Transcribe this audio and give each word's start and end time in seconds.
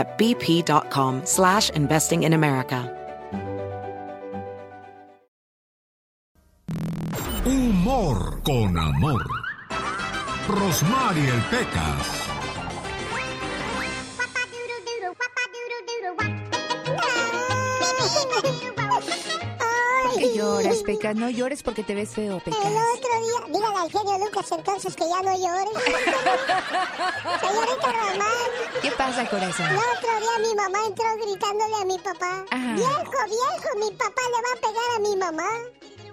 at 0.00 0.18
bp.com 0.18 1.22
slash 1.24 1.70
investing 1.70 2.24
in 2.24 2.32
America. 2.32 2.80
Humor 7.44 8.40
con 8.42 8.78
amor. 8.78 9.24
Rosmarie 10.48 11.28
el 11.28 11.42
Pecas. 11.50 12.06
qué 20.20 20.34
lloras, 20.36 20.82
Pecas? 20.82 21.16
No 21.16 21.30
llores 21.30 21.62
porque 21.62 21.82
te 21.82 21.94
ves 21.94 22.10
feo, 22.10 22.38
Pecas. 22.40 22.60
El 22.64 22.72
otro 22.72 23.10
día, 23.20 23.58
dígale 23.58 23.78
al 23.78 23.90
genio 23.90 24.18
Lucas 24.18 24.52
entonces 24.52 24.94
que 24.94 25.08
ya 25.08 25.22
no 25.22 25.32
llores. 25.36 25.84
Señorita 27.40 27.92
Román. 27.92 28.50
¿Qué 28.82 28.90
pasa, 28.92 29.28
corazón? 29.28 29.66
El 29.66 29.76
otro 29.76 30.20
día 30.20 30.48
mi 30.48 30.54
mamá 30.54 30.78
entró 30.86 31.04
gritándole 31.24 31.74
a 31.80 31.84
mi 31.84 31.98
papá. 31.98 32.44
Ajá. 32.50 32.74
Viejo, 32.74 33.02
viejo, 33.02 33.76
mi 33.76 33.90
papá 33.92 34.22
le 34.30 34.42
va 34.42 34.52
a 34.52 34.60
pegar 34.60 34.90
a 34.96 34.98
mi 35.00 35.16
mamá. 35.16 35.50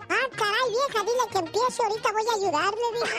Ah, 0.10 0.28
caray, 0.38 0.70
vieja, 0.72 1.04
dile 1.04 1.28
que 1.32 1.38
empiece, 1.40 1.84
ahorita 1.84 2.12
voy 2.14 2.24
a 2.32 2.36
ayudarle, 2.36 2.88
dijo. 2.94 3.18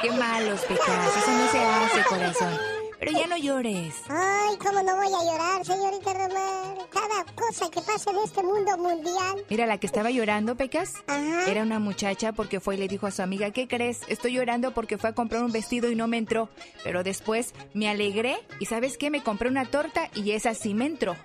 Qué 0.02 0.10
malos, 0.12 0.60
Pecas. 0.62 1.16
Eso 1.16 1.30
no 1.30 1.52
se 1.52 1.58
hace, 1.62 2.08
corazón. 2.08 2.81
Pero 3.04 3.18
ya 3.18 3.26
no 3.26 3.36
llores. 3.36 3.96
Ay, 4.08 4.56
cómo 4.58 4.80
no 4.80 4.94
voy 4.94 5.06
a 5.06 5.24
llorar, 5.32 5.66
señorita 5.66 6.12
Román. 6.14 6.86
Cada 6.88 7.24
cosa 7.34 7.68
que 7.68 7.80
pasa 7.80 8.12
en 8.12 8.18
este 8.18 8.44
mundo 8.44 8.78
mundial. 8.78 9.44
Mira, 9.50 9.66
la 9.66 9.78
que 9.78 9.88
estaba 9.88 10.12
llorando, 10.12 10.54
Pecas, 10.56 11.02
Ajá. 11.08 11.50
era 11.50 11.62
una 11.64 11.80
muchacha 11.80 12.30
porque 12.30 12.60
fue 12.60 12.76
y 12.76 12.78
le 12.78 12.86
dijo 12.86 13.08
a 13.08 13.10
su 13.10 13.20
amiga, 13.22 13.50
¿qué 13.50 13.66
crees? 13.66 14.02
Estoy 14.06 14.34
llorando 14.34 14.72
porque 14.72 14.98
fue 14.98 15.10
a 15.10 15.14
comprar 15.14 15.42
un 15.42 15.50
vestido 15.50 15.90
y 15.90 15.96
no 15.96 16.06
me 16.06 16.16
entró. 16.16 16.48
Pero 16.84 17.02
después 17.02 17.54
me 17.74 17.88
alegré 17.88 18.36
y 18.60 18.66
¿sabes 18.66 18.96
qué? 18.96 19.10
Me 19.10 19.24
compré 19.24 19.48
una 19.48 19.64
torta 19.64 20.08
y 20.14 20.30
esa 20.30 20.54
sí 20.54 20.72
me 20.72 20.86
entró. 20.86 21.16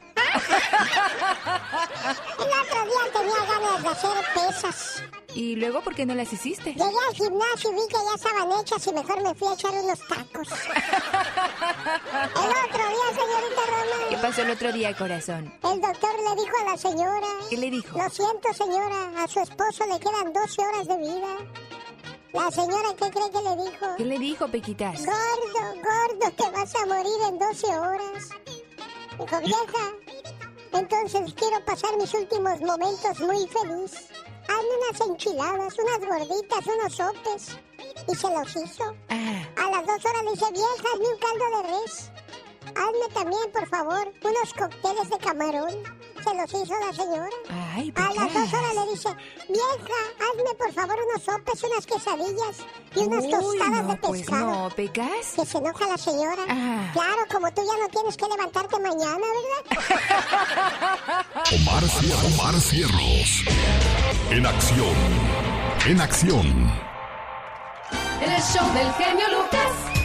El 2.39 2.51
otro 2.61 2.85
día 2.85 3.03
tenía 3.13 3.41
ganas 3.45 3.83
de 3.83 3.89
hacer 3.89 4.11
pesas. 4.33 5.03
¿Y 5.35 5.55
luego 5.55 5.81
por 5.81 5.93
qué 5.93 6.05
no 6.05 6.15
las 6.15 6.31
hiciste? 6.33 6.71
Llegué 6.73 6.83
al 6.83 7.13
gimnasio 7.15 7.71
y 7.71 7.73
vi 7.75 7.87
que 7.89 7.95
ya 7.95 8.15
estaban 8.15 8.51
hechas 8.59 8.87
y 8.87 8.91
mejor 8.93 9.21
me 9.21 9.35
fui 9.35 9.47
a 9.49 9.53
echar 9.53 9.71
unos 9.71 9.99
tacos. 10.07 10.47
El 10.51 12.49
otro 12.65 12.83
día, 12.89 13.07
señorita 13.13 13.61
¿Qué 14.09 14.15
Román, 14.15 14.21
pasó 14.21 14.41
el 14.41 14.49
otro 14.51 14.71
día, 14.71 14.95
corazón? 14.97 15.53
el 15.63 15.81
doctor 15.81 16.09
le 16.15 16.41
dijo 16.41 16.55
a 16.61 16.71
la 16.71 16.77
señora... 16.77 17.27
¿Qué 17.49 17.57
le 17.57 17.69
dijo? 17.69 17.97
Lo 17.97 18.09
siento, 18.09 18.53
señora, 18.53 19.23
a 19.23 19.27
su 19.27 19.39
esposo 19.41 19.85
le 19.85 19.99
quedan 19.99 20.33
12 20.33 20.61
horas 20.61 20.87
de 20.87 20.97
vida. 20.97 21.37
La 22.33 22.51
señora, 22.51 22.89
¿qué 22.97 23.09
cree 23.11 23.31
que 23.31 23.41
le 23.41 23.55
dijo? 23.69 23.85
¿Qué 23.97 24.05
le 24.05 24.19
dijo, 24.19 24.47
Pequitas? 24.47 25.05
Gordo, 25.05 25.75
gordo, 25.75 26.31
te 26.35 26.49
vas 26.51 26.75
a 26.75 26.85
morir 26.85 27.21
en 27.29 27.37
12 27.39 27.67
horas. 27.67 28.29
Dijo, 29.19 29.39
vieja, 29.41 29.91
entonces 30.73 31.33
quiero 31.33 31.63
pasar 31.65 31.95
mis 31.97 32.13
últimos 32.13 32.59
momentos 32.61 33.19
muy 33.19 33.47
feliz. 33.47 34.09
Hazme 34.49 34.77
unas 34.89 35.01
enchiladas, 35.01 35.75
unas 35.77 35.99
gorditas, 36.09 36.65
unos 36.65 36.95
sopes. 36.95 37.57
Y 38.07 38.15
se 38.15 38.27
los 38.29 38.55
hizo. 38.55 38.83
Ah, 39.09 39.43
A 39.57 39.71
las 39.71 39.85
dos 39.85 40.05
horas 40.05 40.23
le 40.23 40.31
dice, 40.31 40.45
vieja, 40.51 40.87
hazme 40.93 41.07
un 41.07 41.19
caldo 41.19 41.57
de 41.57 41.79
res. 41.81 42.11
Hazme 42.75 43.13
también, 43.13 43.51
por 43.51 43.67
favor, 43.67 44.13
unos 44.23 44.53
cócteles 44.53 45.09
de 45.09 45.17
camarón. 45.17 45.83
Se 46.27 46.33
los 46.35 46.49
hizo 46.63 46.73
la 46.77 46.91
señora. 46.93 47.29
ay, 47.73 47.93
A 47.95 48.13
las 48.13 48.33
dos 48.33 48.53
horas 48.53 48.75
le 48.75 48.91
dice, 48.91 49.09
vieja, 49.47 49.99
hazme 50.19 50.53
por 50.57 50.73
favor 50.73 50.97
unos 51.09 51.23
sopes, 51.23 51.63
unas 51.63 51.85
quesadillas 51.85 52.57
y 52.95 52.99
unas 52.99 53.23
Uy, 53.23 53.31
tostadas 53.31 53.83
no, 53.83 53.89
de 53.91 53.95
pues 53.97 54.21
pescado. 54.21 54.45
no, 54.45 54.69
Pecas. 54.75 55.07
Que 55.37 55.45
se 55.45 55.57
enoja 55.57 55.87
la 55.87 55.97
señora. 55.97 56.43
Ah. 56.49 56.89
Claro, 56.91 57.21
como 57.31 57.49
tú 57.53 57.61
ya 57.65 57.81
no 57.81 57.87
tienes 57.89 58.17
que 58.17 58.25
levantarte 58.27 58.77
mañana, 58.79 59.25
¿verdad? 59.69 61.25
Omar, 61.55 61.83
Omar 62.25 62.55
Cierros. 62.59 63.43
En 64.29 64.45
acción. 64.45 64.95
En 65.85 66.01
acción. 66.01 66.71
El 68.19 68.41
show 68.41 68.73
del 68.73 68.91
genio 68.95 69.27
Lucas. 69.29 69.96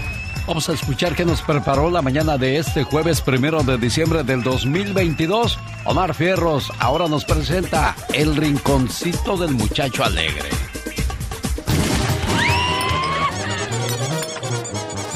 Vamos 0.47 0.69
a 0.69 0.73
escuchar 0.73 1.15
qué 1.15 1.25
nos 1.25 1.41
preparó 1.41 1.89
la 1.89 2.03
mañana 2.03 2.37
de 2.37 2.59
este 2.59 2.83
jueves 2.83 3.21
primero 3.21 3.63
de 3.63 3.79
diciembre 3.79 4.25
del 4.25 4.43
2022. 4.43 5.59
Omar 5.85 6.15
Fierros 6.15 6.73
ahora 6.81 7.07
nos 7.09 7.25
presenta 7.25 7.95
El 8.13 8.35
Rinconcito 8.37 9.37
del 9.37 9.53
Muchacho 9.53 10.05
Alegre. 10.05 10.49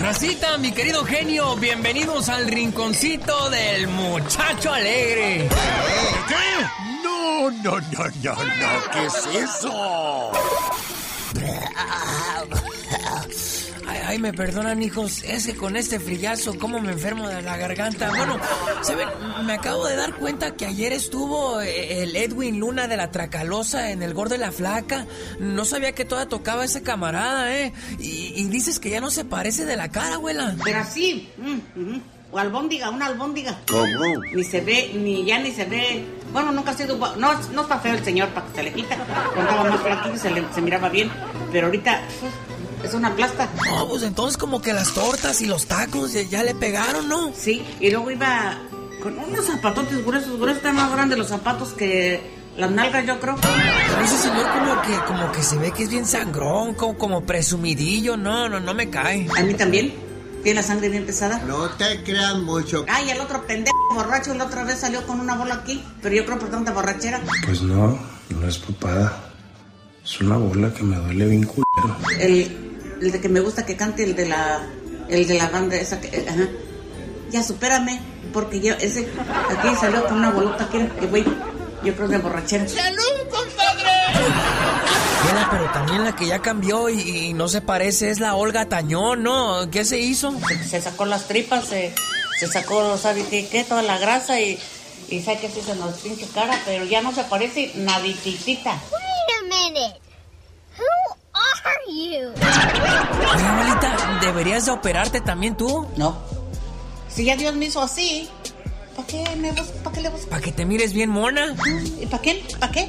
Racita, 0.00 0.56
mi 0.58 0.70
querido 0.70 1.04
genio, 1.04 1.56
bienvenidos 1.56 2.28
al 2.28 2.46
rinconcito 2.46 3.50
del 3.50 3.88
muchacho 3.88 4.72
alegre. 4.72 5.48
¿Qué? 6.28 7.02
No, 7.02 7.50
no, 7.50 7.80
no, 7.80 8.04
no, 8.22 8.34
no. 8.34 8.90
¿Qué 8.92 9.06
es 9.06 9.26
eso? 9.42 10.32
Ay, 14.06 14.18
me 14.20 14.32
perdonan, 14.32 14.80
hijos, 14.82 15.24
es 15.24 15.46
que 15.46 15.56
con 15.56 15.74
este 15.76 15.98
frillazo, 15.98 16.56
cómo 16.58 16.78
me 16.80 16.92
enfermo 16.92 17.28
de 17.28 17.42
la 17.42 17.56
garganta. 17.56 18.08
Bueno, 18.10 18.38
¿saben? 18.82 19.08
Me 19.44 19.54
acabo 19.54 19.84
de 19.86 19.96
dar 19.96 20.14
cuenta 20.14 20.54
que 20.54 20.64
ayer 20.66 20.92
estuvo 20.92 21.60
eh, 21.60 22.02
el 22.04 22.14
Edwin 22.14 22.60
Luna 22.60 22.86
de 22.86 22.96
la 22.96 23.10
Tracalosa 23.10 23.90
en 23.90 24.02
el 24.02 24.14
Gordo 24.14 24.34
de 24.34 24.38
la 24.38 24.52
Flaca. 24.52 25.06
No 25.40 25.64
sabía 25.64 25.92
que 25.92 26.04
todavía 26.04 26.28
tocaba 26.28 26.64
ese 26.64 26.82
camarada, 26.82 27.56
¿eh? 27.56 27.72
Y, 27.98 28.32
y 28.36 28.44
dices 28.44 28.78
que 28.78 28.90
ya 28.90 29.00
no 29.00 29.10
se 29.10 29.24
parece 29.24 29.64
de 29.64 29.76
la 29.76 29.88
cara, 29.90 30.14
abuela. 30.14 30.54
Pero 30.62 30.78
así, 30.78 31.28
mm, 31.38 31.80
ujú. 31.80 32.00
o 32.30 32.38
albóndiga, 32.38 32.90
una 32.90 33.06
albóndiga. 33.06 33.58
¿Cómo? 33.68 34.22
Ni 34.32 34.44
se 34.44 34.60
ve, 34.60 34.92
ni 34.94 35.24
ya 35.24 35.38
ni 35.40 35.50
se 35.50 35.64
ve. 35.64 36.04
Bueno, 36.32 36.52
nunca 36.52 36.70
ha 36.70 36.76
sido. 36.76 36.96
No, 37.16 37.34
no 37.52 37.62
está 37.62 37.80
feo 37.80 37.94
el 37.94 38.04
señor 38.04 38.28
para 38.28 38.46
que 38.46 38.54
se 38.54 38.62
le 38.62 38.72
quita. 38.72 38.96
Cuando 39.34 39.50
estaba 39.50 39.70
más 39.70 39.80
flaquito 39.80 40.16
se, 40.16 40.30
le- 40.30 40.54
se 40.54 40.60
miraba 40.60 40.88
bien. 40.90 41.10
Pero 41.50 41.66
ahorita 41.66 42.02
pues, 42.20 42.32
es 42.86 42.94
una 42.94 43.14
plasta. 43.14 43.48
No, 43.66 43.88
pues 43.88 44.02
entonces 44.02 44.36
como 44.36 44.60
que 44.62 44.72
las 44.72 44.92
tortas 44.94 45.40
y 45.42 45.46
los 45.46 45.66
tacos 45.66 46.12
ya, 46.12 46.22
ya 46.22 46.42
le 46.42 46.54
pegaron, 46.54 47.08
¿no? 47.08 47.32
Sí, 47.36 47.64
y 47.80 47.90
luego 47.90 48.10
iba 48.10 48.58
con 49.02 49.18
unos 49.18 49.46
zapatotes 49.46 50.04
gruesos, 50.04 50.36
gruesos, 50.36 50.58
están 50.58 50.76
más 50.76 50.90
grandes 50.92 51.18
los 51.18 51.28
zapatos 51.28 51.72
que 51.74 52.20
las 52.56 52.70
nalgas, 52.70 53.06
yo 53.06 53.20
creo. 53.20 53.36
Pero 53.36 54.04
ese 54.04 54.18
señor 54.18 54.46
como 54.52 54.82
que, 54.82 54.98
como 55.06 55.32
que 55.32 55.42
se 55.42 55.58
ve 55.58 55.72
que 55.72 55.84
es 55.84 55.90
bien 55.90 56.06
sangrón, 56.06 56.74
como, 56.74 56.96
como 56.96 57.20
presumidillo. 57.24 58.16
No, 58.16 58.48
no, 58.48 58.60
no 58.60 58.74
me 58.74 58.88
cae. 58.90 59.26
A 59.36 59.42
mí 59.42 59.54
también. 59.54 60.06
Tiene 60.42 60.60
la 60.60 60.66
sangre 60.66 60.88
bien 60.88 61.04
pesada. 61.04 61.42
No 61.44 61.68
te 61.70 62.04
creas 62.04 62.36
mucho. 62.36 62.84
Ay, 62.88 63.10
el 63.10 63.20
otro 63.20 63.44
pendejo 63.46 63.76
borracho 63.92 64.32
la 64.34 64.44
otra 64.44 64.62
vez 64.62 64.78
salió 64.78 65.04
con 65.04 65.18
una 65.18 65.34
bola 65.34 65.56
aquí, 65.56 65.82
pero 66.00 66.14
yo 66.14 66.24
creo 66.24 66.38
por 66.38 66.50
tanta 66.50 66.70
borrachera. 66.72 67.20
Pues 67.44 67.62
no, 67.62 67.98
no 68.30 68.46
es 68.46 68.56
papada. 68.58 69.32
Es 70.04 70.20
una 70.20 70.36
bola 70.36 70.72
que 70.72 70.84
me 70.84 70.96
duele 70.98 71.26
bien 71.26 71.42
culero. 71.42 71.96
El, 72.20 72.65
el 73.00 73.12
de 73.12 73.20
que 73.20 73.28
me 73.28 73.40
gusta 73.40 73.64
que 73.66 73.76
cante, 73.76 74.02
el 74.04 74.14
de 74.16 74.26
la, 74.26 74.60
el 75.08 75.26
de 75.26 75.34
la 75.34 75.48
banda 75.48 75.76
esa 75.76 76.00
que, 76.00 76.26
ajá. 76.28 76.48
Ya 77.30 77.42
supérame, 77.42 78.00
porque 78.32 78.60
yo 78.60 78.74
ese 78.74 79.08
aquí 79.50 79.68
salió 79.80 80.04
con 80.06 80.18
una 80.18 80.30
bolota 80.30 80.68
que, 80.68 80.88
que 80.88 81.06
güey, 81.06 81.24
yo 81.82 81.94
creo 81.94 82.08
de 82.08 82.18
borrachera. 82.18 82.64
Mira, 85.24 85.48
pero 85.50 85.70
también 85.72 86.04
la 86.04 86.14
que 86.14 86.26
ya 86.26 86.40
cambió 86.40 86.88
y, 86.88 87.00
y 87.00 87.32
no 87.34 87.48
se 87.48 87.60
parece 87.60 88.10
es 88.10 88.20
la 88.20 88.36
Olga 88.36 88.68
Tañón, 88.68 89.22
¿no? 89.22 89.68
¿Qué 89.70 89.84
se 89.84 89.98
hizo? 89.98 90.32
Se 90.68 90.80
sacó 90.80 91.04
las 91.04 91.26
tripas, 91.26 91.64
se, 91.66 91.92
se 92.38 92.46
sacó, 92.46 92.96
¿sabe 92.96 93.24
qué, 93.28 93.48
qué? 93.48 93.64
Toda 93.64 93.82
la 93.82 93.98
grasa 93.98 94.40
y, 94.40 94.58
Y 95.08 95.22
sabe 95.22 95.38
que 95.38 95.48
sí 95.48 95.60
se 95.64 95.74
nos 95.76 95.96
pinche 95.98 96.26
cara, 96.34 96.60
pero 96.64 96.84
ya 96.84 97.00
no 97.02 97.12
se 97.12 97.24
parece 97.24 97.72
nadititita. 97.76 98.70
Wait 98.92 99.30
a 99.38 99.42
minute. 99.42 100.00
Who 100.78 101.16
are 101.64 101.80
you? 101.88 102.32
Oye, 103.34 103.46
abuelita, 103.46 104.18
¿deberías 104.20 104.66
de 104.66 104.72
operarte 104.72 105.20
también 105.20 105.56
tú? 105.56 105.86
No. 105.96 106.16
Si 107.08 107.24
ya 107.24 107.36
Dios 107.36 107.54
me 107.54 107.66
hizo 107.66 107.80
así, 107.82 108.28
¿para 108.94 109.06
qué, 109.08 109.24
me 109.36 109.52
bus- 109.52 109.72
¿para 109.82 109.94
qué 109.96 110.02
le 110.02 110.08
busco? 110.10 110.28
Para 110.28 110.42
que 110.42 110.52
te 110.52 110.64
mires 110.64 110.92
bien 110.92 111.10
mona. 111.10 111.54
¿Y 112.00 112.06
para 112.06 112.22
qué? 112.22 112.44
¿Para 112.58 112.72
qué? 112.72 112.88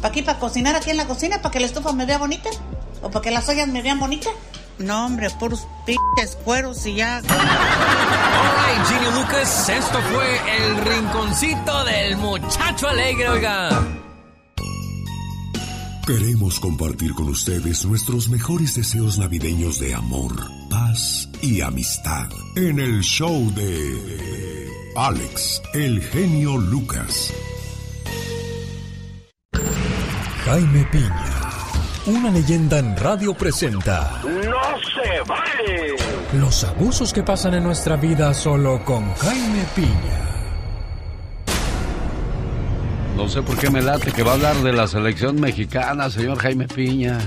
¿Para 0.00 0.12
qué? 0.14 0.22
¿Para 0.22 0.38
cocinar 0.38 0.74
aquí 0.76 0.90
en 0.90 0.96
la 0.96 1.06
cocina? 1.06 1.40
¿Para 1.42 1.52
que 1.52 1.60
la 1.60 1.66
estufa 1.66 1.92
me 1.92 2.04
vea 2.06 2.18
bonita? 2.18 2.50
¿O 3.02 3.10
para 3.10 3.22
que 3.22 3.30
las 3.30 3.48
ollas 3.48 3.68
me 3.68 3.82
vean 3.82 3.98
bonitas? 4.00 4.32
No, 4.78 5.06
hombre, 5.06 5.28
puros 5.30 5.66
pinches 5.86 6.36
cueros 6.44 6.86
y 6.86 6.94
ya. 6.96 7.16
Alright, 7.18 8.86
Genio 8.88 9.10
Lucas, 9.10 9.68
esto 9.68 9.98
fue 10.12 10.40
el 10.56 10.76
rinconcito 10.84 11.84
del 11.84 12.16
muchacho 12.16 12.88
alegre, 12.88 13.28
oiga. 13.28 13.70
Queremos 16.08 16.58
compartir 16.58 17.12
con 17.12 17.28
ustedes 17.28 17.84
nuestros 17.84 18.30
mejores 18.30 18.74
deseos 18.74 19.18
navideños 19.18 19.78
de 19.78 19.94
amor, 19.94 20.32
paz 20.70 21.28
y 21.42 21.60
amistad 21.60 22.30
en 22.56 22.80
el 22.80 23.02
show 23.02 23.52
de 23.54 24.70
Alex, 24.96 25.60
el 25.74 26.00
genio 26.00 26.56
Lucas. 26.56 27.30
Jaime 30.46 30.88
Piña, 30.90 31.42
una 32.06 32.30
leyenda 32.30 32.78
en 32.78 32.96
radio 32.96 33.34
presenta 33.34 34.22
¡No 34.24 34.78
se 34.80 35.20
vale! 35.28 35.94
los 36.40 36.64
abusos 36.64 37.12
que 37.12 37.22
pasan 37.22 37.52
en 37.52 37.64
nuestra 37.64 37.96
vida 37.96 38.32
solo 38.32 38.82
con 38.82 39.12
Jaime 39.12 39.62
Piña. 39.76 40.27
No 43.18 43.28
sé 43.28 43.42
por 43.42 43.58
qué 43.58 43.68
me 43.68 43.82
late 43.82 44.12
que 44.12 44.22
va 44.22 44.30
a 44.30 44.34
hablar 44.34 44.54
de 44.58 44.72
la 44.72 44.86
selección 44.86 45.40
mexicana, 45.40 46.08
señor 46.08 46.38
Jaime 46.38 46.68
Piña. 46.68 47.18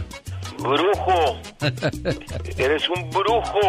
¡Brujo! 0.57 1.37
¡Eres 2.57 2.87
un 2.87 3.09
brujo! 3.09 3.59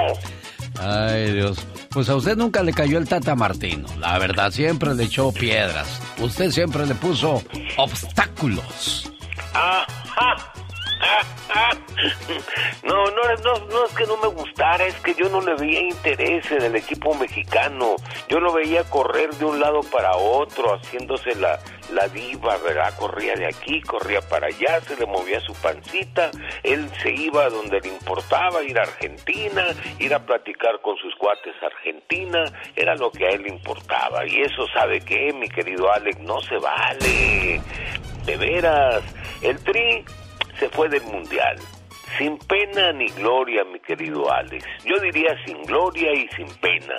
Ay, 0.78 1.32
Dios. 1.32 1.58
Pues 1.90 2.08
a 2.08 2.14
usted 2.14 2.36
nunca 2.36 2.62
le 2.62 2.72
cayó 2.72 2.98
el 2.98 3.08
Tata 3.08 3.34
Martino. 3.34 3.88
La 3.98 4.20
verdad, 4.20 4.52
siempre 4.52 4.94
le 4.94 5.02
echó 5.02 5.32
piedras. 5.32 6.00
Usted 6.20 6.52
siempre 6.52 6.86
le 6.86 6.94
puso 6.94 7.42
obstáculos. 7.76 9.12
Ajá. 9.52 10.52
No, 12.82 13.06
no, 13.10 13.22
no, 13.70 13.84
es 13.86 13.94
que 13.94 14.06
no 14.06 14.16
me 14.16 14.28
gustara, 14.28 14.84
es 14.86 14.96
que 15.00 15.14
yo 15.14 15.28
no 15.28 15.40
le 15.40 15.54
veía 15.54 15.80
interés 15.80 16.50
en 16.50 16.62
el 16.62 16.76
equipo 16.76 17.14
mexicano. 17.14 17.96
Yo 18.28 18.40
lo 18.40 18.52
veía 18.52 18.82
correr 18.84 19.30
de 19.34 19.44
un 19.44 19.60
lado 19.60 19.80
para 19.82 20.16
otro, 20.16 20.74
haciéndose 20.74 21.34
la, 21.36 21.60
la 21.92 22.08
diva, 22.08 22.56
¿verdad? 22.58 22.94
Corría 22.98 23.34
de 23.34 23.46
aquí, 23.46 23.80
corría 23.82 24.20
para 24.20 24.48
allá, 24.48 24.80
se 24.80 24.96
le 24.96 25.06
movía 25.06 25.40
su 25.40 25.54
pancita. 25.54 26.30
Él 26.62 26.88
se 27.02 27.12
iba 27.12 27.48
donde 27.50 27.80
le 27.80 27.88
importaba, 27.88 28.62
ir 28.62 28.78
a 28.78 28.82
Argentina, 28.82 29.64
ir 29.98 30.12
a 30.14 30.24
platicar 30.24 30.80
con 30.82 30.96
sus 30.96 31.14
cuates 31.16 31.54
a 31.62 31.66
Argentina. 31.66 32.44
Era 32.74 32.96
lo 32.96 33.10
que 33.12 33.26
a 33.26 33.30
él 33.30 33.42
le 33.42 33.50
importaba. 33.50 34.26
Y 34.26 34.40
eso, 34.40 34.66
¿sabe 34.74 35.00
qué, 35.00 35.32
mi 35.32 35.48
querido 35.48 35.92
Alex? 35.92 36.18
No 36.20 36.40
se 36.40 36.56
vale. 36.56 37.60
De 38.24 38.36
veras. 38.36 39.02
El 39.40 39.62
Tri 39.64 40.04
se 40.62 40.68
fue 40.68 40.88
del 40.88 41.02
mundial. 41.02 41.56
Sin 42.18 42.38
pena 42.38 42.92
ni 42.92 43.06
gloria, 43.08 43.64
mi 43.64 43.80
querido 43.80 44.30
Alex. 44.30 44.64
Yo 44.84 44.96
diría 45.00 45.34
sin 45.44 45.60
gloria 45.62 46.12
y 46.12 46.28
sin 46.36 46.46
pena. 46.60 46.94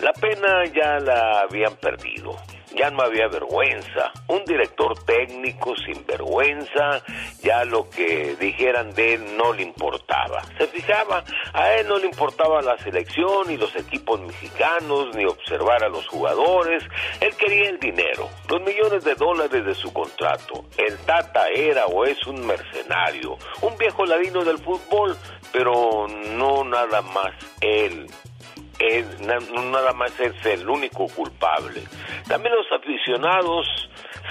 La 0.00 0.12
pena 0.14 0.64
ya 0.64 0.98
la 0.98 1.40
habían 1.40 1.76
perdido. 1.76 2.34
Ya 2.74 2.90
no 2.90 3.02
había 3.02 3.28
vergüenza. 3.28 4.12
Un 4.28 4.44
director 4.44 4.98
técnico 5.04 5.74
sin 5.76 6.04
vergüenza, 6.06 7.02
ya 7.42 7.64
lo 7.64 7.88
que 7.90 8.36
dijeran 8.36 8.92
de 8.94 9.14
él 9.14 9.36
no 9.36 9.52
le 9.52 9.62
importaba. 9.62 10.42
Se 10.58 10.66
fijaba, 10.66 11.24
a 11.52 11.74
él 11.74 11.88
no 11.88 11.98
le 11.98 12.06
importaba 12.06 12.62
la 12.62 12.78
selección 12.78 13.50
y 13.50 13.56
los 13.56 13.74
equipos 13.76 14.20
mexicanos, 14.20 15.14
ni 15.14 15.24
observar 15.24 15.84
a 15.84 15.88
los 15.88 16.06
jugadores. 16.08 16.82
Él 17.20 17.34
quería 17.36 17.68
el 17.70 17.78
dinero, 17.78 18.28
los 18.48 18.60
millones 18.62 19.04
de 19.04 19.14
dólares 19.14 19.64
de 19.64 19.74
su 19.74 19.92
contrato. 19.92 20.64
El 20.76 20.96
Tata 20.98 21.48
era 21.48 21.86
o 21.86 22.04
es 22.04 22.18
un 22.26 22.46
mercenario, 22.46 23.36
un 23.60 23.76
viejo 23.76 24.06
ladino 24.06 24.44
del 24.44 24.58
fútbol, 24.58 25.16
pero 25.52 26.06
no 26.08 26.64
nada 26.64 27.02
más 27.02 27.32
él 27.60 28.06
nada 29.70 29.92
más 29.92 30.18
es 30.20 30.34
el 30.46 30.68
único 30.68 31.06
culpable. 31.08 31.82
También 32.28 32.54
los 32.54 32.66
aficionados 32.72 33.66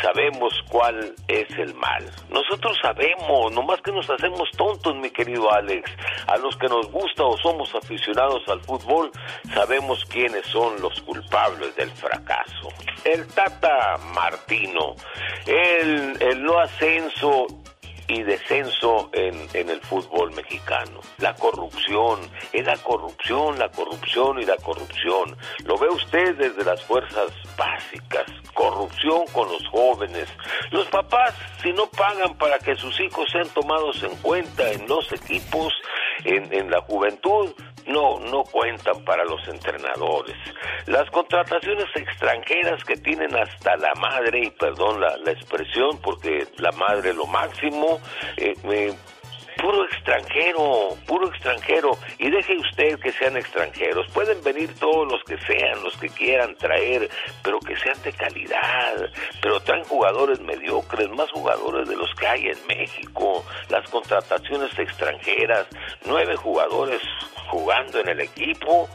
sabemos 0.01 0.53
cuál 0.69 1.13
es 1.27 1.49
el 1.57 1.73
mal. 1.75 2.03
Nosotros 2.29 2.77
sabemos, 2.81 3.51
nomás 3.51 3.81
que 3.81 3.91
nos 3.91 4.09
hacemos 4.09 4.49
tontos, 4.57 4.95
mi 4.95 5.09
querido 5.09 5.51
Alex. 5.51 5.91
A 6.27 6.37
los 6.37 6.55
que 6.57 6.67
nos 6.67 6.89
gusta 6.91 7.23
o 7.23 7.37
somos 7.37 7.73
aficionados 7.75 8.41
al 8.47 8.61
fútbol, 8.61 9.11
sabemos 9.53 10.05
quiénes 10.05 10.45
son 10.47 10.81
los 10.81 10.99
culpables 11.01 11.75
del 11.75 11.91
fracaso. 11.91 12.69
El 13.03 13.27
Tata 13.27 13.97
Martino, 14.13 14.95
el, 15.45 16.21
el 16.21 16.43
no 16.43 16.59
ascenso 16.59 17.47
y 18.11 18.23
descenso 18.23 19.09
en, 19.13 19.47
en 19.53 19.69
el 19.69 19.79
fútbol 19.79 20.33
mexicano. 20.33 20.99
La 21.19 21.33
corrupción, 21.35 22.19
es 22.51 22.65
la 22.65 22.75
corrupción, 22.77 23.57
la 23.57 23.69
corrupción 23.69 24.41
y 24.41 24.45
la 24.45 24.57
corrupción. 24.57 25.37
Lo 25.63 25.77
ve 25.77 25.87
usted 25.87 26.35
desde 26.35 26.65
las 26.65 26.83
fuerzas 26.83 27.31
básicas, 27.57 28.25
corrupción 28.53 29.25
con 29.31 29.49
los 29.49 29.65
jóvenes. 29.69 30.27
Los 30.71 30.87
papás, 30.87 31.33
si 31.63 31.71
no 31.71 31.85
pagan 31.87 32.37
para 32.37 32.59
que 32.59 32.75
sus 32.75 32.99
hijos 32.99 33.29
sean 33.31 33.47
tomados 33.49 34.03
en 34.03 34.15
cuenta 34.17 34.69
en 34.71 34.85
los 34.89 35.09
equipos, 35.13 35.73
en, 36.25 36.53
en 36.53 36.69
la 36.69 36.81
juventud, 36.81 37.53
no, 37.87 38.19
no 38.19 38.43
cuentan 38.43 39.03
para 39.03 39.23
los 39.25 39.45
entrenadores. 39.47 40.35
Las 40.87 41.09
contrataciones 41.11 41.85
extranjeras 41.95 42.83
que 42.83 42.95
tienen 42.97 43.35
hasta 43.35 43.75
la 43.77 43.93
madre, 43.95 44.45
y 44.45 44.51
perdón 44.51 44.99
la, 44.99 45.17
la 45.17 45.31
expresión, 45.31 45.99
porque 46.01 46.47
la 46.57 46.71
madre 46.71 47.11
es 47.11 47.15
lo 47.15 47.25
máximo, 47.27 47.99
eh, 48.37 48.53
eh, 48.63 48.93
puro 49.61 49.85
extranjero, 49.85 50.97
puro 51.05 51.27
extranjero. 51.29 51.91
Y 52.17 52.29
deje 52.29 52.57
usted 52.57 52.99
que 52.99 53.11
sean 53.11 53.37
extranjeros. 53.37 54.07
Pueden 54.11 54.43
venir 54.43 54.73
todos 54.79 55.09
los 55.11 55.23
que 55.23 55.37
sean, 55.45 55.83
los 55.83 55.95
que 55.97 56.09
quieran 56.09 56.55
traer, 56.55 57.09
pero 57.43 57.59
que 57.59 57.75
sean 57.77 58.01
de 58.03 58.11
calidad. 58.11 59.09
Pero 59.41 59.59
traen 59.61 59.83
jugadores 59.85 60.39
mediocres, 60.41 61.09
más 61.09 61.29
jugadores 61.31 61.87
de 61.87 61.95
los 61.95 62.13
que 62.15 62.27
hay 62.27 62.47
en 62.47 62.67
México. 62.67 63.45
Las 63.69 63.87
contrataciones 63.89 64.77
extranjeras, 64.77 65.67
nueve 66.05 66.35
jugadores 66.35 67.01
jugando 67.49 67.99
en 67.99 68.09
el 68.09 68.21
equipo 68.21 68.89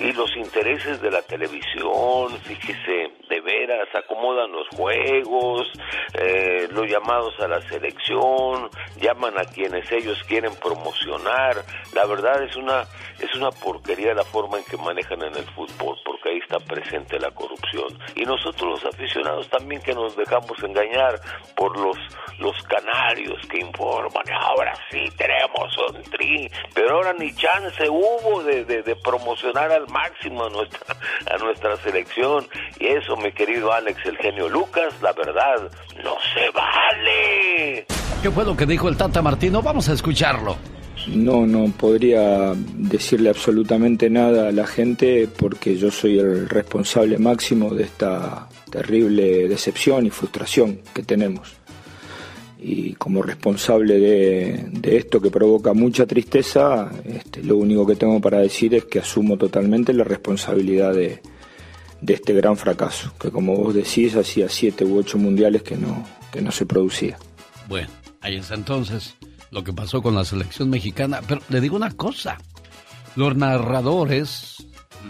y 0.00 0.12
los 0.12 0.34
intereses 0.36 1.00
de 1.00 1.10
la 1.10 1.22
televisión, 1.22 2.38
fíjese, 2.44 3.10
de 3.28 3.40
veras, 3.40 3.88
acomodan 3.94 4.52
los 4.52 4.68
juegos, 4.68 5.70
eh, 6.14 6.68
los 6.70 6.88
llamados 6.88 7.34
a 7.40 7.48
la 7.48 7.60
selección, 7.62 8.70
llaman 9.00 9.38
a 9.38 9.44
quienes 9.44 9.90
ellos 9.90 10.22
quieren 10.24 10.54
promocionar. 10.56 11.56
La 11.94 12.06
verdad 12.06 12.42
es 12.42 12.56
una 12.56 12.84
es 13.18 13.34
una 13.34 13.50
porquería 13.50 14.14
la 14.14 14.22
forma 14.22 14.58
en 14.58 14.64
que 14.64 14.76
manejan 14.76 15.20
en 15.22 15.34
el 15.34 15.44
fútbol, 15.46 15.98
porque 16.04 16.30
ahí 16.30 16.38
está 16.38 16.60
presente 16.60 17.18
la 17.18 17.32
corrupción. 17.32 17.98
Y 18.14 18.24
nosotros 18.24 18.82
los 18.82 18.94
aficionados 18.94 19.48
también 19.48 19.82
que 19.82 19.92
nos 19.92 20.16
dejamos 20.16 20.62
engañar 20.62 21.20
por 21.56 21.76
los 21.78 21.98
los 22.38 22.56
canarios 22.64 23.40
que 23.48 23.58
informan, 23.58 24.24
ahora 24.30 24.72
sí 24.90 25.04
tenemos 25.16 25.76
un 25.88 26.02
tri, 26.04 26.48
pero 26.72 26.96
ahora 26.96 27.12
ni 27.12 27.34
chance 27.34 27.88
hubo 27.88 28.44
de, 28.44 28.64
de, 28.64 28.82
de 28.82 28.94
promocionar 28.94 29.72
al 29.72 29.87
máximo 29.88 30.44
a 30.44 30.50
nuestra, 30.50 30.96
a 31.32 31.38
nuestra 31.38 31.76
selección. 31.78 32.46
Y 32.78 32.86
eso, 32.86 33.16
mi 33.16 33.32
querido 33.32 33.72
Alex, 33.72 34.04
el 34.06 34.16
genio 34.18 34.48
Lucas, 34.48 34.94
la 35.02 35.12
verdad, 35.12 35.70
no 36.02 36.16
se 36.34 36.50
vale. 36.50 37.86
¿Qué 38.22 38.30
fue 38.30 38.44
lo 38.44 38.56
que 38.56 38.66
dijo 38.66 38.88
el 38.88 38.96
Tata 38.96 39.22
Martino? 39.22 39.62
Vamos 39.62 39.88
a 39.88 39.92
escucharlo. 39.92 40.56
No, 41.06 41.46
no 41.46 41.70
podría 41.72 42.52
decirle 42.54 43.30
absolutamente 43.30 44.10
nada 44.10 44.48
a 44.48 44.52
la 44.52 44.66
gente 44.66 45.28
porque 45.38 45.76
yo 45.76 45.90
soy 45.90 46.18
el 46.18 46.48
responsable 46.48 47.18
máximo 47.18 47.70
de 47.70 47.84
esta 47.84 48.48
terrible 48.70 49.48
decepción 49.48 50.06
y 50.06 50.10
frustración 50.10 50.80
que 50.92 51.02
tenemos. 51.02 51.57
Y 52.60 52.94
como 52.94 53.22
responsable 53.22 54.00
de, 54.00 54.66
de 54.72 54.96
esto 54.96 55.20
que 55.20 55.30
provoca 55.30 55.74
mucha 55.74 56.06
tristeza, 56.06 56.90
este, 57.04 57.42
lo 57.44 57.56
único 57.56 57.86
que 57.86 57.94
tengo 57.94 58.20
para 58.20 58.38
decir 58.38 58.74
es 58.74 58.84
que 58.84 58.98
asumo 58.98 59.36
totalmente 59.36 59.92
la 59.92 60.02
responsabilidad 60.02 60.92
de, 60.92 61.22
de 62.00 62.14
este 62.14 62.32
gran 62.32 62.56
fracaso, 62.56 63.12
que 63.20 63.30
como 63.30 63.56
vos 63.56 63.74
decís, 63.74 64.16
hacía 64.16 64.48
siete 64.48 64.84
u 64.84 64.98
ocho 64.98 65.18
mundiales 65.18 65.62
que 65.62 65.76
no, 65.76 66.04
que 66.32 66.42
no 66.42 66.50
se 66.50 66.66
producía. 66.66 67.16
Bueno, 67.68 67.88
ahí 68.20 68.36
está 68.36 68.54
entonces 68.54 69.14
lo 69.50 69.64
que 69.64 69.72
pasó 69.72 70.02
con 70.02 70.14
la 70.14 70.24
selección 70.24 70.68
mexicana. 70.68 71.20
Pero 71.26 71.40
le 71.48 71.60
digo 71.60 71.76
una 71.76 71.92
cosa, 71.92 72.38
los 73.16 73.36
narradores 73.36 74.56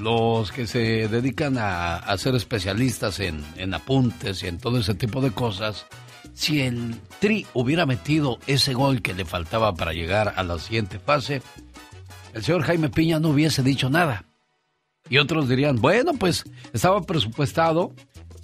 los 0.00 0.52
que 0.52 0.66
se 0.66 1.08
dedican 1.08 1.56
a, 1.58 1.96
a 1.96 2.18
ser 2.18 2.34
especialistas 2.34 3.20
en, 3.20 3.42
en 3.56 3.74
apuntes 3.74 4.42
y 4.42 4.46
en 4.46 4.58
todo 4.58 4.78
ese 4.78 4.94
tipo 4.94 5.20
de 5.20 5.30
cosas, 5.30 5.86
si 6.38 6.60
el 6.60 6.94
Tri 7.18 7.46
hubiera 7.52 7.84
metido 7.84 8.38
ese 8.46 8.72
gol 8.72 9.02
que 9.02 9.12
le 9.12 9.24
faltaba 9.24 9.74
para 9.74 9.92
llegar 9.92 10.34
a 10.36 10.44
la 10.44 10.60
siguiente 10.60 11.00
fase, 11.00 11.42
el 12.32 12.44
señor 12.44 12.62
Jaime 12.62 12.90
Piña 12.90 13.18
no 13.18 13.30
hubiese 13.30 13.64
dicho 13.64 13.90
nada. 13.90 14.24
Y 15.10 15.18
otros 15.18 15.48
dirían, 15.48 15.80
bueno, 15.80 16.12
pues 16.14 16.44
estaba 16.72 17.02
presupuestado 17.02 17.92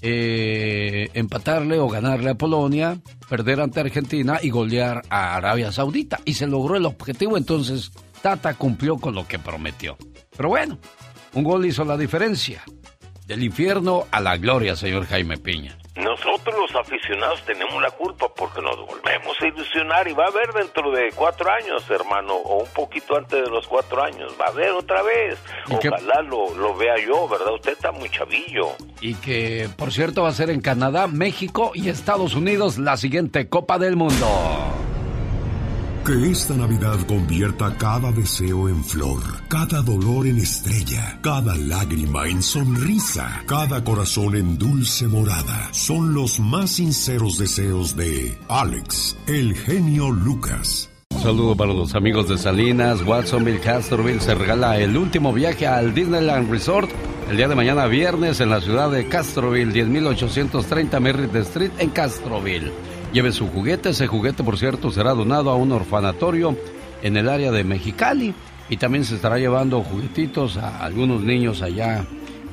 eh, 0.03 1.09
empatarle 1.15 1.79
o 1.79 1.87
ganarle 1.89 2.31
a 2.31 2.35
Polonia, 2.35 2.99
perder 3.29 3.61
ante 3.61 3.79
Argentina 3.79 4.41
y 4.43 4.51
golear 4.51 5.03
a 5.09 5.37
Arabia 5.37 5.71
Saudita. 5.71 6.19
Y 6.25 6.35
se 6.35 6.49
logró 6.49 6.75
el 6.75 6.87
objetivo, 6.87 7.37
entonces 7.37 7.93
Tata 8.21 8.55
cumplió 8.55 8.97
con 8.97 9.15
lo 9.15 9.29
que 9.29 9.39
prometió. 9.39 9.97
Pero 10.37 10.49
bueno, 10.49 10.79
un 11.33 11.45
gol 11.45 11.65
hizo 11.65 11.85
la 11.85 11.97
diferencia. 11.97 12.65
Del 13.29 13.45
infierno 13.45 14.05
a 14.11 14.21
la 14.21 14.37
gloria, 14.37 14.75
señor 14.75 15.07
Jaime 15.07 15.39
Piña. 15.39 15.79
Nosotros 15.97 16.57
los 16.59 16.75
aficionados 16.75 17.43
tenemos 17.45 17.81
la 17.81 17.91
culpa 17.93 18.27
porque 18.35 18.61
nos 18.61 18.77
volvemos 18.77 19.37
a 19.41 19.47
ilusionar 19.47 20.09
y 20.09 20.13
va 20.13 20.25
a 20.25 20.29
haber 20.29 20.53
dentro 20.53 20.91
de 20.91 21.13
cuatro 21.15 21.49
años, 21.51 21.89
hermano, 21.89 22.35
o 22.35 22.65
un 22.65 22.71
poquito 22.71 23.17
antes 23.17 23.45
de 23.45 23.49
los 23.49 23.69
cuatro 23.69 24.03
años, 24.03 24.35
va 24.41 24.47
a 24.47 24.49
haber 24.49 24.71
otra 24.71 25.03
vez. 25.03 25.39
Ojalá 25.71 26.23
lo, 26.23 26.53
lo 26.57 26.75
vea 26.77 26.97
yo, 26.99 27.29
¿verdad? 27.29 27.55
Usted 27.55 27.73
está 27.73 27.93
muy 27.93 28.11
chavillo. 28.11 28.73
Y 29.01 29.15
que, 29.15 29.69
por 29.77 29.93
cierto, 29.93 30.25
va 30.25 30.31
a 30.31 30.33
ser 30.33 30.51
en 30.51 30.61
Canadá, 30.61 31.07
México 31.07 31.71
y 31.75 31.89
Estados 31.89 32.35
Unidos 32.35 32.77
la 32.79 32.97
siguiente 32.97 33.49
Copa 33.49 33.79
del 33.79 33.95
Mundo. 33.95 34.27
Que 36.05 36.31
esta 36.31 36.53
Navidad 36.53 36.99
convierta 37.09 37.75
cada 37.79 38.13
deseo 38.13 38.69
en 38.69 38.85
flor, 38.85 39.23
cada 39.49 39.81
dolor 39.81 40.27
en 40.27 40.37
estrella, 40.37 41.19
cada 41.23 41.57
lágrima 41.57 42.29
en 42.29 42.43
sonrisa, 42.43 43.43
cada 43.47 43.83
corazón 43.83 44.37
en 44.37 44.59
dulce 44.59 45.09
morada. 45.09 45.71
Son 45.73 46.13
los 46.13 46.41
más 46.41 46.73
sinceros 46.73 47.39
deseos 47.39 47.97
de 47.97 48.39
Alex, 48.51 49.17
el 49.29 49.55
genio 49.55 50.11
Lucas. 50.11 50.91
Un 51.11 51.23
saludo 51.23 51.57
para 51.57 51.73
los 51.73 51.95
amigos 51.95 52.29
de 52.29 52.37
Salinas, 52.37 53.01
Watsonville, 53.01 53.61
Castroville. 53.61 54.21
Se 54.21 54.35
regala 54.35 54.79
el 54.79 54.99
último 54.99 55.33
viaje 55.33 55.67
al 55.67 55.95
Disneyland 55.95 56.51
Resort 56.51 56.91
el 57.31 57.39
día 57.39 57.49
de 57.49 57.55
mañana 57.55 57.87
viernes 57.87 58.41
en 58.41 58.51
la 58.51 58.61
ciudad 58.61 58.91
de 58.91 59.09
Castroville, 59.09 59.73
10.830 59.73 61.01
Merritt 61.01 61.35
Street 61.37 61.73
en 61.79 61.89
Castroville. 61.89 62.94
Lleve 63.15 63.31
su 63.31 63.47
juguete, 63.47 63.91
ese 63.91 64.09
juguete 64.09 64.43
por 64.43 64.59
cierto 64.59 64.91
será 64.91 65.15
donado 65.15 65.49
a 65.49 65.55
un 65.55 65.71
orfanatorio 65.71 66.59
en 67.01 67.17
el 67.17 67.29
área 67.29 67.53
de 67.53 67.63
Mexicali 67.63 68.35
y 68.69 68.77
también 68.77 69.05
se 69.05 69.15
estará 69.15 69.39
llevando 69.39 69.85
juguetitos 69.85 70.57
a 70.57 70.85
algunos 70.85 71.23
niños 71.23 71.63
allá 71.63 72.05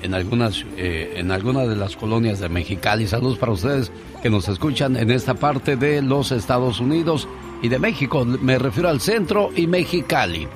en 0.04 0.14
algunas 0.14 0.64
eh, 0.78 1.14
en 1.16 1.32
algunas 1.32 1.68
de 1.68 1.76
las 1.76 1.96
colonias 1.96 2.40
de 2.40 2.48
Mexicali. 2.48 3.08
Saludos 3.08 3.40
para 3.40 3.54
ustedes 3.54 3.92
que 4.22 4.30
nos 4.30 4.48
escuchan 4.50 4.96
en 4.98 5.10
esta 5.10 5.34
parte 5.34 5.78
de 5.78 6.04
los 6.04 6.32
Estados 6.32 6.80
Unidos 6.80 7.28
y 7.64 7.68
de 7.68 7.80
México. 7.80 8.24
Me 8.24 8.60
refiero 8.60 8.88
al 8.88 9.02
centro 9.02 9.50
y 9.56 9.66
Mexicali. 9.66 10.48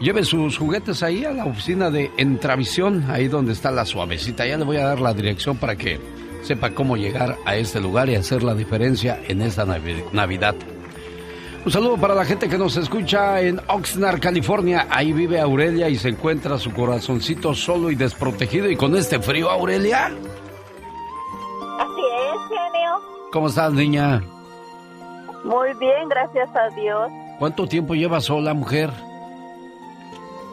Lleve 0.00 0.24
sus 0.24 0.58
juguetes 0.58 1.04
ahí 1.04 1.24
a 1.24 1.30
la 1.30 1.44
oficina 1.44 1.90
de 1.90 2.10
Entravisión, 2.16 3.04
ahí 3.08 3.28
donde 3.28 3.52
está 3.52 3.70
la 3.70 3.86
suavecita. 3.86 4.44
Ya 4.44 4.58
le 4.58 4.64
voy 4.64 4.78
a 4.78 4.86
dar 4.86 5.00
la 5.00 5.14
dirección 5.14 5.58
para 5.58 5.76
que 5.76 6.00
sepa 6.42 6.70
cómo 6.70 6.96
llegar 6.96 7.36
a 7.44 7.56
este 7.56 7.80
lugar 7.80 8.08
y 8.08 8.14
hacer 8.14 8.42
la 8.42 8.54
diferencia 8.54 9.20
en 9.28 9.42
esta 9.42 9.64
Navidad. 9.64 10.54
Un 11.64 11.72
saludo 11.72 11.96
para 11.98 12.14
la 12.14 12.24
gente 12.24 12.48
que 12.48 12.56
nos 12.56 12.76
escucha 12.76 13.40
en 13.40 13.60
Oxnard, 13.68 14.20
California. 14.20 14.86
Ahí 14.90 15.12
vive 15.12 15.40
Aurelia 15.40 15.88
y 15.88 15.96
se 15.96 16.08
encuentra 16.08 16.58
su 16.58 16.72
corazoncito 16.72 17.52
solo 17.54 17.90
y 17.90 17.94
desprotegido. 17.94 18.70
Y 18.70 18.76
con 18.76 18.96
este 18.96 19.20
frío, 19.20 19.50
Aurelia. 19.50 20.06
Así 20.06 20.14
es, 22.24 22.48
genio. 22.48 23.00
¿Cómo 23.32 23.48
estás, 23.48 23.72
niña? 23.72 24.22
Muy 25.44 25.74
bien, 25.78 26.08
gracias 26.08 26.48
a 26.54 26.68
Dios. 26.74 27.10
¿Cuánto 27.38 27.66
tiempo 27.66 27.94
lleva 27.94 28.20
sola, 28.20 28.54
mujer? 28.54 28.90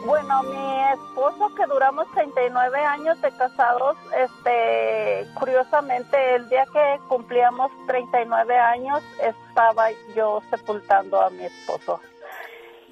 Bueno, 0.06 0.42
mi 0.44 0.82
esposo 0.92 1.52
que 1.56 1.66
duramos 1.66 2.06
39 2.12 2.78
años 2.78 3.20
de 3.20 3.30
casados, 3.32 3.96
este, 4.16 5.26
curiosamente 5.34 6.36
el 6.36 6.48
día 6.48 6.64
que 6.72 7.00
cumplíamos 7.08 7.72
39 7.88 8.56
años 8.56 9.02
estaba 9.20 9.88
yo 10.14 10.40
sepultando 10.48 11.20
a 11.20 11.30
mi 11.30 11.44
esposo. 11.44 12.00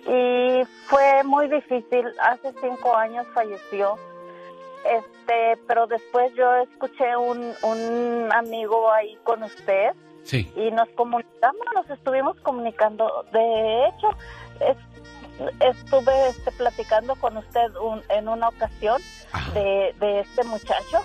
Y 0.06 0.64
fue 0.86 1.22
muy 1.22 1.46
difícil, 1.48 2.12
hace 2.20 2.52
cinco 2.60 2.96
años 2.96 3.26
falleció. 3.32 3.96
Este, 4.84 5.56
pero 5.68 5.86
después 5.86 6.34
yo 6.34 6.52
escuché 6.56 7.16
un, 7.16 7.54
un 7.62 8.28
amigo 8.32 8.92
ahí 8.92 9.16
con 9.22 9.42
usted 9.44 9.92
Sí. 10.24 10.50
y 10.56 10.70
nos 10.70 10.88
comunicamos, 10.90 11.60
nos 11.74 11.88
estuvimos 11.90 12.36
comunicando. 12.40 13.24
De 13.30 13.86
hecho, 13.86 14.08
es, 14.60 14.76
estuve 15.60 16.28
este, 16.28 16.50
platicando 16.52 17.14
con 17.16 17.36
usted 17.36 17.74
un- 17.82 18.02
en 18.08 18.28
una 18.28 18.48
ocasión 18.48 19.00
de, 19.52 19.94
de 20.00 20.20
este 20.20 20.44
muchacho 20.44 20.98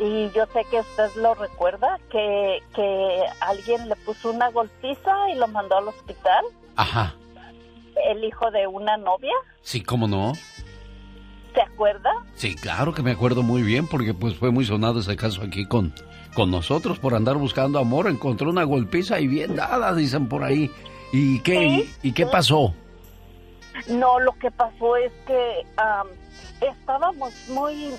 y, 0.00 0.30
yo 0.34 0.44
sé 0.52 0.64
que 0.70 0.80
usted 0.80 1.08
lo 1.16 1.34
recuerda, 1.34 1.98
que, 2.10 2.62
que 2.74 3.22
alguien 3.40 3.88
le 3.88 3.96
puso 3.96 4.30
una 4.30 4.50
golpiza 4.50 5.30
y 5.32 5.36
lo 5.36 5.46
mandó 5.48 5.78
al 5.78 5.88
hospital, 5.88 6.44
Ajá. 6.76 7.14
el 8.10 8.24
hijo 8.24 8.50
de 8.50 8.66
una 8.66 8.96
novia, 8.96 9.32
Sí, 9.62 9.80
¿cómo 9.82 10.08
no? 10.08 10.32
¿se 11.54 11.60
acuerda? 11.62 12.10
Sí, 12.34 12.54
claro 12.54 12.94
que 12.94 13.02
me 13.02 13.10
acuerdo 13.10 13.42
muy 13.42 13.62
bien 13.62 13.86
porque 13.88 14.14
pues 14.14 14.36
fue 14.36 14.50
muy 14.50 14.64
sonado 14.64 15.00
ese 15.00 15.16
caso 15.16 15.42
aquí 15.42 15.66
con, 15.66 15.92
con 16.34 16.50
nosotros 16.50 16.98
por 17.00 17.14
andar 17.14 17.36
buscando 17.36 17.78
amor. 17.80 18.08
Encontró 18.08 18.50
una 18.50 18.62
golpiza 18.64 19.18
y 19.20 19.26
bien 19.26 19.56
dada, 19.56 19.92
dicen 19.94 20.28
por 20.28 20.44
ahí. 20.44 20.70
¿Y 21.12 21.40
qué, 21.40 21.64
y, 21.64 21.94
y 22.04 22.12
qué 22.12 22.24
pasó? 22.26 22.72
No, 23.88 24.20
lo 24.20 24.32
que 24.38 24.50
pasó 24.50 24.96
es 24.96 25.12
que 25.26 25.66
am, 25.76 26.08
estábamos 26.60 27.32
muy, 27.48 27.94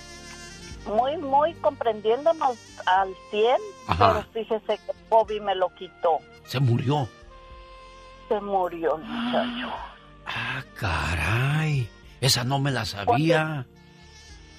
muy, 0.86 1.18
muy 1.18 1.54
comprendiéndonos 1.56 2.58
al 2.86 3.14
100, 3.30 3.56
Ajá. 3.88 4.14
pero 4.14 4.24
fíjese 4.34 4.78
que 4.86 4.92
Bobby 5.10 5.40
me 5.40 5.56
lo 5.56 5.70
quitó. 5.76 6.20
Se 6.46 6.60
murió. 6.60 7.08
Se 8.28 8.40
murió 8.40 8.98
muchacho. 8.98 9.74
Ah, 10.26 10.64
caray. 10.76 11.90
Esa 12.22 12.44
no 12.44 12.60
me 12.60 12.72
la 12.72 12.86
sabía. 12.86 13.66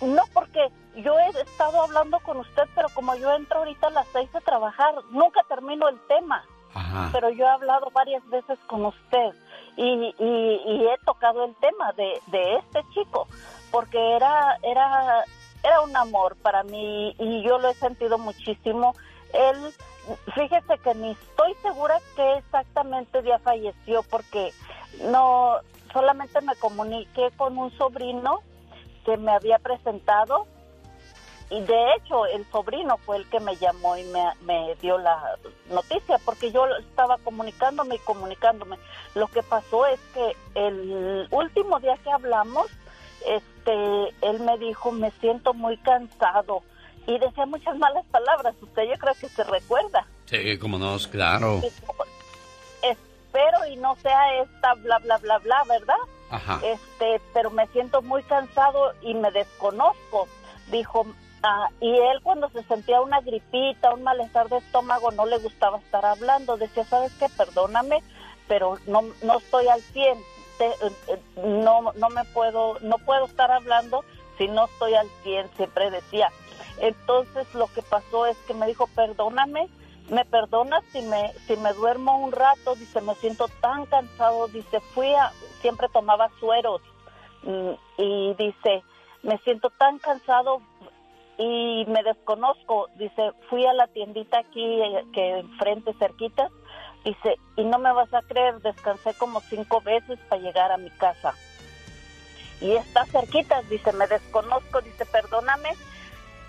No, 0.00 0.22
porque 0.34 0.68
yo 0.96 1.16
he 1.18 1.28
estado 1.40 1.82
hablando 1.82 2.18
con 2.20 2.38
usted, 2.38 2.64
pero 2.74 2.88
como 2.90 3.14
yo 3.14 3.32
entro 3.34 3.58
ahorita 3.60 3.86
a 3.86 3.90
las 3.90 4.06
seis 4.12 4.28
a 4.34 4.40
trabajar, 4.40 4.94
nunca 5.10 5.42
termino 5.48 5.88
el 5.88 5.98
tema. 6.08 6.44
Ajá. 6.74 7.10
Pero 7.12 7.30
yo 7.30 7.44
he 7.44 7.48
hablado 7.48 7.90
varias 7.92 8.26
veces 8.28 8.58
con 8.66 8.84
usted 8.86 9.30
y, 9.76 10.14
y- 10.18 10.60
y 10.66 10.86
he 10.88 10.98
tocado 11.04 11.44
el 11.44 11.54
tema 11.56 11.92
de, 11.92 12.20
de 12.26 12.56
este 12.56 12.82
chico, 12.94 13.26
porque 13.70 14.16
era, 14.16 14.58
era, 14.62 15.24
era 15.62 15.80
un 15.80 15.96
amor 15.96 16.36
para 16.42 16.62
mí 16.62 17.14
y 17.18 17.42
yo 17.42 17.58
lo 17.58 17.68
he 17.70 17.74
sentido 17.74 18.18
muchísimo. 18.18 18.94
Él, 19.32 19.72
fíjese 20.34 20.78
que 20.78 20.94
ni 20.94 21.12
estoy 21.12 21.54
segura 21.62 21.98
que 22.16 22.34
exactamente 22.38 23.22
día 23.22 23.38
falleció, 23.38 24.02
porque 24.04 24.52
no, 25.10 25.56
solamente 25.92 26.40
me 26.42 26.54
comuniqué 26.56 27.30
con 27.36 27.56
un 27.56 27.70
sobrino 27.78 28.40
que 29.06 29.16
me 29.16 29.32
había 29.32 29.58
presentado 29.58 30.46
y 31.52 31.60
de 31.60 31.94
hecho 31.94 32.24
el 32.24 32.46
sobrino 32.50 32.96
fue 32.96 33.18
el 33.18 33.26
que 33.26 33.38
me 33.38 33.54
llamó 33.56 33.94
y 33.98 34.04
me, 34.04 34.24
me 34.40 34.74
dio 34.76 34.96
la 34.96 35.36
noticia 35.68 36.16
porque 36.24 36.50
yo 36.50 36.64
estaba 36.78 37.18
comunicándome 37.18 37.96
y 37.96 37.98
comunicándome. 37.98 38.78
Lo 39.14 39.28
que 39.28 39.42
pasó 39.42 39.84
es 39.84 40.00
que 40.14 40.34
el 40.54 41.28
último 41.30 41.78
día 41.80 41.98
que 42.02 42.10
hablamos, 42.10 42.68
este, 43.26 44.14
él 44.22 44.40
me 44.40 44.56
dijo 44.56 44.92
me 44.92 45.10
siento 45.20 45.52
muy 45.52 45.76
cansado 45.76 46.62
y 47.06 47.18
decía 47.18 47.44
muchas 47.44 47.76
malas 47.76 48.06
palabras. 48.06 48.54
Usted 48.62 48.84
yo 48.84 48.98
creo 48.98 49.14
que 49.20 49.28
se 49.28 49.44
recuerda. 49.44 50.06
Sí, 50.24 50.58
cómo 50.58 50.78
no, 50.78 50.96
claro. 51.10 51.60
Espero 52.80 53.66
y 53.70 53.76
no 53.76 53.94
sea 53.96 54.40
esta 54.42 54.72
bla 54.76 54.98
bla 55.00 55.18
bla 55.18 55.36
bla, 55.36 55.64
¿verdad? 55.68 55.96
Ajá. 56.30 56.60
este 56.64 57.20
pero 57.34 57.50
me 57.50 57.66
siento 57.68 58.00
muy 58.00 58.22
cansado 58.22 58.94
y 59.02 59.12
me 59.12 59.30
desconozco 59.32 60.26
dijo 60.70 61.06
ah, 61.42 61.68
y 61.80 61.90
él 61.90 62.20
cuando 62.22 62.48
se 62.50 62.62
sentía 62.64 63.00
una 63.00 63.20
gripita 63.20 63.92
un 63.94 64.02
malestar 64.02 64.48
de 64.48 64.58
estómago 64.58 65.10
no 65.12 65.26
le 65.26 65.38
gustaba 65.38 65.78
estar 65.78 66.04
hablando. 66.04 66.56
Decía 66.56 66.84
sabes 66.84 67.12
qué 67.18 67.28
perdóname 67.28 68.00
pero 68.48 68.76
no 68.86 69.02
no 69.22 69.38
estoy 69.38 69.68
al 69.68 69.80
100 69.80 70.18
Te- 70.58 70.66
eh, 70.66 70.92
eh, 71.08 71.20
no 71.44 71.92
no 71.94 72.08
me 72.10 72.24
puedo 72.26 72.78
no 72.80 72.98
puedo 72.98 73.24
estar 73.26 73.50
hablando 73.50 74.04
si 74.38 74.48
no 74.48 74.64
estoy 74.66 74.94
al 74.94 75.08
100 75.22 75.48
siempre 75.56 75.90
decía. 75.90 76.30
Entonces 76.78 77.52
lo 77.54 77.66
que 77.68 77.82
pasó 77.82 78.26
es 78.26 78.36
que 78.46 78.54
me 78.54 78.66
dijo 78.66 78.86
perdóname 78.88 79.68
me 80.10 80.24
perdonas 80.24 80.82
si 80.92 81.00
me 81.02 81.32
si 81.46 81.56
me 81.56 81.72
duermo 81.74 82.18
un 82.18 82.32
rato 82.32 82.74
dice 82.74 83.00
me 83.00 83.14
siento 83.16 83.46
tan 83.60 83.86
cansado 83.86 84.48
dice 84.48 84.80
fui 84.80 85.14
a 85.14 85.30
siempre 85.60 85.88
tomaba 85.88 86.28
sueros 86.40 86.82
mm, 87.44 87.70
y 87.98 88.34
dice 88.34 88.82
me 89.22 89.38
siento 89.38 89.70
tan 89.70 89.98
cansado 90.00 90.60
y 91.38 91.84
me 91.86 92.02
desconozco. 92.02 92.88
Dice, 92.96 93.32
fui 93.48 93.64
a 93.66 93.72
la 93.72 93.86
tiendita 93.88 94.38
aquí 94.38 94.62
eh, 94.62 95.04
que 95.12 95.38
enfrente 95.38 95.92
cerquita. 95.98 96.48
Dice, 97.04 97.36
y 97.56 97.64
no 97.64 97.78
me 97.78 97.92
vas 97.92 98.12
a 98.14 98.22
creer, 98.22 98.60
descansé 98.60 99.14
como 99.14 99.40
cinco 99.40 99.80
veces 99.80 100.18
para 100.28 100.40
llegar 100.40 100.70
a 100.70 100.78
mi 100.78 100.90
casa. 100.90 101.34
Y 102.60 102.72
está 102.72 103.04
cerquita, 103.06 103.60
dice, 103.62 103.92
me 103.92 104.06
desconozco, 104.06 104.80
dice, 104.82 105.04
perdóname, 105.06 105.70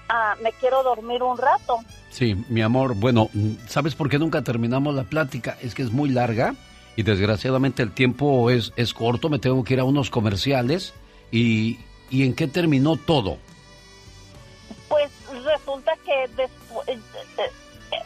ah, 0.10 0.36
me 0.44 0.52
quiero 0.52 0.84
dormir 0.84 1.24
un 1.24 1.40
rato. 1.40 1.80
Sí, 2.12 2.36
mi 2.50 2.62
amor, 2.62 2.94
bueno, 2.94 3.30
¿sabes 3.68 3.96
por 3.96 4.10
qué 4.10 4.20
nunca 4.20 4.44
terminamos 4.44 4.94
la 4.94 5.06
plática? 5.06 5.58
Es 5.60 5.74
que 5.74 5.82
es 5.82 5.92
muy 5.92 6.10
larga 6.10 6.54
y 6.96 7.02
desgraciadamente 7.02 7.82
el 7.82 7.92
tiempo 7.92 8.52
es, 8.52 8.74
es 8.76 8.94
corto, 8.94 9.30
me 9.30 9.40
tengo 9.40 9.64
que 9.64 9.74
ir 9.74 9.80
a 9.80 9.86
unos 9.86 10.12
comerciales. 10.12 10.94
¿Y, 11.32 11.80
¿y 12.12 12.28
en 12.28 12.36
qué 12.36 12.46
terminó 12.46 12.96
todo? 12.96 13.40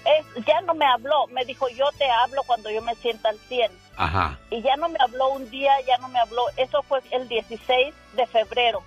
Eh, 0.07 0.23
ya 0.47 0.61
no 0.61 0.73
me 0.73 0.85
habló, 0.85 1.27
me 1.27 1.43
dijo 1.45 1.67
yo 1.69 1.85
te 1.97 2.09
hablo 2.09 2.41
cuando 2.45 2.69
yo 2.69 2.81
me 2.81 2.95
sienta 2.95 3.29
al 3.29 3.37
100. 3.37 3.71
Ajá. 3.97 4.39
Y 4.49 4.61
ya 4.61 4.75
no 4.77 4.89
me 4.89 4.97
habló 4.99 5.29
un 5.29 5.49
día, 5.49 5.73
ya 5.85 5.97
no 5.97 6.07
me 6.07 6.19
habló, 6.19 6.43
eso 6.55 6.81
fue 6.83 6.99
el 7.11 7.27
16 7.27 7.93
de 8.15 8.27
febrero, 8.27 8.83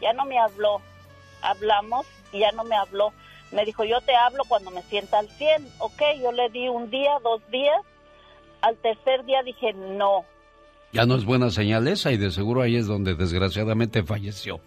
ya 0.00 0.12
no 0.12 0.24
me 0.24 0.38
habló, 0.38 0.82
hablamos 1.42 2.06
y 2.32 2.40
ya 2.40 2.52
no 2.52 2.64
me 2.64 2.76
habló. 2.76 3.12
Me 3.50 3.64
dijo 3.64 3.84
yo 3.84 4.00
te 4.02 4.14
hablo 4.14 4.44
cuando 4.46 4.70
me 4.70 4.82
sienta 4.82 5.18
al 5.18 5.28
100, 5.28 5.68
ok, 5.78 6.02
yo 6.20 6.32
le 6.32 6.50
di 6.50 6.68
un 6.68 6.90
día, 6.90 7.18
dos 7.22 7.40
días, 7.50 7.80
al 8.60 8.76
tercer 8.76 9.24
día 9.24 9.42
dije 9.42 9.72
no. 9.72 10.24
Ya 10.92 11.04
no 11.04 11.16
es 11.16 11.24
buena 11.24 11.50
señal 11.50 11.86
esa 11.86 12.12
y 12.12 12.16
de 12.16 12.30
seguro 12.30 12.62
ahí 12.62 12.76
es 12.76 12.86
donde 12.86 13.14
desgraciadamente 13.14 14.02
falleció. 14.02 14.60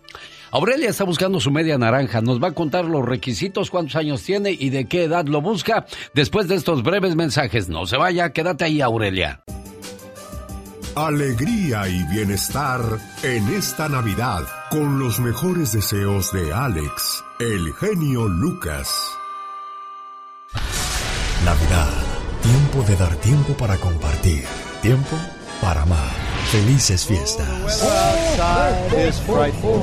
Aurelia 0.52 0.90
está 0.90 1.06
buscando 1.06 1.40
su 1.40 1.50
media 1.50 1.78
naranja. 1.78 2.22
Nos 2.22 2.44
va 2.44 2.50
a 2.50 2.54
contar 2.54 2.86
los 2.86 3.06
requisitos, 3.06 3.72
cuántos 3.72 3.96
años 3.96 4.22
tiene 4.22 4.52
y 4.52 4.70
de 4.70 4.86
qué 4.86 5.06
edad 5.06 5.26
lo 5.26 5.42
busca 5.42 5.86
después 6.14 6.48
de 6.48 6.56
estos 6.56 6.84
breves 6.84 7.16
mensajes. 7.16 7.70
No 7.70 7.86
se 7.86 7.98
vaya, 7.98 8.32
quédate 8.32 8.66
ahí, 8.66 8.82
Aurelia. 8.82 9.42
Alegría 10.96 11.88
y 11.88 12.04
bienestar 12.14 12.82
en 13.24 13.48
esta 13.54 13.88
Navidad 13.88 14.44
con 14.70 15.00
los 15.00 15.22
mejores 15.22 15.72
deseos 15.72 16.34
de 16.34 16.52
Alex, 16.52 17.24
el 17.40 17.74
genio 17.76 18.28
Lucas. 18.28 19.18
Navidad, 21.46 21.94
tiempo 22.42 22.84
de 22.90 22.96
dar 22.98 23.16
tiempo 23.16 23.54
para 23.54 23.78
compartir, 23.78 24.44
tiempo 24.82 25.16
para 25.62 25.84
amar. 25.84 26.31
Felices 26.50 27.06
fiestas. 27.06 27.84
outside 27.84 28.94
is 28.94 29.20
frightful, 29.20 29.80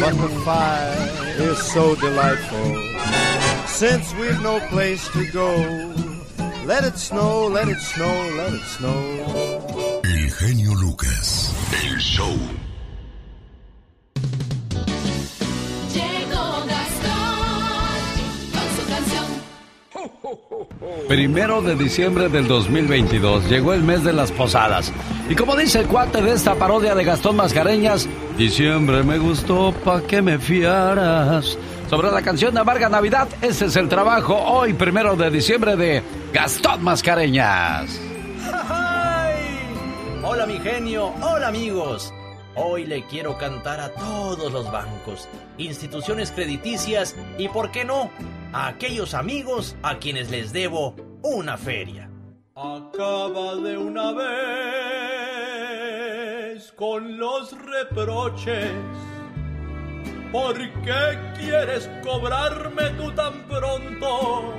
but 0.00 0.14
the 0.14 0.28
fire 0.44 0.94
is 1.38 1.58
so 1.72 1.94
delightful. 1.96 2.76
Since 3.66 4.14
we've 4.14 4.40
no 4.40 4.60
place 4.68 5.08
to 5.08 5.30
go, 5.32 5.50
let 6.64 6.84
it 6.84 6.96
snow, 6.96 7.46
let 7.48 7.68
it 7.68 7.80
snow, 7.80 8.14
let 8.36 8.52
it 8.52 8.62
snow. 8.62 10.00
El 10.04 10.30
genio 10.30 10.72
Lucas, 10.74 11.54
el 11.84 11.98
show. 11.98 12.65
Primero 21.08 21.62
de 21.62 21.76
diciembre 21.76 22.28
del 22.28 22.48
2022 22.48 23.48
llegó 23.48 23.72
el 23.72 23.82
mes 23.82 24.02
de 24.04 24.12
las 24.12 24.32
posadas. 24.32 24.92
Y 25.28 25.34
como 25.34 25.56
dice 25.56 25.80
el 25.80 25.86
cuate 25.86 26.20
de 26.20 26.32
esta 26.32 26.54
parodia 26.54 26.94
de 26.94 27.04
Gastón 27.04 27.36
Mascareñas, 27.36 28.08
diciembre 28.36 29.02
me 29.02 29.18
gustó 29.18 29.72
pa' 29.84 30.02
que 30.02 30.22
me 30.22 30.38
fiaras. 30.38 31.56
Sobre 31.88 32.10
la 32.10 32.22
canción 32.22 32.54
de 32.54 32.60
Amarga 32.60 32.88
Navidad, 32.88 33.28
ese 33.40 33.66
es 33.66 33.76
el 33.76 33.88
trabajo 33.88 34.34
hoy, 34.34 34.72
primero 34.72 35.14
de 35.14 35.30
diciembre, 35.30 35.76
de 35.76 36.02
Gastón 36.32 36.82
Mascareñas. 36.82 38.00
Hola 40.22 40.46
mi 40.46 40.58
genio, 40.58 41.12
hola 41.22 41.48
amigos. 41.48 42.12
Hoy 42.56 42.86
le 42.86 43.04
quiero 43.04 43.38
cantar 43.38 43.80
a 43.80 43.90
todos 43.90 44.52
los 44.52 44.70
bancos, 44.72 45.28
instituciones 45.58 46.32
crediticias 46.32 47.14
y, 47.38 47.48
¿por 47.48 47.70
qué 47.70 47.84
no?, 47.84 48.10
a 48.52 48.68
aquellos 48.68 49.14
amigos 49.14 49.76
a 49.82 49.98
quienes 49.98 50.30
les 50.30 50.52
debo 50.52 50.94
una 51.22 51.56
feria. 51.56 52.10
Acaba 52.54 53.56
de 53.56 53.76
una 53.76 54.12
vez 54.12 55.46
con 56.76 57.18
los 57.18 57.52
reproches. 57.58 58.72
¿Por 60.32 60.56
qué 60.56 61.18
quieres 61.38 61.90
cobrarme 62.02 62.90
tú 62.98 63.10
tan 63.12 63.42
pronto? 63.46 64.54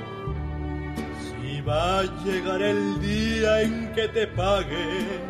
Si 1.20 1.60
va 1.60 2.00
a 2.00 2.02
llegar 2.24 2.62
el 2.62 3.00
día 3.00 3.62
en 3.62 3.92
que 3.92 4.08
te 4.08 4.26
pague, 4.28 5.20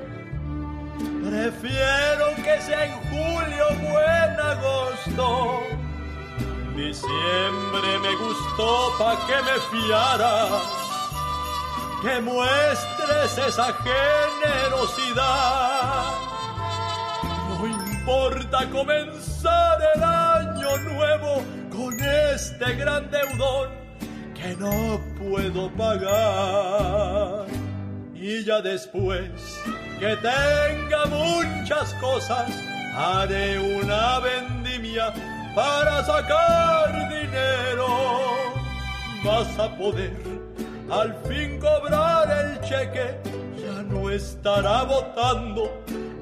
prefiero 1.22 2.34
que 2.36 2.60
sea 2.60 2.86
en 2.86 2.92
julio 3.10 3.64
o 3.90 4.00
en 4.00 4.40
agosto. 4.40 5.87
Diciembre 6.78 7.98
me 8.00 8.14
gustó 8.14 8.94
pa' 9.00 9.18
que 9.26 9.34
me 9.42 9.58
fiaras 9.68 10.62
que 12.00 12.20
muestres 12.20 13.36
esa 13.48 13.74
generosidad. 14.44 15.24
No 17.48 17.66
importa 17.66 18.70
comenzar 18.70 19.78
el 19.96 20.02
año 20.04 20.76
nuevo 20.92 21.42
con 21.68 21.98
este 22.00 22.76
gran 22.76 23.10
deudor 23.10 23.70
que 24.32 24.54
no 24.56 25.00
puedo 25.18 25.68
pagar. 25.72 27.46
Y 28.14 28.44
ya 28.44 28.60
después 28.60 29.60
que 29.98 30.16
tenga 30.16 31.06
muchas 31.06 31.92
cosas, 31.94 32.48
haré 32.96 33.58
una 33.58 34.20
vendimia 34.20 35.12
para 35.58 36.04
sacar 36.04 36.88
dinero. 37.08 37.88
Vas 39.24 39.58
a 39.58 39.68
poder 39.76 40.16
al 40.88 41.10
fin 41.26 41.58
cobrar 41.58 42.26
el 42.42 42.60
cheque, 42.60 43.06
ya 43.62 43.82
no 43.82 44.08
estará 44.08 44.84
votando, 44.84 45.62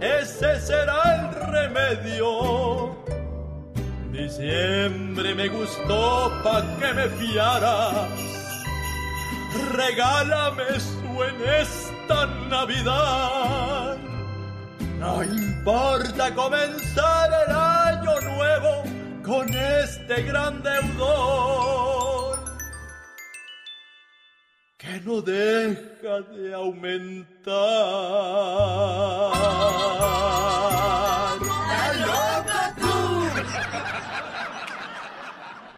ese 0.01 0.59
será 0.69 1.01
el 1.17 1.25
remedio. 1.53 2.97
Diciembre 4.11 5.35
me 5.35 5.49
gustó 5.49 6.33
pa' 6.43 6.63
que 6.79 6.95
me 6.95 7.07
fiaras, 7.21 8.09
regálame 9.75 10.69
su 10.81 11.11
en 11.29 11.39
esta 11.63 12.27
Navidad. 12.55 13.99
No 14.99 15.23
importa 15.23 16.35
comenzar 16.35 17.29
el 17.45 17.53
año 17.55 18.21
nuevo 18.33 18.97
con 19.27 19.53
este 19.53 20.23
gran 20.23 20.63
deudor 20.63 22.39
que 24.79 25.01
no 25.05 25.21
deja 25.21 26.21
de 26.33 26.55
aumentar. 26.55 27.57
¡La 31.73 31.85
loca 32.07 32.56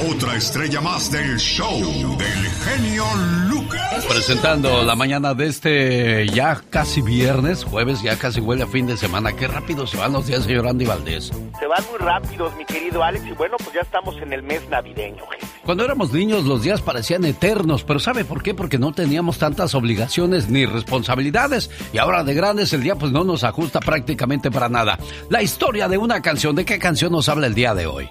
Otra 0.00 0.36
estrella 0.36 0.80
más 0.80 1.10
del 1.12 1.36
show 1.38 1.78
del 2.16 2.50
genio 2.64 3.04
Lucas. 3.48 4.04
Presentando 4.08 4.82
la 4.82 4.96
mañana 4.96 5.34
de 5.34 5.46
este 5.46 6.26
ya 6.28 6.62
casi 6.70 7.02
viernes, 7.02 7.62
jueves, 7.62 8.02
ya 8.02 8.18
casi 8.18 8.40
huele 8.40 8.62
a 8.62 8.66
fin 8.66 8.86
de 8.86 8.96
semana. 8.96 9.32
Qué 9.34 9.46
rápido 9.46 9.86
se 9.86 9.98
van 9.98 10.12
los 10.14 10.26
días, 10.26 10.44
señor 10.44 10.66
Andy 10.66 10.86
Valdés. 10.86 11.26
Se 11.58 11.66
van 11.66 11.84
muy 11.90 11.98
rápidos, 11.98 12.56
mi 12.56 12.64
querido 12.64 13.02
Alex, 13.04 13.26
y 13.26 13.32
bueno, 13.32 13.56
pues 13.58 13.74
ya 13.74 13.82
estamos 13.82 14.16
en 14.16 14.32
el 14.32 14.42
mes 14.42 14.66
navideño, 14.70 15.24
jefe. 15.30 15.46
Cuando 15.62 15.84
éramos 15.84 16.12
niños 16.12 16.44
los 16.44 16.62
días 16.62 16.80
parecían 16.80 17.24
eternos, 17.24 17.84
pero 17.84 18.00
¿sabe 18.00 18.24
por 18.24 18.42
qué? 18.42 18.54
Porque 18.54 18.78
no 18.78 18.92
teníamos 18.92 19.38
tantas 19.38 19.74
obligaciones 19.74 20.48
ni 20.48 20.64
responsabilidades 20.64 21.70
y 21.92 21.98
ahora 21.98 22.24
de 22.24 22.34
grandes 22.34 22.72
el 22.72 22.82
día 22.82 22.96
pues 22.96 23.12
no 23.12 23.24
nos 23.24 23.44
ajusta 23.44 23.78
prácticamente 23.78 24.50
para 24.50 24.68
nada. 24.70 24.98
La 25.28 25.42
historia 25.42 25.86
de 25.86 25.98
una 25.98 26.22
canción, 26.22 26.56
¿de 26.56 26.64
qué 26.64 26.78
canción 26.78 27.12
nos 27.12 27.28
habla 27.28 27.46
el 27.46 27.54
día 27.54 27.74
de 27.74 27.86
hoy? 27.86 28.08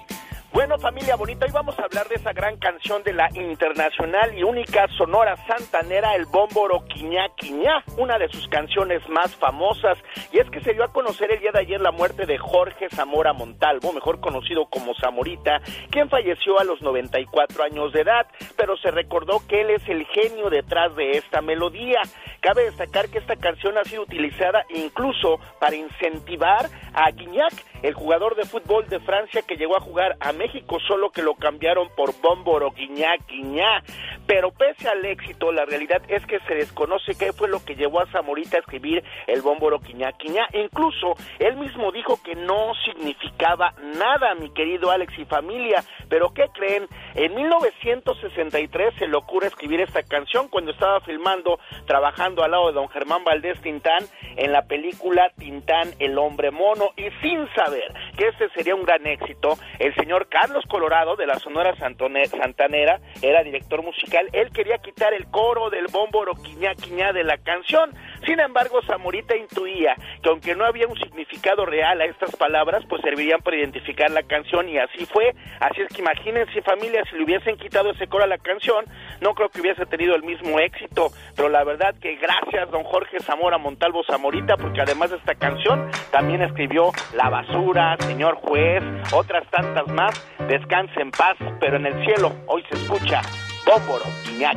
Bueno, 0.52 0.76
familia 0.76 1.16
bonita, 1.16 1.46
hoy 1.46 1.50
vamos 1.50 1.78
a 1.78 1.84
hablar 1.84 2.06
de 2.08 2.16
esa 2.16 2.34
gran 2.34 2.58
canción 2.58 3.02
de 3.04 3.14
la 3.14 3.26
internacional 3.34 4.36
y 4.36 4.42
única 4.42 4.86
sonora 4.98 5.34
santanera, 5.46 6.14
el 6.14 6.26
Bómboro 6.26 6.84
Quiñá 6.84 7.30
Quiñá, 7.36 7.82
una 7.96 8.18
de 8.18 8.28
sus 8.28 8.48
canciones 8.48 9.00
más 9.08 9.34
famosas. 9.36 9.96
Y 10.30 10.40
es 10.40 10.50
que 10.50 10.60
se 10.60 10.74
dio 10.74 10.84
a 10.84 10.92
conocer 10.92 11.32
el 11.32 11.40
día 11.40 11.52
de 11.52 11.60
ayer 11.60 11.80
la 11.80 11.90
muerte 11.90 12.26
de 12.26 12.36
Jorge 12.36 12.90
Zamora 12.90 13.32
Montalvo, 13.32 13.94
mejor 13.94 14.20
conocido 14.20 14.66
como 14.66 14.94
Zamorita, 14.94 15.62
quien 15.90 16.10
falleció 16.10 16.60
a 16.60 16.64
los 16.64 16.82
94 16.82 17.64
años 17.64 17.90
de 17.94 18.02
edad, 18.02 18.26
pero 18.54 18.76
se 18.76 18.90
recordó 18.90 19.40
que 19.48 19.62
él 19.62 19.70
es 19.70 19.88
el 19.88 20.04
genio 20.04 20.50
detrás 20.50 20.94
de 20.96 21.12
esta 21.12 21.40
melodía. 21.40 22.02
Cabe 22.42 22.64
destacar 22.64 23.08
que 23.08 23.18
esta 23.18 23.36
canción 23.36 23.78
ha 23.78 23.84
sido 23.84 24.02
utilizada 24.02 24.66
incluso 24.70 25.38
para 25.60 25.76
incentivar 25.76 26.68
a 26.92 27.08
Guignac, 27.12 27.54
el 27.84 27.94
jugador 27.94 28.34
de 28.34 28.44
fútbol 28.44 28.88
de 28.88 28.98
Francia 28.98 29.42
que 29.42 29.54
llegó 29.54 29.76
a 29.76 29.80
jugar 29.80 30.16
a 30.18 30.32
México, 30.32 30.78
solo 30.88 31.10
que 31.10 31.22
lo 31.22 31.36
cambiaron 31.36 31.88
por 31.96 32.20
Bómboro 32.20 32.72
Guiñá 32.72 33.10
Guiñá. 33.28 33.84
Pero 34.26 34.50
pese 34.50 34.88
al 34.88 35.04
éxito, 35.04 35.52
la 35.52 35.64
realidad 35.66 36.02
es 36.08 36.26
que 36.26 36.40
se 36.40 36.54
desconoce 36.54 37.14
qué 37.16 37.32
fue 37.32 37.48
lo 37.48 37.64
que 37.64 37.76
llevó 37.76 38.00
a 38.00 38.06
Zamorita 38.06 38.56
a 38.56 38.60
escribir 38.60 39.04
el 39.28 39.40
Bómboro 39.40 39.78
Guiñá 39.78 40.10
Guiñá. 40.18 40.48
Incluso 40.52 41.14
él 41.38 41.56
mismo 41.56 41.92
dijo 41.92 42.20
que 42.24 42.34
no 42.34 42.72
significaba 42.84 43.72
nada, 43.96 44.34
mi 44.34 44.50
querido 44.50 44.90
Alex 44.90 45.16
y 45.16 45.24
familia. 45.26 45.84
Pero 46.08 46.34
¿qué 46.34 46.46
creen? 46.52 46.88
En 47.14 47.34
1963 47.36 48.94
se 48.98 49.06
le 49.06 49.16
ocurre 49.16 49.46
escribir 49.46 49.80
esta 49.80 50.02
canción 50.02 50.48
cuando 50.48 50.72
estaba 50.72 51.00
filmando, 51.00 51.60
trabajando 51.86 52.31
al 52.40 52.52
lado 52.52 52.68
de 52.68 52.72
don 52.72 52.88
Germán 52.88 53.24
Valdés 53.24 53.60
Tintán 53.60 54.04
en 54.36 54.52
la 54.52 54.62
película 54.62 55.30
Tintán 55.36 55.90
el 55.98 56.16
hombre 56.16 56.50
mono 56.50 56.90
y 56.96 57.10
sin 57.20 57.46
saber 57.54 57.92
que 58.16 58.28
este 58.28 58.48
sería 58.50 58.74
un 58.74 58.84
gran 58.84 59.06
éxito, 59.06 59.58
el 59.78 59.94
señor 59.96 60.28
Carlos 60.28 60.64
Colorado 60.68 61.16
de 61.16 61.26
la 61.26 61.38
Sonora 61.38 61.74
Santanera 61.76 63.00
era 63.20 63.42
director 63.42 63.82
musical, 63.82 64.28
él 64.32 64.50
quería 64.52 64.78
quitar 64.78 65.12
el 65.12 65.26
coro 65.26 65.68
del 65.70 65.88
bómboro 65.88 66.34
quiñá 66.34 66.74
quiñá 66.74 67.12
de 67.12 67.24
la 67.24 67.38
canción. 67.38 67.90
Sin 68.24 68.38
embargo, 68.38 68.80
Zamorita 68.86 69.36
intuía 69.36 69.96
que 70.22 70.28
aunque 70.28 70.54
no 70.54 70.64
había 70.64 70.86
un 70.86 70.96
significado 70.98 71.66
real 71.66 72.00
a 72.00 72.04
estas 72.04 72.34
palabras, 72.36 72.84
pues 72.88 73.02
servirían 73.02 73.40
para 73.40 73.56
identificar 73.56 74.10
la 74.10 74.22
canción 74.22 74.68
y 74.68 74.78
así 74.78 75.06
fue. 75.06 75.34
Así 75.60 75.82
es 75.82 75.88
que 75.88 76.02
imagínense 76.02 76.62
familia, 76.62 77.02
si 77.10 77.16
le 77.16 77.24
hubiesen 77.24 77.56
quitado 77.56 77.90
ese 77.90 78.06
coro 78.06 78.24
a 78.24 78.28
la 78.28 78.38
canción, 78.38 78.84
no 79.20 79.34
creo 79.34 79.48
que 79.48 79.60
hubiese 79.60 79.86
tenido 79.86 80.14
el 80.14 80.22
mismo 80.22 80.58
éxito. 80.60 81.10
Pero 81.34 81.48
la 81.48 81.64
verdad 81.64 81.94
que 82.00 82.16
gracias 82.22 82.70
don 82.70 82.84
Jorge 82.84 83.18
Zamora 83.20 83.58
Montalvo 83.58 84.02
Zamorita, 84.08 84.56
porque 84.56 84.80
además 84.80 85.10
de 85.10 85.16
esta 85.16 85.34
canción, 85.34 85.90
también 86.12 86.40
escribió 86.42 86.92
La 87.14 87.28
Basura, 87.28 87.96
Señor 87.98 88.36
Juez, 88.36 88.82
otras 89.12 89.42
tantas 89.50 89.86
más. 89.88 90.14
Descanse 90.48 91.00
en 91.00 91.10
paz, 91.10 91.36
pero 91.60 91.76
en 91.76 91.86
el 91.86 92.04
cielo 92.04 92.32
hoy 92.46 92.62
se 92.70 92.76
escucha 92.76 93.20
Bómboro, 93.66 94.04
quiñá. 94.24 94.52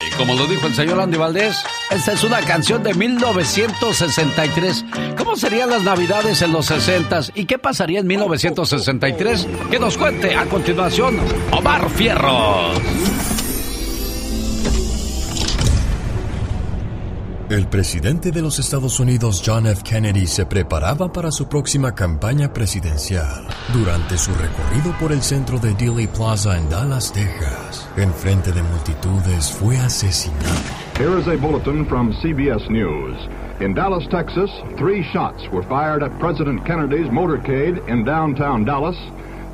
Y 0.00 0.10
como 0.16 0.34
lo 0.34 0.46
dijo 0.46 0.66
el 0.66 0.74
señor 0.74 1.00
Andy 1.00 1.16
Valdés, 1.16 1.64
esta 1.90 2.12
es 2.12 2.24
una 2.24 2.40
canción 2.40 2.82
de 2.82 2.94
1963. 2.94 4.84
¿Cómo 5.16 5.36
serían 5.36 5.70
las 5.70 5.82
navidades 5.82 6.42
en 6.42 6.52
los 6.52 6.66
60 6.66 7.20
y 7.34 7.46
qué 7.46 7.58
pasaría 7.58 8.00
en 8.00 8.06
1963? 8.06 9.48
Que 9.70 9.78
nos 9.78 9.96
cuente 9.96 10.36
a 10.36 10.44
continuación 10.46 11.18
Omar 11.52 11.88
Fierros. 11.90 13.33
El 17.50 17.66
presidente 17.68 18.30
de 18.30 18.40
los 18.40 18.58
Estados 18.58 18.98
Unidos, 19.00 19.42
John 19.44 19.66
F. 19.66 19.82
Kennedy, 19.82 20.26
se 20.26 20.46
preparaba 20.46 21.12
para 21.12 21.30
su 21.30 21.46
próxima 21.46 21.94
campaña 21.94 22.50
presidencial. 22.50 23.46
Durante 23.70 24.16
su 24.16 24.30
recorrido 24.32 24.98
por 24.98 25.12
el 25.12 25.20
centro 25.20 25.58
de 25.58 25.74
Dealey 25.74 26.06
Plaza 26.06 26.56
en 26.56 26.70
Dallas, 26.70 27.12
Texas, 27.12 27.86
en 27.98 28.10
frente 28.14 28.50
de 28.50 28.62
multitudes, 28.62 29.52
fue 29.52 29.76
asesinado. 29.76 30.40
Here 30.98 31.18
is 31.20 31.28
a 31.28 31.36
bulletin 31.36 31.84
from 31.84 32.14
CBS 32.22 32.70
News. 32.70 33.28
In 33.60 33.74
Dallas, 33.74 34.08
Texas, 34.10 34.50
three 34.78 35.02
shots 35.12 35.46
were 35.52 35.62
fired 35.68 36.02
at 36.02 36.18
President 36.18 36.64
Kennedy's 36.64 37.10
motorcade 37.10 37.76
in 37.88 38.04
downtown 38.04 38.64
Dallas. 38.64 38.96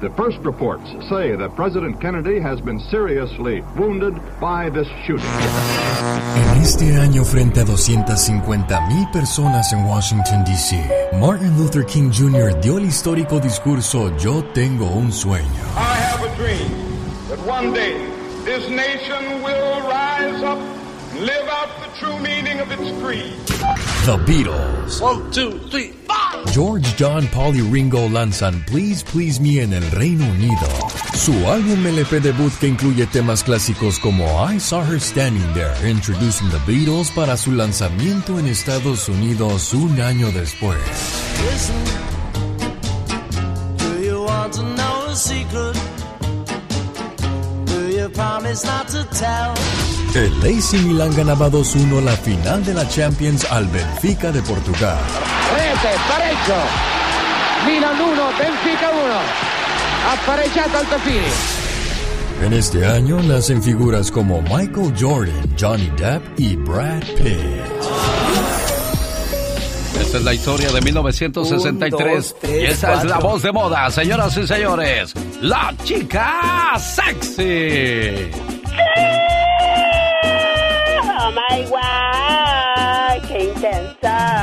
The 0.00 0.08
first 0.16 0.38
reports 0.38 0.88
say 1.10 1.36
that 1.36 1.54
President 1.54 2.00
Kennedy 2.00 2.40
has 2.40 2.58
been 2.58 2.80
seriously 2.88 3.60
wounded 3.76 4.14
by 4.40 4.70
this 4.70 4.88
shooting. 5.04 5.26
En 5.28 6.62
este 6.62 6.96
año, 6.96 7.22
frente 7.22 7.60
a 7.60 7.66
250 7.66 8.80
mil 8.88 9.06
personas 9.12 9.74
en 9.74 9.84
Washington, 9.84 10.42
D.C., 10.44 10.82
Martin 11.20 11.54
Luther 11.58 11.84
King 11.84 12.10
Jr. 12.10 12.58
dio 12.62 12.78
el 12.78 12.86
histórico 12.86 13.40
discurso 13.40 14.10
Yo 14.16 14.42
tengo 14.54 14.86
un 14.86 15.12
sueño. 15.12 15.44
I 15.76 15.96
have 15.96 16.24
a 16.24 16.34
dream 16.34 16.70
that 17.28 17.38
one 17.46 17.74
day 17.74 17.98
this 18.46 18.70
nation 18.70 19.42
will 19.42 19.82
rise 19.86 20.42
up 20.42 20.58
and 21.12 21.26
live 21.26 21.46
out 21.50 21.68
the 21.82 21.90
true 21.98 22.18
meaning 22.20 22.58
of 22.60 22.72
its 22.72 22.90
creed. 23.02 23.36
The 24.06 24.16
Beatles. 24.24 24.98
One, 25.02 25.30
two, 25.30 25.58
three, 25.68 25.92
George, 26.52 26.84
John, 26.98 27.28
Paul 27.28 27.54
y 27.54 27.60
Ringo 27.60 28.08
lanzan 28.08 28.64
Please 28.66 29.04
Please 29.12 29.40
Me 29.40 29.62
en 29.62 29.72
el 29.72 29.88
Reino 29.92 30.24
Unido. 30.32 30.66
Su 31.14 31.32
álbum 31.48 31.86
LP 31.86 32.20
debut 32.20 32.52
que 32.58 32.66
incluye 32.66 33.06
temas 33.06 33.44
clásicos 33.44 34.00
como 34.00 34.26
I 34.50 34.58
Saw 34.58 34.82
Her 34.82 35.00
Standing 35.00 35.54
There, 35.54 35.88
Introducing 35.88 36.50
the 36.50 36.58
Beatles 36.66 37.10
para 37.12 37.36
su 37.36 37.52
lanzamiento 37.52 38.40
en 38.40 38.48
Estados 38.48 39.08
Unidos 39.08 39.72
un 39.74 40.00
año 40.00 40.32
después. 40.32 40.78
El 50.14 50.32
AC 50.42 50.72
Milan 50.84 51.14
ganaba 51.16 51.48
2-1 51.48 52.02
la 52.02 52.12
final 52.12 52.64
de 52.64 52.74
la 52.74 52.86
Champions 52.88 53.46
al 53.50 53.66
Benfica 53.68 54.30
de 54.32 54.42
Portugal. 54.42 54.98
Rete, 55.54 55.96
pareggio. 56.08 56.54
Milan 57.66 57.94
1, 58.00 58.22
Benfica 58.38 58.90
1. 58.90 59.14
Ha 60.06 60.26
pareggiato 60.26 60.78
Altafini. 60.78 61.60
En 62.42 62.52
este 62.52 62.86
año 62.86 63.22
nacen 63.22 63.62
figuras 63.62 64.10
como 64.10 64.42
Michael 64.42 64.94
Jordan, 64.98 65.56
Johnny 65.58 65.90
Depp 65.96 66.22
y 66.38 66.56
Brad 66.56 67.02
Pitt. 67.16 68.29
Esta 70.10 70.18
es 70.18 70.24
la 70.24 70.34
historia 70.34 70.72
de 70.72 70.80
1963 70.80 72.02
Un, 72.02 72.16
dos, 72.16 72.36
tres, 72.40 72.50
y 72.50 72.64
esta 72.64 72.94
es 72.94 73.04
la 73.04 73.18
voz 73.18 73.42
de 73.42 73.52
moda, 73.52 73.88
señoras 73.92 74.36
y 74.36 74.44
señores, 74.44 75.14
la 75.40 75.72
chica 75.84 76.72
sexy. 76.80 78.28
Oh 78.66 79.19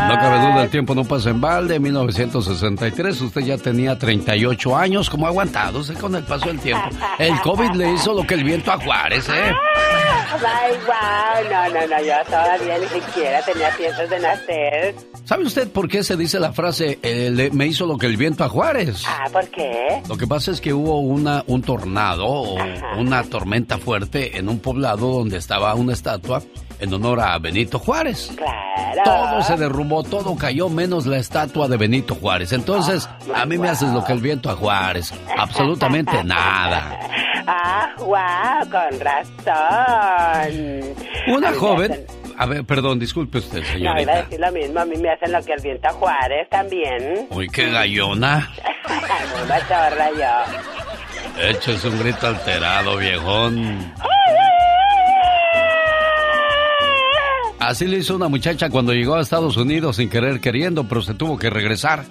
No 0.08 0.16
cabe 0.16 0.40
duda, 0.40 0.64
el 0.64 0.70
tiempo 0.70 0.96
no 0.96 1.04
pasa 1.04 1.30
en 1.30 1.42
balde. 1.42 1.80
1963, 1.80 3.22
usted 3.22 3.42
ya 3.42 3.58
tenía 3.58 3.98
38 3.98 4.76
años. 4.76 5.10
¿Cómo 5.10 5.26
ha 5.26 5.30
aguantado 5.30 5.80
usted 5.80 5.98
con 5.98 6.16
el 6.16 6.24
paso 6.24 6.48
del 6.48 6.60
tiempo? 6.60 6.88
El 7.20 7.40
COVID 7.42 7.72
le 7.72 7.94
hizo 7.94 8.14
lo 8.14 8.26
que 8.26 8.36
el 8.36 8.44
viento 8.44 8.72
a 8.72 8.78
Juárez, 8.80 9.28
¿eh? 9.30 9.52
Ay, 10.30 10.74
wow, 10.86 11.50
no, 11.52 11.70
no, 11.80 11.88
no, 11.88 12.02
yo 12.04 12.14
todavía 12.26 12.78
ni 12.80 12.88
siquiera 12.88 13.42
tenía 13.44 13.70
piezas 13.78 14.10
de 14.10 14.20
nacer. 14.20 14.96
¿Sabe 15.24 15.46
usted 15.46 15.70
por 15.72 15.88
qué 15.88 16.04
se 16.04 16.16
dice 16.18 16.40
la 16.40 16.52
frase 16.54 17.00
eh, 17.02 17.30
le- 17.34 17.50
me 17.52 17.66
hizo 17.66 17.86
lo 17.86 17.98
que 17.98 18.06
el 18.08 18.18
viento 18.18 18.44
a 18.44 18.50
Juárez? 18.50 19.04
Ah, 19.08 19.26
¿por 19.32 19.48
qué? 19.50 20.02
Lo 20.08 20.18
que 20.18 20.28
pasa 20.28 20.52
es 20.52 20.62
que 20.62 20.74
hubo 20.74 21.00
una, 21.00 21.44
un 21.48 21.62
tornado 21.62 22.26
o 22.28 22.56
una 22.98 23.24
tormenta 23.24 23.78
fuerte 23.78 24.38
en 24.38 24.48
un 24.50 24.60
poblado 24.60 25.12
donde 25.12 25.38
estaba 25.38 25.74
una 25.76 25.94
estatua 25.94 26.42
en 26.80 26.94
honor 26.94 27.20
a 27.22 27.38
Benito 27.40 27.80
Juárez. 27.80 28.32
Claro. 28.36 29.02
Todo 29.04 29.42
se 29.44 29.56
derrumbó, 29.58 30.04
todo 30.04 30.36
cayó 30.36 30.70
menos 30.70 31.06
la 31.06 31.18
estatua 31.18 31.68
de 31.68 31.78
Benito 31.78 32.16
Juárez. 32.16 32.52
Entonces, 32.54 33.10
a 33.36 33.46
mí 33.46 33.58
me 33.58 33.70
haces 33.70 33.90
lo 33.90 34.04
que 34.04 34.14
el 34.14 34.20
viento 34.22 34.50
a 34.50 34.56
Juárez. 34.56 35.14
Absolutamente 35.38 36.24
nada. 36.24 37.00
Ah, 37.48 37.90
wow, 38.00 38.70
con 38.70 39.00
razón. 39.00 40.96
Una 41.28 41.54
joven... 41.54 41.92
hacen- 41.92 42.06
A 42.40 42.46
ver, 42.46 42.64
perdón, 42.66 43.00
disculpe 43.00 43.40
usted, 43.40 43.64
No, 43.64 43.66
iba 43.80 43.92
a 43.92 43.96
señorita. 43.96 44.22
decir 44.24 44.40
lo 44.40 44.52
mismo, 44.52 44.80
a 44.80 44.86
mí 44.86 44.96
me 44.98 45.10
hacen 45.10 45.32
lo 45.32 45.42
que 45.42 45.54
el 45.54 45.62
viento 45.62 45.88
a 45.88 45.94
Juárez 45.94 46.48
también. 46.52 47.28
Uy, 47.32 47.48
qué 47.50 47.72
gallona. 47.72 48.52
Muy 49.40 49.48
machorra 49.48 50.10
yo. 50.12 51.42
Eches 51.50 51.84
un 51.86 52.00
grito 52.00 52.28
alterado, 52.28 52.98
viejón. 52.98 53.94
Así 57.60 57.88
le 57.88 57.98
hizo 57.98 58.16
una 58.16 58.28
muchacha 58.28 58.70
cuando 58.70 58.94
llegó 58.94 59.16
a 59.16 59.22
Estados 59.22 59.58
Unidos 59.58 59.96
sin 59.96 60.10
querer 60.10 60.40
queriendo, 60.40 60.84
pero 60.84 61.02
se 61.02 61.16
tuvo 61.16 61.38
que 61.38 61.50
regresar. 61.50 62.06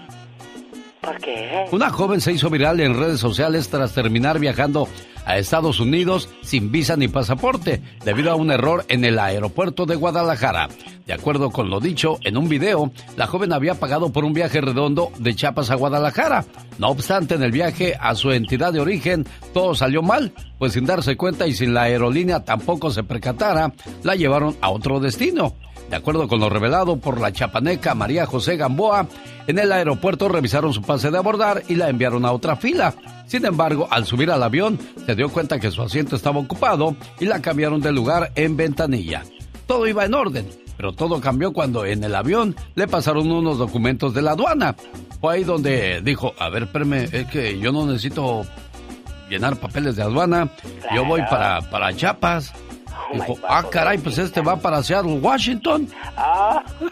Una 1.72 1.90
joven 1.90 2.20
se 2.20 2.32
hizo 2.32 2.50
viral 2.50 2.80
en 2.80 2.98
redes 2.98 3.20
sociales 3.20 3.68
tras 3.68 3.92
terminar 3.92 4.38
viajando 4.38 4.88
a 5.24 5.38
Estados 5.38 5.80
Unidos 5.80 6.28
sin 6.42 6.70
visa 6.70 6.96
ni 6.96 7.08
pasaporte, 7.08 7.82
debido 8.04 8.30
a 8.30 8.36
un 8.36 8.50
error 8.50 8.84
en 8.88 9.04
el 9.04 9.18
aeropuerto 9.18 9.84
de 9.84 9.96
Guadalajara. 9.96 10.68
De 11.06 11.12
acuerdo 11.12 11.50
con 11.50 11.68
lo 11.68 11.80
dicho 11.80 12.18
en 12.22 12.36
un 12.36 12.48
video, 12.48 12.92
la 13.16 13.26
joven 13.26 13.52
había 13.52 13.74
pagado 13.74 14.10
por 14.10 14.24
un 14.24 14.32
viaje 14.32 14.60
redondo 14.60 15.10
de 15.18 15.34
Chiapas 15.34 15.70
a 15.70 15.74
Guadalajara. 15.74 16.44
No 16.78 16.88
obstante, 16.88 17.34
en 17.34 17.42
el 17.42 17.52
viaje 17.52 17.96
a 18.00 18.14
su 18.14 18.32
entidad 18.32 18.72
de 18.72 18.80
origen, 18.80 19.26
todo 19.52 19.74
salió 19.74 20.02
mal, 20.02 20.32
pues 20.58 20.72
sin 20.72 20.86
darse 20.86 21.16
cuenta 21.16 21.46
y 21.46 21.52
sin 21.52 21.74
la 21.74 21.82
aerolínea 21.82 22.44
tampoco 22.44 22.90
se 22.90 23.02
percatara, 23.02 23.72
la 24.02 24.14
llevaron 24.14 24.56
a 24.60 24.70
otro 24.70 25.00
destino. 25.00 25.54
De 25.90 25.96
acuerdo 25.96 26.26
con 26.26 26.40
lo 26.40 26.48
revelado 26.48 26.96
por 26.96 27.20
la 27.20 27.32
chapaneca 27.32 27.94
María 27.94 28.26
José 28.26 28.56
Gamboa, 28.56 29.06
en 29.46 29.58
el 29.58 29.70
aeropuerto 29.70 30.28
revisaron 30.28 30.72
su 30.72 30.82
pase 30.82 31.10
de 31.10 31.18
abordar 31.18 31.62
y 31.68 31.76
la 31.76 31.88
enviaron 31.88 32.24
a 32.24 32.32
otra 32.32 32.56
fila. 32.56 32.94
Sin 33.26 33.44
embargo, 33.44 33.86
al 33.90 34.04
subir 34.04 34.30
al 34.30 34.42
avión, 34.42 34.78
se 35.04 35.14
dio 35.14 35.28
cuenta 35.28 35.60
que 35.60 35.70
su 35.70 35.82
asiento 35.82 36.16
estaba 36.16 36.40
ocupado 36.40 36.96
y 37.20 37.26
la 37.26 37.40
cambiaron 37.40 37.80
de 37.80 37.92
lugar 37.92 38.32
en 38.34 38.56
ventanilla. 38.56 39.22
Todo 39.66 39.86
iba 39.86 40.04
en 40.04 40.14
orden, 40.14 40.48
pero 40.76 40.92
todo 40.92 41.20
cambió 41.20 41.52
cuando 41.52 41.84
en 41.84 42.02
el 42.02 42.14
avión 42.14 42.56
le 42.74 42.88
pasaron 42.88 43.30
unos 43.30 43.58
documentos 43.58 44.12
de 44.12 44.22
la 44.22 44.32
aduana. 44.32 44.74
Fue 45.20 45.34
ahí 45.34 45.44
donde 45.44 46.00
dijo, 46.02 46.34
a 46.38 46.48
ver, 46.48 46.64
espérame, 46.64 47.08
es 47.12 47.26
que 47.26 47.58
yo 47.58 47.72
no 47.72 47.86
necesito 47.86 48.44
llenar 49.30 49.56
papeles 49.56 49.96
de 49.96 50.02
aduana, 50.02 50.48
yo 50.94 51.04
voy 51.04 51.20
para, 51.22 51.60
para 51.62 51.94
Chiapas. 51.94 52.52
Dijo, 53.12 53.38
ah, 53.48 53.64
caray, 53.70 53.98
pues 53.98 54.18
este 54.18 54.40
va 54.40 54.56
para 54.56 54.82
Seattle, 54.82 55.18
Washington. 55.20 55.88
Oh, 56.18 56.60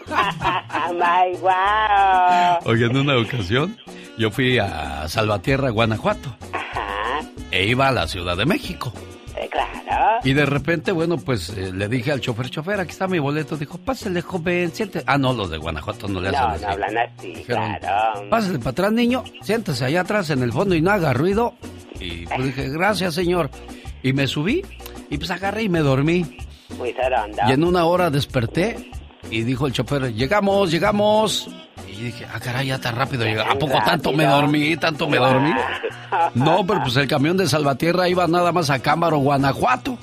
my 0.93 1.37
wow. 1.41 2.59
Oye, 2.71 2.85
en 2.85 2.97
una 2.97 3.17
ocasión 3.17 3.77
yo 4.17 4.31
fui 4.31 4.57
a 4.59 5.07
Salvatierra, 5.07 5.69
Guanajuato, 5.69 6.35
Ajá, 6.53 7.21
e 7.51 7.65
iba 7.65 7.87
a 7.87 7.91
la 7.91 8.07
Ciudad 8.07 8.37
de 8.37 8.45
México. 8.45 8.93
eh, 9.35 9.49
claro. 9.51 10.19
Y 10.23 10.33
de 10.33 10.45
repente, 10.45 10.91
bueno, 10.91 11.17
pues 11.17 11.49
eh, 11.49 11.71
le 11.73 11.87
dije 11.87 12.11
al 12.11 12.21
chofer, 12.21 12.49
chofer, 12.49 12.79
aquí 12.79 12.91
está 12.91 13.07
mi 13.07 13.19
boleto. 13.19 13.55
Dijo, 13.57 13.77
pásale, 13.77 14.21
joven, 14.21 14.71
siéntese. 14.73 15.03
Ah, 15.07 15.17
no, 15.17 15.33
los 15.33 15.49
de 15.49 15.57
Guanajuato 15.57 16.07
no 16.07 16.19
le 16.21 16.29
hacen 16.29 16.41
No, 16.41 16.47
así. 16.47 16.63
no 16.63 16.69
hablan 16.71 16.97
así, 16.97 17.27
Dijeron, 17.35 17.75
claro. 17.79 18.29
Pásale 18.29 18.59
para 18.59 18.69
atrás, 18.71 18.91
niño, 18.93 19.23
siéntese 19.41 19.85
allá 19.85 20.01
atrás 20.01 20.29
en 20.31 20.41
el 20.41 20.51
fondo 20.53 20.73
y 20.75 20.81
no 20.81 20.91
haga 20.91 21.13
ruido. 21.13 21.53
Y 21.99 22.25
pues 22.25 22.43
dije, 22.45 22.69
gracias, 22.69 23.13
señor. 23.13 23.49
Y 24.01 24.13
me 24.13 24.27
subí 24.27 24.63
y 25.09 25.17
pues 25.17 25.31
agarré 25.31 25.63
y 25.63 25.69
me 25.69 25.79
dormí. 25.79 26.37
Muy 26.77 26.93
zaronda. 26.93 27.45
Y 27.47 27.51
en 27.53 27.63
una 27.63 27.85
hora 27.85 28.09
desperté 28.09 28.91
y 29.29 29.41
dijo 29.43 29.67
el 29.67 29.73
chofer, 29.73 30.13
llegamos, 30.13 30.71
llegamos. 30.71 31.47
Y 31.87 31.95
dije, 32.05 32.25
ah, 32.33 32.39
caray, 32.39 32.67
ya 32.67 32.79
tan 32.79 32.95
rápido. 32.95 33.25
¿A 33.41 33.55
poco 33.57 33.77
tanto 33.85 34.11
me 34.11 34.25
dormí? 34.25 34.75
¿Tanto 34.77 35.07
me 35.07 35.17
dormí? 35.17 35.51
No, 36.33 36.65
pero 36.65 36.81
pues 36.81 36.95
el 36.95 37.07
camión 37.07 37.35
de 37.35 37.45
Salvatierra 37.45 38.07
iba 38.07 38.25
nada 38.27 38.53
más 38.53 38.69
a 38.69 38.79
Cámaro, 38.79 39.17
Guanajuato. 39.17 39.97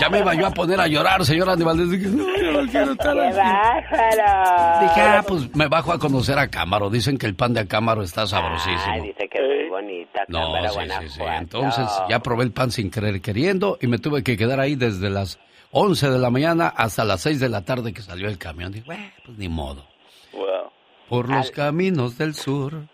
Ya 0.00 0.08
me 0.08 0.18
iba 0.20 0.34
yo 0.34 0.46
a 0.46 0.50
poner 0.50 0.80
a 0.80 0.86
llorar, 0.86 1.24
señora 1.24 1.52
Aníbal. 1.52 1.90
Dije, 1.90 2.08
no, 2.08 2.24
yo 2.36 2.62
no 2.62 2.70
quiero 2.70 2.92
estar 2.92 3.14
¡Qué 3.14 3.22
aquí. 3.26 3.36
bárbaro! 3.36 4.80
Dije, 4.88 5.00
ah, 5.00 5.24
pues 5.26 5.54
me 5.54 5.68
bajo 5.68 5.92
a 5.92 5.98
conocer 5.98 6.38
a 6.38 6.48
Cámaro. 6.48 6.90
Dicen 6.90 7.18
que 7.18 7.26
el 7.26 7.34
pan 7.34 7.52
de 7.54 7.60
Acámaro 7.60 8.02
está 8.02 8.26
sabrosísimo. 8.26 9.02
dice 9.02 9.28
que 9.30 9.38
es 9.38 9.44
muy 9.62 9.68
bonita. 9.70 10.20
No, 10.28 10.52
Cámara, 10.52 10.70
sí, 10.70 10.78
sí, 11.02 11.08
sí. 11.16 11.22
Entonces 11.38 11.86
ya 12.08 12.20
probé 12.20 12.44
el 12.44 12.52
pan 12.52 12.70
sin 12.70 12.90
querer 12.90 13.20
queriendo 13.20 13.78
y 13.80 13.86
me 13.86 13.98
tuve 13.98 14.22
que 14.22 14.36
quedar 14.36 14.60
ahí 14.60 14.74
desde 14.74 15.10
las 15.10 15.38
11 15.72 16.10
de 16.10 16.18
la 16.18 16.30
mañana 16.30 16.68
hasta 16.68 17.04
las 17.04 17.20
6 17.22 17.40
de 17.40 17.48
la 17.48 17.62
tarde 17.64 17.92
que 17.92 18.02
salió 18.02 18.28
el 18.28 18.38
camión. 18.38 18.72
Dije, 18.72 18.84
"Bueno, 18.86 19.04
pues 19.24 19.38
ni 19.38 19.48
modo. 19.48 19.84
Por 21.08 21.28
los 21.28 21.50
caminos 21.50 22.16
del 22.16 22.34
sur, 22.34 22.86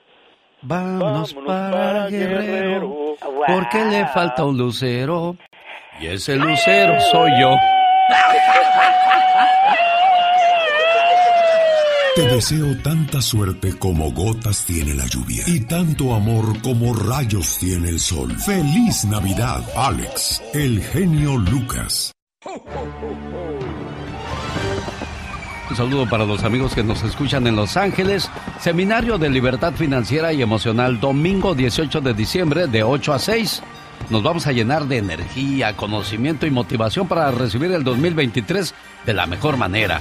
vámonos, 0.62 1.33
para, 1.35 2.09
Guerrero, 2.09 3.14
porque 3.46 3.85
le 3.85 4.07
falta 4.09 4.44
un 4.44 4.59
lucero 4.59 5.37
y 6.01 6.07
ese 6.07 6.37
lucero 6.37 6.99
soy 7.13 7.31
yo. 7.41 7.55
Te 12.17 12.23
deseo 12.23 12.77
tanta 12.83 13.23
suerte 13.23 13.79
como 13.79 14.11
gotas 14.13 14.65
tiene 14.67 14.95
la 14.95 15.07
lluvia 15.07 15.45
y 15.47 15.61
tanto 15.61 16.15
amor 16.15 16.61
como 16.61 16.95
rayos 16.95 17.59
tiene 17.59 17.91
el 17.91 18.01
sol. 18.01 18.35
Feliz 18.39 19.05
Navidad, 19.05 19.63
Alex, 19.77 20.43
el 20.55 20.83
genio 20.83 21.37
Lucas. 21.37 22.13
Un 25.71 25.77
saludo 25.77 26.09
para 26.09 26.25
los 26.25 26.43
amigos 26.43 26.75
que 26.75 26.83
nos 26.83 27.03
escuchan 27.05 27.47
en 27.47 27.55
Los 27.55 27.77
Ángeles. 27.77 28.29
Seminario 28.59 29.19
de 29.19 29.31
Libertad 29.31 29.73
Financiera 29.75 30.33
y 30.33 30.43
Emocional, 30.43 30.99
domingo 30.99 31.55
18 31.55 32.01
de 32.01 32.13
diciembre 32.13 32.67
de 32.67 32.83
8 32.83 33.13
a 33.13 33.19
6. 33.21 33.63
Nos 34.09 34.23
vamos 34.23 34.47
a 34.47 34.53
llenar 34.53 34.87
de 34.87 34.97
energía, 34.99 35.77
conocimiento 35.77 36.47
y 36.47 36.51
motivación 36.51 37.07
para 37.07 37.31
recibir 37.31 37.71
el 37.73 37.85
2023 37.85 38.75
de 39.07 39.15
la 39.15 39.27
mejor 39.27 39.57
manera. 39.57 40.01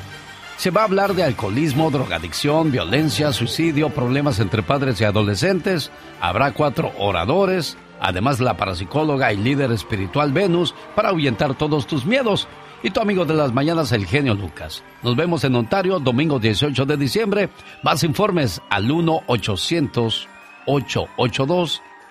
Se 0.57 0.71
va 0.71 0.81
a 0.81 0.85
hablar 0.85 1.13
de 1.13 1.23
alcoholismo, 1.23 1.89
drogadicción, 1.89 2.71
violencia, 2.71 3.31
suicidio, 3.31 3.91
problemas 3.91 4.39
entre 4.39 4.61
padres 4.61 4.99
y 4.99 5.05
adolescentes. 5.05 5.91
Habrá 6.19 6.51
cuatro 6.51 6.91
oradores, 6.97 7.77
además 8.01 8.39
la 8.39 8.57
parapsicóloga 8.57 9.31
y 9.31 9.37
líder 9.37 9.71
espiritual 9.71 10.33
Venus 10.33 10.75
para 10.95 11.09
ahuyentar 11.09 11.55
todos 11.55 11.87
tus 11.87 12.05
miedos. 12.05 12.47
Y 12.83 12.91
tu 12.91 13.01
amigo 13.01 13.25
de 13.25 13.33
las 13.33 13.53
mañanas, 13.53 13.91
el 13.91 14.05
genio 14.05 14.33
Lucas. 14.33 14.83
Nos 15.03 15.15
vemos 15.15 15.43
en 15.43 15.55
Ontario, 15.55 15.99
domingo 15.99 16.39
18 16.39 16.85
de 16.85 16.97
diciembre. 16.97 17.49
Más 17.83 18.03
informes 18.03 18.61
al 18.69 18.89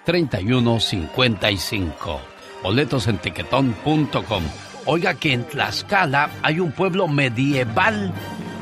1-800-882-3155. 0.09 2.19
Boletos. 2.63 3.07
Oiga 4.87 5.15
que 5.15 5.35
en 5.35 5.45
Tlaxcala 5.45 6.31
hay 6.43 6.61
un 6.61 6.73
pueblo 6.73 7.09
medieval. 7.09 8.13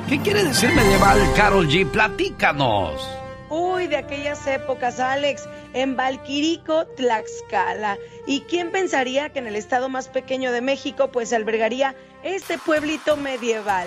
¿Qué 0.08 0.18
quiere 0.20 0.44
decir 0.44 0.72
medieval, 0.72 1.20
Carol 1.36 1.68
G? 1.68 1.88
Platícanos. 1.88 3.08
Uy, 3.48 3.86
de 3.86 3.96
aquellas 3.96 4.44
épocas, 4.48 4.98
Alex, 4.98 5.48
en 5.72 5.96
Valquirico, 5.96 6.84
Tlaxcala. 6.96 7.96
¿Y 8.26 8.40
quién 8.40 8.72
pensaría 8.72 9.30
que 9.30 9.38
en 9.38 9.46
el 9.46 9.54
estado 9.54 9.88
más 9.88 10.08
pequeño 10.08 10.50
de 10.50 10.62
México, 10.62 11.12
pues 11.12 11.32
albergaría 11.32 11.94
este 12.24 12.58
pueblito 12.58 13.16
medieval? 13.16 13.86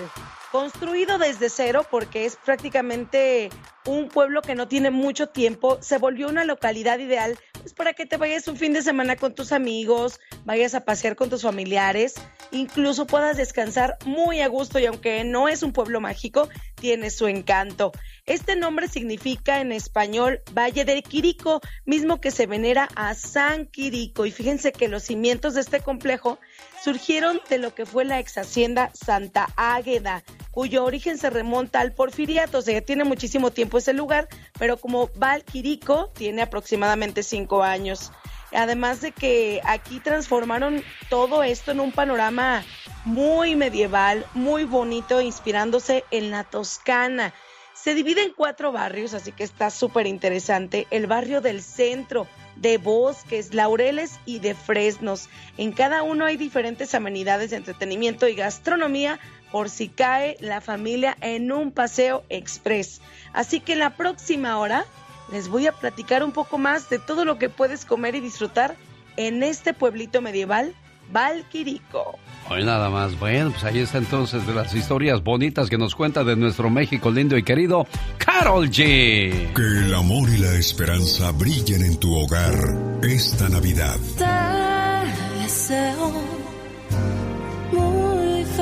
Construido 0.52 1.18
desde 1.18 1.50
cero 1.50 1.86
porque 1.92 2.26
es 2.26 2.38
prácticamente 2.38 3.50
un 3.86 4.08
pueblo 4.08 4.42
que 4.42 4.56
no 4.56 4.68
tiene 4.68 4.92
mucho 4.92 5.28
tiempo, 5.28 5.78
se 5.82 5.98
volvió 5.98 6.28
una 6.28 6.44
localidad 6.44 7.00
ideal 7.00 7.38
para 7.74 7.94
que 7.94 8.06
te 8.06 8.18
vayas 8.18 8.48
un 8.48 8.58
fin 8.58 8.74
de 8.74 8.82
semana 8.82 9.16
con 9.16 9.36
tus 9.36 9.52
amigos, 9.52 10.20
vayas 10.46 10.76
a 10.76 10.86
pasear 10.86 11.16
con 11.16 11.30
tus 11.30 11.44
familiares, 11.44 12.16
incluso 12.52 13.08
puedas 13.08 13.38
descansar 13.38 13.98
muy 14.06 14.42
a 14.42 14.48
gusto 14.48 14.80
y 14.80 14.86
aunque 14.86 15.24
no 15.24 15.48
es 15.48 15.64
un 15.64 15.74
pueblo 15.74 16.02
mágico, 16.02 16.50
tiene 16.76 17.10
su 17.10 17.28
encanto. 17.28 17.92
Este 18.26 18.56
nombre 18.56 18.88
significa 18.88 19.60
en 19.60 19.72
español 19.72 20.42
Valle 20.54 20.86
del 20.86 21.04
Quirico, 21.04 21.62
mismo 21.86 22.22
que 22.22 22.32
se 22.32 22.46
venera 22.46 22.88
a 22.96 23.16
San 23.16 23.66
Quirico. 23.66 24.26
Y 24.26 24.32
fíjense 24.32 24.72
que 24.72 24.88
los 24.88 25.04
cimientos 25.04 25.56
de 25.56 25.62
este 25.62 25.80
complejo 25.80 26.40
surgieron 26.84 27.42
de 27.50 27.58
lo 27.58 27.74
que 27.74 27.86
fue 27.86 28.06
la 28.06 28.20
ex 28.20 28.38
hacienda 28.38 28.92
Santa 28.94 29.48
Águeda, 29.56 30.24
cuyo 30.60 30.84
origen 30.84 31.18
se 31.18 31.30
remonta 31.30 31.80
al 31.80 31.94
porfiriato, 31.94 32.58
o 32.58 32.62
sea, 32.62 32.82
tiene 32.82 33.06
muchísimo 33.06 33.50
tiempo 33.50 33.78
ese 33.78 33.94
lugar, 33.94 34.28
pero 34.60 34.76
como 34.76 35.10
Valquirico 35.16 36.10
tiene 36.10 36.42
aproximadamente 36.42 37.24
cinco 37.24 37.64
años. 37.64 38.12
Además 38.52 39.00
de 39.00 39.14
que 39.14 39.62
aquí 39.64 40.02
transformaron 40.02 40.84
todo 41.08 41.44
esto 41.44 41.72
en 41.72 41.80
un 41.80 41.94
panorama 41.94 42.66
muy 43.06 43.56
medieval, 43.56 44.26
muy 44.34 44.66
bonito, 44.66 45.22
inspirándose 45.22 46.04
en 46.12 46.30
la 46.30 46.44
Toscana. 46.44 47.34
Se 47.74 47.96
divide 47.96 48.24
en 48.24 48.34
cuatro 48.34 48.74
barrios, 48.74 49.14
así 49.14 49.32
que 49.32 49.46
está 49.46 49.70
súper 49.70 50.08
interesante. 50.08 50.88
El 50.92 51.08
barrio 51.08 51.40
del 51.40 51.62
centro, 51.62 52.28
de 52.58 52.78
bosques, 52.78 53.54
laureles 53.54 54.20
y 54.26 54.40
de 54.40 54.56
fresnos. 54.56 55.30
En 55.58 55.72
cada 55.72 56.04
uno 56.04 56.26
hay 56.26 56.36
diferentes 56.36 56.94
amenidades 56.94 57.52
de 57.52 57.56
entretenimiento 57.56 58.28
y 58.28 58.36
gastronomía 58.36 59.20
por 59.52 59.70
si 59.70 59.90
cae 59.90 60.38
la 60.40 60.62
familia 60.62 61.18
en 61.22 61.52
un 61.52 61.72
paseo 61.72 62.24
express. 62.30 63.02
Así 63.34 63.60
que 63.60 63.74
en 63.74 63.80
la 63.80 63.96
próxima 63.96 64.58
hora 64.58 64.86
les 65.32 65.48
voy 65.48 65.68
a 65.68 65.72
platicar 65.72 66.24
un 66.24 66.32
poco 66.32 66.58
más 66.58 66.90
de 66.90 67.00
todo 67.00 67.26
lo 67.26 67.38
que 67.38 67.50
puedes 67.50 67.86
comer 67.86 68.16
y 68.16 68.20
disfrutar 68.20 68.76
en 69.18 69.44
este 69.44 69.74
pueblito 69.74 70.22
medieval, 70.22 70.74
Valquirico. 71.12 72.18
Hoy 72.50 72.64
nada 72.64 72.90
más. 72.90 73.20
Bueno, 73.20 73.52
pues 73.52 73.64
ahí 73.64 73.80
está 73.80 73.98
entonces 73.98 74.46
de 74.48 74.54
las 74.54 74.74
historias 74.74 75.24
bonitas 75.24 75.70
que 75.70 75.78
nos 75.78 75.94
cuenta 75.96 76.24
de 76.24 76.36
nuestro 76.36 76.70
México 76.70 77.12
lindo 77.12 77.38
y 77.38 77.44
querido, 77.44 77.86
Carol 78.18 78.70
G. 78.70 79.54
Que 79.54 79.62
el 79.62 79.94
amor 79.94 80.30
y 80.30 80.38
la 80.38 80.54
esperanza 80.54 81.32
brillen 81.32 81.84
en 81.84 82.00
tu 82.00 82.16
hogar 82.16 82.56
esta 83.04 83.50
Navidad. 83.50 83.98
Te 84.18 85.42
deseo 85.42 86.39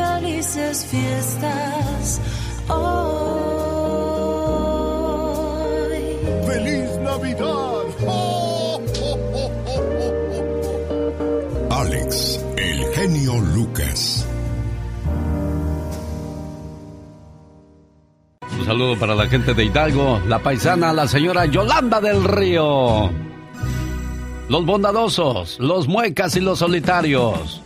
felices 0.08 0.86
fiestas 0.86 2.22
hoy. 2.70 3.28
¡Feliz 6.48 6.90
Navidad! 7.00 7.84
Alex, 11.70 12.44
el 12.58 12.86
genio 12.94 13.40
Lucas. 13.56 14.26
Un 18.60 18.66
saludo 18.66 18.98
para 19.00 19.16
la 19.16 19.28
gente 19.28 19.54
de 19.54 19.66
Hidalgo, 19.66 20.20
la 20.28 20.40
paisana, 20.40 20.92
la 20.94 21.08
señora 21.08 21.46
Yolanda 21.46 22.02
del 22.02 22.24
Río. 22.24 23.12
Los 24.50 24.66
bondadosos, 24.66 25.60
los 25.60 25.88
muecas 25.88 26.36
y 26.38 26.40
los 26.40 26.60
solitarios. 26.60 27.62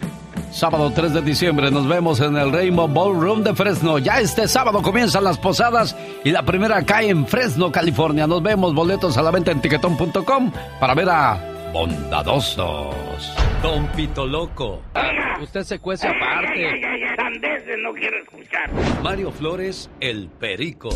Sábado 0.51 0.91
3 0.93 1.13
de 1.13 1.21
diciembre 1.21 1.71
nos 1.71 1.87
vemos 1.87 2.19
en 2.19 2.35
el 2.35 2.51
Rainbow 2.51 2.87
Ballroom 2.87 3.41
de 3.41 3.55
Fresno. 3.55 3.97
Ya 3.99 4.19
este 4.19 4.47
sábado 4.47 4.81
comienzan 4.81 5.23
las 5.23 5.37
posadas 5.37 5.95
y 6.25 6.31
la 6.31 6.43
primera 6.43 6.83
cae 6.85 7.09
en 7.09 7.25
Fresno, 7.25 7.71
California. 7.71 8.27
Nos 8.27 8.43
vemos 8.43 8.73
boletos 8.73 9.17
a 9.17 9.21
la 9.21 9.31
venta 9.31 9.51
en 9.51 9.61
tiquetón.com 9.61 10.51
para 10.79 10.93
ver 10.93 11.09
a 11.09 11.39
Bondadosos. 11.71 13.33
Don 13.63 13.87
Pito 13.95 14.27
Loco. 14.27 14.81
Usted 15.41 15.63
se 15.63 15.79
cuece 15.79 16.07
aparte. 16.07 16.67
Ay, 16.67 16.81
ay, 16.83 17.01
ay, 17.03 17.15
sandeces 17.15 17.77
no 17.81 17.93
quiero 17.93 18.17
escuchar. 18.17 18.69
Mario 19.01 19.31
Flores, 19.31 19.89
el 20.01 20.27
Perico. 20.27 20.89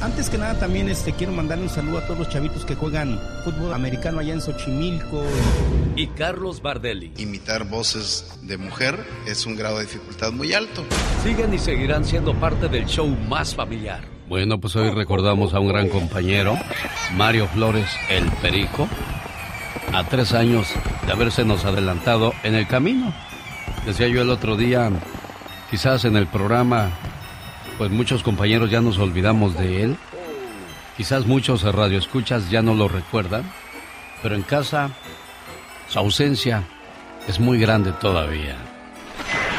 Antes 0.00 0.30
que 0.30 0.38
nada 0.38 0.54
también 0.56 0.88
este 0.88 1.12
quiero 1.12 1.32
mandarle 1.32 1.64
un 1.64 1.70
saludo 1.70 1.98
a 1.98 2.02
todos 2.02 2.20
los 2.20 2.28
chavitos 2.28 2.64
que 2.64 2.76
juegan 2.76 3.20
fútbol 3.42 3.74
americano 3.74 4.20
allá 4.20 4.32
en 4.32 4.40
Xochimilco. 4.40 5.24
Y 5.96 6.06
Carlos 6.08 6.62
Bardelli. 6.62 7.12
Imitar 7.16 7.64
voces 7.64 8.38
de 8.42 8.58
mujer 8.58 9.04
es 9.26 9.44
un 9.44 9.56
grado 9.56 9.78
de 9.78 9.86
dificultad 9.86 10.30
muy 10.30 10.52
alto. 10.52 10.84
Siguen 11.24 11.52
y 11.52 11.58
seguirán 11.58 12.04
siendo 12.04 12.32
parte 12.34 12.68
del 12.68 12.86
show 12.86 13.08
más 13.28 13.56
familiar. 13.56 14.04
Bueno, 14.28 14.60
pues 14.60 14.76
hoy 14.76 14.90
recordamos 14.90 15.52
a 15.52 15.58
un 15.58 15.66
gran 15.66 15.88
compañero, 15.88 16.56
Mario 17.16 17.48
Flores, 17.48 17.88
el 18.08 18.30
Perico, 18.40 18.86
a 19.92 20.04
tres 20.04 20.32
años 20.32 20.68
de 21.06 21.12
haberse 21.12 21.44
nos 21.44 21.64
adelantado 21.64 22.32
en 22.44 22.54
el 22.54 22.68
camino. 22.68 23.12
Decía 23.84 24.06
yo 24.06 24.22
el 24.22 24.30
otro 24.30 24.56
día, 24.56 24.92
quizás 25.70 26.04
en 26.04 26.16
el 26.16 26.28
programa 26.28 26.92
pues 27.78 27.90
muchos 27.92 28.22
compañeros 28.24 28.70
ya 28.70 28.80
nos 28.80 28.98
olvidamos 28.98 29.56
de 29.56 29.84
él. 29.84 29.96
Quizás 30.96 31.26
muchos 31.26 31.62
radioescuchas 31.62 32.50
ya 32.50 32.60
no 32.60 32.74
lo 32.74 32.88
recuerdan, 32.88 33.44
pero 34.20 34.34
en 34.34 34.42
casa 34.42 34.90
su 35.88 35.98
ausencia 36.00 36.64
es 37.28 37.38
muy 37.38 37.58
grande 37.60 37.92
todavía. 37.92 38.56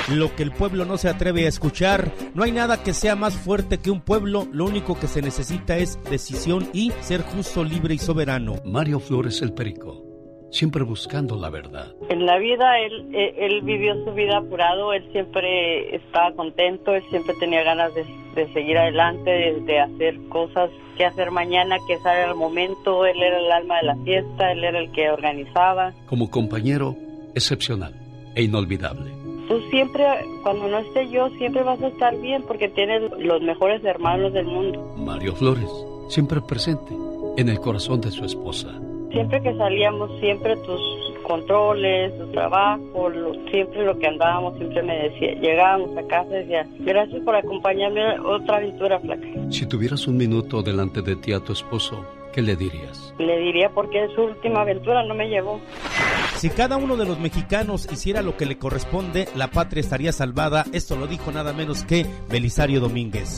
Lo 0.10 0.36
que 0.36 0.44
el 0.44 0.52
pueblo 0.52 0.86
no 0.86 0.98
se 0.98 1.08
atreve 1.08 1.46
a 1.46 1.50
escuchar, 1.50 2.12
no 2.34 2.44
hay 2.44 2.52
nada 2.52 2.84
que 2.84 2.94
sea 2.94 3.16
más 3.16 3.36
fuerte 3.36 3.78
que 3.78 3.92
un 3.92 4.02
pueblo, 4.02 4.48
lo 4.52 4.66
único 4.66 5.00
que 5.00 5.08
se 5.08 5.22
necesita 5.22 5.78
es 5.78 6.00
decisión 6.10 6.68
y 6.74 6.92
ser 7.02 7.22
justo, 7.22 7.64
libre 7.64 7.94
y 7.94 8.00
soberano. 8.00 8.56
Mario 8.66 9.00
Flores 9.00 9.42
el 9.42 9.54
Perico, 9.54 10.04
siempre 10.52 10.84
buscando 10.84 11.36
la 11.36 11.50
verdad. 11.50 11.94
En 12.10 12.26
la 12.26 12.38
vida 12.38 12.80
él, 12.80 13.08
él, 13.14 13.34
él 13.38 13.62
vivió 13.62 13.94
su 14.04 14.14
vida 14.14 14.38
apurado, 14.38 14.94
él 14.94 15.08
siempre 15.12 15.96
estaba 15.96 16.32
contento, 16.34 16.94
él 16.96 17.04
siempre 17.10 17.34
tenía 17.40 17.64
ganas 17.64 17.94
de, 17.94 18.06
de 18.36 18.52
seguir 18.54 18.78
adelante, 18.78 19.30
de, 19.30 19.62
de, 19.62 19.80
hacer 19.80 20.20
cosas 20.30 20.70
que 20.98 21.06
hacer 21.06 21.32
mañana, 21.32 21.78
que 21.88 21.98
sale 22.00 22.24
al 22.24 22.36
momento, 22.36 23.06
él 23.06 23.22
era 23.22 23.40
el 23.40 23.52
alma 23.52 23.78
de 23.78 23.88
la 23.88 23.96
fiesta, 24.04 24.52
él 24.52 24.64
era 24.64 24.80
el 24.80 24.92
que 24.92 25.10
organizaba. 25.10 25.94
Como 26.08 26.30
compañero 26.30 26.96
excepcional 27.36 27.94
e 28.36 28.44
inolvidable. 28.44 29.12
Tú 29.48 29.60
siempre, 29.72 30.06
cuando 30.44 30.68
no 30.68 30.78
esté 30.78 31.10
yo, 31.10 31.30
siempre 31.38 31.64
vas 31.64 31.82
a 31.82 31.88
estar 31.88 32.16
bien 32.18 32.44
porque 32.44 32.70
tienes 32.70 33.02
los 33.18 33.42
mejores 33.42 33.84
hermanos 33.84 34.32
del 34.34 34.46
mundo. 34.46 34.94
Mario 34.98 35.36
Flores, 35.36 35.70
siempre 36.08 36.40
presente 36.42 36.94
en 37.38 37.50
el 37.50 37.60
corazón 37.60 38.00
de 38.02 38.12
su 38.12 38.26
esposa. 38.26 38.80
Siempre 39.12 39.42
que 39.42 39.56
salíamos, 39.56 40.20
siempre 40.20 40.56
tus 40.58 40.82
controles, 41.24 42.18
tu 42.18 42.28
trabajo, 42.32 43.10
lo, 43.10 43.34
siempre 43.50 43.86
lo 43.86 43.98
que 43.98 44.08
andábamos, 44.08 44.58
siempre 44.58 44.82
me 44.84 44.96
decía, 45.10 45.34
llegábamos 45.40 45.96
a 45.98 46.08
casa 46.08 46.30
y 46.32 46.46
decía, 46.46 46.68
gracias 46.80 47.22
por 47.24 47.36
acompañarme 47.36 48.02
a 48.02 48.22
otra 48.22 48.58
aventura, 48.58 49.00
flaca. 49.00 49.28
Si 49.50 49.66
tuvieras 49.68 50.08
un 50.08 50.18
minuto 50.18 50.62
delante 50.62 51.02
de 51.02 51.16
ti 51.16 51.34
a 51.34 51.40
tu 51.40 51.54
esposo, 51.54 52.04
¿qué 52.34 52.42
le 52.42 52.56
dirías? 52.56 53.14
Le 53.20 53.38
diría 53.40 53.70
porque 53.70 54.06
es 54.06 54.12
su 54.14 54.22
última 54.24 54.62
aventura, 54.62 55.04
no 55.04 55.14
me 55.14 55.28
llevó. 55.28 55.60
Si 56.36 56.50
cada 56.50 56.78
uno 56.78 56.96
de 56.96 57.06
los 57.06 57.20
mexicanos 57.20 57.92
hiciera 57.92 58.22
lo 58.22 58.38
que 58.38 58.46
le 58.46 58.58
corresponde, 58.58 59.28
la 59.36 59.50
patria 59.50 59.82
estaría 59.82 60.12
salvada. 60.12 60.66
Esto 60.72 60.96
lo 60.96 61.06
dijo 61.06 61.32
nada 61.32 61.54
menos 61.54 61.84
que 61.84 62.06
Belisario 62.30 62.80
Domínguez. 62.80 63.38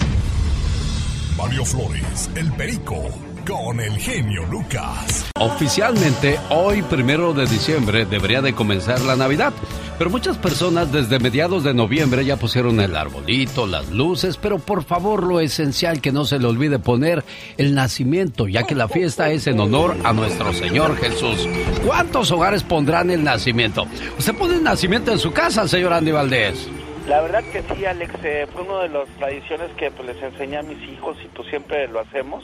Mario 1.38 1.66
Flores, 1.66 2.30
el 2.36 2.52
Perico, 2.54 3.04
con 3.46 3.80
el 3.80 3.98
genio 3.98 4.46
Lucas. 4.46 5.32
Oficialmente, 5.40 6.40
hoy, 6.50 6.82
primero 6.84 7.34
de 7.34 7.46
diciembre, 7.46 8.06
debería 8.06 8.42
de 8.42 8.54
comenzar 8.54 9.02
la 9.02 9.16
Navidad. 9.16 9.54
Pero 9.98 10.10
muchas 10.10 10.38
personas 10.38 10.92
desde 10.92 11.20
mediados 11.20 11.64
de 11.64 11.74
noviembre 11.74 12.26
ya 12.26 12.38
pusieron 12.38 12.80
el 12.80 12.96
arbolito, 12.96 13.68
las 13.68 13.90
luces, 13.90 14.38
pero 14.38 14.60
por 14.60 14.84
favor 14.84 15.24
lo 15.24 15.40
esencial 15.40 16.02
que 16.02 16.12
no 16.12 16.26
se 16.26 16.40
le 16.40 16.48
olvide 16.48 16.80
poner 16.80 17.24
el 17.58 17.76
nacimiento, 17.76 18.48
ya 18.48 18.64
que 18.64 18.76
la 18.76 18.88
fiesta 18.88 19.30
es 19.32 19.48
en 19.48 19.60
honor 19.60 19.96
a 20.04 20.14
nuestro 20.14 20.54
Señor 20.54 20.98
Jesús. 20.98 21.48
¿Cuántos 21.86 22.32
hogares 22.32 22.64
pondrán 22.64 23.12
el 23.12 23.24
nacimiento? 23.24 23.86
¿Usted 24.18 24.36
pone 24.36 24.56
el 24.56 24.64
nacimiento 24.64 25.12
en 25.12 25.20
su 25.20 25.32
casa, 25.32 25.68
señor 25.68 25.94
Andy 25.94 26.12
Valdés? 26.12 26.68
La 27.08 27.22
verdad 27.22 27.44
que 27.52 27.64
sí, 27.74 27.86
Alex, 27.86 28.14
eh, 28.24 28.48
fue 28.54 28.62
una 28.62 28.84
de 28.84 28.90
las 28.90 29.08
tradiciones 29.18 29.72
que 29.78 29.90
pues, 29.92 30.08
les 30.08 30.24
enseñé 30.24 30.58
a 30.58 30.62
mis 30.62 30.82
hijos 30.90 31.18
y 31.24 31.28
pues 31.30 31.48
siempre 31.50 31.88
lo 31.88 32.00
hacemos. 32.00 32.44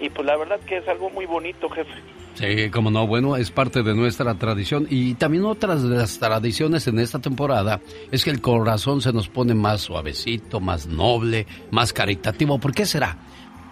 Y 0.00 0.08
pues 0.08 0.26
la 0.26 0.36
verdad 0.36 0.58
que 0.60 0.78
es 0.78 0.88
algo 0.88 1.10
muy 1.10 1.26
bonito, 1.26 1.68
jefe. 1.68 1.92
Sí, 2.34 2.70
como 2.70 2.90
no, 2.90 3.06
bueno, 3.06 3.36
es 3.36 3.50
parte 3.50 3.82
de 3.82 3.94
nuestra 3.94 4.34
tradición 4.34 4.86
y 4.88 5.14
también 5.14 5.44
otras 5.44 5.82
de 5.82 5.96
las 5.96 6.18
tradiciones 6.18 6.86
en 6.86 6.98
esta 6.98 7.18
temporada 7.18 7.80
es 8.10 8.24
que 8.24 8.30
el 8.30 8.40
corazón 8.40 9.02
se 9.02 9.12
nos 9.12 9.28
pone 9.28 9.52
más 9.52 9.82
suavecito, 9.82 10.60
más 10.60 10.86
noble, 10.86 11.46
más 11.70 11.92
caritativo. 11.92 12.58
¿Por 12.58 12.72
qué 12.72 12.86
será? 12.86 13.18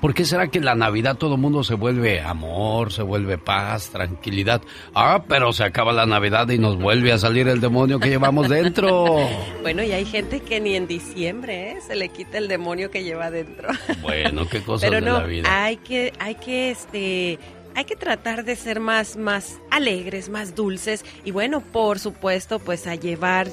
¿Por 0.00 0.14
qué 0.14 0.24
será 0.24 0.48
que 0.48 0.58
en 0.58 0.64
la 0.64 0.76
Navidad 0.76 1.16
todo 1.16 1.34
el 1.34 1.40
mundo 1.40 1.64
se 1.64 1.74
vuelve 1.74 2.20
amor, 2.20 2.92
se 2.92 3.02
vuelve 3.02 3.36
paz, 3.36 3.90
tranquilidad? 3.90 4.62
Ah, 4.94 5.24
pero 5.28 5.52
se 5.52 5.64
acaba 5.64 5.92
la 5.92 6.06
Navidad 6.06 6.48
y 6.50 6.58
nos 6.58 6.78
vuelve 6.78 7.12
a 7.12 7.18
salir 7.18 7.48
el 7.48 7.60
demonio 7.60 7.98
que 7.98 8.08
llevamos 8.08 8.48
dentro. 8.48 9.16
bueno, 9.62 9.82
y 9.82 9.92
hay 9.92 10.04
gente 10.04 10.40
que 10.40 10.60
ni 10.60 10.76
en 10.76 10.86
diciembre 10.86 11.72
¿eh? 11.72 11.78
se 11.84 11.96
le 11.96 12.10
quita 12.10 12.38
el 12.38 12.46
demonio 12.46 12.90
que 12.90 13.02
lleva 13.02 13.30
dentro. 13.30 13.68
bueno, 14.02 14.48
qué 14.48 14.62
cosas 14.62 14.88
pero 14.88 15.00
no, 15.00 15.14
de 15.14 15.20
la 15.20 15.26
vida. 15.26 15.64
Hay 15.64 15.78
que, 15.78 16.12
hay 16.20 16.36
que, 16.36 16.70
este, 16.70 17.38
hay 17.74 17.84
que 17.84 17.96
tratar 17.96 18.44
de 18.44 18.54
ser 18.54 18.78
más, 18.78 19.16
más 19.16 19.58
alegres, 19.70 20.28
más 20.28 20.54
dulces 20.54 21.04
y 21.24 21.32
bueno, 21.32 21.60
por 21.60 21.98
supuesto, 21.98 22.60
pues 22.60 22.86
a 22.86 22.94
llevar, 22.94 23.48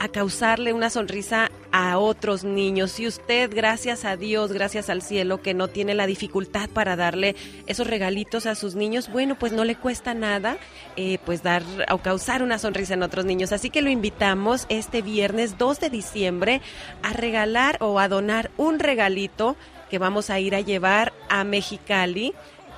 a 0.00 0.08
causarle 0.08 0.72
una 0.72 0.88
sonrisa 0.88 1.50
a 1.72 1.98
otros 1.98 2.42
niños. 2.42 2.90
Si 2.92 3.06
usted, 3.06 3.50
gracias 3.54 4.06
a 4.06 4.16
Dios, 4.16 4.50
gracias 4.50 4.88
al 4.88 5.02
cielo, 5.02 5.42
que 5.42 5.52
no 5.52 5.68
tiene 5.68 5.94
la 5.94 6.06
dificultad 6.06 6.70
para 6.70 6.96
darle 6.96 7.36
esos 7.66 7.86
regalitos 7.86 8.46
a 8.46 8.54
sus 8.54 8.74
niños, 8.74 9.12
bueno, 9.12 9.38
pues 9.38 9.52
no 9.52 9.62
le 9.64 9.76
cuesta 9.76 10.14
nada, 10.14 10.56
eh, 10.96 11.18
pues 11.26 11.42
dar 11.42 11.62
o 11.92 11.98
causar 11.98 12.42
una 12.42 12.58
sonrisa 12.58 12.94
en 12.94 13.02
otros 13.02 13.26
niños. 13.26 13.52
Así 13.52 13.68
que 13.68 13.82
lo 13.82 13.90
invitamos 13.90 14.64
este 14.70 15.02
viernes 15.02 15.58
2 15.58 15.80
de 15.80 15.90
diciembre 15.90 16.62
a 17.02 17.12
regalar 17.12 17.76
o 17.80 18.00
a 18.00 18.08
donar 18.08 18.50
un 18.56 18.78
regalito 18.78 19.54
que 19.90 19.98
vamos 19.98 20.30
a 20.30 20.40
ir 20.40 20.54
a 20.54 20.60
llevar 20.60 21.12
a 21.28 21.44
Mexicali 21.44 22.32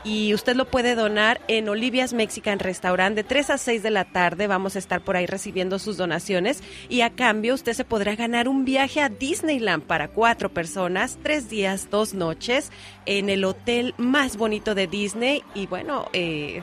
y 0.04 0.34
usted 0.34 0.56
lo 0.56 0.66
puede 0.66 0.94
donar 0.94 1.40
en 1.48 1.68
Olivia's 1.68 2.12
Mexican 2.12 2.58
Restaurant 2.58 3.14
de 3.14 3.24
3 3.24 3.50
a 3.50 3.58
6 3.58 3.82
de 3.82 3.90
la 3.90 4.04
tarde. 4.04 4.46
Vamos 4.46 4.76
a 4.76 4.78
estar 4.78 5.02
por 5.02 5.16
ahí 5.16 5.26
recibiendo 5.26 5.78
sus 5.78 5.96
donaciones 5.96 6.62
y 6.88 7.02
a 7.02 7.10
cambio 7.10 7.54
usted 7.54 7.72
se 7.72 7.84
podrá 7.84 8.14
ganar 8.16 8.48
un 8.48 8.64
viaje 8.64 9.00
a 9.00 9.08
Disneyland 9.08 9.84
para 9.84 10.08
cuatro 10.08 10.48
personas, 10.48 11.18
tres 11.22 11.48
días, 11.48 11.88
dos 11.90 12.14
noches 12.14 12.70
en 13.06 13.28
el 13.28 13.44
hotel 13.44 13.94
más 13.98 14.36
bonito 14.36 14.74
de 14.74 14.86
Disney 14.86 15.42
y 15.54 15.66
bueno, 15.66 16.08
eh, 16.12 16.62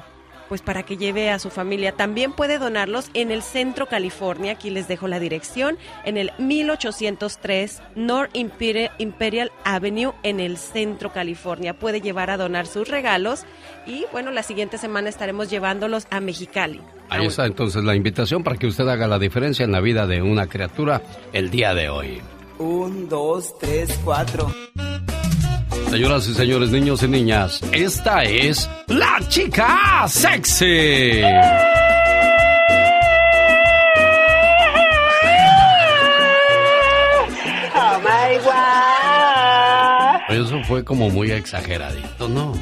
pues 0.50 0.62
para 0.62 0.84
que 0.84 0.98
lleve 0.98 1.30
a 1.30 1.40
su 1.40 1.50
familia. 1.50 1.94
También 1.94 2.34
puede 2.34 2.58
donarlos 2.58 3.10
en 3.14 3.32
el 3.32 3.44
Centro 3.44 3.86
California, 3.86 4.54
aquí 4.54 4.72
les 4.72 4.88
dejo 4.88 5.08
la 5.08 5.20
dirección, 5.20 5.78
en 6.04 6.18
el 6.18 6.32
1803 6.40 7.82
North 7.96 8.36
Imperial, 8.36 9.52
Avenue 9.64 10.14
en 10.24 10.40
el 10.40 10.58
Centro 10.58 11.14
California. 11.14 11.76
Puede 11.76 12.02
llevar 12.02 12.32
a 12.32 12.38
donar 12.38 12.68
sus 12.68 12.90
regalos 12.90 13.46
y 13.86 14.06
bueno, 14.12 14.32
la 14.32 14.44
siguiente 14.44 14.78
semana 14.78 15.08
estaremos 15.10 15.50
llevándolos 15.50 16.08
a 16.10 16.20
Mexicali. 16.20 16.82
Ahí 17.10 17.28
está 17.28 17.46
entonces 17.46 17.84
la 17.84 17.96
invitación 17.96 18.44
para 18.44 18.58
que 18.58 18.68
usted 18.68 18.88
haga 18.88 19.08
la 19.08 19.20
diferencia 19.20 19.64
en 19.64 19.72
la 19.72 19.80
vida 19.80 20.08
de 20.08 20.22
una 20.22 20.48
criatura 20.48 21.02
el 21.32 21.50
día 21.50 21.74
de 21.74 21.90
hoy. 21.90 22.22
Un, 22.58 23.08
dos, 23.08 23.58
tres, 23.58 24.00
cuatro. 24.04 24.52
Señoras 25.90 26.28
y 26.28 26.34
señores, 26.36 26.70
niños 26.70 27.02
y 27.02 27.08
niñas, 27.08 27.62
esta 27.72 28.24
es 28.24 28.70
la 28.88 29.20
chica 29.28 30.06
sexy. 30.08 31.22
Oh 37.76 38.00
my 38.02 38.38
God. 38.46 40.20
Eso 40.30 40.62
fue 40.64 40.84
como 40.84 41.10
muy 41.10 41.32
exageradito, 41.32 42.28
¿no? 42.30 42.54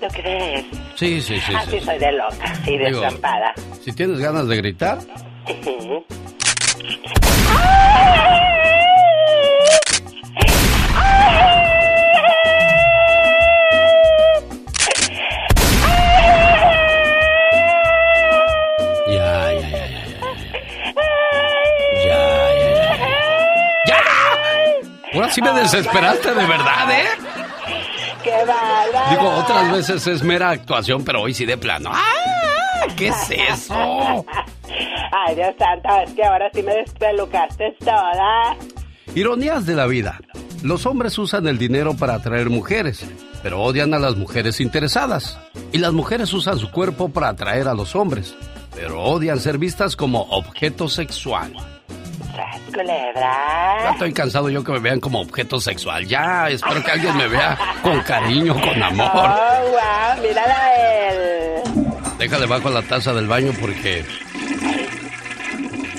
¿Lo 0.00 0.08
crees? 0.08 0.64
Sí, 0.96 1.20
sí, 1.20 1.38
sí. 1.40 1.54
Así 1.54 1.78
sí. 1.78 1.84
soy 1.84 1.98
de 1.98 2.10
loca 2.12 2.52
y 2.66 2.78
Digo, 2.78 3.00
destrampada. 3.00 3.54
Si 3.80 3.92
tienes 3.92 4.18
ganas 4.18 4.48
de 4.48 4.56
gritar, 4.56 4.98
sí 25.32 25.42
me 25.42 25.52
desesperaste 25.52 26.34
de 26.34 26.46
verdad, 26.46 26.90
¿eh? 26.90 27.04
¡Qué 28.22 28.44
bárbaro! 28.46 29.10
Digo, 29.10 29.30
otras 29.36 29.72
veces 29.72 30.06
es 30.06 30.22
mera 30.22 30.50
actuación, 30.50 31.04
pero 31.04 31.22
hoy 31.22 31.34
sí 31.34 31.44
de 31.44 31.56
plano. 31.56 31.90
¡Ah! 31.92 32.86
¿Qué 32.96 33.08
es 33.08 33.30
eso? 33.30 33.74
Ay, 35.12 35.34
Dios 35.34 35.54
santo, 35.58 35.88
es 36.04 36.12
que 36.14 36.24
ahora 36.24 36.50
sí 36.52 36.62
me 36.62 36.74
despelucaste 36.74 37.76
toda. 37.80 38.56
Ironías 39.14 39.66
de 39.66 39.74
la 39.74 39.86
vida. 39.86 40.20
Los 40.62 40.86
hombres 40.86 41.18
usan 41.18 41.46
el 41.48 41.58
dinero 41.58 41.94
para 41.94 42.14
atraer 42.14 42.48
mujeres, 42.48 43.04
pero 43.42 43.60
odian 43.60 43.94
a 43.94 43.98
las 43.98 44.16
mujeres 44.16 44.60
interesadas. 44.60 45.38
Y 45.72 45.78
las 45.78 45.92
mujeres 45.92 46.32
usan 46.32 46.58
su 46.58 46.70
cuerpo 46.70 47.08
para 47.08 47.28
atraer 47.28 47.68
a 47.68 47.74
los 47.74 47.96
hombres, 47.96 48.34
pero 48.74 49.02
odian 49.02 49.40
ser 49.40 49.58
vistas 49.58 49.96
como 49.96 50.22
objeto 50.30 50.88
sexual. 50.88 51.52
Ya 53.82 53.90
estoy 53.92 54.12
cansado 54.12 54.48
yo 54.48 54.62
que 54.64 54.72
me 54.72 54.78
vean 54.78 55.00
como 55.00 55.20
objeto 55.20 55.60
sexual. 55.60 56.06
Ya, 56.06 56.48
espero 56.48 56.82
que 56.82 56.90
alguien 56.90 57.16
me 57.16 57.28
vea 57.28 57.58
con 57.82 58.00
cariño, 58.00 58.54
con 58.54 58.82
amor. 58.82 59.10
Oh, 59.14 59.70
wow, 59.70 60.22
mírala 60.22 60.56
a 60.56 60.74
él. 61.10 61.62
Déjale 62.18 62.46
bajo 62.46 62.70
la 62.70 62.82
taza 62.82 63.12
del 63.12 63.26
baño 63.26 63.52
porque 63.60 64.04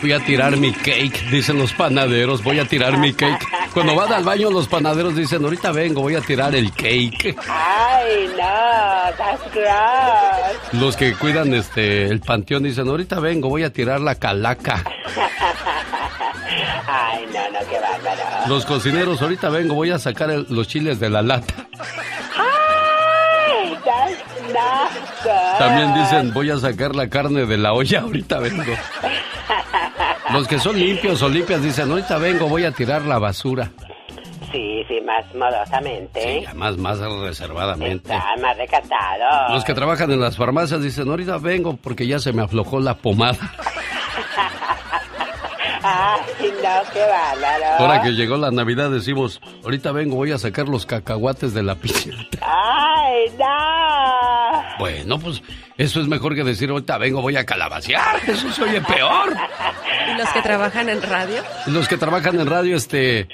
fui 0.04 0.12
a 0.12 0.20
tirar 0.20 0.58
mi 0.58 0.74
cake, 0.74 1.30
dicen 1.32 1.58
los 1.58 1.72
panaderos, 1.74 2.44
voy 2.44 2.60
a 2.60 2.66
tirar 2.66 2.98
mi 2.98 3.14
cake. 3.14 3.46
Cuando 3.74 3.96
van 3.96 4.12
al 4.12 4.24
baño 4.24 4.52
los 4.52 4.68
panaderos 4.68 5.16
dicen, 5.16 5.44
ahorita 5.44 5.72
vengo, 5.72 6.02
voy 6.02 6.16
a 6.16 6.22
tirar 6.22 6.54
el 6.56 6.72
cake. 6.74 7.36
Ay, 7.50 8.28
no, 8.38 9.16
that's 9.18 9.52
gross. 9.54 10.74
Los 10.74 10.96
que 10.96 11.14
cuidan 11.14 11.54
este 11.54 12.08
el 12.08 12.20
panteón 12.20 12.64
dicen, 12.64 12.88
ahorita 12.88 13.20
vengo, 13.20 13.50
voy 13.50 13.64
a 13.64 13.72
tirar 13.72 14.02
la 14.02 14.16
calaca. 14.16 14.84
Ay, 16.88 17.26
no, 17.34 17.60
no, 17.60 17.68
qué 17.70 17.80
bárbaro. 17.80 18.48
Los 18.48 18.66
cocineros, 18.66 19.22
ahorita 19.22 19.50
vengo, 19.50 19.76
voy 19.76 19.92
a 19.92 20.00
sacar 20.00 20.30
el- 20.32 20.46
los 20.50 20.68
chiles 20.68 21.00
de 21.00 21.10
la 21.10 21.22
lata. 21.22 21.54
Ay. 22.38 23.78
También 25.58 25.94
dicen, 25.94 26.34
voy 26.34 26.50
a 26.52 26.58
sacar 26.58 26.96
la 26.96 27.10
carne 27.10 27.46
de 27.46 27.58
la 27.58 27.74
olla, 27.74 28.02
ahorita 28.02 28.40
vengo. 28.40 28.74
Los 30.32 30.48
que 30.48 30.60
son 30.60 30.78
limpios 30.80 31.22
o 31.22 31.30
limpias 31.30 31.62
dicen, 31.62 31.90
ahorita 31.92 32.18
vengo, 32.18 32.48
voy 32.48 32.66
a 32.66 32.72
tirar 32.72 33.04
la 33.04 33.20
basura. 33.20 33.72
Sí, 34.52 34.84
sí, 34.88 35.00
más 35.02 35.26
modosamente. 35.34 36.46
Más, 36.54 36.78
más 36.78 37.00
reservadamente. 37.00 38.14
Está 38.14 38.36
más 38.42 38.56
recatado. 38.58 39.54
Los 39.54 39.64
que 39.64 39.74
trabajan 39.74 40.12
en 40.12 40.20
las 40.20 40.38
farmacias 40.38 40.82
dicen, 40.82 41.10
ahorita 41.10 41.38
vengo 41.40 41.76
porque 41.78 42.06
ya 42.06 42.20
se 42.20 42.34
me 42.34 42.44
aflojó 42.44 42.80
la 42.80 42.94
pomada. 42.96 43.38
Ay, 45.84 46.54
no, 46.64 46.92
qué 46.94 47.00
bárbaro. 47.02 47.66
Ahora 47.80 48.02
que 48.02 48.12
llegó 48.12 48.38
la 48.38 48.52
Navidad 48.52 48.90
decimos, 48.90 49.42
ahorita 49.64 49.92
vengo, 49.92 50.16
voy 50.16 50.32
a 50.32 50.38
sacar 50.38 50.70
los 50.70 50.86
cacahuates 50.86 51.54
de 51.54 51.62
la 51.62 51.76
piscina. 51.76 52.26
Ay, 52.42 53.26
no. 53.38 54.64
Bueno, 54.80 55.20
pues 55.20 55.44
eso 55.78 56.00
es 56.00 56.08
mejor 56.08 56.36
que 56.36 56.44
decir, 56.44 56.70
ahorita 56.70 56.98
vengo, 56.98 57.22
voy 57.22 57.36
a 57.36 57.46
calabacear. 57.46 58.18
Eso 58.28 58.52
se 58.52 58.64
oye 58.64 58.82
peor. 58.82 59.36
¿Y 60.10 60.18
los 60.18 60.30
que 60.30 60.42
trabajan 60.42 60.90
en 60.90 61.02
radio? 61.02 61.44
Los 61.68 61.88
que 61.88 61.98
trabajan 61.98 62.40
en 62.40 62.48
radio, 62.48 62.76
este... 62.78 63.28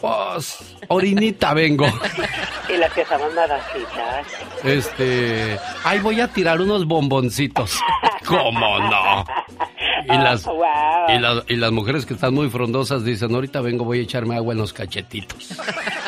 Pues, 0.00 0.76
orinita 0.88 1.54
vengo. 1.54 1.86
Y 2.68 2.76
los 2.76 2.92
que 2.92 3.04
somos 3.06 3.34
modositos. 3.34 4.64
Este... 4.64 5.58
Ay, 5.84 6.00
voy 6.00 6.20
a 6.20 6.28
tirar 6.28 6.60
unos 6.60 6.86
bomboncitos. 6.86 7.80
¿Cómo 8.26 8.78
no? 8.78 9.24
Y 10.08 10.16
las, 10.16 10.44
Wow. 10.44 10.64
y, 11.08 11.18
las, 11.18 11.44
y 11.48 11.56
las 11.56 11.72
mujeres 11.72 12.06
que 12.06 12.14
están 12.14 12.32
muy 12.34 12.48
frondosas 12.50 13.04
dicen, 13.04 13.34
ahorita 13.34 13.60
vengo, 13.60 13.84
voy 13.84 14.00
a 14.00 14.02
echarme 14.02 14.36
agua 14.36 14.52
en 14.54 14.58
los 14.60 14.72
cachetitos. 14.72 15.56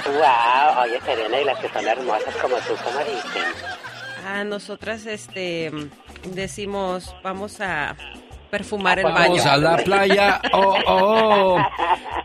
Wow, 0.07 0.83
oye, 0.85 1.01
Serena, 1.05 1.41
y 1.41 1.45
las 1.45 1.59
que 1.59 1.69
son 1.69 1.87
hermosas 1.87 2.35
como 2.41 2.57
tú, 2.57 2.75
¿cómo 2.85 2.99
dicen? 3.01 3.43
A 4.27 4.45
nosotras, 4.45 5.07
este, 5.07 5.71
decimos, 6.33 7.15
vamos 7.23 7.61
a 7.61 7.97
perfumar 8.49 8.99
el 8.99 9.05
baño. 9.05 9.19
Vamos 9.19 9.47
a 9.47 9.57
la 9.57 9.77
playa. 9.77 10.41
Oh, 10.53 10.75
oh. 10.87 11.59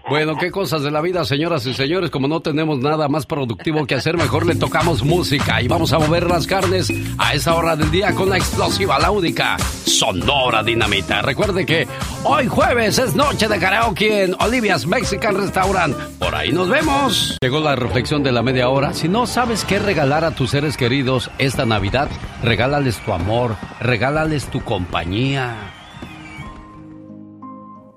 Bueno, 0.10 0.36
qué 0.38 0.52
cosas 0.52 0.84
de 0.84 0.92
la 0.92 1.02
vida, 1.02 1.24
señoras 1.24 1.66
y 1.66 1.74
señores. 1.74 2.10
Como 2.10 2.28
no 2.28 2.42
tenemos 2.42 2.80
nada 2.80 3.08
más 3.08 3.26
productivo 3.26 3.86
que 3.86 3.96
hacer, 3.96 4.18
mejor 4.18 4.46
le 4.46 4.56
tocamos 4.56 5.04
música 5.04 5.62
y 5.62 5.68
vamos 5.68 5.94
a 5.94 6.00
mover 6.00 6.30
las 6.30 6.46
carnes 6.46 6.92
a 7.18 7.34
esa 7.34 7.56
hora 7.56 7.76
del 7.76 7.90
día 7.90 8.14
con 8.14 8.30
la 8.30 8.38
explosiva, 8.38 9.00
la 9.00 9.12
única, 9.12 9.58
Sonora 9.60 10.62
Dinamita. 10.62 11.22
Recuerde 11.22 11.66
que 11.66 11.88
hoy 12.26 12.48
jueves 12.48 12.98
es 13.00 13.16
noche 13.16 13.48
de 13.48 13.60
karaoke 13.60 14.24
en 14.24 14.36
Olivia's 14.40 14.86
Mexican 14.86 15.36
Restaurant. 15.36 15.96
Por 16.20 16.36
ahí 16.36 16.52
nos 16.52 16.68
vemos. 16.68 17.38
Llegó 17.42 17.62
la 17.62 17.76
reflexión 17.76 18.24
de 18.24 18.34
la 18.34 18.44
media 18.44 18.70
hora. 18.70 18.94
Si 18.94 19.08
no 19.08 19.26
sabes 19.26 19.64
qué 19.64 19.80
regalar 19.80 20.26
a 20.26 20.32
tus 20.32 20.52
seres 20.52 20.76
queridos 20.76 21.32
esta 21.38 21.66
Navidad, 21.66 22.10
regálales 22.44 22.98
tu 23.00 23.14
amor, 23.14 23.56
regálales 23.80 24.48
tu 24.48 24.62
compañía. 24.62 25.56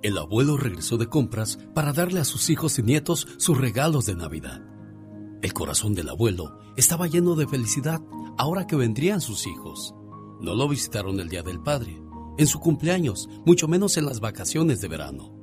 El 0.07 0.19
abuelo 0.19 0.57
regresó 0.57 0.99
de 0.99 1.09
compras 1.09 1.59
para 1.75 1.93
darle 1.93 2.21
a 2.21 2.25
sus 2.25 2.49
hijos 2.49 2.79
y 2.79 2.85
nietos 2.85 3.27
sus 3.39 3.59
regalos 3.59 4.07
de 4.07 4.15
Navidad. 4.15 4.63
El 5.43 5.53
corazón 5.53 5.97
del 5.97 6.09
abuelo 6.09 6.61
estaba 6.77 7.09
lleno 7.09 7.35
de 7.35 7.49
felicidad 7.49 8.01
ahora 8.39 8.69
que 8.69 8.77
vendrían 8.77 9.21
sus 9.21 9.49
hijos. 9.49 9.97
No 10.41 10.55
lo 10.55 10.69
visitaron 10.69 11.19
el 11.19 11.29
Día 11.29 11.43
del 11.43 11.61
Padre, 11.61 12.01
en 12.39 12.47
su 12.47 12.61
cumpleaños, 12.61 13.29
mucho 13.45 13.67
menos 13.67 13.97
en 13.97 14.07
las 14.07 14.21
vacaciones 14.21 14.81
de 14.81 14.87
verano. 14.87 15.35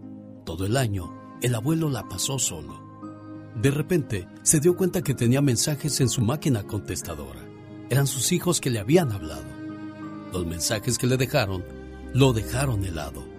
Todo 0.45 0.66
el 0.66 0.78
año, 0.78 1.14
el 1.41 1.55
abuelo 1.55 1.89
la 1.89 2.07
pasó 2.07 2.39
solo. 2.39 2.82
De 3.61 3.70
repente, 3.70 4.30
se 4.43 4.61
dio 4.61 4.78
cuenta 4.78 5.01
que 5.01 5.14
tenía 5.14 5.41
mensajes 5.41 5.99
en 5.99 6.07
su 6.07 6.22
máquina 6.22 6.64
contestadora. 6.64 7.45
Eran 7.89 8.07
sus 8.07 8.32
hijos 8.32 8.61
que 8.61 8.70
le 8.70 8.80
habían 8.80 9.11
hablado. 9.11 9.43
Los 10.32 10.45
mensajes 10.45 10.97
que 10.97 11.07
le 11.07 11.18
dejaron, 11.18 11.66
lo 12.14 12.32
dejaron 12.32 12.86
helado. 12.86 13.33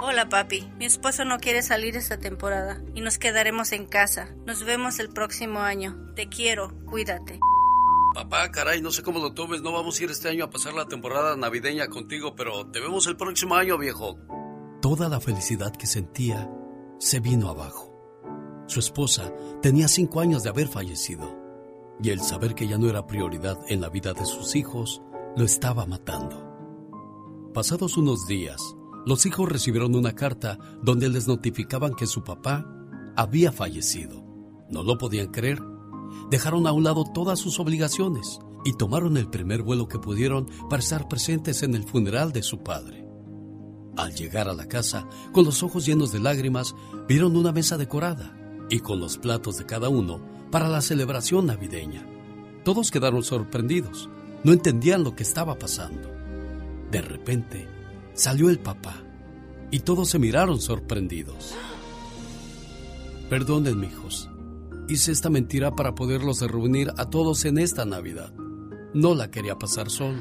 Hola 0.00 0.28
papi, 0.28 0.70
mi 0.78 0.84
esposo 0.84 1.24
no 1.24 1.38
quiere 1.38 1.60
salir 1.60 1.96
esta 1.96 2.18
temporada 2.18 2.80
y 2.94 3.00
nos 3.00 3.18
quedaremos 3.18 3.72
en 3.72 3.84
casa. 3.84 4.28
Nos 4.46 4.62
vemos 4.62 5.00
el 5.00 5.08
próximo 5.08 5.58
año. 5.58 5.96
Te 6.14 6.28
quiero, 6.28 6.72
cuídate. 6.86 7.40
Papá, 8.14 8.48
caray, 8.52 8.80
no 8.80 8.92
sé 8.92 9.02
cómo 9.02 9.18
lo 9.18 9.34
tomes, 9.34 9.60
no 9.60 9.72
vamos 9.72 9.98
a 9.98 10.04
ir 10.04 10.10
este 10.10 10.28
año 10.28 10.44
a 10.44 10.50
pasar 10.50 10.74
la 10.74 10.86
temporada 10.86 11.36
navideña 11.36 11.88
contigo, 11.88 12.36
pero 12.36 12.70
te 12.70 12.78
vemos 12.78 13.08
el 13.08 13.16
próximo 13.16 13.56
año, 13.56 13.76
viejo. 13.76 14.16
Toda 14.80 15.08
la 15.08 15.20
felicidad 15.20 15.74
que 15.74 15.88
sentía 15.88 16.48
se 17.00 17.18
vino 17.18 17.48
abajo. 17.48 17.92
Su 18.68 18.78
esposa 18.78 19.32
tenía 19.62 19.88
cinco 19.88 20.20
años 20.20 20.44
de 20.44 20.50
haber 20.50 20.68
fallecido 20.68 21.36
y 22.00 22.10
el 22.10 22.20
saber 22.20 22.54
que 22.54 22.68
ya 22.68 22.78
no 22.78 22.88
era 22.88 23.06
prioridad 23.06 23.58
en 23.68 23.80
la 23.80 23.88
vida 23.88 24.12
de 24.12 24.24
sus 24.24 24.54
hijos 24.54 25.02
lo 25.36 25.44
estaba 25.44 25.86
matando. 25.86 26.44
Pasados 27.52 27.96
unos 27.96 28.26
días, 28.28 28.76
los 29.06 29.26
hijos 29.26 29.48
recibieron 29.48 29.94
una 29.94 30.14
carta 30.14 30.58
donde 30.82 31.08
les 31.08 31.28
notificaban 31.28 31.94
que 31.94 32.06
su 32.06 32.24
papá 32.24 32.66
había 33.16 33.52
fallecido. 33.52 34.24
No 34.70 34.82
lo 34.82 34.98
podían 34.98 35.28
creer. 35.28 35.62
Dejaron 36.30 36.66
a 36.66 36.72
un 36.72 36.84
lado 36.84 37.04
todas 37.12 37.38
sus 37.38 37.58
obligaciones 37.58 38.38
y 38.64 38.74
tomaron 38.74 39.16
el 39.16 39.28
primer 39.28 39.62
vuelo 39.62 39.88
que 39.88 39.98
pudieron 39.98 40.46
para 40.68 40.82
estar 40.82 41.08
presentes 41.08 41.62
en 41.62 41.74
el 41.74 41.84
funeral 41.84 42.32
de 42.32 42.42
su 42.42 42.62
padre. 42.62 43.06
Al 43.96 44.14
llegar 44.14 44.48
a 44.48 44.54
la 44.54 44.66
casa, 44.66 45.08
con 45.32 45.44
los 45.44 45.62
ojos 45.62 45.84
llenos 45.84 46.12
de 46.12 46.20
lágrimas, 46.20 46.74
vieron 47.08 47.36
una 47.36 47.52
mesa 47.52 47.76
decorada 47.76 48.36
y 48.70 48.80
con 48.80 49.00
los 49.00 49.18
platos 49.18 49.56
de 49.58 49.66
cada 49.66 49.88
uno 49.88 50.20
para 50.50 50.68
la 50.68 50.80
celebración 50.80 51.46
navideña. 51.46 52.06
Todos 52.64 52.90
quedaron 52.90 53.22
sorprendidos, 53.22 54.08
no 54.44 54.52
entendían 54.52 55.02
lo 55.02 55.16
que 55.16 55.22
estaba 55.22 55.58
pasando. 55.58 56.08
De 56.90 57.00
repente, 57.00 57.66
salió 58.18 58.50
el 58.50 58.58
papá 58.58 58.96
y 59.70 59.80
todos 59.80 60.10
se 60.10 60.18
miraron 60.18 60.60
sorprendidos. 60.60 61.54
Perdonen, 63.30 63.84
hijos. 63.84 64.28
Hice 64.88 65.12
esta 65.12 65.30
mentira 65.30 65.76
para 65.76 65.94
poderlos 65.94 66.40
reunir 66.40 66.90
a 66.96 67.10
todos 67.10 67.44
en 67.44 67.58
esta 67.58 67.84
Navidad. 67.84 68.32
No 68.92 69.14
la 69.14 69.30
quería 69.30 69.56
pasar 69.56 69.88
solo. 69.88 70.18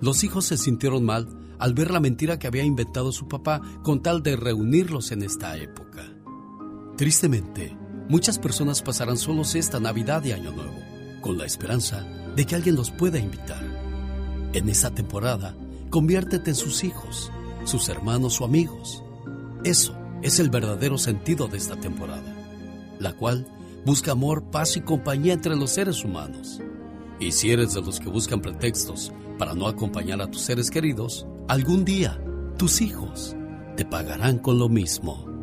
Los 0.00 0.24
hijos 0.24 0.46
se 0.46 0.56
sintieron 0.56 1.04
mal 1.04 1.28
al 1.58 1.74
ver 1.74 1.90
la 1.90 2.00
mentira 2.00 2.38
que 2.38 2.48
había 2.48 2.64
inventado 2.64 3.12
su 3.12 3.28
papá 3.28 3.62
con 3.82 4.02
tal 4.02 4.22
de 4.22 4.34
reunirlos 4.34 5.12
en 5.12 5.22
esta 5.22 5.56
época. 5.56 6.12
Tristemente, 6.96 7.76
muchas 8.08 8.38
personas 8.38 8.82
pasarán 8.82 9.16
solos 9.16 9.54
esta 9.54 9.78
Navidad 9.78 10.24
y 10.24 10.32
Año 10.32 10.50
Nuevo, 10.50 10.80
con 11.20 11.38
la 11.38 11.46
esperanza 11.46 12.04
de 12.34 12.46
que 12.46 12.56
alguien 12.56 12.74
los 12.74 12.90
pueda 12.90 13.18
invitar. 13.18 13.62
En 14.54 14.68
esta 14.68 14.90
temporada, 14.90 15.54
conviértete 15.90 16.50
en 16.50 16.56
sus 16.56 16.84
hijos, 16.84 17.30
sus 17.64 17.88
hermanos 17.88 18.40
o 18.40 18.44
amigos. 18.44 19.02
Eso 19.64 19.96
es 20.22 20.40
el 20.40 20.50
verdadero 20.50 20.98
sentido 20.98 21.48
de 21.48 21.58
esta 21.58 21.76
temporada, 21.76 22.34
la 22.98 23.12
cual 23.12 23.46
busca 23.84 24.12
amor, 24.12 24.50
paz 24.50 24.76
y 24.76 24.80
compañía 24.80 25.32
entre 25.32 25.56
los 25.56 25.70
seres 25.70 26.04
humanos. 26.04 26.60
Y 27.18 27.32
si 27.32 27.50
eres 27.50 27.74
de 27.74 27.82
los 27.82 28.00
que 28.00 28.08
buscan 28.08 28.40
pretextos 28.40 29.12
para 29.38 29.54
no 29.54 29.66
acompañar 29.68 30.20
a 30.20 30.30
tus 30.30 30.42
seres 30.42 30.70
queridos, 30.70 31.26
algún 31.48 31.84
día 31.84 32.20
tus 32.58 32.80
hijos 32.80 33.36
te 33.76 33.84
pagarán 33.84 34.38
con 34.38 34.58
lo 34.58 34.68
mismo. 34.68 35.35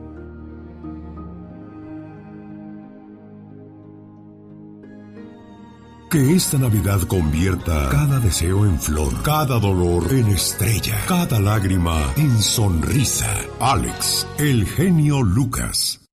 Que 6.13 6.35
esta 6.35 6.59
Navidad 6.59 7.01
convierta 7.07 7.89
cada 7.89 8.19
deseo 8.19 8.67
en 8.67 8.79
flor, 8.79 9.23
cada 9.23 9.57
dolor 9.57 10.13
en 10.13 10.27
estrella, 10.27 10.95
cada 11.07 11.39
lágrima 11.39 12.13
en 12.15 12.39
sonrisa. 12.39 13.35
Alex, 13.59 14.27
el 14.37 14.67
genio 14.67 15.23
Lucas. 15.23 16.07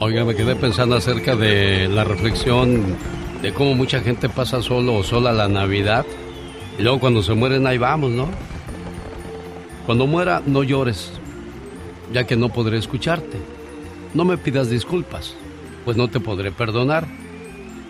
Oiga, 0.00 0.24
me 0.24 0.34
quedé 0.34 0.56
pensando 0.56 0.96
acerca 0.96 1.36
de 1.36 1.86
la 1.86 2.02
reflexión 2.02 2.82
de 3.40 3.54
cómo 3.54 3.74
mucha 3.74 4.00
gente 4.00 4.28
pasa 4.28 4.60
solo 4.60 4.96
o 4.96 5.04
sola 5.04 5.32
la 5.32 5.46
Navidad. 5.46 6.04
Y 6.76 6.82
luego 6.82 6.98
cuando 6.98 7.22
se 7.22 7.34
mueren, 7.34 7.68
ahí 7.68 7.78
vamos, 7.78 8.10
¿no? 8.10 8.26
Cuando 9.86 10.08
muera, 10.08 10.42
no 10.44 10.64
llores, 10.64 11.12
ya 12.12 12.26
que 12.26 12.34
no 12.34 12.48
podré 12.48 12.78
escucharte. 12.78 13.38
No 14.12 14.24
me 14.24 14.38
pidas 14.38 14.70
disculpas, 14.70 15.36
pues 15.84 15.96
no 15.96 16.08
te 16.08 16.18
podré 16.18 16.50
perdonar. 16.50 17.06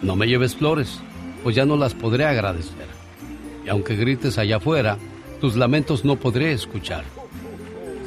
No 0.03 0.17
me 0.17 0.27
lleves 0.27 0.55
flores, 0.55 1.01
pues 1.45 1.55
ya 1.55 1.67
no 1.67 1.77
las 1.77 1.95
podré 1.95 2.25
agradecer. 2.25 2.89
Y 3.65 3.69
aunque 3.69 3.95
grites 3.95 4.39
allá 4.39 4.57
afuera, 4.57 4.97
tus 5.41 5.55
lamentos 5.55 6.05
no 6.05 6.17
podré 6.17 6.53
escuchar. 6.53 7.05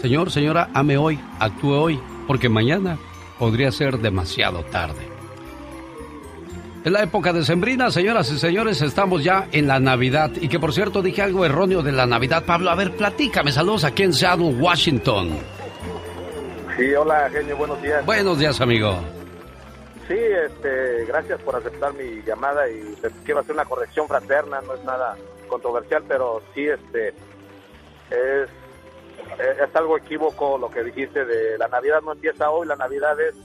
Señor, 0.01 0.31
señora, 0.31 0.69
ame 0.73 0.97
hoy, 0.97 1.19
actúe 1.39 1.71
hoy, 1.71 1.99
porque 2.25 2.49
mañana 2.49 2.97
podría 3.39 3.71
ser 3.71 3.99
demasiado 3.99 4.63
tarde. 4.65 5.07
En 6.83 6.93
la 6.93 7.03
época 7.03 7.31
de 7.31 7.43
Sembrina, 7.43 7.91
señoras 7.91 8.31
y 8.31 8.39
señores, 8.39 8.81
estamos 8.81 9.23
ya 9.23 9.47
en 9.51 9.67
la 9.67 9.79
Navidad. 9.79 10.31
Y 10.39 10.47
que 10.47 10.59
por 10.59 10.73
cierto 10.73 11.01
dije 11.01 11.21
algo 11.21 11.45
erróneo 11.45 11.83
de 11.83 11.91
la 11.91 12.05
Navidad. 12.05 12.43
Pablo, 12.45 12.71
a 12.71 12.75
ver, 12.75 12.95
platícame. 12.95 13.51
Saludos 13.51 13.83
aquí 13.83 14.03
en 14.03 14.13
Seattle, 14.13 14.55
Washington. 14.55 15.31
Sí, 16.77 16.93
hola, 16.93 17.29
genio, 17.31 17.57
buenos 17.57 17.81
días. 17.81 18.05
Buenos 18.05 18.39
días, 18.39 18.61
amigo. 18.61 19.16
Sí, 20.07 20.17
este, 20.17 21.03
gracias 21.05 21.41
por 21.41 21.57
aceptar 21.57 21.93
mi 21.93 22.21
llamada 22.23 22.69
y 22.69 22.95
quiero 23.25 23.41
hacer 23.41 23.53
una 23.53 23.65
corrección 23.65 24.07
fraterna, 24.07 24.61
no 24.61 24.75
es 24.75 24.83
nada 24.85 25.17
controversial, 25.49 26.03
pero 26.07 26.41
sí, 26.53 26.65
este, 26.65 27.09
es, 28.09 28.49
es 29.39 29.75
algo 29.75 29.97
equívoco 29.97 30.57
lo 30.57 30.71
que 30.71 30.83
dijiste 30.83 31.25
de 31.25 31.57
la 31.57 31.67
Navidad 31.67 32.01
no 32.01 32.13
empieza 32.13 32.49
hoy, 32.49 32.67
la 32.67 32.77
Navidad 32.77 33.19
es 33.19 33.35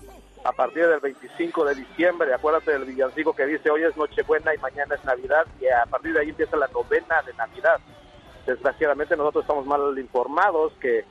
a 0.45 0.53
partir 0.53 0.87
del 0.87 1.01
25 1.01 1.65
de 1.65 1.75
diciembre, 1.75 2.33
acuérdate 2.33 2.73
del 2.73 2.85
villancico 2.85 3.35
que 3.35 3.47
dice 3.47 3.71
hoy 3.71 3.83
es 3.83 3.97
Nochebuena 3.97 4.55
y 4.55 4.59
mañana 4.59 4.95
es 4.95 5.05
Navidad 5.05 5.47
y 5.61 5.67
a 5.67 5.85
partir 5.87 6.13
de 6.13 6.21
ahí 6.21 6.29
empieza 6.31 6.57
la 6.57 6.69
novena 6.69 7.23
de 7.23 7.35
Navidad. 7.35 7.81
Desgraciadamente 8.47 9.17
nosotros 9.17 9.43
estamos 9.43 9.67
mal 9.67 9.97
informados 9.99 10.73
que 10.81 11.05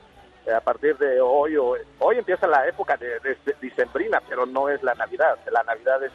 a 0.50 0.60
partir 0.60 0.96
de 0.98 1.20
hoy, 1.20 1.56
hoy 1.56 2.16
empieza 2.16 2.46
la 2.46 2.66
época 2.66 2.96
de, 2.96 3.20
de, 3.20 3.36
dicembrina, 3.60 4.20
pero 4.28 4.46
no 4.46 4.68
es 4.68 4.82
la 4.82 4.94
Navidad. 4.94 5.38
La 5.50 5.62
Navidad 5.62 6.02
es 6.02 6.12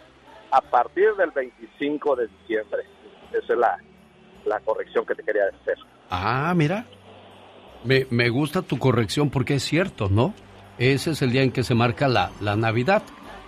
a 0.51 0.61
partir 0.61 1.13
del 1.15 1.31
25 1.31 2.15
de 2.15 2.27
diciembre. 2.27 2.83
Esa 3.31 3.53
es 3.53 3.59
la, 3.59 3.77
la 4.45 4.59
corrección 4.61 5.05
que 5.05 5.15
te 5.15 5.23
quería 5.23 5.43
hacer. 5.61 5.77
Ah, 6.09 6.53
mira. 6.55 6.85
Me, 7.83 8.07
me 8.09 8.29
gusta 8.29 8.63
tu 8.63 8.79
corrección 8.79 9.29
porque 9.29 9.55
es 9.55 9.63
cierto, 9.63 10.09
¿no? 10.09 10.33
Ese 10.77 11.11
es 11.11 11.21
el 11.21 11.31
día 11.31 11.43
en 11.43 11.51
que 11.51 11.63
se 11.63 11.75
marca 11.75 12.07
la, 12.07 12.31
la 12.41 12.55
Navidad. 12.55 13.03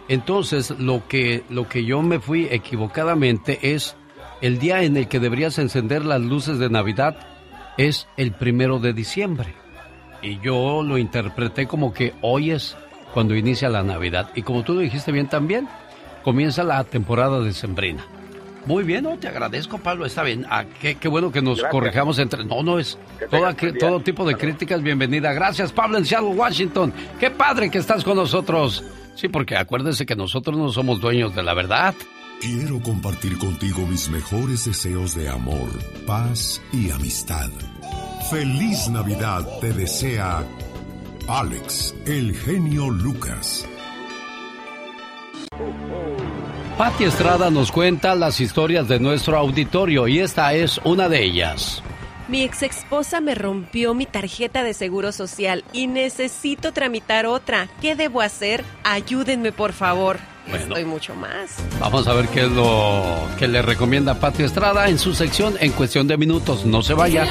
Entonces, 0.07 0.71
lo 0.79 1.07
que, 1.07 1.43
lo 1.49 1.67
que 1.67 1.83
yo 1.83 2.01
me 2.01 2.19
fui 2.19 2.47
equivocadamente 2.49 3.73
es 3.73 3.95
el 4.41 4.59
día 4.59 4.83
en 4.83 4.97
el 4.97 5.07
que 5.07 5.19
deberías 5.19 5.59
encender 5.59 6.05
las 6.05 6.21
luces 6.21 6.57
de 6.57 6.69
Navidad 6.69 7.17
es 7.77 8.07
el 8.17 8.31
primero 8.31 8.79
de 8.79 8.93
diciembre. 8.93 9.53
Y 10.21 10.39
yo 10.39 10.83
lo 10.83 10.97
interpreté 10.97 11.67
como 11.67 11.93
que 11.93 12.13
hoy 12.21 12.51
es 12.51 12.75
cuando 13.13 13.35
inicia 13.35 13.69
la 13.69 13.83
Navidad. 13.83 14.29
Y 14.35 14.41
como 14.41 14.63
tú 14.63 14.73
lo 14.73 14.81
dijiste 14.81 15.11
bien 15.11 15.27
también, 15.27 15.67
comienza 16.23 16.63
la 16.63 16.83
temporada 16.83 17.39
de 17.39 17.53
Sembrina. 17.53 18.05
Muy 18.65 18.83
bien, 18.83 19.05
¿no? 19.05 19.17
te 19.17 19.27
agradezco, 19.27 19.77
Pablo. 19.77 20.05
Está 20.05 20.23
bien. 20.23 20.45
Ah, 20.49 20.65
qué, 20.81 20.95
qué, 20.95 21.07
bueno 21.07 21.31
que 21.31 21.41
nos 21.41 21.57
Gracias. 21.57 21.71
corrijamos 21.71 22.19
entre. 22.19 22.43
No, 22.43 22.61
no 22.61 22.77
es. 22.77 22.97
Toda, 23.31 23.55
que, 23.55 23.71
todo 23.73 24.01
tipo 24.01 24.25
de 24.25 24.35
críticas, 24.35 24.83
bienvenida. 24.83 25.33
Gracias, 25.33 25.71
Pablo, 25.71 25.97
en 25.97 26.05
Seattle, 26.05 26.29
Washington. 26.29 26.93
Qué 27.19 27.31
padre 27.31 27.71
que 27.71 27.77
estás 27.77 28.03
con 28.03 28.17
nosotros. 28.17 28.83
Sí, 29.15 29.27
porque 29.27 29.55
acuérdese 29.55 30.05
que 30.05 30.15
nosotros 30.15 30.57
no 30.57 30.69
somos 30.71 30.99
dueños 30.99 31.33
de 31.35 31.43
la 31.43 31.53
verdad. 31.53 31.95
Quiero 32.41 32.79
compartir 32.79 33.37
contigo 33.37 33.85
mis 33.87 34.09
mejores 34.09 34.65
deseos 34.65 35.13
de 35.13 35.27
amor, 35.27 35.69
paz 36.05 36.61
y 36.71 36.89
amistad. 36.91 37.49
Feliz 38.29 38.87
Navidad 38.89 39.43
te 39.59 39.73
desea 39.73 40.43
Alex, 41.27 41.95
el 42.05 42.35
genio 42.35 42.91
Lucas. 42.91 43.65
Patti 46.77 47.05
Estrada 47.05 47.49
nos 47.49 47.71
cuenta 47.71 48.13
las 48.13 48.39
historias 48.39 48.87
de 48.87 48.99
nuestro 48.99 49.35
auditorio 49.35 50.07
y 50.07 50.19
esta 50.19 50.53
es 50.53 50.79
una 50.83 51.09
de 51.09 51.23
ellas. 51.23 51.81
Mi 52.27 52.43
ex 52.43 52.61
esposa 52.61 53.19
me 53.19 53.33
rompió 53.33 53.95
mi 53.95 54.05
tarjeta 54.05 54.61
de 54.61 54.75
seguro 54.75 55.11
social 55.11 55.63
y 55.73 55.87
necesito 55.87 56.71
tramitar 56.71 57.25
otra. 57.25 57.67
¿Qué 57.81 57.95
debo 57.95 58.21
hacer? 58.21 58.63
Ayúdenme, 58.83 59.51
por 59.51 59.73
favor. 59.73 60.19
Bueno, 60.47 60.65
Estoy 60.65 60.85
mucho 60.85 61.15
más. 61.15 61.57
Vamos 61.79 62.07
a 62.07 62.13
ver 62.13 62.27
qué 62.27 62.41
es 62.41 62.51
lo 62.51 63.27
que 63.39 63.47
le 63.47 63.63
recomienda 63.63 64.19
Patti 64.19 64.43
Estrada 64.43 64.87
en 64.87 64.99
su 64.99 65.15
sección 65.15 65.55
en 65.59 65.71
cuestión 65.71 66.07
de 66.07 66.17
minutos. 66.17 66.63
No 66.63 66.83
se 66.83 66.93
vaya. 66.93 67.25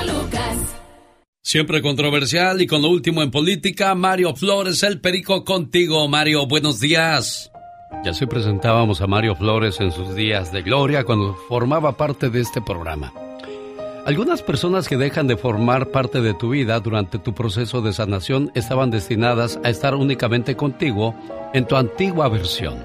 Siempre 1.49 1.81
controversial 1.81 2.61
y 2.61 2.67
con 2.67 2.83
lo 2.83 2.91
último 2.91 3.23
en 3.23 3.31
política, 3.31 3.95
Mario 3.95 4.37
Flores, 4.37 4.83
el 4.83 5.01
perico 5.01 5.47
contigo. 5.47 6.07
Mario, 6.07 6.47
buenos 6.47 6.79
días. 6.79 7.51
Ya 8.05 8.13
se 8.13 8.27
presentábamos 8.27 9.01
a 9.01 9.07
Mario 9.07 9.35
Flores 9.35 9.81
en 9.81 9.91
sus 9.91 10.15
días 10.15 10.53
de 10.53 10.61
gloria 10.61 11.05
cuando 11.05 11.33
formaba 11.49 11.97
parte 11.97 12.29
de 12.29 12.43
este 12.43 12.61
programa. 12.61 13.15
Algunas 14.05 14.43
personas 14.43 14.89
que 14.89 14.99
dejan 14.99 15.27
de 15.27 15.39
formar 15.39 15.87
parte 15.87 16.21
de 16.21 16.35
tu 16.35 16.51
vida 16.51 16.79
durante 16.81 17.19
tu 17.19 17.33
proceso 17.33 17.81
de 17.81 17.95
sanación 17.95 18.53
estaban 18.55 18.91
destinadas 18.91 19.59
a 19.65 19.71
estar 19.71 19.95
únicamente 19.95 20.55
contigo 20.55 21.15
en 21.55 21.67
tu 21.67 21.77
antigua 21.77 22.29
versión. 22.29 22.85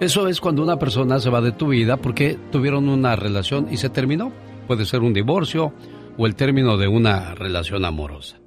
Eso 0.00 0.28
es 0.28 0.42
cuando 0.42 0.62
una 0.62 0.78
persona 0.78 1.18
se 1.18 1.30
va 1.30 1.40
de 1.40 1.52
tu 1.52 1.68
vida 1.68 1.96
porque 1.96 2.38
tuvieron 2.52 2.90
una 2.90 3.16
relación 3.16 3.68
y 3.70 3.78
se 3.78 3.88
terminó. 3.88 4.32
Puede 4.66 4.84
ser 4.84 5.00
un 5.00 5.14
divorcio 5.14 5.72
o 6.16 6.26
el 6.26 6.34
término 6.34 6.76
de 6.76 6.88
una 6.88 7.34
relación 7.34 7.84
amorosa. 7.84 8.38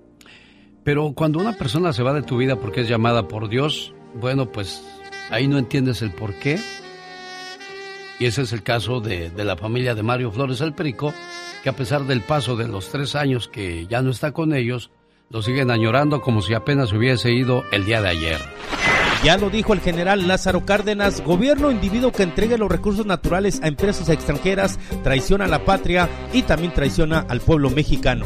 Pero 0.84 1.14
cuando 1.14 1.40
una 1.40 1.54
persona 1.54 1.94
se 1.94 2.04
va 2.04 2.14
de 2.14 2.24
tu 2.24 2.38
vida 2.38 2.56
porque 2.56 2.82
es 2.82 2.90
llamada 2.90 3.28
por 3.28 3.50
Dios, 3.50 3.94
bueno, 4.16 4.52
pues 4.52 4.84
ahí 5.30 5.48
no 5.48 5.58
entiendes 5.58 6.02
el 6.02 6.12
por 6.12 6.34
qué. 6.36 6.60
Y 8.20 8.26
ese 8.26 8.42
es 8.42 8.54
el 8.54 8.64
caso 8.64 9.00
de, 9.00 9.30
de 9.30 9.46
la 9.46 9.56
familia 9.56 9.96
de 9.96 10.04
Mario 10.04 10.32
Flores 10.32 10.62
el 10.62 10.74
Perico, 10.74 11.14
que 11.64 11.70
a 11.70 11.76
pesar 11.76 12.06
del 12.06 12.22
paso 12.22 12.56
de 12.56 12.68
los 12.68 12.90
tres 12.90 13.16
años 13.16 13.48
que 13.48 13.88
ya 13.88 14.02
no 14.02 14.12
está 14.12 14.32
con 14.32 14.54
ellos, 14.54 14.92
lo 15.30 15.42
siguen 15.42 15.72
añorando 15.72 16.22
como 16.22 16.42
si 16.42 16.54
apenas 16.54 16.92
hubiese 16.92 17.32
ido 17.32 17.64
el 17.72 17.86
día 17.86 18.02
de 18.02 18.10
ayer. 18.10 18.40
Ya 19.24 19.38
lo 19.38 19.50
dijo 19.50 19.74
el 19.74 19.82
general 19.82 20.30
Lázaro 20.30 20.66
Cárdenas, 20.66 21.22
gobierno 21.22 21.72
individuo 21.72 22.14
que 22.14 22.24
entregue 22.24 22.58
los 22.58 22.72
recursos 22.72 23.06
naturales 23.06 23.60
a 23.62 23.68
empresas 23.68 24.08
extranjeras, 24.08 24.80
traiciona 25.04 25.44
a 25.44 25.50
la 25.50 25.66
patria 25.66 26.08
y 26.32 26.44
también 26.44 26.74
traiciona 26.74 27.26
al 27.28 27.42
pueblo 27.42 27.70
mexicano. 27.70 28.24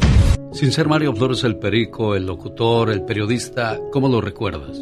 Sin 0.52 0.70
ser 0.70 0.88
Mario 0.88 1.12
Flores 1.14 1.42
el 1.44 1.56
perico, 1.56 2.14
el 2.14 2.26
locutor, 2.26 2.90
el 2.90 3.04
periodista, 3.04 3.78
¿cómo 3.92 4.08
lo 4.08 4.20
recuerdas? 4.20 4.80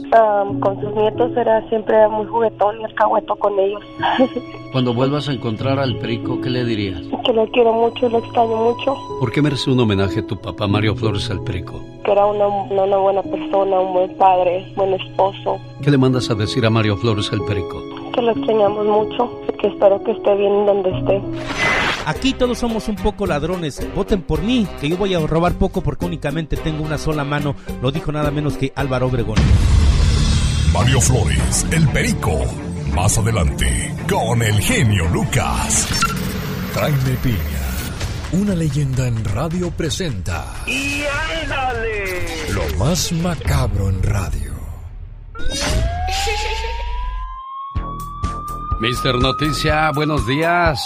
con 0.60 0.80
sus 0.80 0.94
nietos 0.94 1.34
era 1.36 1.66
siempre 1.68 2.06
muy 2.08 2.26
juguetón 2.26 2.80
y 2.80 2.84
alcahueto 2.84 3.34
con 3.36 3.58
ellos. 3.58 3.82
Cuando 4.72 4.92
vuelvas 4.92 5.28
a 5.28 5.32
encontrar 5.32 5.78
al 5.78 5.96
perico, 5.98 6.40
¿qué 6.40 6.50
le 6.50 6.64
dirías? 6.64 7.00
Que 7.24 7.32
lo 7.32 7.46
quiero 7.48 7.72
mucho, 7.72 8.08
lo 8.08 8.18
extraño 8.18 8.56
mucho. 8.56 8.96
¿Por 9.18 9.32
qué 9.32 9.40
merece 9.40 9.70
un 9.70 9.80
homenaje 9.80 10.20
a 10.20 10.26
tu 10.26 10.38
papá 10.38 10.66
Mario 10.66 10.94
Flores 10.94 11.30
el 11.30 11.40
perico? 11.40 11.80
Que 12.04 12.12
era 12.12 12.26
una, 12.26 12.46
una 12.46 12.96
buena 12.96 13.22
persona, 13.22 13.80
un 13.80 13.92
buen 13.92 14.16
padre, 14.16 14.70
buen 14.76 14.92
esposo. 14.94 15.58
¿Qué 15.82 15.90
le 15.90 15.98
mandas 15.98 16.30
a 16.30 16.34
decir 16.34 16.66
a 16.66 16.70
Mario 16.70 16.96
Flores 16.96 17.30
el 17.32 17.40
perico? 17.42 17.82
Que 18.14 18.20
lo 18.22 18.32
extrañamos 18.32 18.84
mucho, 18.86 19.30
que 19.60 19.68
espero 19.68 20.02
que 20.04 20.12
esté 20.12 20.34
bien 20.36 20.66
donde 20.66 20.90
esté. 20.98 21.22
Aquí 22.06 22.32
todos 22.32 22.58
somos 22.58 22.88
un 22.88 22.96
poco 22.96 23.26
ladrones. 23.26 23.80
Voten 23.94 24.22
por 24.22 24.42
mí, 24.42 24.66
que 24.80 24.88
yo 24.88 24.96
voy 24.96 25.14
a 25.14 25.20
robar 25.20 25.54
poco 25.54 25.82
porque 25.82 26.06
únicamente 26.06 26.56
tengo 26.56 26.82
una 26.82 26.98
sola 26.98 27.24
mano. 27.24 27.54
Lo 27.80 27.92
dijo 27.92 28.10
nada 28.10 28.30
menos 28.30 28.56
que 28.56 28.72
Álvaro 28.74 29.06
Obregón. 29.06 29.36
Mario 30.72 31.00
Flores, 31.00 31.66
el 31.70 31.86
perico. 31.88 32.40
Más 32.94 33.16
adelante, 33.18 33.94
con 34.08 34.42
el 34.42 34.58
genio 34.60 35.06
Lucas. 35.08 35.88
Jaime 36.74 37.16
Piña, 37.22 37.38
una 38.32 38.54
leyenda 38.54 39.06
en 39.06 39.22
radio 39.24 39.70
presenta. 39.70 40.46
¡Y 40.66 41.02
ándale! 41.42 42.26
Lo 42.52 42.62
más 42.78 43.12
macabro 43.12 43.90
en 43.90 44.02
radio. 44.02 44.52
Mister 48.80 49.14
Noticia, 49.14 49.90
buenos 49.94 50.26
días. 50.26 50.80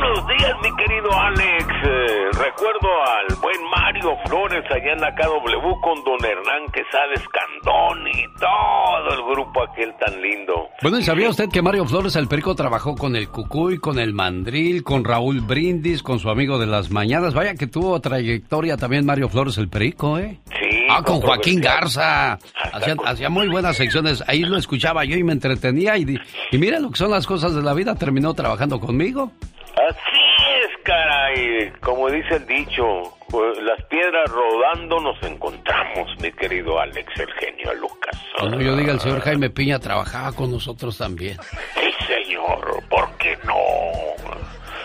Buenos 0.00 0.26
días, 0.28 0.54
mi 0.62 0.76
querido 0.76 1.12
Alex. 1.12 1.66
Eh, 1.84 2.28
recuerdo 2.32 2.88
al 3.04 3.36
buen 3.36 3.62
Mario 3.70 4.16
Flores 4.24 4.64
allá 4.70 4.92
en 4.94 5.00
la 5.02 5.14
KW 5.14 5.80
con 5.82 6.02
don 6.04 6.24
Hernán 6.24 6.72
Quesades 6.72 7.22
Candón 7.28 8.08
y 8.08 8.24
todo 8.38 9.14
el 9.14 9.34
grupo 9.34 9.62
aquel 9.62 9.92
tan 9.98 10.22
lindo. 10.22 10.70
Bueno, 10.80 10.98
¿y 10.98 11.02
sabía 11.02 11.28
usted 11.28 11.50
que 11.50 11.60
Mario 11.60 11.84
Flores 11.84 12.16
el 12.16 12.28
Perico 12.28 12.54
trabajó 12.54 12.94
con 12.94 13.14
el 13.14 13.28
Cucuy, 13.28 13.78
con 13.78 13.98
el 13.98 14.14
Mandril, 14.14 14.82
con 14.84 15.04
Raúl 15.04 15.42
Brindis, 15.42 16.02
con 16.02 16.18
su 16.18 16.30
amigo 16.30 16.58
de 16.58 16.66
las 16.66 16.90
mañanas? 16.90 17.34
Vaya 17.34 17.54
que 17.54 17.66
tuvo 17.66 18.00
trayectoria 18.00 18.78
también 18.78 19.04
Mario 19.04 19.28
Flores 19.28 19.58
el 19.58 19.68
Perico, 19.68 20.18
¿eh? 20.18 20.40
Sí. 20.46 20.86
Ah, 20.88 21.02
con 21.02 21.20
Joaquín 21.20 21.60
Garza. 21.60 22.38
Hacía, 22.72 22.96
hacía, 23.04 23.28
muy 23.28 23.48
buenas 23.48 23.76
secciones. 23.76 24.24
Ahí 24.26 24.44
lo 24.44 24.56
escuchaba 24.56 25.04
yo 25.04 25.16
y 25.16 25.24
me 25.24 25.32
entretenía. 25.32 25.98
Y, 25.98 26.18
y 26.50 26.58
mira 26.58 26.80
lo 26.80 26.90
que 26.90 26.96
son 26.96 27.10
las 27.10 27.26
cosas 27.26 27.54
de 27.54 27.62
la 27.62 27.74
vida. 27.74 27.94
Terminó 27.96 28.32
trabajando 28.32 28.80
conmigo. 28.80 29.30
Así 29.76 30.20
es, 30.62 30.84
caray. 30.84 31.72
Como 31.80 32.10
dice 32.10 32.36
el 32.36 32.46
dicho, 32.46 32.84
las 33.62 33.82
piedras 33.86 34.30
rodando 34.30 35.00
nos 35.00 35.22
encontramos, 35.22 36.08
mi 36.20 36.32
querido 36.32 36.78
Alex, 36.80 37.08
el 37.20 37.32
genio 37.34 37.74
Lucas. 37.74 38.20
Cuando 38.38 38.60
yo 38.60 38.76
diga, 38.76 38.92
el 38.92 39.00
señor 39.00 39.20
Jaime 39.20 39.50
Piña 39.50 39.78
trabajaba 39.78 40.32
con 40.32 40.50
nosotros 40.50 40.98
también. 40.98 41.36
Sí, 41.74 41.92
señor. 42.06 42.82
¿Por 42.88 43.10
qué 43.18 43.38
no? 43.44 43.54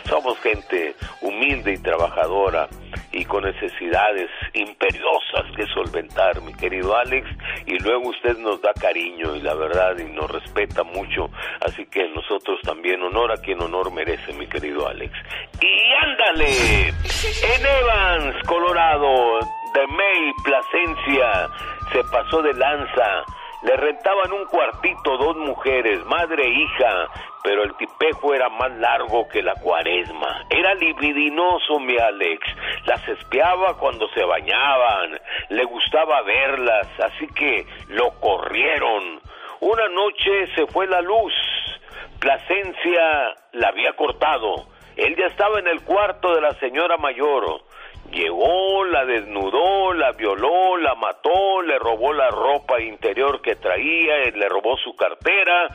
Somos 0.08 0.38
gente 0.40 0.96
humilde 1.22 1.74
y 1.74 1.78
trabajadora 1.78 2.68
y 3.12 3.26
con 3.26 3.44
necesidades 3.44 4.30
imperiosas 4.54 5.46
que 5.56 5.66
solventar, 5.68 6.42
mi 6.42 6.54
querido 6.54 6.96
Alex, 6.96 7.28
y 7.66 7.80
luego 7.80 8.10
usted 8.10 8.38
nos 8.38 8.62
da 8.62 8.74
cariño 8.74 9.36
y 9.36 9.42
la 9.42 9.54
verdad 9.54 9.98
y 9.98 10.06
nos 10.12 10.30
respeta 10.30 10.84
mucho, 10.84 11.30
así 11.62 11.86
que 11.86 12.08
nosotros 12.10 12.60
también 12.64 13.02
honor 13.02 13.32
a 13.32 13.38
quien 13.38 13.62
honor 13.62 13.92
merece, 13.92 14.34
mi 14.34 14.48
querido 14.48 14.88
Alex. 14.88 15.14
Y 15.62 16.06
ándale, 16.06 16.88
en 16.88 17.66
Evans, 17.66 18.36
Colorado, 18.48 19.40
de 19.74 19.88
May, 19.88 20.34
Plasencia, 20.44 21.50
se 21.92 22.04
pasó 22.12 22.42
de 22.42 22.54
lanza. 22.54 23.24
Le 23.66 23.76
rentaban 23.78 24.32
un 24.32 24.46
cuartito 24.46 25.18
dos 25.18 25.38
mujeres, 25.38 26.06
madre 26.06 26.44
e 26.44 26.50
hija, 26.50 27.10
pero 27.44 27.64
el 27.64 27.76
tipejo 27.78 28.36
era 28.36 28.48
más 28.48 28.72
largo 28.78 29.28
que 29.28 29.42
la 29.42 29.56
cuaresma. 29.56 30.44
Era 30.52 30.76
libidinoso, 30.76 31.80
mi 31.80 31.98
Alex. 31.98 32.46
Las 32.86 33.08
espiaba 33.08 33.76
cuando 33.76 34.08
se 34.10 34.24
bañaban. 34.24 35.20
Le 35.50 35.64
gustaba 35.64 36.22
verlas, 36.22 36.88
así 37.00 37.26
que 37.34 37.66
lo 37.88 38.12
corrieron. 38.20 39.20
Una 39.62 39.88
noche 39.88 40.46
se 40.54 40.68
fue 40.68 40.86
la 40.86 41.02
luz. 41.02 41.34
Plasencia 42.20 43.34
la 43.54 43.70
había 43.70 43.94
cortado. 43.94 44.68
Él 44.96 45.16
ya 45.16 45.26
estaba 45.26 45.58
en 45.58 45.68
el 45.68 45.84
cuarto 45.84 46.36
de 46.36 46.42
la 46.42 46.54
señora 46.60 46.98
mayor. 46.98 47.64
Llegó, 48.12 48.86
la 48.86 49.06
desnudó, 49.06 49.94
la 49.94 50.12
violó, 50.12 50.78
la 50.78 50.96
mató, 50.96 51.62
le 51.62 51.78
robó 51.80 52.14
la 52.14 52.30
ropa 52.30 52.80
interior 52.80 53.42
que 53.42 53.56
traía, 53.56 54.32
le 54.34 54.48
robó 54.48 54.78
su 54.78 54.96
cartera 54.96 55.68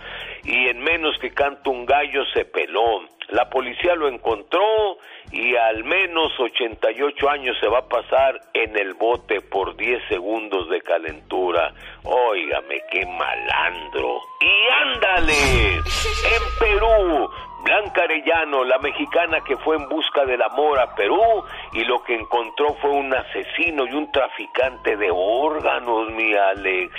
y 0.44 0.68
en 0.68 0.80
menos 0.80 1.18
que 1.18 1.32
canta 1.32 1.70
un 1.70 1.84
gallo 1.84 2.24
se 2.32 2.44
peló. 2.44 3.02
La 3.28 3.48
policía 3.48 3.94
lo 3.94 4.08
encontró 4.08 4.98
y 5.30 5.54
al 5.54 5.84
menos 5.84 6.32
88 6.38 7.30
años 7.30 7.56
se 7.60 7.68
va 7.68 7.78
a 7.78 7.88
pasar 7.88 8.40
en 8.54 8.76
el 8.76 8.94
bote 8.94 9.40
por 9.40 9.76
10 9.76 10.02
segundos 10.08 10.68
de 10.68 10.80
calentura. 10.80 11.72
Óigame, 12.02 12.80
qué 12.90 13.06
malandro. 13.06 14.20
Y 14.40 14.84
ándale, 14.84 15.74
en 15.74 16.58
Perú, 16.58 17.30
Blanca 17.62 18.02
Arellano, 18.04 18.64
la 18.64 18.78
mexicana 18.78 19.40
que 19.42 19.56
fue 19.58 19.76
en 19.76 19.88
busca 19.88 20.24
del 20.24 20.40
amor 20.42 20.78
a 20.78 20.94
Perú 20.94 21.44
y 21.72 21.84
lo 21.84 22.02
que 22.02 22.14
encontró 22.14 22.74
fue 22.80 22.90
un 22.90 23.12
asesino 23.14 23.86
y 23.86 23.92
un 23.92 24.10
traficante 24.10 24.96
de 24.96 25.10
órganos, 25.12 26.10
mi 26.10 26.32
Alex. 26.34 26.92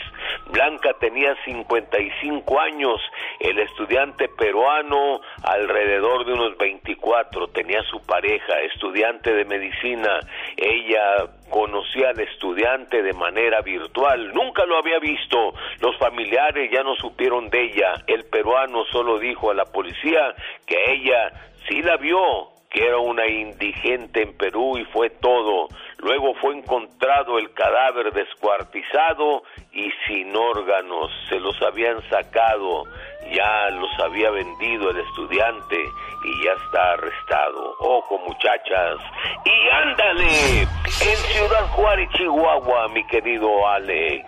Blanca 0.48 0.94
tenía 1.00 1.36
55 1.46 2.60
años, 2.60 3.00
el 3.40 3.60
estudiante 3.60 4.28
peruano 4.30 5.22
alrededor 5.44 6.26
de 6.26 6.34
unos 6.34 6.58
24, 6.58 7.48
tenía 7.48 7.82
su 7.84 8.06
pareja, 8.06 8.60
estudiante 8.62 9.34
de 9.34 9.46
medicina, 9.46 10.20
ella 10.58 11.30
conocía 11.50 12.10
al 12.10 12.20
estudiante 12.20 13.02
de 13.02 13.14
manera 13.14 13.62
virtual, 13.62 14.34
nunca 14.34 14.66
lo 14.66 14.78
había 14.78 15.00
visto, 15.00 15.54
los 15.80 15.98
familiares 15.98 16.70
ya 16.72 16.84
no 16.84 16.96
supieron 16.96 17.50
de 17.50 17.64
ella, 17.64 17.94
el 18.08 18.26
peruano 18.26 18.86
solo 18.92 19.20
dijo 19.20 19.52
a 19.52 19.54
la 19.54 19.66
policía 19.66 20.34
que 20.66 20.78
ella 20.94 21.32
sí 21.68 21.82
la 21.82 21.98
vio, 21.98 22.50
que 22.72 22.88
era 22.88 22.98
una 22.98 23.28
indigente 23.28 24.24
en 24.24 24.38
Perú 24.38 24.78
y 24.78 24.86
fue 24.86 25.10
todo. 25.10 25.68
Luego 25.98 26.34
fue 26.36 26.56
encontrado 26.56 27.38
el 27.38 27.54
cadáver 27.54 28.14
descuartizado 28.14 29.44
y 29.74 29.90
sin 30.06 30.36
órganos, 30.36 31.10
se 31.30 31.40
los 31.40 31.60
habían 31.62 32.02
sacado, 32.10 32.84
ya 33.32 33.70
los 33.70 33.90
había 34.00 34.30
vendido 34.30 34.90
el 34.90 34.98
estudiante 34.98 35.78
y 36.24 36.44
ya 36.44 36.54
está 36.54 36.94
arrestado. 36.94 37.76
Ojo 37.80 38.20
muchachas. 38.20 38.98
Y 39.46 39.70
ándale, 39.70 40.62
en 40.62 41.18
Ciudad 41.18 41.68
Juárez, 41.70 42.10
Chihuahua, 42.18 42.90
mi 42.90 43.04
querido 43.06 43.68
Alex. 43.68 44.26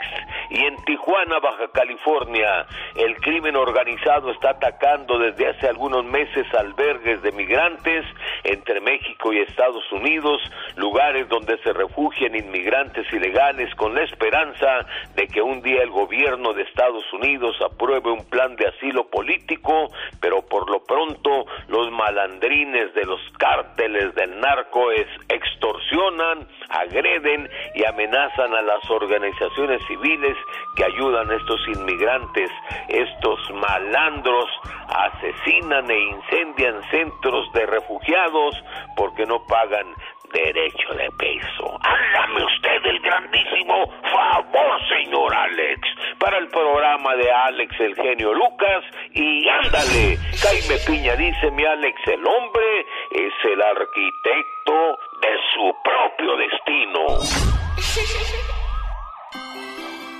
Y 0.50 0.66
en 0.66 0.76
Tijuana, 0.86 1.39
Baja 1.39 1.68
California, 1.74 2.66
el 2.96 3.16
crimen 3.18 3.56
organizado 3.56 4.32
está 4.32 4.52
atacando 4.52 5.18
desde 5.18 5.50
hace 5.50 5.68
algunos 5.68 6.06
meses 6.06 6.46
albergues 6.54 7.22
de 7.22 7.32
migrantes 7.32 8.06
entre 8.44 8.80
México 8.82 9.34
y 9.34 9.39
Estados 9.39 9.84
Unidos, 9.91 10.41
lugares 10.76 11.28
donde 11.28 11.58
se 11.64 11.74
refugian 11.74 12.36
inmigrantes 12.36 13.12
ilegales 13.12 13.74
con 13.76 13.96
la 13.96 14.04
esperanza 14.04 14.86
de 15.16 15.28
que 15.34 15.41
un 15.41 15.61
día 15.61 15.81
el 15.81 15.89
gobierno 15.89 16.53
de 16.53 16.61
Estados 16.63 17.03
Unidos 17.11 17.55
apruebe 17.61 18.11
un 18.11 18.23
plan 18.29 18.55
de 18.55 18.67
asilo 18.67 19.09
político, 19.09 19.88
pero 20.21 20.43
por 20.43 20.69
lo 20.69 20.84
pronto 20.84 21.45
los 21.67 21.91
malandrines 21.91 22.93
de 22.93 23.05
los 23.05 23.19
cárteles 23.38 24.13
del 24.15 24.39
narco 24.39 24.91
extorsionan, 25.29 26.47
agreden 26.69 27.49
y 27.75 27.84
amenazan 27.84 28.53
a 28.53 28.61
las 28.61 28.89
organizaciones 28.89 29.81
civiles 29.88 30.38
que 30.75 30.86
ayudan 30.86 31.29
a 31.31 31.36
estos 31.36 31.59
inmigrantes. 31.67 32.51
Estos 32.88 33.39
malandros 33.51 34.49
asesinan 34.88 35.89
e 35.89 35.99
incendian 35.99 36.81
centros 36.91 37.51
de 37.53 37.65
refugiados 37.65 38.55
porque 38.95 39.25
no 39.25 39.43
pagan 39.47 39.88
derecho 40.34 40.93
de 40.95 41.09
peso. 41.11 41.79
Hágame 41.81 42.43
usted 42.43 42.86
el 42.86 42.99
grandísimo 42.99 43.86
favor, 44.11 44.79
señor 44.89 45.34
Alex, 45.34 45.79
para 46.19 46.38
el 46.38 46.47
programa 46.47 47.15
de 47.15 47.31
Alex 47.31 47.79
el 47.79 47.95
genio 47.95 48.34
Lucas 48.34 48.84
y 49.13 49.47
ándale, 49.47 50.17
Jaime 50.41 50.77
Piña 50.86 51.15
dice 51.15 51.51
mi 51.51 51.63
Alex 51.63 51.95
el 52.07 52.25
hombre 52.25 52.86
es 53.11 53.34
el 53.45 53.61
arquitecto 53.61 54.97
de 55.21 55.29
su 55.53 55.73
propio 55.84 56.38
destino. 56.38 57.53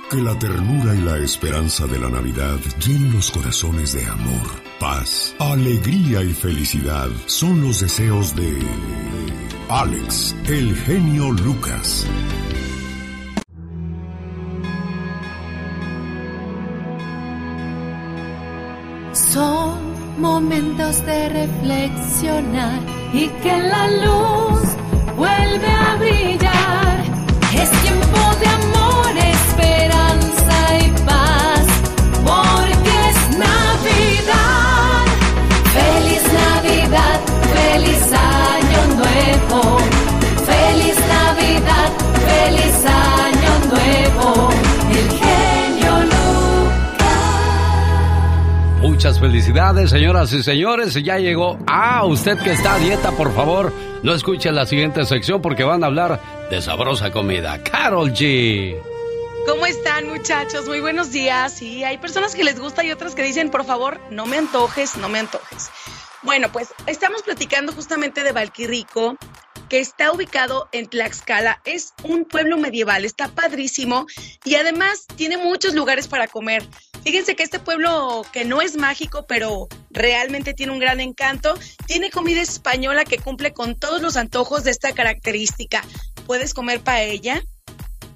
Que 0.10 0.18
la 0.22 0.38
ternura 0.38 0.94
y 0.94 1.02
la 1.02 1.18
esperanza 1.18 1.88
de 1.88 1.98
la 1.98 2.10
Navidad 2.10 2.60
llenen 2.78 3.14
los 3.14 3.32
corazones 3.32 3.94
de 3.94 4.06
amor, 4.06 4.48
paz, 4.80 5.36
alegría 5.40 6.22
y 6.22 6.34
felicidad 6.34 7.10
son 7.26 7.62
los 7.62 7.80
deseos 7.82 8.36
de 8.36 8.44
Alex, 9.70 10.36
el 10.46 10.76
genio 10.76 11.32
Lucas. 11.32 12.06
Son 19.14 19.80
momentos 20.20 21.06
de 21.06 21.30
reflexionar 21.30 22.80
y 23.14 23.28
que 23.42 23.58
la 23.58 23.88
luz 23.88 24.62
vuelve 25.16 25.68
a 25.68 25.96
brillar. 25.96 27.04
Es 27.56 27.72
tiempo 27.82 28.20
de 28.40 28.48
amor, 28.48 29.18
esperanza 29.18 30.03
Muchas 48.94 49.20
felicidades, 49.20 49.90
señoras 49.90 50.32
y 50.34 50.44
señores. 50.44 50.94
Ya 50.94 51.18
llegó. 51.18 51.58
Ah, 51.66 52.06
usted 52.06 52.38
que 52.38 52.52
está 52.52 52.76
a 52.76 52.78
dieta, 52.78 53.12
por 53.14 53.34
favor, 53.34 53.74
no 54.04 54.14
escuche 54.14 54.52
la 54.52 54.68
siguiente 54.68 55.04
sección 55.06 55.42
porque 55.42 55.64
van 55.64 55.84
a 55.84 55.88
hablar 55.88 56.22
de 56.52 56.62
sabrosa 56.62 57.12
comida. 57.12 57.64
Carol 57.64 58.14
G. 58.14 58.80
¿Cómo 59.48 59.66
están 59.66 60.10
muchachos? 60.10 60.68
Muy 60.68 60.80
buenos 60.80 61.12
días. 61.12 61.60
Y 61.64 61.84
hay 61.84 61.98
personas 61.98 62.36
que 62.36 62.44
les 62.44 62.60
gusta 62.60 62.84
y 62.84 62.92
otras 62.92 63.16
que 63.16 63.24
dicen, 63.24 63.50
por 63.50 63.66
favor, 63.66 64.00
no 64.12 64.28
me 64.28 64.38
antojes, 64.38 64.96
no 64.98 65.10
me 65.10 65.18
antojes. 65.18 65.72
Bueno, 66.22 66.50
pues 66.52 66.72
estamos 66.86 67.24
platicando 67.24 67.74
justamente 67.74 68.24
de 68.24 68.32
Valquirico, 68.32 69.18
que 69.70 69.80
está 69.80 70.12
ubicado 70.12 70.70
en 70.72 70.88
Tlaxcala. 70.88 71.62
Es 71.66 71.96
un 72.04 72.26
pueblo 72.26 72.58
medieval, 72.58 73.06
está 73.06 73.28
padrísimo 73.28 74.06
y 74.46 74.54
además 74.54 75.08
tiene 75.16 75.38
muchos 75.38 75.74
lugares 75.74 76.08
para 76.08 76.28
comer. 76.28 76.64
Fíjense 77.04 77.36
que 77.36 77.44
este 77.44 77.60
pueblo 77.60 78.26
que 78.32 78.46
no 78.46 78.62
es 78.62 78.78
mágico, 78.78 79.26
pero 79.28 79.68
realmente 79.90 80.54
tiene 80.54 80.72
un 80.72 80.80
gran 80.80 81.02
encanto, 81.02 81.54
tiene 81.86 82.10
comida 82.10 82.42
española 82.42 83.04
que 83.04 83.18
cumple 83.18 83.52
con 83.52 83.76
todos 83.76 84.02
los 84.02 84.16
antojos 84.16 84.64
de 84.64 84.72
esta 84.72 84.94
característica. 84.94 85.84
Puedes 86.26 86.54
comer 86.54 86.80
paella, 86.80 87.44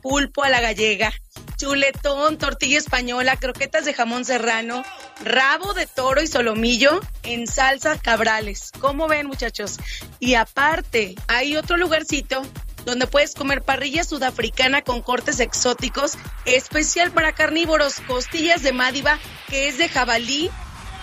pulpo 0.02 0.44
a 0.44 0.50
la 0.50 0.62
gallega, 0.62 1.12
chuletón, 1.58 2.38
tortilla 2.38 2.78
española, 2.78 3.36
croquetas 3.36 3.84
de 3.84 3.94
jamón 3.94 4.24
serrano, 4.24 4.84
rabo 5.22 5.74
de 5.74 5.86
toro 5.86 6.22
y 6.22 6.28
solomillo 6.28 7.02
en 7.24 7.46
salsa 7.46 8.00
cabrales. 8.00 8.72
¿Cómo 8.80 9.08
ven, 9.08 9.28
muchachos? 9.28 9.78
Y 10.20 10.36
aparte, 10.36 11.16
hay 11.28 11.58
otro 11.58 11.76
lugarcito 11.76 12.42
donde 12.88 13.06
puedes 13.06 13.36
comer 13.36 13.64
parrilla 13.64 14.06
sudafricana 14.06 14.82
con 14.82 15.02
cortes 15.02 15.42
exóticos, 15.42 16.14
especial 16.46 17.12
para 17.12 17.34
carnívoros, 17.34 18.00
costillas 18.08 18.64
de 18.64 18.72
mádiva, 18.72 19.20
que 19.50 19.68
es 19.68 19.78
de 19.78 19.90
jabalí 19.90 20.50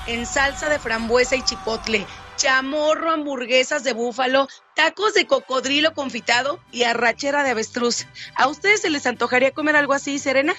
en 0.06 0.24
salsa 0.24 0.70
de 0.70 0.78
frambuesa 0.78 1.36
y 1.36 1.42
chipotle, 1.42 2.06
chamorro, 2.36 3.10
hamburguesas 3.10 3.84
de 3.84 3.92
búfalo, 3.92 4.48
tacos 4.74 5.12
de 5.12 5.26
cocodrilo 5.26 5.92
confitado 5.92 6.58
y 6.72 6.84
arrachera 6.84 7.44
de 7.44 7.50
avestruz. 7.50 8.06
¿A 8.34 8.48
ustedes 8.48 8.80
se 8.80 8.88
les 8.88 9.06
antojaría 9.06 9.50
comer 9.50 9.76
algo 9.76 9.92
así, 9.92 10.18
Serena? 10.18 10.54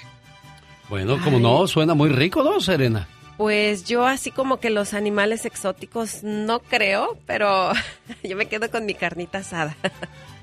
Bueno, 0.89 1.19
como 1.23 1.39
no, 1.39 1.67
suena 1.67 1.95
muy 1.95 2.09
rico, 2.09 2.43
¿no, 2.43 2.61
Serena? 2.61 3.07
Pues 3.35 3.83
yo 3.83 4.05
así 4.05 4.29
como 4.29 4.59
que 4.59 4.69
los 4.69 4.93
animales 4.93 5.45
exóticos 5.45 6.21
no 6.21 6.59
creo, 6.59 7.17
pero 7.25 7.71
yo 8.23 8.35
me 8.35 8.45
quedo 8.45 8.69
con 8.69 8.85
mi 8.85 8.93
carnita 8.93 9.39
asada. 9.39 9.75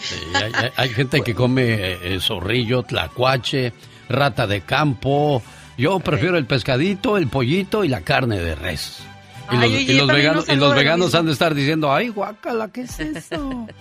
Sí, 0.00 0.16
hay, 0.34 0.52
hay- 0.54 0.70
hay 0.76 0.88
gente 0.90 1.22
que 1.22 1.34
come 1.34 1.62
eh, 1.74 1.98
eh, 2.14 2.18
zorrillo, 2.20 2.82
tlacuache, 2.82 3.72
rata 4.08 4.46
de 4.46 4.60
campo. 4.62 5.42
Yo 5.76 6.00
prefiero 6.00 6.38
el 6.38 6.46
pescadito, 6.46 7.16
el 7.16 7.28
pollito 7.28 7.84
y 7.84 7.88
la 7.88 8.00
carne 8.00 8.38
de 8.40 8.54
res. 8.54 8.98
Y 9.50 9.56
los, 9.56 9.70
y 9.70 10.00
veganos, 10.06 10.46
no 10.48 10.52
y 10.54 10.56
los 10.56 10.74
veganos 10.74 11.14
han 11.14 11.24
de 11.26 11.32
estar 11.32 11.54
diciendo, 11.54 11.92
ay, 11.92 12.08
guácala, 12.08 12.68
¿qué 12.68 12.82
es 12.82 13.00
eso? 13.00 13.66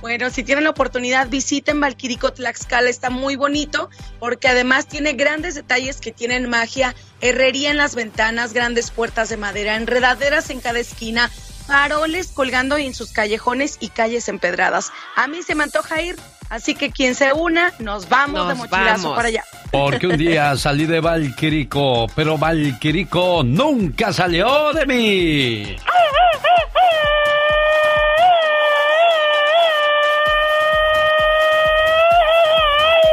Bueno, 0.00 0.30
si 0.30 0.42
tienen 0.42 0.64
la 0.64 0.70
oportunidad, 0.70 1.28
visiten 1.28 1.78
Valquirico 1.78 2.32
Tlaxcala, 2.32 2.90
está 2.90 3.08
muy 3.08 3.36
bonito 3.36 3.88
porque 4.18 4.48
además 4.48 4.88
tiene 4.88 5.12
grandes 5.12 5.54
detalles 5.54 6.00
que 6.00 6.10
tienen 6.10 6.50
magia, 6.50 6.96
herrería 7.20 7.70
en 7.70 7.76
las 7.76 7.94
ventanas, 7.94 8.52
grandes 8.52 8.90
puertas 8.90 9.28
de 9.28 9.36
madera, 9.36 9.76
enredaderas 9.76 10.50
en 10.50 10.58
cada 10.58 10.80
esquina, 10.80 11.30
faroles 11.66 12.28
colgando 12.28 12.76
en 12.76 12.94
sus 12.94 13.12
callejones 13.12 13.76
y 13.80 13.88
calles 13.88 14.28
empedradas. 14.28 14.92
A 15.16 15.26
mí 15.28 15.42
se 15.42 15.54
me 15.54 15.64
antoja 15.64 16.02
ir, 16.02 16.16
así 16.50 16.74
que 16.74 16.90
quien 16.90 17.14
se 17.14 17.32
una, 17.32 17.72
nos 17.78 18.08
vamos 18.08 18.48
de 18.48 18.54
mochilazo 18.54 19.02
vamos. 19.04 19.16
para 19.16 19.28
allá. 19.28 19.44
Porque 19.70 20.06
un 20.06 20.16
día 20.16 20.56
salí 20.56 20.86
de 20.86 21.00
Valquirico, 21.00 22.06
pero 22.14 22.36
Valquirico 22.38 23.42
nunca 23.44 24.12
salió 24.12 24.72
de 24.72 24.86
mí. 24.86 25.76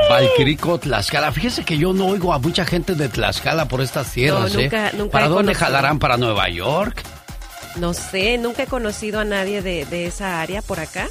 Valquirico, 0.10 0.80
Tlaxcala. 0.80 1.32
Fíjese 1.32 1.64
que 1.64 1.78
yo 1.78 1.94
no 1.94 2.08
oigo 2.08 2.34
a 2.34 2.40
mucha 2.40 2.66
gente 2.66 2.96
de 2.96 3.10
Tlaxcala 3.10 3.68
por 3.68 3.82
estas 3.82 4.12
tierras, 4.12 4.54
No, 4.54 4.60
¿eh? 4.60 4.64
nunca- 4.64 4.92
nunca 4.94 5.12
¿Para 5.12 5.28
dónde 5.28 5.54
conocido. 5.54 5.66
jalarán? 5.68 6.00
¿Para 6.00 6.18
Nueva 6.18 6.50
York? 6.50 7.04
No 7.80 7.94
sé, 7.94 8.38
nunca 8.38 8.64
he 8.64 8.68
conocido 8.68 9.20
a 9.20 9.26
nadie 9.26 9.62
de, 9.62 9.86
de 9.86 10.06
esa 10.06 10.42
área 10.42 10.62
por 10.62 10.80
acá, 10.80 11.08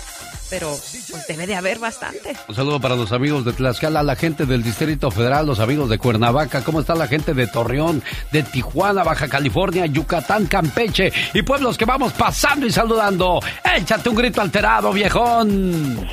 pero 0.51 0.69
pues 0.69 1.27
debe 1.27 1.47
de 1.47 1.55
haber 1.55 1.79
bastante. 1.79 2.37
Un 2.47 2.55
saludo 2.55 2.79
para 2.81 2.95
los 2.95 3.13
amigos 3.13 3.45
de 3.45 3.53
Tlaxcala, 3.53 4.03
la 4.03 4.17
gente 4.17 4.45
del 4.45 4.63
Distrito 4.63 5.11
Federal, 5.11 5.47
los 5.47 5.61
amigos 5.61 5.89
de 5.89 5.99
Cuernavaca, 5.99 6.63
¿cómo 6.63 6.81
está 6.81 6.95
la 6.95 7.07
gente 7.07 7.33
de 7.33 7.47
Torreón, 7.47 8.03
de 8.33 8.43
Tijuana, 8.43 9.03
Baja 9.03 9.29
California, 9.29 9.87
Yucatán, 9.87 10.47
Campeche 10.47 11.13
y 11.33 11.43
pueblos 11.43 11.79
que 11.79 11.87
vamos 11.87 12.13
pasando 12.13 12.67
y 12.67 12.71
saludando? 12.71 13.41
Échate 13.77 14.09
un 14.09 14.17
grito 14.17 14.41
alterado, 14.43 14.93
viejón. 14.93 16.07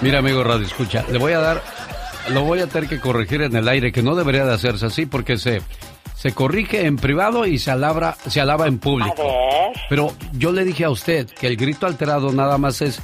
Mira, 0.00 0.18
amigo 0.18 0.44
Radio 0.44 0.66
Escucha, 0.66 1.04
le 1.10 1.18
voy 1.18 1.32
a 1.32 1.38
dar, 1.38 1.62
lo 2.30 2.42
voy 2.42 2.60
a 2.60 2.66
tener 2.66 2.88
que 2.88 3.00
corregir 3.00 3.42
en 3.42 3.56
el 3.56 3.66
aire, 3.66 3.92
que 3.92 4.02
no 4.02 4.14
debería 4.14 4.44
de 4.44 4.52
hacerse 4.52 4.86
así 4.86 5.06
porque 5.06 5.38
se, 5.38 5.62
se 6.16 6.32
corrige 6.32 6.86
en 6.86 6.96
privado 6.96 7.46
y 7.46 7.58
se 7.58 7.70
alabra, 7.70 8.16
se 8.26 8.40
alaba 8.40 8.66
en 8.66 8.78
público. 8.78 9.22
Pero 9.88 10.12
yo 10.32 10.50
le 10.52 10.64
dije 10.64 10.84
a 10.84 10.90
usted 10.90 11.28
que 11.28 11.46
el 11.46 11.56
grito 11.56 11.86
alterado 11.86 12.32
nada 12.32 12.58
más 12.58 12.80
es 12.82 13.00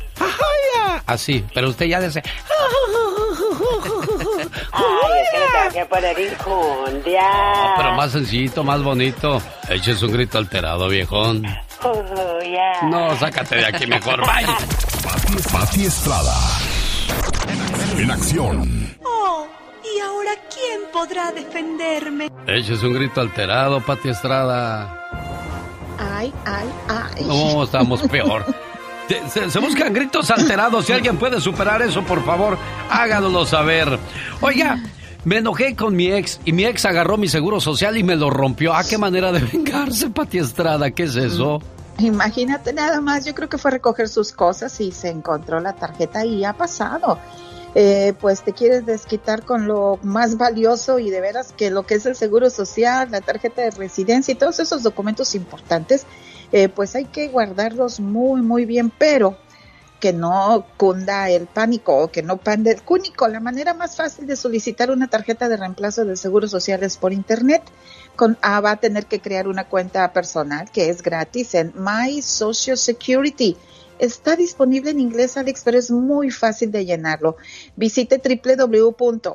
así, 1.06 1.44
pero 1.54 1.68
usted 1.68 1.86
ya 1.86 2.00
dice 2.00 2.22
Ay, 4.72 5.20
es 5.22 5.30
que 5.30 5.38
le 5.38 5.46
tengo 5.52 5.72
que 5.74 5.84
poner 5.86 6.18
injundia. 6.18 7.30
pero 7.76 7.92
más 7.94 8.12
sencillito, 8.12 8.64
más 8.64 8.82
bonito. 8.82 9.40
Eches 9.68 10.02
un 10.02 10.12
grito 10.12 10.38
alterado, 10.38 10.88
viejón. 10.88 11.44
Oh, 11.82 12.38
ya. 12.42 12.88
No, 12.88 13.16
sácate 13.18 13.56
de 13.56 13.66
aquí 13.66 13.86
mejor, 13.86 14.20
bye. 14.20 14.46
Pati 15.52 15.84
Estrada. 15.84 16.34
En 17.98 18.10
acción. 18.10 18.96
¿Y 19.94 20.00
ahora 20.00 20.32
quién 20.52 20.80
podrá 20.92 21.32
defenderme? 21.32 22.30
Eches 22.46 22.82
un 22.82 22.92
grito 22.92 23.20
alterado, 23.20 23.80
Pati 23.80 24.08
Estrada. 24.08 24.98
Ay, 25.98 26.32
ay, 26.44 26.68
ay. 26.88 27.24
No, 27.24 27.64
estamos 27.64 28.02
peor. 28.02 28.44
Se, 29.28 29.50
se, 29.50 29.58
buscan 29.58 29.92
gritos 29.92 30.30
alterados. 30.30 30.86
Si 30.86 30.92
alguien 30.92 31.18
puede 31.18 31.40
superar 31.40 31.82
eso, 31.82 32.02
por 32.02 32.24
favor, 32.24 32.56
háganoslo 32.88 33.44
saber. 33.44 33.98
Oiga, 34.40 34.80
me 35.24 35.38
enojé 35.38 35.76
con 35.76 35.94
mi 35.94 36.10
ex 36.10 36.40
y 36.44 36.52
mi 36.52 36.64
ex 36.64 36.84
agarró 36.84 37.16
mi 37.16 37.28
seguro 37.28 37.60
social 37.60 37.96
y 37.96 38.02
me 38.02 38.16
lo 38.16 38.30
rompió. 38.30 38.74
¿A 38.74 38.84
qué 38.84 38.98
manera 38.98 39.30
de 39.30 39.40
vengarse, 39.40 40.10
Pati 40.10 40.38
Estrada? 40.38 40.90
¿Qué 40.90 41.04
es 41.04 41.16
eso? 41.16 41.60
Imagínate 41.98 42.72
nada 42.72 43.00
más, 43.00 43.24
yo 43.24 43.34
creo 43.34 43.48
que 43.48 43.58
fue 43.58 43.70
a 43.70 43.72
recoger 43.72 44.08
sus 44.08 44.32
cosas 44.32 44.80
y 44.80 44.90
se 44.92 45.08
encontró 45.08 45.60
la 45.60 45.74
tarjeta 45.74 46.24
y 46.24 46.44
ha 46.44 46.54
pasado. 46.54 47.18
Eh, 47.74 48.12
pues 48.20 48.42
te 48.42 48.52
quieres 48.52 48.84
desquitar 48.84 49.46
con 49.46 49.66
lo 49.66 49.98
más 50.02 50.36
valioso 50.36 50.98
y 50.98 51.08
de 51.08 51.22
veras 51.22 51.54
que 51.56 51.70
lo 51.70 51.84
que 51.84 51.94
es 51.94 52.04
el 52.04 52.16
seguro 52.16 52.50
social, 52.50 53.10
la 53.10 53.22
tarjeta 53.22 53.62
de 53.62 53.70
residencia 53.70 54.32
y 54.32 54.34
todos 54.34 54.60
esos 54.60 54.82
documentos 54.82 55.34
importantes, 55.34 56.04
eh, 56.52 56.68
pues 56.68 56.94
hay 56.94 57.06
que 57.06 57.28
guardarlos 57.28 57.98
muy, 57.98 58.42
muy 58.42 58.66
bien, 58.66 58.90
pero 58.90 59.38
que 60.02 60.12
no 60.12 60.66
cunda 60.76 61.30
el 61.30 61.46
pánico 61.46 61.96
o 61.96 62.10
que 62.10 62.24
no 62.24 62.36
pande 62.36 62.72
el 62.72 62.82
cúnico. 62.82 63.28
La 63.28 63.38
manera 63.38 63.72
más 63.72 63.96
fácil 63.96 64.26
de 64.26 64.34
solicitar 64.34 64.90
una 64.90 65.08
tarjeta 65.08 65.48
de 65.48 65.56
reemplazo 65.56 66.04
de 66.04 66.16
seguros 66.16 66.50
sociales 66.50 66.96
por 66.96 67.12
internet 67.12 67.62
con, 68.16 68.36
ah, 68.42 68.60
va 68.60 68.72
a 68.72 68.76
tener 68.76 69.06
que 69.06 69.20
crear 69.20 69.46
una 69.46 69.68
cuenta 69.68 70.12
personal 70.12 70.70
que 70.72 70.90
es 70.90 71.02
gratis 71.02 71.54
en 71.54 71.72
My 71.76 72.20
Social 72.20 72.76
Security. 72.76 73.56
Está 74.02 74.34
disponible 74.34 74.90
en 74.90 74.98
inglés, 74.98 75.36
Alex, 75.36 75.62
pero 75.64 75.78
es 75.78 75.92
muy 75.92 76.32
fácil 76.32 76.72
de 76.72 76.84
llenarlo. 76.84 77.36
Visite 77.76 78.18
www.ssa.gov 78.18 79.32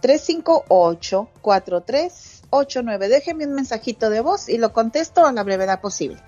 358 0.00 1.28
43 1.40 2.42
89. 2.50 3.08
Déjeme 3.08 3.46
un 3.46 3.54
mensajito 3.54 4.10
de 4.10 4.20
voz 4.20 4.48
y 4.48 4.58
lo 4.58 4.72
contesto 4.72 5.26
a 5.26 5.32
la 5.32 5.42
brevedad 5.42 5.80
posible. 5.80 6.18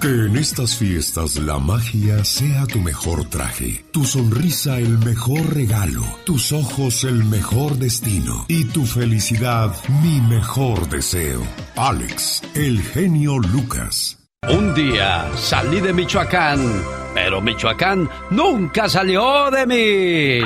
Que 0.00 0.08
en 0.08 0.36
estas 0.38 0.76
fiestas 0.76 1.36
la 1.36 1.58
magia 1.58 2.24
sea 2.24 2.64
tu 2.66 2.78
mejor 2.78 3.28
traje, 3.28 3.84
tu 3.92 4.06
sonrisa 4.06 4.78
el 4.78 4.96
mejor 4.98 5.54
regalo, 5.54 6.02
tus 6.24 6.52
ojos 6.52 7.04
el 7.04 7.22
mejor 7.24 7.76
destino 7.76 8.46
y 8.48 8.64
tu 8.64 8.86
felicidad 8.86 9.74
mi 10.02 10.22
mejor 10.22 10.88
deseo. 10.88 11.42
Alex, 11.76 12.42
el 12.54 12.80
genio 12.80 13.38
Lucas. 13.38 14.19
Un 14.48 14.74
día 14.74 15.30
salí 15.36 15.80
de 15.80 15.92
Michoacán, 15.92 16.82
pero 17.12 17.42
Michoacán 17.42 18.08
nunca 18.30 18.88
salió 18.88 19.50
de 19.50 19.66
mí. 19.66 20.40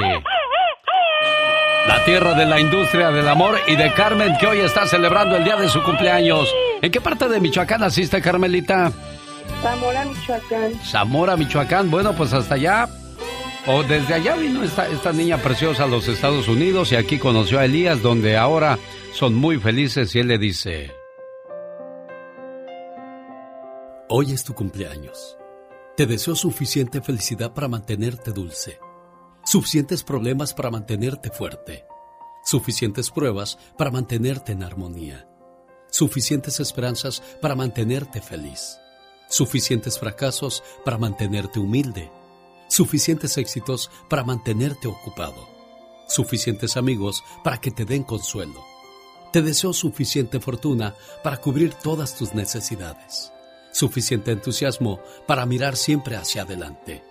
La 1.87 2.05
tierra 2.05 2.35
de 2.35 2.45
la 2.45 2.59
industria 2.59 3.13
del 3.13 3.29
amor 3.29 3.57
y 3.69 3.77
de 3.77 3.93
Carmen 3.93 4.37
que 4.41 4.49
hoy 4.49 4.59
está 4.59 4.89
celebrando 4.89 5.37
el 5.37 5.45
día 5.45 5.55
de 5.55 5.69
su 5.69 5.81
cumpleaños. 5.83 6.53
¿En 6.83 6.91
qué 6.91 7.01
parte 7.01 7.29
de 7.29 7.41
Michoacán 7.41 7.83
naciste, 7.83 8.21
Carmelita? 8.21 8.91
Zamora, 9.63 10.05
Michoacán. 10.05 10.75
Zamora, 10.85 11.37
Michoacán. 11.37 11.89
Bueno, 11.89 12.15
pues 12.15 12.33
hasta 12.33 12.57
allá. 12.57 12.89
O 13.67 13.85
desde 13.85 14.15
allá 14.15 14.35
vino 14.35 14.65
esta, 14.65 14.89
esta 14.89 15.13
niña 15.13 15.39
preciosa 15.39 15.85
a 15.85 15.87
los 15.87 16.09
Estados 16.09 16.49
Unidos 16.49 16.91
y 16.91 16.97
aquí 16.97 17.19
conoció 17.19 17.61
a 17.61 17.65
Elías, 17.65 18.03
donde 18.03 18.37
ahora 18.37 18.77
son 19.13 19.35
muy 19.35 19.59
felices 19.59 20.15
y 20.17 20.19
él 20.19 20.27
le 20.29 20.39
dice... 20.39 21.04
Hoy 24.17 24.31
es 24.31 24.45
tu 24.45 24.55
cumpleaños. 24.55 25.37
Te 25.97 26.07
deseo 26.07 26.37
suficiente 26.37 27.03
felicidad 27.03 27.53
para 27.53 27.67
mantenerte 27.67 28.31
dulce 28.31 28.79
Suficientes 29.45 30.05
problemas 30.05 30.55
para 30.55 30.71
mantenerte 30.71 31.31
fuerte. 31.31 31.85
Suficientes 32.45 33.11
pruebas 33.11 33.59
para 33.77 33.91
mantenerte 33.91 34.53
en 34.53 34.63
armonía. 34.63 35.29
Suficientes 35.91 36.61
esperanzas 36.61 37.25
para 37.43 37.57
mantenerte 37.57 38.23
feliz. 38.23 38.79
Suficientes 39.29 39.99
fracasos 39.99 40.63
para 40.85 40.97
mantenerte 40.97 41.59
humilde. 41.59 42.09
Suficientes 42.69 43.37
éxitos 43.37 43.91
para 44.09 44.23
mantenerte 44.23 44.87
ocupado. 44.87 45.49
Suficientes 46.07 46.77
amigos 46.77 47.25
para 47.43 47.61
que 47.61 47.73
te 47.73 47.85
den 47.85 48.05
consuelo. 48.05 48.63
Te 49.33 49.43
deseo 49.43 49.73
suficiente 49.73 50.39
fortuna 50.39 50.95
para 51.25 51.39
cubrir 51.39 51.75
todas 51.75 52.17
tus 52.17 52.33
necesidades. 52.33 53.34
Suficiente 53.75 54.31
entusiasmo 54.31 55.01
para 55.27 55.47
mirar 55.47 55.75
siempre 55.75 56.15
hacia 56.15 56.43
adelante. 56.43 57.03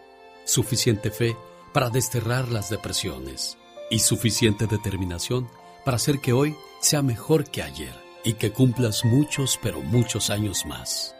Suficiente 0.45 1.11
fe 1.11 1.35
para 1.73 1.89
desterrar 1.89 2.47
las 2.47 2.69
depresiones 2.69 3.57
y 3.89 3.99
suficiente 3.99 4.65
determinación 4.65 5.49
para 5.83 5.97
hacer 5.97 6.19
que 6.21 6.31
hoy 6.31 6.55
sea 6.79 7.01
mejor 7.01 7.43
que 7.51 7.63
ayer 7.63 7.93
y 8.23 8.35
que 8.35 8.53
cumplas 8.53 9.03
muchos, 9.03 9.59
pero 9.61 9.81
muchos 9.81 10.29
años 10.29 10.65
más. 10.65 11.13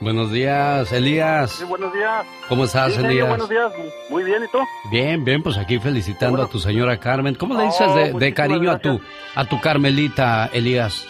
Buenos 0.00 0.32
días, 0.32 0.90
Elías. 0.92 1.50
Sí, 1.50 1.64
buenos 1.64 1.92
días. 1.92 2.24
¿Cómo 2.48 2.64
estás, 2.64 2.94
Sí, 2.94 3.00
Elías? 3.00 3.28
Buenos 3.28 3.50
días. 3.50 3.70
Muy 4.08 4.24
bien, 4.24 4.44
¿y 4.44 4.48
tú? 4.48 4.58
Bien, 4.90 5.22
bien, 5.26 5.42
pues 5.42 5.58
aquí 5.58 5.78
felicitando 5.78 6.42
a 6.42 6.48
tu 6.48 6.58
señora 6.58 6.98
Carmen. 6.98 7.34
¿Cómo 7.34 7.52
le 7.52 7.64
Oh, 7.64 7.66
dices 7.66 7.94
de, 7.94 8.18
de 8.18 8.32
cariño 8.32 8.70
a 8.70 8.78
tu, 8.78 8.98
a 9.34 9.44
tu 9.44 9.60
Carmelita, 9.60 10.46
Elías? 10.54 11.06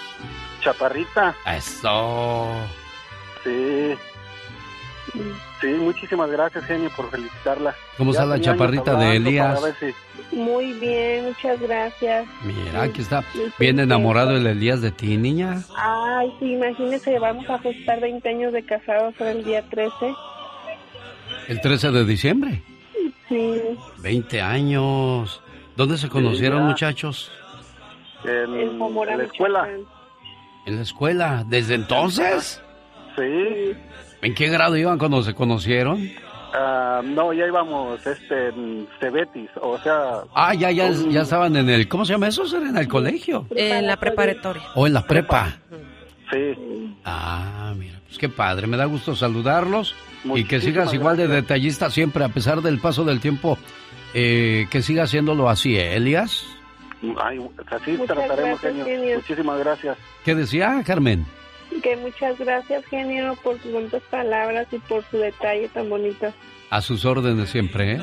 Chaparrita. 0.66 1.32
Eso. 1.56 2.48
Sí. 3.44 3.94
Sí, 5.60 5.66
muchísimas 5.68 6.28
gracias, 6.28 6.64
genio, 6.64 6.90
por 6.96 7.08
felicitarla. 7.08 7.72
¿Cómo 7.96 8.12
Ya 8.12 8.20
está 8.20 8.26
la 8.36 8.40
chaparrita 8.40 8.96
de 8.96 9.16
Elías? 9.16 9.60
si- 9.78 10.36
Muy 10.36 10.72
bien, 10.74 11.26
muchas 11.26 11.60
gracias. 11.60 12.26
Mira, 12.42 12.82
aquí 12.82 13.00
está. 13.00 13.22
Bien 13.60 13.78
enamorado 13.78 14.36
el 14.36 14.44
Elías 14.46 14.82
de 14.82 14.90
ti, 14.90 15.16
niña. 15.16 15.62
Ay, 15.76 16.34
sí, 16.40 16.52
imagínese, 16.54 17.16
vamos 17.20 17.48
a 17.48 17.58
festejar 17.58 18.00
20 18.00 18.28
años 18.28 18.52
de 18.52 18.64
casados 18.64 19.14
para 19.14 19.30
el 19.30 19.44
día 19.44 19.62
13. 19.70 20.14
El 21.46 21.60
13 21.60 21.92
de 21.92 22.04
diciembre. 22.04 22.60
Sí, 23.28 23.60
20 23.98 24.42
años. 24.42 25.40
¿Dónde 25.76 25.96
se 25.96 26.08
conocieron, 26.08 26.64
muchachos? 26.66 27.30
En, 28.24 28.32
en 28.54 28.70
en 28.82 29.18
la 29.18 29.24
escuela. 29.24 29.62
Michoacán. 29.62 29.95
En 30.66 30.76
la 30.76 30.82
escuela. 30.82 31.44
¿Desde 31.48 31.74
entonces? 31.74 32.60
Sí. 33.16 33.72
¿En 34.22 34.34
qué 34.34 34.48
grado 34.48 34.76
iban 34.76 34.98
cuando 34.98 35.22
se 35.22 35.32
conocieron? 35.34 36.10
Ah, 36.54 37.00
no, 37.04 37.32
ya 37.32 37.46
íbamos 37.46 38.04
este, 38.06 38.48
en 38.48 38.88
Cebetis, 38.98 39.50
o 39.60 39.78
sea... 39.78 40.20
Ah, 40.34 40.54
ya, 40.54 40.70
ya, 40.70 40.86
un- 40.86 41.10
ya 41.10 41.22
estaban 41.22 41.54
en 41.56 41.68
el. 41.68 41.86
¿Cómo 41.86 42.04
se 42.04 42.12
llama 42.14 42.28
eso? 42.28 42.44
¿Era 42.46 42.68
en 42.70 42.76
el 42.78 42.88
colegio? 42.88 43.46
En 43.54 43.86
la 43.86 43.96
preparatoria. 43.98 44.62
¿O 44.74 44.86
en 44.86 44.94
la 44.94 45.02
prepa? 45.06 45.58
Sí. 46.32 46.94
Ah, 47.04 47.74
mira, 47.76 48.00
pues 48.06 48.18
qué 48.18 48.28
padre. 48.28 48.66
Me 48.66 48.76
da 48.76 48.86
gusto 48.86 49.14
saludarlos 49.14 49.94
y 50.34 50.44
que 50.44 50.60
sigas 50.60 50.92
igual 50.94 51.16
de 51.18 51.28
detallista 51.28 51.90
siempre, 51.90 52.24
a 52.24 52.28
pesar 52.30 52.62
del 52.62 52.80
paso 52.80 53.04
del 53.04 53.20
tiempo. 53.20 53.58
Eh, 54.14 54.66
que 54.70 54.80
siga 54.82 55.02
haciéndolo 55.02 55.50
así, 55.50 55.76
¿eh, 55.76 55.94
Elias? 55.96 56.46
Ay, 57.22 57.38
así 57.70 57.92
Muchas 57.92 58.16
trataremos, 58.16 58.60
gracias, 58.60 58.62
genio. 58.72 58.84
genio. 58.84 59.16
Muchísimas 59.16 59.58
gracias. 59.58 59.98
¿Qué 60.24 60.34
decía, 60.34 60.82
Carmen? 60.84 61.26
Que 61.82 61.96
muchas 61.96 62.38
gracias, 62.38 62.84
genio, 62.86 63.36
por 63.42 63.60
sus 63.60 63.72
bonitas 63.72 64.02
palabras 64.10 64.66
y 64.72 64.78
por 64.78 65.04
su 65.10 65.18
detalle 65.18 65.68
tan 65.68 65.88
bonito. 65.90 66.32
A 66.70 66.80
sus 66.80 67.04
órdenes 67.04 67.50
siempre, 67.50 67.92
¿eh? 67.94 68.00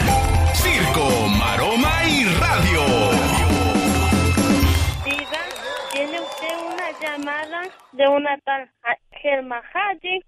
Circo, 0.54 1.28
Maroma 1.28 2.04
y 2.04 2.24
Radio. 2.24 2.82
Diga, 5.04 5.40
tiene 5.92 6.20
usted 6.20 6.56
una 6.72 7.00
llamada 7.00 7.62
de 7.92 8.08
una 8.08 8.38
tal 8.44 8.70
Gelma 9.22 9.62
Haji. 9.72 10.20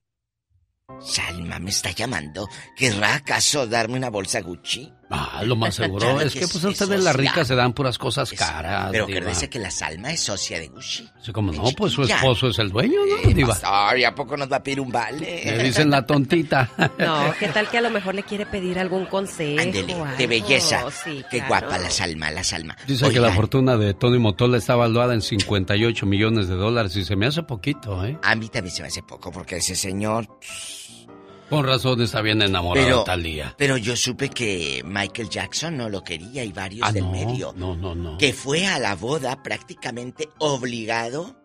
Salma 1.00 1.58
me 1.58 1.70
está 1.70 1.90
llamando. 1.90 2.48
¿Querrá 2.76 3.16
acaso 3.16 3.66
darme 3.66 3.96
una 3.96 4.10
bolsa 4.10 4.40
Gucci? 4.40 4.92
Ah, 5.10 5.42
lo 5.44 5.56
más 5.56 5.74
seguro. 5.76 6.00
Claro 6.06 6.20
es 6.20 6.32
que 6.32 6.40
que 6.40 6.44
es- 6.46 6.52
pues 6.52 6.64
es 6.64 6.70
ustedes 6.80 7.02
las 7.04 7.14
ricas 7.16 7.46
se 7.46 7.54
dan 7.54 7.72
puras 7.72 7.98
cosas 7.98 8.30
caras. 8.32 8.88
Pero 8.90 9.06
diva. 9.06 9.18
acuérdese 9.18 9.48
que 9.50 9.58
la 9.58 9.70
Salma 9.70 10.12
es 10.12 10.20
socia 10.20 10.58
de 10.58 10.68
Gucci. 10.68 11.08
Sí, 11.22 11.32
como 11.32 11.52
no, 11.52 11.64
pues 11.76 11.92
su 11.92 12.02
esposo 12.02 12.48
es 12.48 12.58
el 12.58 12.70
dueño, 12.70 12.98
¿no, 13.24 13.30
diva? 13.32 13.56
Ay, 13.62 14.04
¿a 14.04 14.14
poco 14.14 14.36
nos 14.36 14.50
va 14.50 14.56
a 14.56 14.62
pedir 14.62 14.80
un 14.80 14.90
vale? 14.90 15.42
Le 15.44 15.62
dicen 15.64 15.90
la 15.90 16.04
tontita. 16.06 16.70
No, 16.98 17.34
¿qué 17.38 17.48
tal 17.48 17.68
que 17.68 17.78
a 17.78 17.80
lo 17.80 17.90
mejor 17.90 18.14
le 18.14 18.22
quiere 18.22 18.46
pedir 18.46 18.78
algún 18.78 19.06
consejo? 19.06 19.60
Ándele, 19.60 19.94
de 20.16 20.26
belleza. 20.26 20.84
Sí, 20.90 21.24
Qué 21.30 21.38
claro. 21.38 21.66
guapa 21.66 21.78
la 21.78 21.90
Salma, 21.90 22.30
la 22.30 22.44
Salma. 22.44 22.76
Dice 22.86 23.10
que 23.10 23.20
la 23.20 23.32
fortuna 23.32 23.76
de 23.76 23.94
Tony 23.94 24.18
Motola 24.18 24.56
está 24.58 24.74
valuada 24.76 25.14
en 25.14 25.20
58 25.22 26.06
millones 26.06 26.48
de 26.48 26.54
dólares 26.54 26.94
y 26.96 27.04
se 27.04 27.16
me 27.16 27.26
hace 27.26 27.42
poquito, 27.42 28.04
¿eh? 28.04 28.18
A 28.22 28.34
mí 28.36 28.48
también 28.48 28.74
se 28.74 28.82
me 28.82 28.88
hace 28.88 29.02
poco 29.02 29.30
porque 29.32 29.56
ese 29.56 29.74
señor... 29.76 30.26
Con 31.50 31.64
razón 31.66 32.00
está 32.02 32.20
bien 32.22 32.40
enamorado 32.42 32.86
Pero, 32.86 33.04
Talía. 33.04 33.54
pero 33.58 33.76
yo 33.76 33.96
supe 33.96 34.28
que 34.30 34.82
Michael 34.84 35.28
Jackson 35.28 35.76
no 35.76 35.88
lo 35.88 36.02
quería 36.02 36.42
y 36.42 36.52
varios 36.52 36.88
Ah, 36.88 36.92
del 36.92 37.04
no, 37.04 37.12
medio. 37.12 37.52
no, 37.56 37.76
no, 37.76 37.94
no. 37.94 38.18
Que 38.18 38.32
fue 38.32 38.66
a 38.66 38.78
la 38.78 38.94
boda 38.94 39.42
prácticamente 39.42 40.28
obligado. 40.38 41.36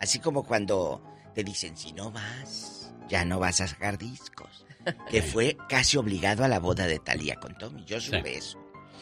Así 0.00 0.18
como 0.18 0.42
cuando 0.44 1.02
te 1.34 1.42
dicen, 1.42 1.76
si 1.76 1.92
no 1.92 2.10
vas, 2.12 2.92
ya 3.08 3.24
no 3.24 3.38
vas 3.38 3.60
a 3.60 3.68
sacar 3.68 3.98
discos. 3.98 4.64
Que 5.10 5.20
fue 5.22 5.56
casi 5.68 5.96
obligado 5.96 6.44
a 6.44 6.48
la 6.48 6.60
boda 6.60 6.86
de 6.86 6.98
Talía 7.00 7.34
con 7.36 7.56
Tommy. 7.58 7.84
Yo 7.86 8.00
supe 8.00 8.36
eso. 8.36 8.58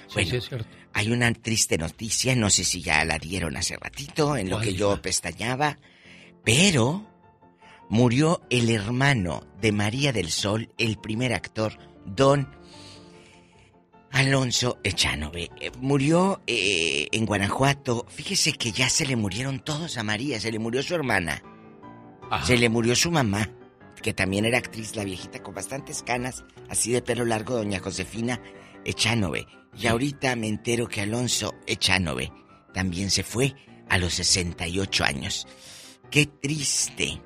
Sí, 0.07 0.14
Bueno, 0.14 0.30
sí, 0.30 0.36
es 0.36 0.48
cierto. 0.48 0.68
Hay 0.94 1.11
una 1.11 1.30
triste 1.34 1.76
noticia, 1.76 2.34
no 2.36 2.48
sé 2.48 2.64
si 2.64 2.80
ya 2.80 3.05
la 3.05 3.18
dieron 3.18 3.57
hace 3.57 3.76
ratito, 3.76 4.36
en 4.36 4.48
lo 4.48 4.57
¿Cuál, 4.57 4.66
que 4.68 4.74
yo 4.74 5.02
pestañaba, 5.02 5.76
pero 6.44 7.05
murió 7.89 8.41
el 8.51 8.70
hermano 8.70 9.47
de 9.61 9.72
María 9.72 10.12
del 10.12 10.30
Sol, 10.30 10.70
el 10.78 10.97
primer 10.99 11.32
actor, 11.32 11.78
don 12.05 12.49
Alonso 14.11 14.78
Echanove. 14.85 15.51
Eh, 15.61 15.72
Murió 15.80 16.41
eh, 16.47 17.09
en 17.11 17.26
Guanajuato. 17.26 18.07
Fíjese 18.09 18.53
que 18.53 18.70
ya 18.70 18.89
se 18.89 19.07
le 19.07 19.16
murieron 19.16 19.59
todos 19.61 19.99
a 19.99 20.03
María, 20.05 20.41
se 20.41 20.53
le 20.53 20.59
murió 20.59 20.82
su 20.82 20.95
hermana, 20.95 21.43
Ajá. 22.30 22.47
se 22.47 22.57
le 22.57 22.68
murió 22.68 22.95
su 22.95 23.11
mamá, 23.11 23.51
que 24.03 24.14
también 24.14 24.45
era 24.45 24.59
actriz, 24.59 24.95
la 24.95 25.05
viejita 25.05 25.43
con 25.43 25.55
bastantes 25.55 26.03
canas, 26.03 26.45
así 26.68 26.93
de 26.93 27.03
pelo 27.03 27.24
largo, 27.24 27.57
doña 27.57 27.80
Josefina 27.80 28.41
Echanove. 28.85 29.47
Y 29.76 29.89
ahorita 29.89 30.37
me 30.37 30.47
entero 30.47 30.87
que 30.87 31.01
Alonso 31.01 31.55
Echanove 31.66 32.30
también 32.72 33.11
se 33.11 33.24
fue 33.24 33.55
a 33.89 33.99
los 33.99 34.14
68 34.14 35.05
años. 35.05 35.47
Qué 36.11 36.26
triste. 36.26 37.20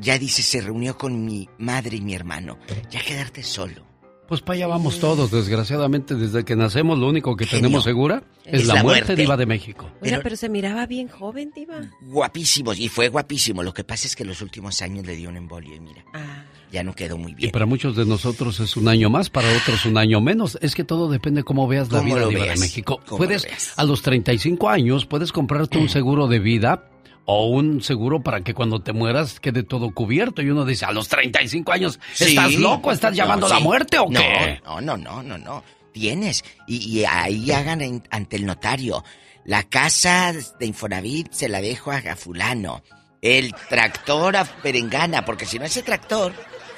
Ya 0.00 0.18
dice, 0.18 0.42
se 0.42 0.60
reunió 0.60 0.96
con 0.96 1.24
mi 1.24 1.48
madre 1.58 1.96
y 1.96 2.00
mi 2.00 2.14
hermano. 2.14 2.58
Ya 2.90 3.00
quedarte 3.02 3.42
solo. 3.42 3.88
Pues 4.28 4.42
para 4.42 4.58
allá 4.58 4.66
vamos 4.68 5.00
todos, 5.00 5.32
desgraciadamente, 5.32 6.14
desde 6.14 6.44
que 6.44 6.54
nacemos 6.54 6.96
lo 7.00 7.08
único 7.08 7.34
que 7.36 7.46
Genio. 7.46 7.62
tenemos 7.64 7.82
segura 7.82 8.22
es, 8.44 8.60
Es 8.62 8.66
la, 8.68 8.74
la 8.74 8.82
muerte, 8.84 9.06
muerte. 9.06 9.22
diva 9.22 9.36
de 9.36 9.44
México. 9.44 9.86
Oiga, 9.86 9.98
Pero- 10.00 10.22
pero 10.22 10.36
se 10.36 10.48
miraba 10.48 10.86
bien 10.86 11.08
joven, 11.08 11.50
Diva. 11.52 11.80
Guapísimos, 12.02 12.78
y 12.78 12.88
fue 12.88 13.08
guapísimo. 13.08 13.64
Lo 13.64 13.74
que 13.74 13.82
pasa 13.82 14.06
es 14.06 14.14
que 14.14 14.24
los 14.24 14.40
últimos 14.40 14.82
años 14.82 15.04
le 15.04 15.16
dio 15.16 15.28
un 15.30 15.36
embolio 15.36 15.74
y 15.74 15.80
mira, 15.80 16.04
Ah, 16.14 16.44
ya 16.70 16.84
no 16.84 16.94
quedó 16.94 17.18
muy 17.18 17.32
Y 17.32 17.34
bien. 17.34 17.50
para 17.50 17.66
muchos 17.66 17.96
de 17.96 18.06
nosotros 18.06 18.60
es 18.60 18.76
un 18.76 18.86
año 18.86 19.10
más, 19.10 19.30
para 19.30 19.48
otros 19.52 19.84
un 19.84 19.98
año 19.98 20.20
menos. 20.20 20.56
Es 20.62 20.76
que 20.76 20.84
todo 20.84 21.10
depende 21.10 21.42
cómo 21.42 21.66
veas 21.66 21.90
la 21.90 21.98
¿Cómo 21.98 22.14
vida 22.14 22.28
diva 22.28 22.44
veas? 22.44 22.60
de 22.60 22.66
México. 22.66 23.00
¿Cómo 23.06 23.16
Puedes, 23.18 23.42
lo 23.42 23.48
veas? 23.48 23.72
a 23.76 23.82
los 23.84 24.00
35 24.02 24.68
años, 24.70 25.06
puedes 25.06 25.32
comprarte 25.32 25.76
un 25.78 25.88
seguro 25.88 26.28
de 26.28 26.38
vida 26.38 26.88
o 27.32 27.46
un 27.46 27.80
seguro 27.80 28.20
para 28.22 28.40
que 28.40 28.54
cuando 28.54 28.80
te 28.80 28.92
mueras 28.92 29.38
quede 29.38 29.62
todo 29.62 29.92
cubierto. 29.94 30.42
Y 30.42 30.50
uno 30.50 30.64
dice, 30.64 30.84
a 30.84 30.90
los 30.90 31.08
35 31.08 31.70
años, 31.72 32.00
¿estás 32.18 32.50
Sí. 32.50 32.56
loco? 32.56 32.90
¿Estás 32.90 33.12
No, 33.12 33.16
llamando 33.16 33.46
a 33.46 33.50
la 33.50 33.60
muerte 33.60 33.98
o 34.00 34.08
No, 34.10 34.18
qué? 34.20 34.60
No, 34.64 34.80
no, 34.80 34.96
no, 34.96 35.22
no, 35.22 35.38
no. 35.38 35.62
Tienes. 35.92 36.44
Y, 36.66 36.78
y 36.98 37.04
ahí 37.04 37.52
hagan 37.52 37.80
en- 37.82 38.02
ante 38.10 38.34
el 38.36 38.46
notario. 38.46 39.04
La 39.44 39.62
casa 39.62 40.32
de 40.58 40.66
Infonavit 40.66 41.32
se 41.32 41.48
la 41.48 41.60
dejo 41.60 41.92
a, 41.92 41.98
a 41.98 42.16
fulano. 42.16 42.82
El 43.22 43.54
tractor 43.68 44.34
a 44.36 44.44
Perengana, 44.44 45.24
porque 45.24 45.46
si 45.46 45.58
no 45.58 45.64
ese 45.66 45.82
tractor, 45.82 46.32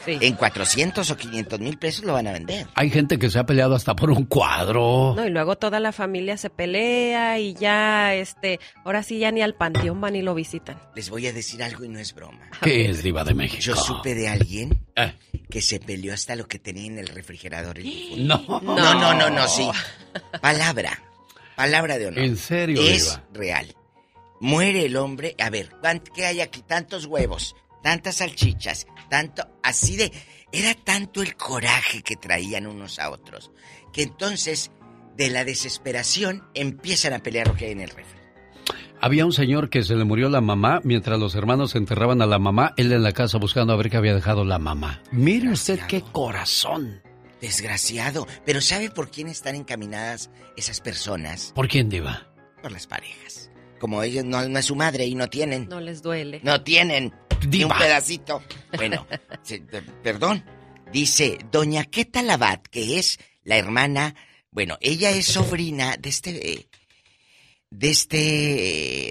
en 0.06 0.34
400 0.34 1.10
o 1.10 1.16
500 1.16 1.60
mil 1.60 1.78
pesos 1.78 2.04
lo 2.04 2.12
van 2.14 2.26
a 2.26 2.32
vender. 2.32 2.66
Hay 2.74 2.90
gente 2.90 3.18
que 3.18 3.30
se 3.30 3.38
ha 3.38 3.46
peleado 3.46 3.74
hasta 3.74 3.94
por 3.94 4.10
un 4.10 4.24
cuadro. 4.26 5.14
no, 5.16 5.26
y 5.26 5.30
luego 5.30 5.56
toda 5.56 5.80
la 5.80 5.92
familia 5.92 6.36
se 6.36 6.50
pelea 6.50 7.38
y 7.38 7.54
ya, 7.54 8.14
este, 8.14 8.60
ahora 8.84 9.02
sí 9.02 9.18
ya 9.18 9.30
ni 9.30 9.42
al 9.42 9.54
panteón 9.54 10.00
van 10.00 10.16
y 10.16 10.22
lo 10.22 10.34
visitan. 10.34 10.78
Les 10.94 11.10
voy 11.10 11.26
a 11.26 11.32
decir 11.32 11.62
algo 11.62 11.84
y 11.84 11.88
no 11.88 11.98
es 11.98 12.14
broma. 12.14 12.50
¿Qué 12.62 12.90
es 12.90 13.02
diva 13.02 13.24
de 13.24 13.34
México? 13.34 13.60
Yo 13.62 13.76
supe 13.76 14.14
de 14.14 14.28
alguien 14.28 14.86
Eh. 14.96 15.14
que 15.50 15.60
se 15.62 15.80
peleó 15.80 16.12
hasta 16.14 16.36
lo 16.36 16.46
que 16.48 16.58
tenía 16.58 16.86
en 16.86 16.98
el 16.98 17.08
refrigerador. 17.08 17.78
el 17.78 17.84
difunto. 17.84 18.42
No. 18.48 18.60
No, 18.60 18.94
no, 18.94 19.14
no, 19.14 19.30
no, 19.30 19.48
sí. 19.48 19.68
Palabra. 20.40 20.98
Palabra 21.56 21.98
de 21.98 22.06
honor. 22.06 22.24
¿En 22.24 22.36
serio, 22.36 22.80
Es 22.82 23.04
Diva? 23.10 23.24
real. 23.34 23.74
Muere 24.40 24.86
el 24.86 24.96
hombre. 24.96 25.34
A 25.38 25.50
ver, 25.50 25.70
¿cuánt- 25.82 26.10
¿qué 26.14 26.26
hay 26.26 26.40
aquí? 26.40 26.62
Tantos 26.62 27.06
huevos, 27.06 27.54
tantas 27.82 28.16
salchichas, 28.16 28.86
tanto. 29.12 29.46
Así 29.62 29.96
de. 29.96 30.10
Era 30.52 30.74
tanto 30.74 31.22
el 31.22 31.36
coraje 31.36 32.02
que 32.02 32.16
traían 32.16 32.66
unos 32.66 32.98
a 32.98 33.10
otros. 33.10 33.50
Que 33.92 34.02
entonces, 34.02 34.70
de 35.16 35.28
la 35.28 35.44
desesperación, 35.44 36.44
empiezan 36.54 37.12
a 37.12 37.18
pelear 37.18 37.48
lo 37.48 37.54
que 37.54 37.66
hay 37.66 37.72
en 37.72 37.80
el 37.80 37.90
refri. 37.90 38.18
Había 39.00 39.26
un 39.26 39.32
señor 39.32 39.68
que 39.68 39.82
se 39.82 39.96
le 39.96 40.04
murió 40.04 40.30
la 40.30 40.40
mamá 40.40 40.80
mientras 40.84 41.18
los 41.18 41.34
hermanos 41.34 41.74
enterraban 41.74 42.22
a 42.22 42.26
la 42.26 42.38
mamá, 42.38 42.72
él 42.76 42.92
en 42.92 43.02
la 43.02 43.12
casa 43.12 43.36
buscando 43.36 43.72
a 43.72 43.76
ver 43.76 43.90
qué 43.90 43.96
había 43.96 44.14
dejado 44.14 44.44
la 44.44 44.58
mamá. 44.58 45.02
Mire 45.10 45.50
usted 45.50 45.80
qué 45.88 46.00
corazón. 46.00 47.02
Desgraciado. 47.40 48.26
Pero 48.46 48.60
¿sabe 48.60 48.88
por 48.90 49.10
quién 49.10 49.28
están 49.28 49.56
encaminadas 49.56 50.30
esas 50.56 50.80
personas? 50.80 51.52
¿Por 51.54 51.68
quién, 51.68 51.88
Diva? 51.88 52.28
Por 52.62 52.72
las 52.72 52.86
parejas. 52.86 53.51
Como 53.82 54.00
ellos 54.04 54.24
no, 54.24 54.48
no 54.48 54.58
es 54.60 54.64
su 54.66 54.76
madre 54.76 55.06
y 55.06 55.16
no 55.16 55.28
tienen. 55.28 55.68
No 55.68 55.80
les 55.80 56.02
duele. 56.02 56.38
No 56.44 56.62
tienen. 56.62 57.12
Ni 57.48 57.64
un 57.64 57.72
pedacito. 57.76 58.40
Bueno, 58.76 59.08
se- 59.42 59.58
de- 59.58 59.82
perdón. 59.82 60.44
Dice 60.92 61.36
Doña 61.50 61.84
Queta 61.86 62.22
Labat, 62.22 62.64
que 62.68 63.00
es 63.00 63.18
la 63.42 63.56
hermana. 63.56 64.14
Bueno, 64.52 64.78
ella 64.80 65.10
es 65.10 65.26
sobrina 65.26 65.96
de 65.96 66.08
este. 66.10 66.68
De 67.70 67.90
este. 67.90 68.16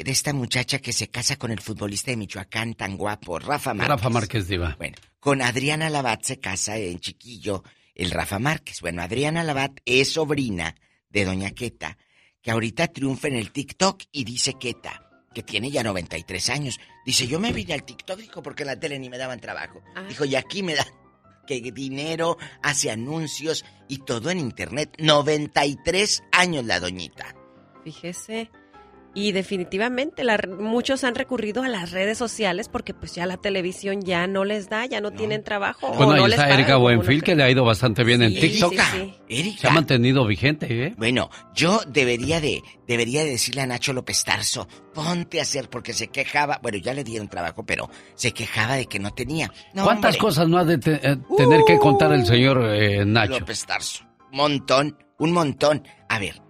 De 0.06 0.12
esta 0.12 0.32
muchacha 0.32 0.80
que 0.80 0.94
se 0.94 1.10
casa 1.10 1.36
con 1.36 1.52
el 1.52 1.60
futbolista 1.60 2.12
de 2.12 2.16
Michoacán 2.18 2.74
tan 2.76 2.96
guapo, 2.96 3.40
Rafa 3.40 3.74
Márquez. 3.74 3.90
Rafa 3.90 4.10
Márquez, 4.10 4.48
Diva. 4.48 4.76
Bueno, 4.78 4.96
con 5.20 5.42
Adriana 5.42 5.90
Labat 5.90 6.24
se 6.24 6.40
casa 6.40 6.78
en 6.78 7.02
chiquillo 7.02 7.62
el 7.94 8.12
Rafa 8.12 8.40
Márquez. 8.40 8.80
Bueno, 8.80 9.02
Adriana 9.02 9.44
Labat 9.44 9.80
es 9.84 10.14
sobrina 10.14 10.76
de 11.10 11.26
Doña 11.26 11.52
Queta, 11.52 11.98
que 12.42 12.52
ahorita 12.52 12.88
triunfa 12.88 13.28
en 13.28 13.36
el 13.36 13.52
TikTok 13.52 14.04
y 14.12 14.24
dice 14.24 14.56
Queta, 14.60 15.10
que 15.34 15.44
tiene 15.44 15.72
ya 15.72 15.84
93 15.84 16.50
años. 16.50 16.80
Dice, 17.06 17.28
yo 17.28 17.40
me 17.40 17.54
vine 17.54 17.74
al 17.74 17.84
TikTok, 17.84 18.20
dijo, 18.20 18.44
porque 18.44 18.64
en 18.64 18.68
la 18.68 18.80
tele 18.80 19.00
ni 19.00 19.10
me 19.10 19.18
daban 19.18 19.40
trabajo. 19.40 19.82
Dijo, 20.08 20.26
y 20.26 20.36
aquí 20.36 20.64
me 20.64 20.76
dan 20.76 20.88
que 21.48 21.72
dinero, 21.72 22.38
hace 22.62 22.92
anuncios 22.92 23.66
y 23.88 24.00
todo 24.00 24.30
en 24.30 24.40
internet. 24.40 24.96
93 25.00 26.24
años 26.32 26.66
la 26.66 26.80
doñita. 26.80 27.36
Fíjese. 27.84 28.50
Y 29.14 29.34
definitivamente 29.34 30.24
la- 30.24 30.40
muchos 30.58 31.04
han 31.04 31.16
recurrido 31.16 31.64
a 31.64 31.68
las 31.68 31.92
redes 31.92 32.18
sociales 32.18 32.70
porque 32.70 32.94
pues 32.94 33.14
ya 33.14 33.26
la 33.26 33.36
televisión 33.36 34.02
ya 34.04 34.26
no 34.26 34.46
les 34.46 34.70
da, 34.70 34.86
ya 34.86 35.02
no, 35.02 35.12
tienen 35.12 35.44
trabajo. 35.44 35.88
o 35.88 35.94
Bueno, 35.96 36.16
no 36.16 36.24
ahí 36.24 36.30
les 36.30 36.32
está 36.32 36.44
pagan 36.44 36.60
Erika 36.60 36.78
Buenfil, 36.78 37.22
que 37.22 37.36
le 37.36 37.44
ha 37.44 37.50
ido 37.52 37.66
bastante 37.66 38.06
bien 38.06 38.22
en 38.22 38.34
TikTok. 38.34 38.72
sí, 38.74 38.80
sí. 38.94 39.14
Erika. 39.28 39.60
Se 39.60 39.68
ha 39.68 39.72
mantenido 39.72 40.26
vigente, 40.26 40.86
¿eh? 40.88 40.94
Bueno, 40.98 41.30
yo 41.54 41.82
debería 41.88 42.40
de, 42.40 42.62
debería 42.88 43.26
de 43.26 43.32
decirle 43.32 43.62
a 43.62 43.68
Nacho 43.68 43.92
López 43.92 44.24
Tarso, 44.24 44.66
ponte 44.94 45.40
a 45.40 45.44
hacer, 45.44 45.70
porque 45.70 45.92
se 45.92 46.08
quejaba, 46.08 46.60
bueno, 46.64 46.78
ya 46.78 46.94
le 46.94 47.04
dieron 47.04 47.28
trabajo, 47.28 47.66
pero 47.66 47.90
se 48.16 48.32
quejaba 48.32 48.76
de 48.76 48.86
que 48.86 49.00
no 49.00 49.12
tenía. 49.12 49.52
No, 49.74 49.84
¿Cuántas 49.84 50.16
hombre. 50.16 50.20
cosas 50.22 50.48
no 50.48 50.58
ha 50.58 50.64
de 50.64 50.78
te- 50.78 51.06
eh, 51.12 51.18
tener 51.36 51.62
que 51.68 51.78
contar 51.80 52.14
el 52.14 52.26
señor 52.26 52.64
eh, 52.74 53.04
Nacho? 53.06 53.40
López 53.40 53.66
Tarso. 53.66 54.06
Montón, 54.32 54.98
un 55.20 55.34
montón. 55.34 55.84
A 56.08 56.18
ver, 56.18 56.42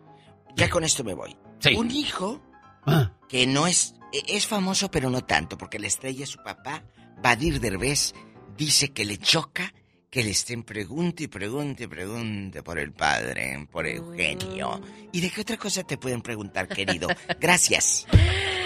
ya 0.55 0.69
con 0.69 0.83
esto 0.83 1.03
me 1.03 1.15
voy. 1.15 1.35
Un 1.75 1.89
hijo 1.91 2.39
Ah. 2.85 3.11
que 3.29 3.45
no 3.47 3.67
es, 3.67 3.95
e- 4.11 4.37
es 4.37 4.47
famoso, 4.47 4.89
pero 4.91 5.09
no 5.09 5.21
tanto, 5.23 5.57
porque 5.57 5.79
la 5.79 5.87
estrella 5.87 6.23
es 6.23 6.29
su 6.29 6.43
papá, 6.43 6.83
Badir 7.21 7.59
Derbez, 7.59 8.13
dice 8.57 8.91
que 8.91 9.05
le 9.05 9.17
choca 9.17 9.73
que 10.09 10.23
le 10.23 10.31
estén 10.31 10.63
pregunte 10.63 11.23
y 11.23 11.27
pregunte 11.27 11.85
y 11.85 11.87
pregunte 11.87 12.61
por 12.61 12.77
el 12.77 12.91
padre, 12.91 13.65
por 13.71 13.87
Eugenio. 13.87 14.81
¿Y 15.13 15.21
de 15.21 15.29
qué 15.29 15.39
otra 15.41 15.55
cosa 15.55 15.83
te 15.83 15.97
pueden 15.97 16.21
preguntar, 16.21 16.67
querido? 16.67 17.07
Gracias. 17.39 18.05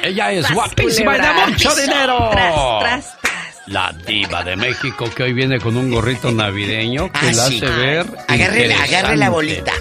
Ella 0.04 0.32
es 0.32 0.42
Tras, 0.46 0.56
guapísima 0.56 1.18
y 1.18 1.22
de 1.22 1.52
mucho 1.52 1.76
dinero. 1.76 2.30
Tras, 2.32 2.80
tras, 2.80 3.18
La 3.68 3.92
diva 4.06 4.44
de 4.44 4.56
México 4.56 5.10
que 5.16 5.24
hoy 5.24 5.34
viene 5.34 5.60
con 5.60 5.76
un 5.76 5.90
gorrito 5.90 6.32
navideño 6.32 7.12
que 7.12 7.18
Ah, 7.20 7.32
la 7.34 7.48
sí. 7.48 7.58
hace 7.58 7.66
ver 7.66 8.06
Agarre 8.28 8.68
la- 8.68 8.76
agarre 8.84 9.18
la 9.18 9.26
interesante. 9.26 9.30
bolita. 9.32 9.72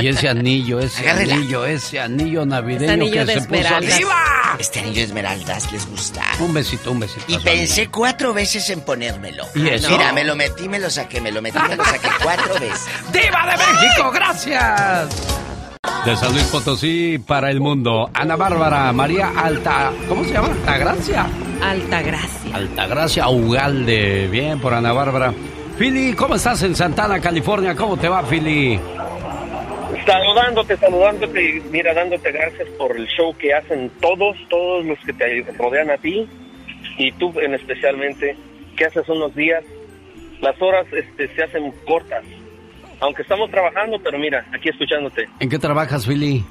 Y 0.00 0.06
ese 0.08 0.28
anillo, 0.28 0.78
ese 0.78 1.00
Agárrela. 1.00 1.34
anillo, 1.34 1.64
ese 1.66 1.98
anillo 2.00 2.46
navideño 2.46 2.92
anillo 2.92 3.12
que 3.12 3.24
de 3.24 3.26
se 3.34 3.40
puso 3.40 3.54
esmeraldas. 3.56 3.98
¡Diva! 3.98 4.56
Este 4.60 4.78
anillo 4.78 4.94
de 4.94 5.02
esmeraldas 5.02 5.72
les 5.72 5.84
gusta. 5.88 6.22
Un 6.38 6.54
besito, 6.54 6.92
un 6.92 7.00
besito. 7.00 7.24
Y 7.26 7.38
pensé 7.38 7.88
cuatro 7.88 8.32
veces 8.32 8.70
en 8.70 8.82
ponérmelo. 8.82 9.46
¿Y 9.56 9.68
eso? 9.68 9.90
Mira, 9.90 10.12
me 10.12 10.22
lo 10.22 10.36
metí, 10.36 10.68
me 10.68 10.78
lo 10.78 10.88
saqué, 10.88 11.20
me 11.20 11.32
lo 11.32 11.42
metí, 11.42 11.58
me 11.68 11.74
lo 11.74 11.84
saqué 11.84 12.08
cuatro 12.22 12.54
veces. 12.54 12.86
¡Diva 13.12 13.46
de 13.50 13.56
México! 13.56 14.12
¡Gracias! 14.12 15.08
De 16.04 16.14
San 16.16 16.32
Luis 16.32 16.44
Potosí 16.52 17.18
para 17.18 17.50
el 17.50 17.60
mundo, 17.60 18.10
Ana 18.12 18.36
Bárbara, 18.36 18.92
María 18.92 19.32
Alta, 19.36 19.90
¿cómo 20.06 20.22
se 20.24 20.34
llama? 20.34 20.48
Altagracia. 20.48 21.26
Altagracia. 21.62 22.56
Altagracia 22.56 23.28
Ugalde, 23.30 24.28
bien 24.28 24.60
por 24.60 24.74
Ana 24.74 24.92
Bárbara. 24.92 25.32
Philly, 25.78 26.12
¿cómo 26.12 26.34
estás 26.34 26.62
en 26.62 26.74
Santana, 26.74 27.18
California? 27.20 27.74
¿Cómo 27.74 27.96
te 27.96 28.10
va, 28.10 28.22
Philly? 28.22 28.78
Saludándote, 30.04 30.76
saludándote 30.76 31.42
y 31.42 31.60
mira, 31.70 31.94
dándote 31.94 32.32
gracias 32.32 32.68
por 32.76 32.94
el 32.94 33.06
show 33.06 33.34
que 33.38 33.54
hacen 33.54 33.90
todos, 34.02 34.36
todos 34.50 34.84
los 34.84 34.98
que 35.06 35.14
te 35.14 35.42
rodean 35.56 35.90
a 35.90 35.96
ti 35.96 36.28
y 36.98 37.12
tú 37.12 37.32
en 37.40 37.54
especialmente, 37.54 38.36
que 38.76 38.84
haces 38.84 39.08
unos 39.08 39.34
días, 39.34 39.64
las 40.42 40.60
horas 40.60 40.86
este, 40.92 41.34
se 41.34 41.44
hacen 41.44 41.72
cortas, 41.86 42.24
aunque 43.00 43.22
estamos 43.22 43.50
trabajando, 43.50 43.98
pero 44.02 44.18
mira, 44.18 44.44
aquí 44.52 44.68
escuchándote. 44.68 45.28
¿En 45.40 45.48
qué 45.48 45.58
trabajas, 45.58 46.06
Philly? 46.06 46.44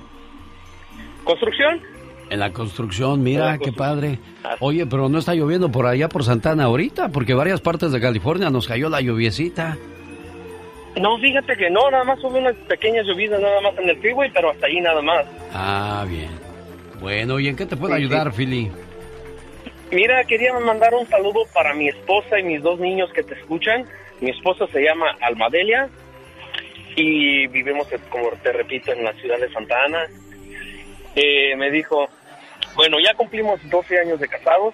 ¿Construcción? 1.23 1.81
En 2.29 2.39
la 2.39 2.51
construcción, 2.51 3.21
mira, 3.21 3.57
qué 3.59 3.71
padre. 3.71 4.19
Oye, 4.59 4.85
pero 4.85 5.07
no 5.09 5.19
está 5.19 5.35
lloviendo 5.35 5.71
por 5.71 5.85
allá 5.85 6.09
por 6.09 6.23
Santana 6.23 6.63
ahorita, 6.65 7.09
porque 7.09 7.33
varias 7.33 7.61
partes 7.61 7.91
de 7.91 8.01
California 8.01 8.49
nos 8.49 8.67
cayó 8.67 8.89
la 8.89 9.01
lluviecita. 9.01 9.77
No, 10.99 11.17
fíjate 11.19 11.55
que 11.55 11.69
no, 11.69 11.89
nada 11.91 12.03
más 12.03 12.23
hubo 12.23 12.37
unas 12.37 12.55
pequeñas 12.67 13.05
llovidas 13.05 13.41
nada 13.41 13.61
más 13.61 13.77
en 13.77 13.89
el 13.89 13.97
freeway, 13.97 14.31
pero 14.33 14.51
hasta 14.51 14.67
ahí 14.67 14.79
nada 14.79 15.01
más. 15.01 15.25
Ah, 15.53 16.05
bien. 16.07 16.29
Bueno, 16.99 17.39
¿y 17.39 17.47
en 17.47 17.55
qué 17.55 17.65
te 17.65 17.75
puedo 17.75 17.93
Sí, 17.95 18.01
sí. 18.01 18.05
ayudar, 18.05 18.31
Philly? 18.33 18.71
Mira, 19.91 20.23
quería 20.23 20.53
mandar 20.59 20.93
un 20.95 21.05
saludo 21.07 21.41
para 21.53 21.73
mi 21.73 21.89
esposa 21.89 22.39
y 22.39 22.43
mis 22.43 22.61
dos 22.63 22.79
niños 22.79 23.11
que 23.13 23.21
te 23.23 23.35
escuchan. 23.35 23.85
Mi 24.21 24.31
esposa 24.31 24.65
se 24.71 24.81
llama 24.81 25.05
Almadelia 25.21 25.89
y 26.95 27.47
vivimos, 27.47 27.87
como 28.09 28.29
te 28.43 28.51
repito, 28.51 28.91
en 28.91 29.03
la 29.03 29.13
ciudad 29.13 29.39
de 29.39 29.51
Santa 29.51 29.75
Ana. 29.85 30.05
Eh, 31.15 31.55
me 31.57 31.69
dijo, 31.71 32.07
bueno, 32.75 32.97
ya 33.03 33.13
cumplimos 33.15 33.59
12 33.69 33.99
años 33.99 34.19
de 34.19 34.27
casados 34.27 34.73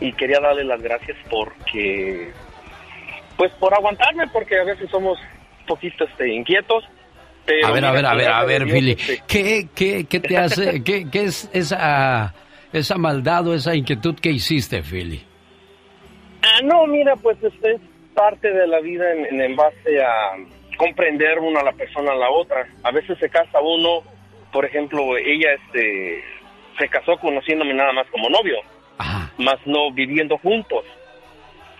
y 0.00 0.12
quería 0.12 0.38
darle 0.40 0.64
las 0.64 0.82
gracias 0.82 1.16
porque, 1.30 2.30
pues 3.36 3.50
por 3.52 3.72
aguantarme, 3.74 4.26
porque 4.28 4.58
a 4.58 4.64
veces 4.64 4.90
somos 4.90 5.18
poquito 5.66 6.04
este, 6.04 6.28
inquietos. 6.28 6.84
pero 7.46 7.66
A 7.66 7.70
ver, 7.72 7.84
a 7.84 7.92
ver, 7.92 8.06
a 8.06 8.14
ver, 8.14 8.28
a 8.28 8.44
ver, 8.44 8.64
Philly. 8.66 8.92
este, 8.92 9.22
¿Qué, 9.26 9.68
qué, 9.74 10.04
qué 10.08 10.20
te 10.20 10.36
hace, 10.36 10.82
qué, 10.84 11.06
qué 11.10 11.24
es 11.24 11.48
esa, 11.52 12.34
esa 12.72 12.96
maldad 12.98 13.46
o 13.48 13.54
esa 13.54 13.74
inquietud 13.74 14.14
que 14.20 14.30
hiciste, 14.30 14.82
Philly? 14.82 15.24
Ah, 16.42 16.60
no, 16.64 16.86
mira, 16.86 17.14
pues 17.16 17.38
este 17.42 17.74
es 17.74 17.80
parte 18.14 18.50
de 18.52 18.66
la 18.66 18.80
vida 18.80 19.10
en, 19.12 19.24
en- 19.26 19.40
en 19.40 19.56
base 19.56 20.02
a 20.02 20.36
comprender 20.82 21.38
una 21.38 21.60
a 21.60 21.64
la 21.64 21.72
persona 21.72 22.10
a 22.10 22.16
la 22.16 22.28
otra. 22.28 22.66
A 22.82 22.90
veces 22.90 23.16
se 23.18 23.30
casa 23.30 23.60
uno, 23.60 24.02
por 24.50 24.64
ejemplo, 24.64 25.16
ella 25.16 25.52
este 25.52 26.24
se 26.76 26.88
casó 26.88 27.16
conociéndome 27.18 27.72
nada 27.72 27.92
más 27.92 28.08
como 28.08 28.28
novio, 28.28 28.56
más 29.38 29.64
no 29.64 29.92
viviendo 29.92 30.36
juntos. 30.38 30.84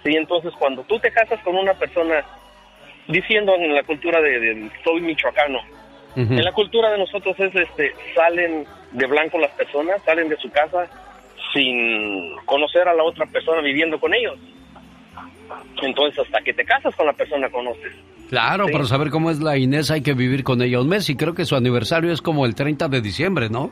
Sí, 0.05 0.15
entonces 0.15 0.53
cuando 0.57 0.85
tú 0.85 1.01
te 1.01 1.11
casas 1.11 1.41
con 1.41 1.57
una 1.57 1.75
persona 1.75 2.25
diciendo 3.09 3.57
en 3.57 3.75
la 3.75 3.83
cultura 3.83 4.21
de, 4.21 4.39
de 4.39 4.71
soy 4.85 5.01
michoacano, 5.01 5.59
en 6.15 6.45
la 6.45 6.53
cultura 6.53 6.93
de 6.93 6.99
nosotros 6.99 7.35
es 7.41 7.53
este 7.57 7.93
salen 8.15 8.65
de 8.93 9.07
blanco 9.09 9.37
las 9.37 9.51
personas, 9.53 10.01
salen 10.05 10.29
de 10.29 10.37
su 10.37 10.49
casa 10.53 10.89
sin 11.53 12.37
conocer 12.45 12.87
a 12.87 12.95
la 12.95 13.03
otra 13.03 13.27
persona 13.27 13.63
viviendo 13.63 13.99
con 13.99 14.15
ellos. 14.15 14.39
Entonces, 15.83 16.21
hasta 16.21 16.41
que 16.43 16.55
te 16.55 16.65
casas 16.65 16.95
con 16.95 17.07
la 17.07 17.13
persona 17.13 17.51
conoces. 17.51 17.93
Claro, 18.33 18.65
Sí. 18.69 18.73
para 18.73 18.87
saber 18.87 19.11
cómo 19.11 19.31
es 19.31 19.41
la 19.43 19.59
Inés 19.59 19.91
hay 19.91 20.01
que 20.01 20.15
vivir 20.15 20.43
con 20.43 20.63
ella 20.63 20.81
un 20.81 20.89
mes 20.89 21.11
y 21.11 21.17
creo 21.17 21.35
que 21.35 21.45
su 21.45 21.55
aniversario 21.55 22.11
es 22.11 22.23
como 22.23 22.47
el 22.47 22.55
30 22.55 22.89
de 22.89 23.03
diciembre, 23.03 23.51
¿no? 23.51 23.71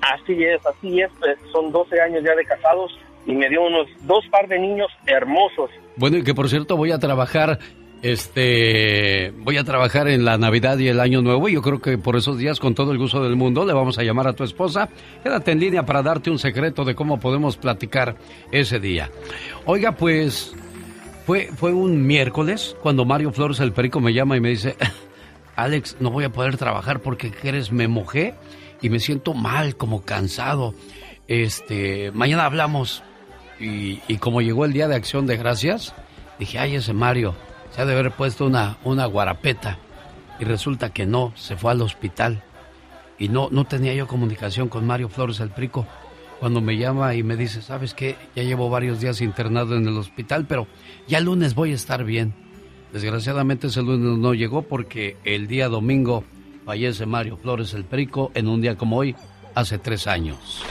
Así 0.00 0.32
es, 0.42 0.64
así 0.64 1.02
es. 1.02 1.10
pues, 1.18 1.36
son 1.52 1.70
12 1.70 2.00
años 2.00 2.22
ya 2.24 2.34
de 2.34 2.42
casados 2.46 2.98
y 3.26 3.32
me 3.34 3.50
dio 3.50 3.60
unos 3.66 3.86
dos 4.04 4.24
par 4.30 4.48
de 4.48 4.58
niños 4.58 4.88
hermosos. 5.06 5.68
Bueno, 5.96 6.16
y 6.16 6.22
que 6.24 6.32
por 6.32 6.48
cierto 6.48 6.78
voy 6.78 6.90
a 6.90 6.98
trabajar, 6.98 7.58
este, 8.00 9.32
voy 9.40 9.58
a 9.58 9.64
trabajar 9.64 10.08
en 10.08 10.24
la 10.24 10.38
Navidad 10.38 10.78
y 10.78 10.88
el 10.88 10.98
Año 10.98 11.20
Nuevo 11.20 11.46
y 11.50 11.52
yo 11.52 11.60
creo 11.60 11.82
que 11.82 11.98
por 11.98 12.16
esos 12.16 12.38
días 12.38 12.58
con 12.58 12.74
todo 12.74 12.92
el 12.92 12.98
gusto 12.98 13.22
del 13.22 13.36
mundo 13.36 13.66
le 13.66 13.74
vamos 13.74 13.98
a 13.98 14.02
llamar 14.04 14.26
a 14.26 14.32
tu 14.32 14.42
esposa. 14.42 14.88
Quédate 15.22 15.52
en 15.52 15.60
línea 15.60 15.84
para 15.84 16.02
darte 16.02 16.30
un 16.30 16.38
secreto 16.38 16.82
de 16.86 16.94
cómo 16.94 17.20
podemos 17.20 17.58
platicar 17.58 18.16
ese 18.50 18.80
día. 18.80 19.10
Oiga, 19.66 19.92
pues 19.92 20.54
fue, 21.26 21.50
fue 21.56 21.72
un 21.72 22.06
miércoles 22.06 22.76
cuando 22.80 23.04
Mario 23.04 23.32
Flores 23.32 23.58
el 23.58 23.72
Perico 23.72 23.98
me 23.98 24.14
llama 24.14 24.36
y 24.36 24.40
me 24.40 24.50
dice, 24.50 24.76
Alex, 25.56 25.96
no 25.98 26.10
voy 26.10 26.22
a 26.22 26.30
poder 26.30 26.56
trabajar 26.56 27.00
porque 27.00 27.32
¿qué 27.32 27.50
crees? 27.50 27.72
me 27.72 27.88
mojé 27.88 28.34
y 28.80 28.90
me 28.90 29.00
siento 29.00 29.34
mal, 29.34 29.76
como 29.76 30.02
cansado. 30.02 30.72
Este, 31.26 32.12
mañana 32.12 32.44
hablamos. 32.44 33.02
Y, 33.58 34.00
y 34.06 34.18
como 34.18 34.40
llegó 34.40 34.66
el 34.66 34.72
día 34.72 34.86
de 34.86 34.94
acción 34.94 35.26
de 35.26 35.36
gracias, 35.36 35.94
dije, 36.38 36.60
ay, 36.60 36.76
ese 36.76 36.92
Mario 36.92 37.34
se 37.70 37.82
ha 37.82 37.86
de 37.86 37.92
haber 37.92 38.12
puesto 38.12 38.46
una, 38.46 38.76
una 38.84 39.06
guarapeta. 39.06 39.78
Y 40.38 40.44
resulta 40.44 40.90
que 40.90 41.06
no, 41.06 41.32
se 41.34 41.56
fue 41.56 41.72
al 41.72 41.82
hospital. 41.82 42.44
Y 43.18 43.30
no, 43.30 43.48
no 43.50 43.64
tenía 43.64 43.94
yo 43.94 44.06
comunicación 44.06 44.68
con 44.68 44.86
Mario 44.86 45.08
Flores 45.08 45.40
el 45.40 45.50
Prico. 45.50 45.86
Cuando 46.40 46.60
me 46.60 46.76
llama 46.76 47.14
y 47.14 47.22
me 47.22 47.36
dice, 47.36 47.62
¿sabes 47.62 47.94
qué? 47.94 48.16
Ya 48.34 48.42
llevo 48.42 48.68
varios 48.68 49.00
días 49.00 49.20
internado 49.20 49.76
en 49.76 49.86
el 49.88 49.96
hospital, 49.96 50.46
pero 50.46 50.66
ya 51.08 51.18
el 51.18 51.24
lunes 51.24 51.54
voy 51.54 51.72
a 51.72 51.74
estar 51.74 52.04
bien. 52.04 52.34
Desgraciadamente 52.92 53.68
ese 53.68 53.82
lunes 53.82 54.18
no 54.18 54.34
llegó 54.34 54.62
porque 54.62 55.16
el 55.24 55.46
día 55.46 55.68
domingo 55.68 56.24
fallece 56.64 57.06
Mario 57.06 57.36
Flores 57.36 57.74
el 57.74 57.84
Perico 57.84 58.30
en 58.34 58.48
un 58.48 58.60
día 58.60 58.76
como 58.76 58.96
hoy, 58.98 59.14
hace 59.54 59.78
tres 59.78 60.06
años. 60.06 60.62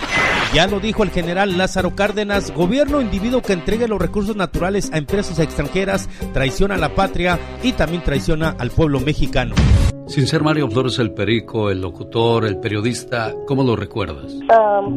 Ya 0.54 0.68
lo 0.68 0.80
dijo 0.80 1.04
el 1.04 1.10
general 1.10 1.58
Lázaro 1.58 1.96
Cárdenas, 1.96 2.52
gobierno 2.52 3.02
individuo 3.02 3.42
que 3.42 3.54
entregue 3.54 3.88
los 3.88 4.00
recursos 4.00 4.36
naturales 4.36 4.90
a 4.94 4.98
empresas 4.98 5.40
extranjeras, 5.40 6.08
traiciona 6.34 6.76
a 6.76 6.78
la 6.78 6.96
patria 6.96 7.40
y 7.64 7.74
también 7.74 8.04
traiciona 8.04 8.56
al 8.58 8.70
pueblo 8.70 9.00
mexicano. 9.00 9.56
Sin 10.08 10.28
ser 10.28 10.44
Mario 10.44 10.70
Flores 10.70 11.00
el 11.00 11.12
perico, 11.14 11.72
el 11.72 11.82
locutor, 11.82 12.46
el 12.46 12.60
periodista, 12.60 13.34
¿cómo 13.48 13.64
lo 13.64 13.76
recuerdas? 13.76 14.36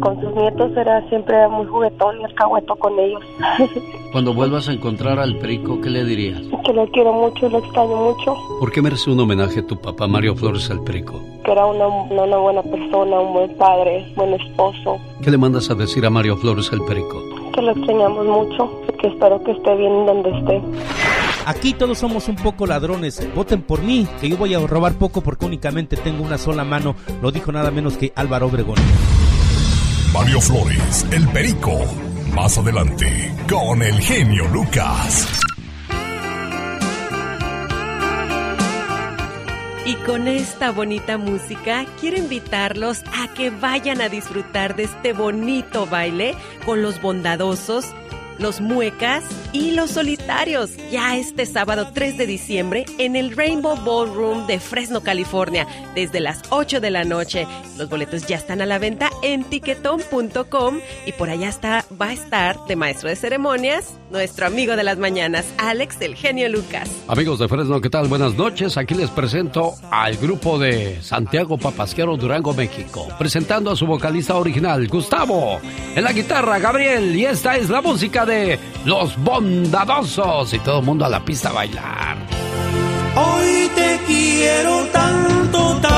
con 0.00 0.20
sus 0.20 0.34
nietos 0.34 0.70
era 0.76 1.06
siempre 1.08 1.48
muy 1.48 1.66
juguetón 1.66 2.20
y 2.20 2.24
alcahueto 2.24 2.76
con 2.76 2.98
ellos. 2.98 3.22
Cuando 4.12 4.34
vuelvas 4.34 4.68
a 4.68 4.72
encontrar 4.72 5.18
al 5.18 5.38
perico, 5.38 5.80
¿qué 5.80 5.88
le 5.90 6.04
dirías? 6.04 6.42
Que 6.64 6.72
lo 6.72 6.86
quiero 6.88 7.12
mucho 7.12 7.48
lo 7.48 7.58
extraño 7.58 7.96
mucho. 7.96 8.36
¿Por 8.60 8.70
qué 8.70 8.82
merece 8.82 9.10
un 9.10 9.20
homenaje 9.20 9.60
a 9.60 9.66
tu 9.66 9.80
papá 9.80 10.06
Mario 10.06 10.36
Flores 10.36 10.68
el 10.70 10.80
perico? 10.80 11.20
Que 11.44 11.52
era 11.52 11.64
una, 11.66 11.86
una 11.86 12.36
buena 12.36 12.62
persona, 12.62 13.18
un 13.20 13.32
buen 13.32 13.56
padre, 13.56 14.06
buen 14.14 14.34
esposo. 14.34 14.98
¿Qué 15.22 15.30
le 15.30 15.38
mandas 15.38 15.70
a 15.70 15.74
decir 15.74 16.04
a 16.04 16.10
Mario 16.10 16.36
Flores 16.36 16.70
el 16.72 16.82
perico? 16.82 17.22
Que 17.54 17.62
lo 17.62 17.72
extrañamos 17.72 18.26
mucho, 18.26 18.70
que 19.00 19.08
espero 19.08 19.42
que 19.42 19.52
esté 19.52 19.74
bien 19.74 20.06
donde 20.06 20.30
esté. 20.38 20.62
Aquí 21.48 21.72
todos 21.72 21.96
somos 21.96 22.28
un 22.28 22.36
poco 22.36 22.66
ladrones. 22.66 23.26
Voten 23.34 23.62
por 23.62 23.80
mí, 23.80 24.06
que 24.20 24.28
yo 24.28 24.36
voy 24.36 24.52
a 24.52 24.58
robar 24.58 24.92
poco 24.92 25.22
porque 25.22 25.46
únicamente 25.46 25.96
tengo 25.96 26.22
una 26.22 26.36
sola 26.36 26.62
mano. 26.62 26.94
Lo 27.22 27.30
dijo 27.30 27.50
nada 27.50 27.70
menos 27.70 27.96
que 27.96 28.12
Álvaro 28.14 28.48
Obregón. 28.48 28.76
Mario 30.12 30.42
Flores, 30.42 31.06
el 31.10 31.26
perico. 31.28 31.72
Más 32.34 32.58
adelante, 32.58 33.34
con 33.48 33.82
el 33.82 33.98
genio 33.98 34.46
Lucas. 34.48 35.26
Y 39.86 39.94
con 40.04 40.28
esta 40.28 40.70
bonita 40.70 41.16
música 41.16 41.86
quiero 41.98 42.18
invitarlos 42.18 43.02
a 43.18 43.32
que 43.32 43.48
vayan 43.48 44.02
a 44.02 44.10
disfrutar 44.10 44.76
de 44.76 44.82
este 44.82 45.14
bonito 45.14 45.86
baile 45.86 46.34
con 46.66 46.82
los 46.82 47.00
bondadosos 47.00 47.86
los 48.38 48.60
muecas 48.60 49.24
y 49.52 49.72
los 49.72 49.90
solitarios. 49.90 50.70
Ya 50.90 51.16
este 51.16 51.46
sábado 51.46 51.90
3 51.92 52.18
de 52.18 52.26
diciembre 52.26 52.86
en 52.98 53.16
el 53.16 53.36
Rainbow 53.36 53.76
Ballroom 53.76 54.46
de 54.46 54.60
Fresno, 54.60 55.02
California, 55.02 55.66
desde 55.94 56.20
las 56.20 56.42
8 56.50 56.80
de 56.80 56.90
la 56.90 57.04
noche. 57.04 57.46
Los 57.76 57.88
boletos 57.88 58.26
ya 58.26 58.36
están 58.36 58.60
a 58.60 58.66
la 58.66 58.78
venta 58.78 59.10
en 59.22 59.44
tiquetón.com 59.44 60.80
y 61.06 61.12
por 61.12 61.30
allá 61.30 61.48
está, 61.48 61.84
va 62.00 62.06
a 62.06 62.12
estar 62.12 62.56
de 62.66 62.76
maestro 62.76 63.08
de 63.08 63.16
ceremonias 63.16 63.94
nuestro 64.10 64.46
amigo 64.46 64.76
de 64.76 64.84
las 64.84 64.98
mañanas, 64.98 65.44
Alex 65.58 66.00
el 66.00 66.14
genio 66.14 66.48
Lucas. 66.48 66.88
Amigos 67.08 67.38
de 67.38 67.48
Fresno, 67.48 67.80
¿qué 67.80 67.90
tal? 67.90 68.08
Buenas 68.08 68.34
noches. 68.34 68.76
Aquí 68.76 68.94
les 68.94 69.10
presento 69.10 69.74
al 69.90 70.16
grupo 70.16 70.58
de 70.58 71.02
Santiago 71.02 71.58
Papasquero 71.58 72.16
Durango, 72.16 72.54
México, 72.54 73.06
presentando 73.18 73.70
a 73.70 73.76
su 73.76 73.86
vocalista 73.86 74.36
original, 74.36 74.86
Gustavo, 74.88 75.60
en 75.94 76.04
la 76.04 76.12
guitarra, 76.12 76.58
Gabriel, 76.58 77.14
y 77.14 77.26
esta 77.26 77.56
es 77.56 77.68
la 77.68 77.82
música 77.82 78.24
de 78.28 78.58
Los 78.84 79.16
Bondadosos 79.16 80.52
y 80.52 80.58
todo 80.58 80.80
el 80.80 80.84
mundo 80.84 81.06
a 81.06 81.08
la 81.08 81.24
pista 81.24 81.48
a 81.48 81.52
bailar. 81.52 82.18
Hoy 83.16 83.70
te 83.74 83.98
quiero 84.06 84.84
tanto, 84.92 85.78
tanto. 85.80 85.96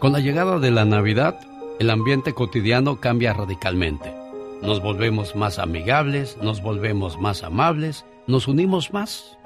Con 0.00 0.12
la 0.12 0.18
llegada 0.18 0.58
de 0.58 0.72
la 0.72 0.84
Navidad, 0.84 1.38
el 1.78 1.88
ambiente 1.88 2.34
cotidiano 2.34 3.00
cambia 3.00 3.32
radicalmente. 3.32 4.12
Nos 4.60 4.82
volvemos 4.82 5.36
más 5.36 5.60
amigables, 5.60 6.36
nos 6.42 6.60
volvemos 6.60 7.18
más 7.18 7.44
amables, 7.44 8.04
nos 8.26 8.48
unimos 8.48 8.92
más. 8.92 9.38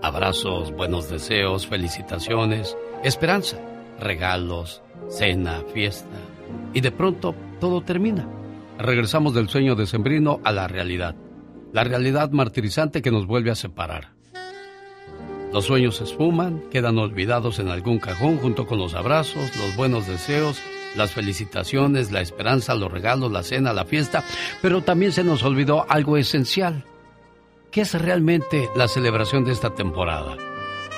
Abrazos, 0.00 0.70
buenos 0.76 1.10
deseos, 1.10 1.66
felicitaciones, 1.66 2.76
esperanza, 3.02 3.58
regalos, 3.98 4.80
cena, 5.08 5.62
fiesta. 5.74 6.16
Y 6.72 6.82
de 6.82 6.92
pronto 6.92 7.34
todo 7.58 7.80
termina 7.80 8.26
regresamos 8.78 9.34
del 9.34 9.48
sueño 9.48 9.74
decembrino 9.74 10.40
a 10.44 10.52
la 10.52 10.68
realidad, 10.68 11.14
la 11.72 11.84
realidad 11.84 12.30
martirizante 12.30 13.02
que 13.02 13.10
nos 13.10 13.26
vuelve 13.26 13.50
a 13.50 13.54
separar. 13.54 14.12
Los 15.52 15.66
sueños 15.66 15.96
se 15.96 16.04
esfuman, 16.04 16.62
quedan 16.70 16.98
olvidados 16.98 17.58
en 17.58 17.68
algún 17.68 17.98
cajón 17.98 18.38
junto 18.38 18.66
con 18.66 18.78
los 18.78 18.94
abrazos, 18.94 19.56
los 19.56 19.76
buenos 19.76 20.06
deseos, 20.06 20.60
las 20.96 21.12
felicitaciones, 21.12 22.12
la 22.12 22.20
esperanza, 22.20 22.74
los 22.74 22.90
regalos, 22.90 23.32
la 23.32 23.42
cena, 23.42 23.72
la 23.72 23.84
fiesta, 23.84 24.24
pero 24.60 24.82
también 24.82 25.12
se 25.12 25.24
nos 25.24 25.42
olvidó 25.42 25.86
algo 25.88 26.16
esencial. 26.16 26.84
¿Qué 27.70 27.82
es 27.82 27.94
realmente 27.94 28.68
la 28.74 28.88
celebración 28.88 29.44
de 29.44 29.52
esta 29.52 29.74
temporada? 29.74 30.36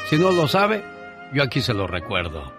Si 0.08 0.16
no 0.16 0.30
lo 0.32 0.48
sabe, 0.48 0.82
yo 1.34 1.42
aquí 1.42 1.60
se 1.60 1.74
lo 1.74 1.86
recuerdo. 1.86 2.52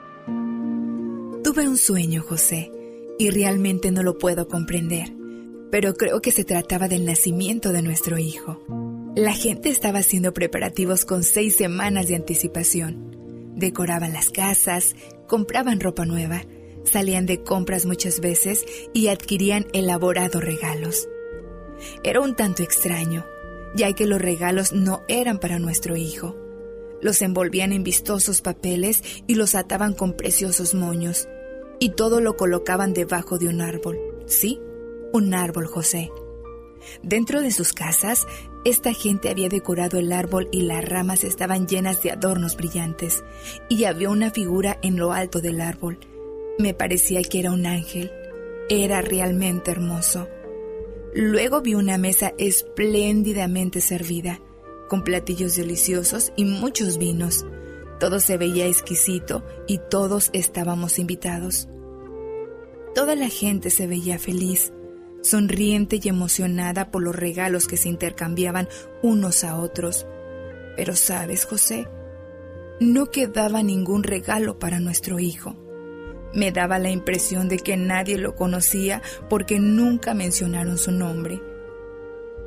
Tuve 1.43 1.67
un 1.67 1.77
sueño, 1.77 2.21
José 2.21 2.71
y 3.19 3.29
realmente 3.31 3.91
no 3.91 4.01
lo 4.01 4.17
puedo 4.17 4.47
comprender, 4.47 5.13
pero 5.69 5.93
creo 5.93 6.21
que 6.21 6.31
se 6.31 6.45
trataba 6.45 6.87
del 6.87 7.05
nacimiento 7.05 7.73
de 7.73 7.81
nuestro 7.83 8.17
hijo. 8.17 8.63
La 9.13 9.33
gente 9.33 9.69
estaba 9.69 9.99
haciendo 9.99 10.33
preparativos 10.33 11.03
con 11.03 11.23
seis 11.23 11.57
semanas 11.57 12.07
de 12.07 12.15
anticipación. 12.15 13.53
Decoraban 13.55 14.13
las 14.13 14.29
casas, 14.29 14.95
compraban 15.27 15.81
ropa 15.81 16.05
nueva, 16.05 16.43
salían 16.85 17.25
de 17.25 17.43
compras 17.43 17.85
muchas 17.85 18.21
veces 18.21 18.65
y 18.93 19.07
adquirían 19.07 19.67
elaborados 19.73 20.41
regalos. 20.41 21.09
Era 22.05 22.21
un 22.21 22.37
tanto 22.37 22.63
extraño, 22.63 23.25
ya 23.75 23.91
que 23.91 24.05
los 24.05 24.21
regalos 24.21 24.71
no 24.71 25.03
eran 25.09 25.39
para 25.39 25.59
nuestro 25.59 25.97
hijo. 25.97 26.37
Los 27.01 27.21
envolvían 27.21 27.73
en 27.73 27.83
vistosos 27.83 28.41
papeles 28.41 29.03
y 29.27 29.35
los 29.35 29.55
ataban 29.55 29.93
con 29.93 30.13
preciosos 30.13 30.73
moños 30.73 31.27
y 31.79 31.91
todo 31.91 32.21
lo 32.21 32.35
colocaban 32.35 32.93
debajo 32.93 33.37
de 33.37 33.47
un 33.47 33.61
árbol. 33.61 33.99
Sí, 34.25 34.59
un 35.13 35.33
árbol, 35.33 35.65
José. 35.65 36.11
Dentro 37.03 37.41
de 37.41 37.51
sus 37.51 37.73
casas, 37.73 38.25
esta 38.65 38.93
gente 38.93 39.29
había 39.29 39.49
decorado 39.49 39.99
el 39.99 40.11
árbol 40.11 40.49
y 40.51 40.61
las 40.61 40.83
ramas 40.83 41.23
estaban 41.23 41.67
llenas 41.67 42.01
de 42.03 42.11
adornos 42.11 42.55
brillantes, 42.55 43.23
y 43.69 43.85
había 43.85 44.09
una 44.09 44.31
figura 44.31 44.79
en 44.81 44.97
lo 44.97 45.13
alto 45.13 45.41
del 45.41 45.61
árbol. 45.61 45.99
Me 46.57 46.73
parecía 46.73 47.21
que 47.23 47.39
era 47.39 47.51
un 47.51 47.65
ángel. 47.65 48.11
Era 48.69 49.01
realmente 49.01 49.71
hermoso. 49.71 50.27
Luego 51.13 51.61
vi 51.61 51.73
una 51.73 51.97
mesa 51.97 52.33
espléndidamente 52.37 53.81
servida, 53.81 54.39
con 54.87 55.03
platillos 55.03 55.55
deliciosos 55.55 56.31
y 56.35 56.45
muchos 56.45 56.97
vinos. 56.97 57.45
Todo 57.99 58.19
se 58.19 58.37
veía 58.37 58.65
exquisito 58.65 59.43
y 59.67 59.79
todos 59.89 60.29
estábamos 60.33 60.99
invitados. 60.99 61.67
Toda 62.95 63.15
la 63.15 63.29
gente 63.29 63.69
se 63.69 63.87
veía 63.87 64.17
feliz, 64.17 64.73
sonriente 65.21 65.99
y 66.01 66.07
emocionada 66.07 66.91
por 66.91 67.03
los 67.03 67.15
regalos 67.15 67.67
que 67.67 67.77
se 67.77 67.89
intercambiaban 67.89 68.67
unos 69.03 69.43
a 69.43 69.57
otros. 69.57 70.07
Pero 70.77 70.95
sabes, 70.95 71.45
José, 71.45 71.87
no 72.79 73.11
quedaba 73.11 73.61
ningún 73.63 74.03
regalo 74.03 74.59
para 74.59 74.79
nuestro 74.79 75.19
hijo. 75.19 75.55
Me 76.33 76.51
daba 76.51 76.79
la 76.79 76.91
impresión 76.91 77.49
de 77.49 77.57
que 77.57 77.75
nadie 77.75 78.17
lo 78.17 78.35
conocía 78.35 79.01
porque 79.29 79.59
nunca 79.59 80.13
mencionaron 80.13 80.77
su 80.77 80.91
nombre. 80.91 81.41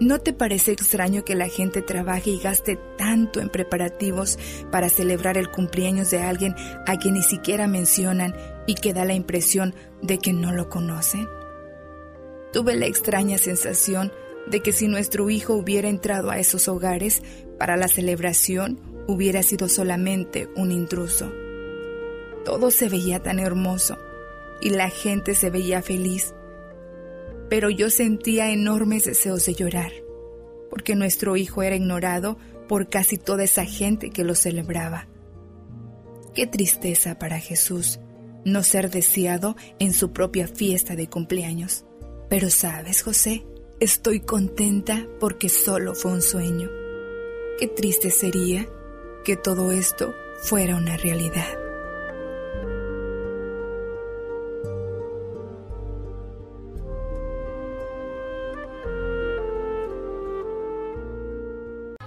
¿No 0.00 0.18
te 0.18 0.32
parece 0.32 0.72
extraño 0.72 1.24
que 1.24 1.34
la 1.34 1.48
gente 1.48 1.80
trabaje 1.80 2.30
y 2.30 2.38
gaste 2.38 2.78
tanto 2.96 3.40
en 3.40 3.48
preparativos 3.48 4.38
para 4.70 4.88
celebrar 4.88 5.38
el 5.38 5.50
cumpleaños 5.50 6.10
de 6.10 6.20
alguien 6.20 6.56
a 6.86 6.96
quien 6.96 7.14
ni 7.14 7.22
siquiera 7.22 7.68
mencionan 7.68 8.34
y 8.66 8.74
que 8.74 8.94
da 8.94 9.04
la 9.04 9.14
impresión 9.14 9.74
de 10.00 10.18
que 10.18 10.32
no 10.32 10.52
lo 10.52 10.68
conocen? 10.68 11.28
Tuve 12.52 12.74
la 12.74 12.86
extraña 12.86 13.38
sensación 13.38 14.12
de 14.46 14.60
que 14.60 14.72
si 14.72 14.88
nuestro 14.88 15.30
hijo 15.30 15.54
hubiera 15.54 15.88
entrado 15.88 16.30
a 16.30 16.38
esos 16.38 16.66
hogares 16.68 17.22
para 17.58 17.76
la 17.76 17.86
celebración, 17.86 18.80
hubiera 19.06 19.42
sido 19.42 19.68
solamente 19.68 20.48
un 20.56 20.72
intruso. 20.72 21.32
Todo 22.44 22.70
se 22.72 22.88
veía 22.88 23.22
tan 23.22 23.38
hermoso 23.38 23.98
y 24.60 24.70
la 24.70 24.90
gente 24.90 25.34
se 25.34 25.50
veía 25.50 25.80
feliz 25.80 26.34
pero 27.52 27.68
yo 27.68 27.90
sentía 27.90 28.50
enormes 28.50 29.04
deseos 29.04 29.44
de 29.44 29.52
llorar, 29.52 29.92
porque 30.70 30.96
nuestro 30.96 31.36
hijo 31.36 31.62
era 31.62 31.76
ignorado 31.76 32.38
por 32.66 32.88
casi 32.88 33.18
toda 33.18 33.44
esa 33.44 33.66
gente 33.66 34.08
que 34.08 34.24
lo 34.24 34.34
celebraba. 34.34 35.06
Qué 36.34 36.46
tristeza 36.46 37.18
para 37.18 37.38
Jesús 37.38 38.00
no 38.46 38.62
ser 38.62 38.88
deseado 38.88 39.54
en 39.78 39.92
su 39.92 40.14
propia 40.14 40.48
fiesta 40.48 40.96
de 40.96 41.10
cumpleaños. 41.10 41.84
Pero 42.30 42.48
sabes, 42.48 43.02
José, 43.02 43.44
estoy 43.80 44.20
contenta 44.20 45.06
porque 45.20 45.50
solo 45.50 45.94
fue 45.94 46.10
un 46.10 46.22
sueño. 46.22 46.70
Qué 47.58 47.68
triste 47.68 48.08
sería 48.08 48.66
que 49.26 49.36
todo 49.36 49.72
esto 49.72 50.14
fuera 50.40 50.74
una 50.74 50.96
realidad. 50.96 51.61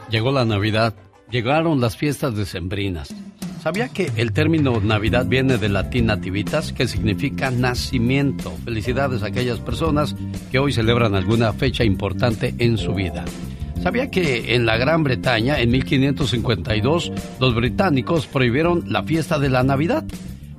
Llegó 0.10 0.32
la 0.32 0.46
Navidad, 0.46 0.94
llegaron 1.32 1.82
las 1.82 1.98
fiestas 1.98 2.36
decembrinas. 2.36 3.14
¿Sabía 3.62 3.90
que 3.90 4.12
el 4.16 4.32
término 4.32 4.80
Navidad 4.80 5.26
viene 5.26 5.58
del 5.58 5.74
latín 5.74 6.06
nativitas, 6.06 6.72
que 6.72 6.88
significa 6.88 7.50
nacimiento? 7.50 8.52
Felicidades 8.64 9.24
a 9.24 9.28
aquellas 9.28 9.60
personas 9.60 10.16
que 10.52 10.60
hoy 10.60 10.72
celebran 10.72 11.16
alguna 11.16 11.52
fecha 11.52 11.84
importante 11.84 12.54
en 12.60 12.78
su 12.78 12.94
vida. 12.94 13.26
¿Sabía 13.82 14.12
que 14.12 14.54
en 14.54 14.68
la 14.68 14.78
Gran 14.78 15.04
Bretaña, 15.04 15.60
en 15.60 15.72
1552, 15.72 17.12
los 17.40 17.56
británicos 17.56 18.28
prohibieron 18.28 18.84
la 18.92 19.02
fiesta 19.02 19.40
de 19.40 19.50
la 19.50 19.64
Navidad? 19.64 20.06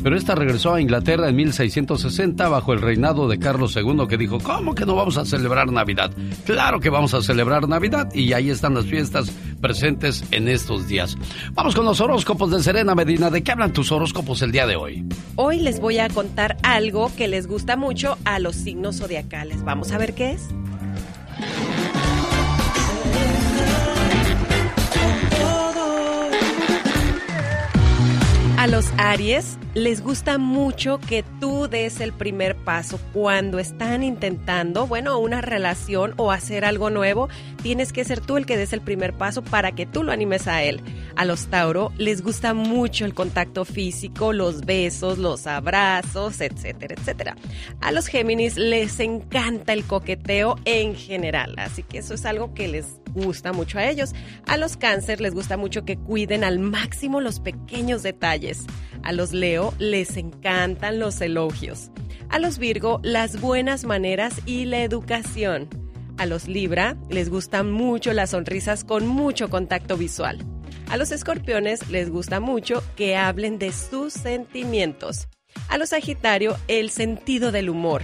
Pero 0.06 0.16
esta 0.16 0.36
regresó 0.36 0.72
a 0.72 0.80
Inglaterra 0.80 1.28
en 1.28 1.34
1660 1.34 2.48
bajo 2.48 2.72
el 2.72 2.80
reinado 2.80 3.26
de 3.26 3.40
Carlos 3.40 3.74
II 3.74 4.06
que 4.08 4.16
dijo, 4.16 4.38
¿cómo 4.38 4.72
que 4.72 4.86
no 4.86 4.94
vamos 4.94 5.16
a 5.16 5.24
celebrar 5.24 5.72
Navidad? 5.72 6.12
Claro 6.44 6.78
que 6.78 6.90
vamos 6.90 7.12
a 7.12 7.22
celebrar 7.22 7.68
Navidad 7.68 8.14
y 8.14 8.32
ahí 8.32 8.50
están 8.50 8.74
las 8.74 8.86
fiestas 8.86 9.32
presentes 9.60 10.22
en 10.30 10.46
estos 10.46 10.86
días. 10.86 11.18
Vamos 11.54 11.74
con 11.74 11.84
los 11.86 12.00
horóscopos 12.00 12.52
de 12.52 12.62
Serena 12.62 12.94
Medina. 12.94 13.30
¿De 13.30 13.42
qué 13.42 13.50
hablan 13.50 13.72
tus 13.72 13.90
horóscopos 13.90 14.42
el 14.42 14.52
día 14.52 14.68
de 14.68 14.76
hoy? 14.76 15.04
Hoy 15.34 15.58
les 15.58 15.80
voy 15.80 15.98
a 15.98 16.08
contar 16.08 16.56
algo 16.62 17.10
que 17.16 17.26
les 17.26 17.48
gusta 17.48 17.74
mucho 17.74 18.16
a 18.24 18.38
los 18.38 18.54
signos 18.54 18.98
zodiacales. 18.98 19.64
Vamos 19.64 19.90
a 19.90 19.98
ver 19.98 20.14
qué 20.14 20.34
es. 20.34 20.50
A 28.66 28.68
los 28.68 28.92
Aries 28.98 29.60
les 29.74 30.02
gusta 30.02 30.38
mucho 30.38 30.98
que 30.98 31.22
tú 31.38 31.68
des 31.68 32.00
el 32.00 32.12
primer 32.12 32.56
paso 32.56 32.98
cuando 33.12 33.60
están 33.60 34.02
intentando, 34.02 34.88
bueno, 34.88 35.20
una 35.20 35.40
relación 35.40 36.14
o 36.16 36.32
hacer 36.32 36.64
algo 36.64 36.90
nuevo. 36.90 37.28
Tienes 37.62 37.92
que 37.92 38.04
ser 38.04 38.20
tú 38.20 38.36
el 38.36 38.44
que 38.44 38.56
des 38.56 38.72
el 38.72 38.80
primer 38.80 39.12
paso 39.12 39.44
para 39.44 39.70
que 39.70 39.86
tú 39.86 40.02
lo 40.02 40.10
animes 40.10 40.48
a 40.48 40.64
él. 40.64 40.80
A 41.14 41.24
los 41.24 41.46
Tauro 41.46 41.92
les 41.96 42.22
gusta 42.22 42.54
mucho 42.54 43.04
el 43.04 43.14
contacto 43.14 43.64
físico, 43.64 44.32
los 44.32 44.62
besos, 44.62 45.18
los 45.18 45.46
abrazos, 45.46 46.40
etcétera, 46.40 46.96
etcétera. 46.98 47.36
A 47.80 47.92
los 47.92 48.08
Géminis 48.08 48.56
les 48.56 48.98
encanta 48.98 49.74
el 49.74 49.84
coqueteo 49.84 50.56
en 50.64 50.96
general, 50.96 51.54
así 51.58 51.84
que 51.84 51.98
eso 51.98 52.14
es 52.14 52.26
algo 52.26 52.52
que 52.52 52.66
les 52.66 53.00
gusta 53.16 53.52
mucho 53.52 53.78
a 53.78 53.88
ellos. 53.88 54.14
A 54.46 54.56
los 54.56 54.76
cáncer 54.76 55.20
les 55.20 55.34
gusta 55.34 55.56
mucho 55.56 55.84
que 55.84 55.96
cuiden 55.96 56.44
al 56.44 56.58
máximo 56.58 57.20
los 57.20 57.40
pequeños 57.40 58.02
detalles. 58.02 58.64
A 59.02 59.12
los 59.12 59.32
Leo 59.32 59.72
les 59.78 60.16
encantan 60.16 60.98
los 60.98 61.20
elogios. 61.20 61.90
A 62.28 62.38
los 62.38 62.58
Virgo 62.58 63.00
las 63.02 63.40
buenas 63.40 63.84
maneras 63.84 64.40
y 64.46 64.66
la 64.66 64.82
educación. 64.82 65.68
A 66.18 66.26
los 66.26 66.46
Libra 66.46 66.96
les 67.08 67.30
gustan 67.30 67.72
mucho 67.72 68.12
las 68.12 68.30
sonrisas 68.30 68.84
con 68.84 69.06
mucho 69.06 69.48
contacto 69.48 69.96
visual. 69.96 70.38
A 70.88 70.96
los 70.96 71.10
escorpiones 71.10 71.90
les 71.90 72.10
gusta 72.10 72.38
mucho 72.38 72.82
que 72.96 73.16
hablen 73.16 73.58
de 73.58 73.72
sus 73.72 74.12
sentimientos. 74.12 75.28
A 75.68 75.78
los 75.78 75.90
Sagitario 75.90 76.56
el 76.68 76.90
sentido 76.90 77.50
del 77.50 77.70
humor. 77.70 78.02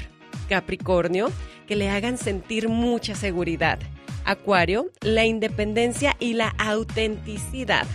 Capricornio 0.48 1.30
que 1.66 1.76
le 1.76 1.90
hagan 1.90 2.18
sentir 2.18 2.68
mucha 2.68 3.14
seguridad. 3.14 3.78
Acuario, 4.24 4.90
la 5.00 5.24
independencia 5.24 6.16
y 6.18 6.34
la 6.34 6.48
autenticidad. 6.58 7.86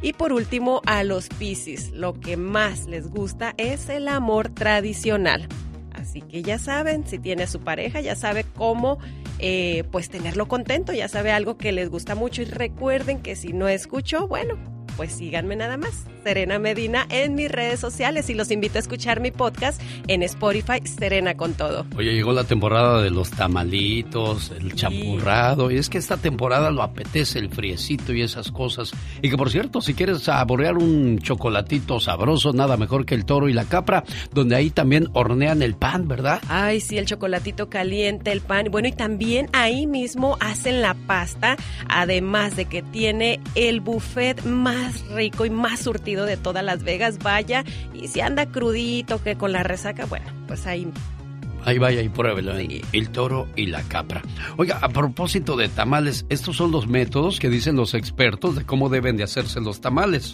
Y 0.00 0.14
por 0.14 0.32
último, 0.32 0.82
a 0.86 1.04
los 1.04 1.28
Piscis, 1.28 1.90
lo 1.92 2.18
que 2.18 2.36
más 2.36 2.86
les 2.86 3.08
gusta 3.08 3.54
es 3.56 3.88
el 3.88 4.08
amor 4.08 4.48
tradicional. 4.48 5.48
Así 5.92 6.20
que 6.20 6.42
ya 6.42 6.58
saben, 6.58 7.06
si 7.06 7.18
tiene 7.18 7.46
su 7.46 7.60
pareja, 7.60 8.00
ya 8.00 8.16
sabe 8.16 8.44
cómo 8.56 8.98
eh, 9.38 9.84
pues 9.90 10.10
tenerlo 10.10 10.48
contento, 10.48 10.92
ya 10.92 11.08
sabe 11.08 11.30
algo 11.30 11.56
que 11.56 11.72
les 11.72 11.90
gusta 11.90 12.14
mucho 12.14 12.42
y 12.42 12.46
recuerden 12.46 13.20
que 13.22 13.36
si 13.36 13.52
no 13.52 13.68
escuchó, 13.68 14.26
bueno, 14.26 14.56
pues 14.96 15.12
síganme 15.12 15.56
nada 15.56 15.76
más, 15.76 16.04
Serena 16.22 16.58
Medina, 16.58 17.06
en 17.10 17.34
mis 17.34 17.50
redes 17.50 17.80
sociales 17.80 18.28
y 18.30 18.34
los 18.34 18.50
invito 18.50 18.78
a 18.78 18.80
escuchar 18.80 19.20
mi 19.20 19.30
podcast 19.30 19.80
en 20.08 20.22
Spotify, 20.22 20.80
Serena 20.84 21.36
con 21.36 21.54
todo. 21.54 21.86
Oye, 21.96 22.14
llegó 22.14 22.32
la 22.32 22.44
temporada 22.44 23.02
de 23.02 23.10
los 23.10 23.30
tamalitos, 23.30 24.52
el 24.58 24.74
champurrado, 24.74 25.70
y 25.70 25.76
es 25.76 25.88
que 25.88 25.98
esta 25.98 26.16
temporada 26.16 26.70
lo 26.70 26.82
apetece 26.82 27.38
el 27.38 27.50
friecito 27.50 28.12
y 28.12 28.22
esas 28.22 28.50
cosas. 28.50 28.92
Y 29.20 29.30
que 29.30 29.36
por 29.36 29.50
cierto, 29.50 29.80
si 29.80 29.94
quieres 29.94 30.22
saborear 30.22 30.76
un 30.76 31.18
chocolatito 31.18 32.00
sabroso, 32.00 32.52
nada 32.52 32.76
mejor 32.76 33.06
que 33.06 33.14
el 33.14 33.24
toro 33.24 33.48
y 33.48 33.52
la 33.52 33.64
capra, 33.64 34.04
donde 34.32 34.56
ahí 34.56 34.70
también 34.70 35.08
hornean 35.12 35.62
el 35.62 35.74
pan, 35.74 36.08
¿verdad? 36.08 36.40
Ay, 36.48 36.80
sí, 36.80 36.98
el 36.98 37.06
chocolatito 37.06 37.68
caliente, 37.68 38.32
el 38.32 38.40
pan. 38.40 38.66
Bueno, 38.70 38.88
y 38.88 38.92
también 38.92 39.48
ahí 39.52 39.86
mismo 39.86 40.36
hacen 40.40 40.82
la 40.82 40.94
pasta, 40.94 41.56
además 41.88 42.56
de 42.56 42.66
que 42.66 42.82
tiene 42.82 43.40
el 43.54 43.80
buffet 43.80 44.44
más 44.44 44.81
rico 45.14 45.44
y 45.44 45.50
más 45.50 45.80
surtido 45.80 46.24
de 46.24 46.36
todas 46.36 46.64
Las 46.64 46.82
Vegas. 46.82 47.18
Vaya, 47.18 47.64
y 47.94 48.08
si 48.08 48.20
anda 48.20 48.46
crudito, 48.46 49.22
que 49.22 49.36
con 49.36 49.52
la 49.52 49.62
resaca, 49.62 50.06
bueno, 50.06 50.26
pues 50.46 50.66
ahí 50.66 50.86
Ahí 51.64 51.78
vaya 51.78 52.02
y 52.02 52.08
pruébelo. 52.08 52.58
¿eh? 52.58 52.82
El 52.92 53.10
toro 53.10 53.48
y 53.56 53.66
la 53.66 53.82
capra. 53.82 54.22
Oiga, 54.56 54.78
a 54.82 54.88
propósito 54.88 55.56
de 55.56 55.68
tamales, 55.68 56.26
estos 56.28 56.56
son 56.56 56.72
los 56.72 56.88
métodos 56.88 57.38
que 57.38 57.48
dicen 57.48 57.76
los 57.76 57.94
expertos 57.94 58.56
de 58.56 58.64
cómo 58.64 58.88
deben 58.88 59.16
de 59.16 59.22
hacerse 59.22 59.60
los 59.60 59.80
tamales. 59.80 60.32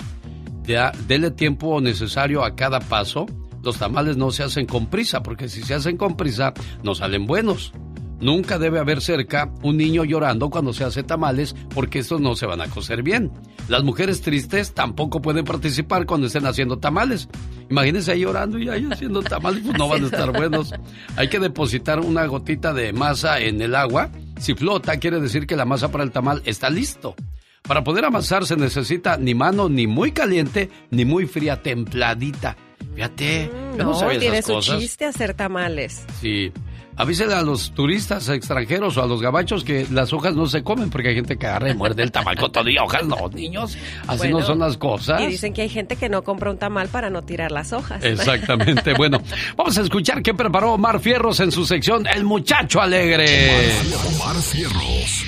Ya, 0.63 0.93
dele 1.07 1.31
tiempo 1.31 1.81
necesario 1.81 2.45
a 2.45 2.55
cada 2.55 2.81
paso. 2.81 3.27
Los 3.63 3.79
tamales 3.79 4.17
no 4.17 4.31
se 4.31 4.45
hacen 4.45 4.67
con 4.67 4.87
prisa, 4.87 5.23
porque 5.23 5.49
si 5.49 5.63
se 5.63 5.75
hacen 5.75 5.97
con 5.97 6.17
prisa, 6.17 6.55
no 6.83 6.95
salen 6.95 7.27
buenos. 7.27 7.73
Nunca 8.21 8.59
debe 8.59 8.81
haber 8.81 9.01
cerca 9.01 9.51
un 9.63 9.77
niño 9.77 10.05
llorando 10.05 10.51
cuando 10.51 10.73
se 10.73 10.85
hace 10.85 11.03
tamales 11.03 11.55
porque 11.75 12.01
estos 12.01 12.21
no 12.21 12.35
se 12.35 12.47
van 12.47 12.61
a 12.61 12.69
cocer 12.69 13.03
bien. 13.03 13.31
Las 13.69 13.85
mujeres 13.85 14.23
tristes 14.23 14.75
tampoco 14.75 15.23
pueden 15.23 15.45
participar 15.45 16.07
cuando 16.07 16.27
estén 16.27 16.47
haciendo 16.47 16.79
tamales. 16.79 17.29
Imagínense 17.71 18.13
ahí 18.13 18.21
llorando 18.21 18.59
y 18.59 18.69
ahí 18.69 18.89
haciendo 18.91 19.23
tamales, 19.23 19.63
pues 19.65 19.79
no 19.79 19.89
van 19.89 20.03
a 20.03 20.07
estar 20.07 20.33
buenos. 20.33 20.75
Hay 21.17 21.29
que 21.29 21.39
depositar 21.39 22.01
una 22.01 22.27
gotita 22.27 22.73
de 22.73 22.93
masa 22.93 23.41
en 23.41 23.61
el 23.61 23.75
agua. 23.75 24.11
Si 24.41 24.55
flota, 24.55 24.99
quiere 24.99 25.21
decir 25.21 25.47
que 25.47 25.57
la 25.57 25.65
masa 25.65 25.91
para 25.91 26.03
el 26.03 26.11
tamal 26.11 26.43
está 26.45 26.71
listo. 26.71 27.15
Para 27.63 27.85
poder 27.85 28.05
amasar 28.05 28.47
se 28.47 28.57
necesita 28.57 29.17
ni 29.19 29.35
mano 29.35 29.69
ni 29.69 29.87
muy 29.87 30.13
caliente 30.13 30.71
ni 30.91 31.05
muy 31.05 31.27
fría, 31.27 31.63
templadita. 31.63 32.57
Fíjate, 32.95 33.51
yo 33.77 33.85
no, 33.85 33.91
no 33.91 33.95
sabía 33.95 34.19
tiene 34.19 34.43
su 34.43 34.59
chiste 34.61 35.05
hacer 35.05 35.35
tamales. 35.35 36.05
Sí. 36.21 36.51
Avísele 36.99 37.33
a 37.35 37.43
los 37.43 37.71
turistas 37.71 38.29
extranjeros 38.29 38.97
o 38.97 39.03
a 39.03 39.07
los 39.07 39.23
gabachos 39.23 39.63
que 39.63 39.87
las 39.91 40.13
hojas 40.13 40.35
no 40.35 40.47
se 40.47 40.65
comen 40.65 40.91
porque 40.91 41.11
hay 41.11 41.15
gente 41.15 41.37
que 41.37 41.47
agarra 41.47 41.71
y 41.71 41.75
muerde 41.75 42.03
el 42.03 42.11
tamal 42.11 42.37
con 42.37 42.51
todo 42.51 42.69
y 42.69 42.77
hojas. 42.77 43.07
No, 43.07 43.29
niños, 43.29 43.79
así 44.09 44.19
Bueno, 44.19 44.41
no 44.41 44.47
son 44.47 44.59
las 44.59 44.77
cosas. 44.77 45.23
Y 45.23 45.27
dicen 45.29 45.53
que 45.53 45.63
hay 45.63 45.69
gente 45.69 45.95
que 45.95 46.09
no 46.09 46.23
compra 46.23 46.51
un 46.51 46.59
tamal 46.59 46.89
para 46.89 47.09
no 47.09 47.23
tirar 47.23 47.53
las 47.53 47.73
hojas. 47.73 48.05
Exactamente. 48.05 48.93
Bueno, 48.99 49.23
vamos 49.57 49.79
a 49.79 49.83
escuchar 49.83 50.23
qué 50.23 50.35
preparó 50.35 50.73
Omar 50.73 50.99
Fierros 50.99 51.39
en 51.39 51.53
su 51.53 51.65
sección 51.65 52.05
El 52.09 52.25
Muchacho 52.25 52.81
Alegre. 52.81 53.71
Omar 54.17 54.35
Fierros. 54.37 55.25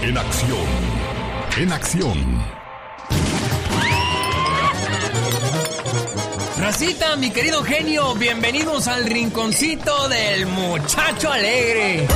En 0.00 0.16
acción. 0.16 0.58
En 1.58 1.72
acción. 1.72 2.57
Racita, 6.68 7.16
mi 7.16 7.30
querido 7.30 7.64
genio, 7.64 8.14
bienvenidos 8.14 8.88
al 8.88 9.06
rinconcito 9.06 10.06
del 10.08 10.44
muchacho 10.44 11.32
alegre. 11.32 12.06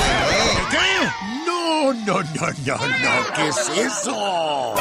¿Qué? 0.71 1.47
No, 1.47 1.95
no, 1.95 2.23
no, 2.23 2.47
no, 2.67 2.77
no, 2.77 3.33
¿qué 3.35 3.49
es 3.49 3.69
eso? 3.79 4.75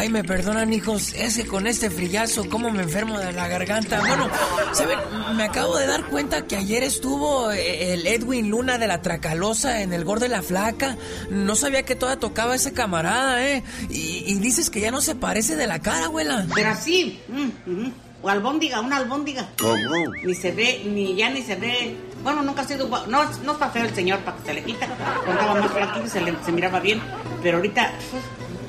Ay, 0.00 0.08
me 0.08 0.24
perdonan, 0.24 0.72
hijos, 0.72 1.12
ese 1.12 1.46
con 1.46 1.66
este 1.66 1.90
frillazo, 1.90 2.48
cómo 2.48 2.70
me 2.70 2.84
enfermo 2.84 3.18
de 3.18 3.32
la 3.32 3.48
garganta. 3.48 4.00
Bueno, 4.00 4.30
¿saben? 4.72 4.98
Me 5.36 5.44
acabo 5.44 5.76
de 5.76 5.86
dar 5.86 6.06
cuenta 6.06 6.46
que 6.46 6.56
ayer 6.56 6.82
estuvo 6.82 7.52
eh, 7.52 7.92
el 7.92 8.06
Edwin 8.06 8.48
Luna 8.48 8.78
de 8.78 8.86
la 8.86 9.02
Tracalosa 9.02 9.82
en 9.82 9.92
el 9.92 10.06
Gordo 10.06 10.22
de 10.22 10.30
la 10.30 10.40
Flaca. 10.40 10.96
No 11.28 11.54
sabía 11.54 11.82
que 11.82 11.96
todavía 11.96 12.18
tocaba 12.18 12.54
ese 12.54 12.72
camarada, 12.72 13.46
¿eh? 13.46 13.62
Y, 13.90 14.24
y 14.26 14.38
dices 14.38 14.70
que 14.70 14.80
ya 14.80 14.90
no 14.90 15.02
se 15.02 15.16
parece 15.16 15.54
de 15.54 15.66
la 15.66 15.80
cara, 15.80 16.06
abuela. 16.06 16.46
Pero 16.54 16.70
así, 16.70 17.20
mm, 17.28 17.70
mm, 17.70 17.92
o 18.22 18.28
albóndiga, 18.30 18.80
una 18.80 18.96
albóndiga. 18.96 19.50
¿Cómo? 19.58 20.14
Ni 20.24 20.34
se 20.34 20.52
ve, 20.52 20.82
ni 20.86 21.14
ya 21.14 21.28
ni 21.28 21.42
se 21.42 21.56
ve. 21.56 21.94
Bueno, 22.22 22.40
nunca 22.40 22.62
ha 22.62 22.66
sido. 22.66 22.88
No, 23.06 23.24
no 23.42 23.52
está 23.52 23.68
feo 23.68 23.84
el 23.84 23.94
señor 23.94 24.20
para 24.20 24.38
que 24.38 24.44
se 24.46 24.54
le 24.54 24.64
quita. 24.64 24.86
Cuando 25.26 25.40
estaba 25.42 25.60
más 25.60 25.70
flaquito 25.70 26.08
se, 26.08 26.22
le, 26.22 26.34
se 26.42 26.52
miraba 26.52 26.80
bien. 26.80 27.02
Pero 27.42 27.58
ahorita 27.58 27.92
pues, 28.10 28.22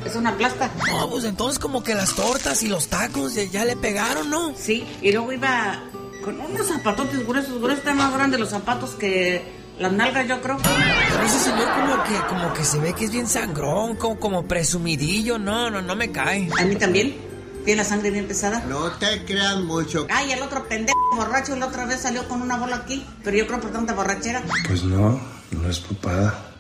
es 0.05 0.15
una 0.15 0.37
plasta. 0.37 0.71
No, 0.87 1.09
pues 1.09 1.23
entonces 1.25 1.59
como 1.59 1.83
que 1.83 1.95
las 1.95 2.15
tortas 2.15 2.63
y 2.63 2.67
los 2.67 2.87
tacos 2.87 3.35
ya, 3.35 3.43
ya 3.43 3.65
le 3.65 3.75
pegaron, 3.75 4.29
¿no? 4.29 4.53
Sí, 4.55 4.85
y 5.01 5.11
luego 5.11 5.31
iba 5.31 5.83
con 6.23 6.39
unos 6.39 6.67
zapatotes 6.67 7.25
gruesos, 7.27 7.59
gruesos. 7.59 7.79
Están 7.79 7.97
más 7.97 8.13
grandes 8.13 8.39
los 8.39 8.49
zapatos 8.49 8.91
que 8.91 9.43
las 9.79 9.91
nalgas, 9.91 10.27
yo 10.27 10.41
creo. 10.41 10.57
Pero 10.57 11.23
ese 11.23 11.39
señor 11.39 11.67
como 11.73 12.03
que, 12.03 12.27
como 12.27 12.53
que 12.53 12.63
se 12.63 12.79
ve 12.79 12.93
que 12.93 13.05
es 13.05 13.11
bien 13.11 13.27
sangrón, 13.27 13.95
como, 13.95 14.19
como 14.19 14.43
presumidillo. 14.45 15.39
No, 15.39 15.69
no, 15.69 15.81
no 15.81 15.95
me 15.95 16.11
cae. 16.11 16.49
A 16.59 16.65
mí 16.65 16.75
también. 16.75 17.31
Tiene 17.65 17.83
la 17.83 17.87
sangre 17.87 18.09
bien 18.09 18.27
pesada. 18.27 18.63
No 18.67 18.91
te 18.93 19.23
creas 19.23 19.59
mucho. 19.59 20.07
Ay, 20.09 20.31
el 20.31 20.41
otro 20.41 20.67
pendejo 20.67 20.97
borracho 21.15 21.55
la 21.55 21.67
otra 21.67 21.85
vez 21.85 21.99
salió 21.99 22.27
con 22.27 22.41
una 22.41 22.57
bola 22.57 22.77
aquí. 22.77 23.05
Pero 23.23 23.37
yo 23.37 23.45
creo 23.45 23.61
por 23.61 23.71
tanta 23.71 23.93
borrachera. 23.93 24.41
Pues 24.67 24.83
no, 24.83 25.21
no 25.51 25.69
es 25.69 25.79
papada. 25.79 26.51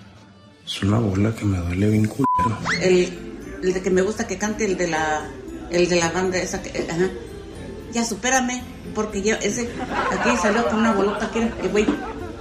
Es 0.63 0.83
una 0.83 0.99
bola 0.99 1.33
que 1.33 1.43
me 1.43 1.57
duele 1.57 1.89
bien 1.89 2.05
culero. 2.05 2.57
El, 2.81 3.30
el 3.61 3.73
de 3.73 3.81
que 3.81 3.89
me 3.89 4.01
gusta 4.01 4.27
que 4.27 4.37
cante, 4.37 4.65
el 4.65 4.77
de 4.77 4.87
la, 4.87 5.21
el 5.69 5.89
de 5.89 5.95
la 5.97 6.09
banda 6.09 6.37
esa. 6.37 6.61
Que, 6.61 6.87
ajá. 6.89 7.09
Ya 7.91 8.05
supérame, 8.05 8.63
porque 8.95 9.21
yo, 9.21 9.35
ese, 9.35 9.69
aquí 10.11 10.37
salió 10.41 10.65
con 10.67 10.79
una 10.79 10.93
bolota 10.93 11.29
que, 11.31 11.49
que 11.49 11.67
güey, 11.67 11.85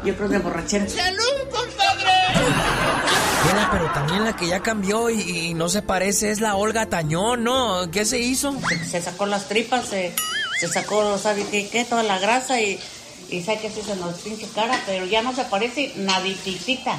yo 0.05 0.17
creo 0.17 0.29
de 0.29 0.39
borrachera. 0.39 0.89
¡Salud, 0.89 1.51
compadre! 1.51 2.11
pero 3.71 3.93
también 3.93 4.25
la 4.25 4.35
que 4.35 4.49
ya 4.49 4.61
cambió 4.61 5.11
y, 5.11 5.21
y 5.21 5.55
no 5.55 5.69
se 5.69 5.83
parece 5.83 6.31
es 6.31 6.41
la 6.41 6.57
Olga 6.57 6.87
Tañón, 6.87 7.45
¿no? 7.45 7.91
¿Qué 7.91 8.05
se 8.05 8.19
hizo? 8.19 8.55
Se 8.89 9.01
sacó 9.01 9.27
las 9.27 9.49
tripas, 9.49 9.87
se, 9.87 10.15
se 10.59 10.69
sacó, 10.69 11.19
¿sabe 11.19 11.47
qué? 11.51 11.69
qué? 11.69 11.85
Toda 11.85 12.03
la 12.03 12.19
grasa 12.19 12.61
y, 12.61 12.81
y 13.29 13.43
sabe 13.43 13.61
que 13.61 13.71
sí 13.71 13.83
se 13.83 13.97
nos 13.97 14.19
pinche 14.21 14.49
cara, 14.55 14.79
pero 14.87 15.07
ya 15.07 15.23
no 15.23 15.35
se 15.35 15.45
parece 15.45 15.93
nadititita. 15.97 16.99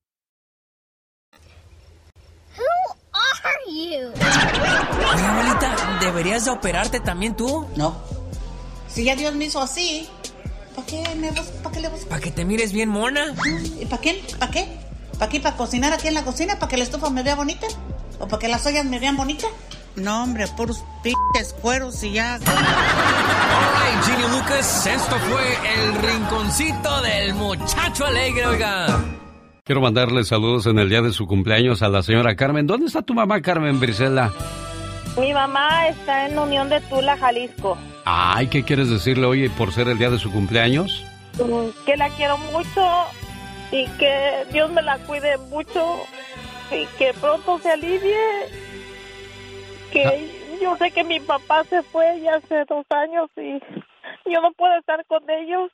You? 3.71 4.11
Oye, 5.13 5.25
abuelita, 5.25 5.97
¿deberías 6.01 6.45
de 6.45 6.51
operarte 6.51 6.99
también 6.99 7.35
tú? 7.35 7.67
No. 7.75 7.95
Si 8.87 9.03
ya 9.03 9.15
Dios 9.15 9.33
me 9.35 9.45
hizo 9.45 9.61
así, 9.61 10.07
¿para 10.75 10.85
qué, 10.87 11.03
me 11.17 11.31
bus- 11.31 11.47
¿para 11.63 11.73
qué 11.73 11.81
le 11.81 11.89
busco? 11.89 12.07
¿Para 12.09 12.21
que 12.21 12.31
te 12.31 12.43
mires 12.45 12.71
bien 12.73 12.89
mona? 12.89 13.33
¿Y 13.79 13.85
para 13.85 14.01
qué? 14.01 14.23
¿Para 14.39 14.51
qué? 14.51 14.67
¿Para 15.17 15.29
qué? 15.31 15.39
¿Para 15.39 15.55
cocinar 15.57 15.93
aquí 15.93 16.07
en 16.07 16.13
la 16.15 16.23
cocina? 16.23 16.59
¿Para 16.59 16.69
que 16.69 16.77
la 16.77 16.83
estufa 16.83 17.09
me 17.09 17.23
vea 17.23 17.35
bonita? 17.35 17.67
¿O 18.19 18.27
para 18.27 18.39
que 18.39 18.47
las 18.47 18.65
ollas 18.65 18.85
me 18.85 18.99
vean 18.99 19.15
bonitas? 19.17 19.49
No, 19.95 20.23
hombre, 20.23 20.47
puros 20.47 20.83
pinches 21.03 21.53
cueros 21.61 22.01
y 22.03 22.13
ya. 22.13 22.35
Alright, 22.35 24.03
Ginny 24.05 24.27
Lucas, 24.37 24.85
esto 24.87 25.17
fue 25.29 25.57
el 25.75 25.93
rinconcito 25.95 27.01
del 27.01 27.33
muchacho 27.33 28.05
alegre, 28.05 28.45
oiga. 28.47 28.99
Quiero 29.63 29.81
mandarle 29.81 30.23
saludos 30.23 30.65
en 30.65 30.79
el 30.79 30.89
día 30.89 31.01
de 31.01 31.11
su 31.11 31.27
cumpleaños 31.27 31.81
a 31.83 31.89
la 31.89 32.01
señora 32.01 32.35
Carmen. 32.35 32.65
¿Dónde 32.67 32.87
está 32.87 33.01
tu 33.01 33.13
mamá, 33.13 33.41
Carmen 33.41 33.79
Brisela? 33.79 34.31
Mi 35.19 35.33
mamá 35.33 35.87
está 35.87 36.27
en 36.27 36.37
Unión 36.39 36.69
de 36.69 36.81
Tula, 36.81 37.15
Jalisco. 37.17 37.77
Ay, 38.05 38.47
¿qué 38.47 38.63
quieres 38.63 38.89
decirle 38.89 39.25
hoy 39.27 39.49
por 39.49 39.71
ser 39.71 39.87
el 39.87 39.97
día 39.97 40.09
de 40.09 40.17
su 40.17 40.31
cumpleaños? 40.31 41.05
Mm, 41.35 41.69
Que 41.85 41.95
la 41.95 42.09
quiero 42.09 42.37
mucho 42.37 42.85
y 43.71 43.85
que 43.99 44.45
Dios 44.51 44.71
me 44.71 44.81
la 44.81 44.97
cuide 44.99 45.37
mucho 45.49 45.99
y 46.71 46.85
que 46.97 47.13
pronto 47.19 47.59
se 47.59 47.71
alivie. 47.71 48.17
Que 49.91 50.57
yo 50.61 50.75
sé 50.77 50.91
que 50.91 51.03
mi 51.03 51.19
papá 51.19 51.63
se 51.65 51.83
fue 51.83 52.19
ya 52.21 52.35
hace 52.35 52.63
dos 52.67 52.85
años 52.89 53.29
y 53.37 53.59
yo 54.31 54.41
no 54.41 54.51
puedo 54.53 54.75
estar 54.79 55.05
con 55.07 55.21
ellos, 55.29 55.69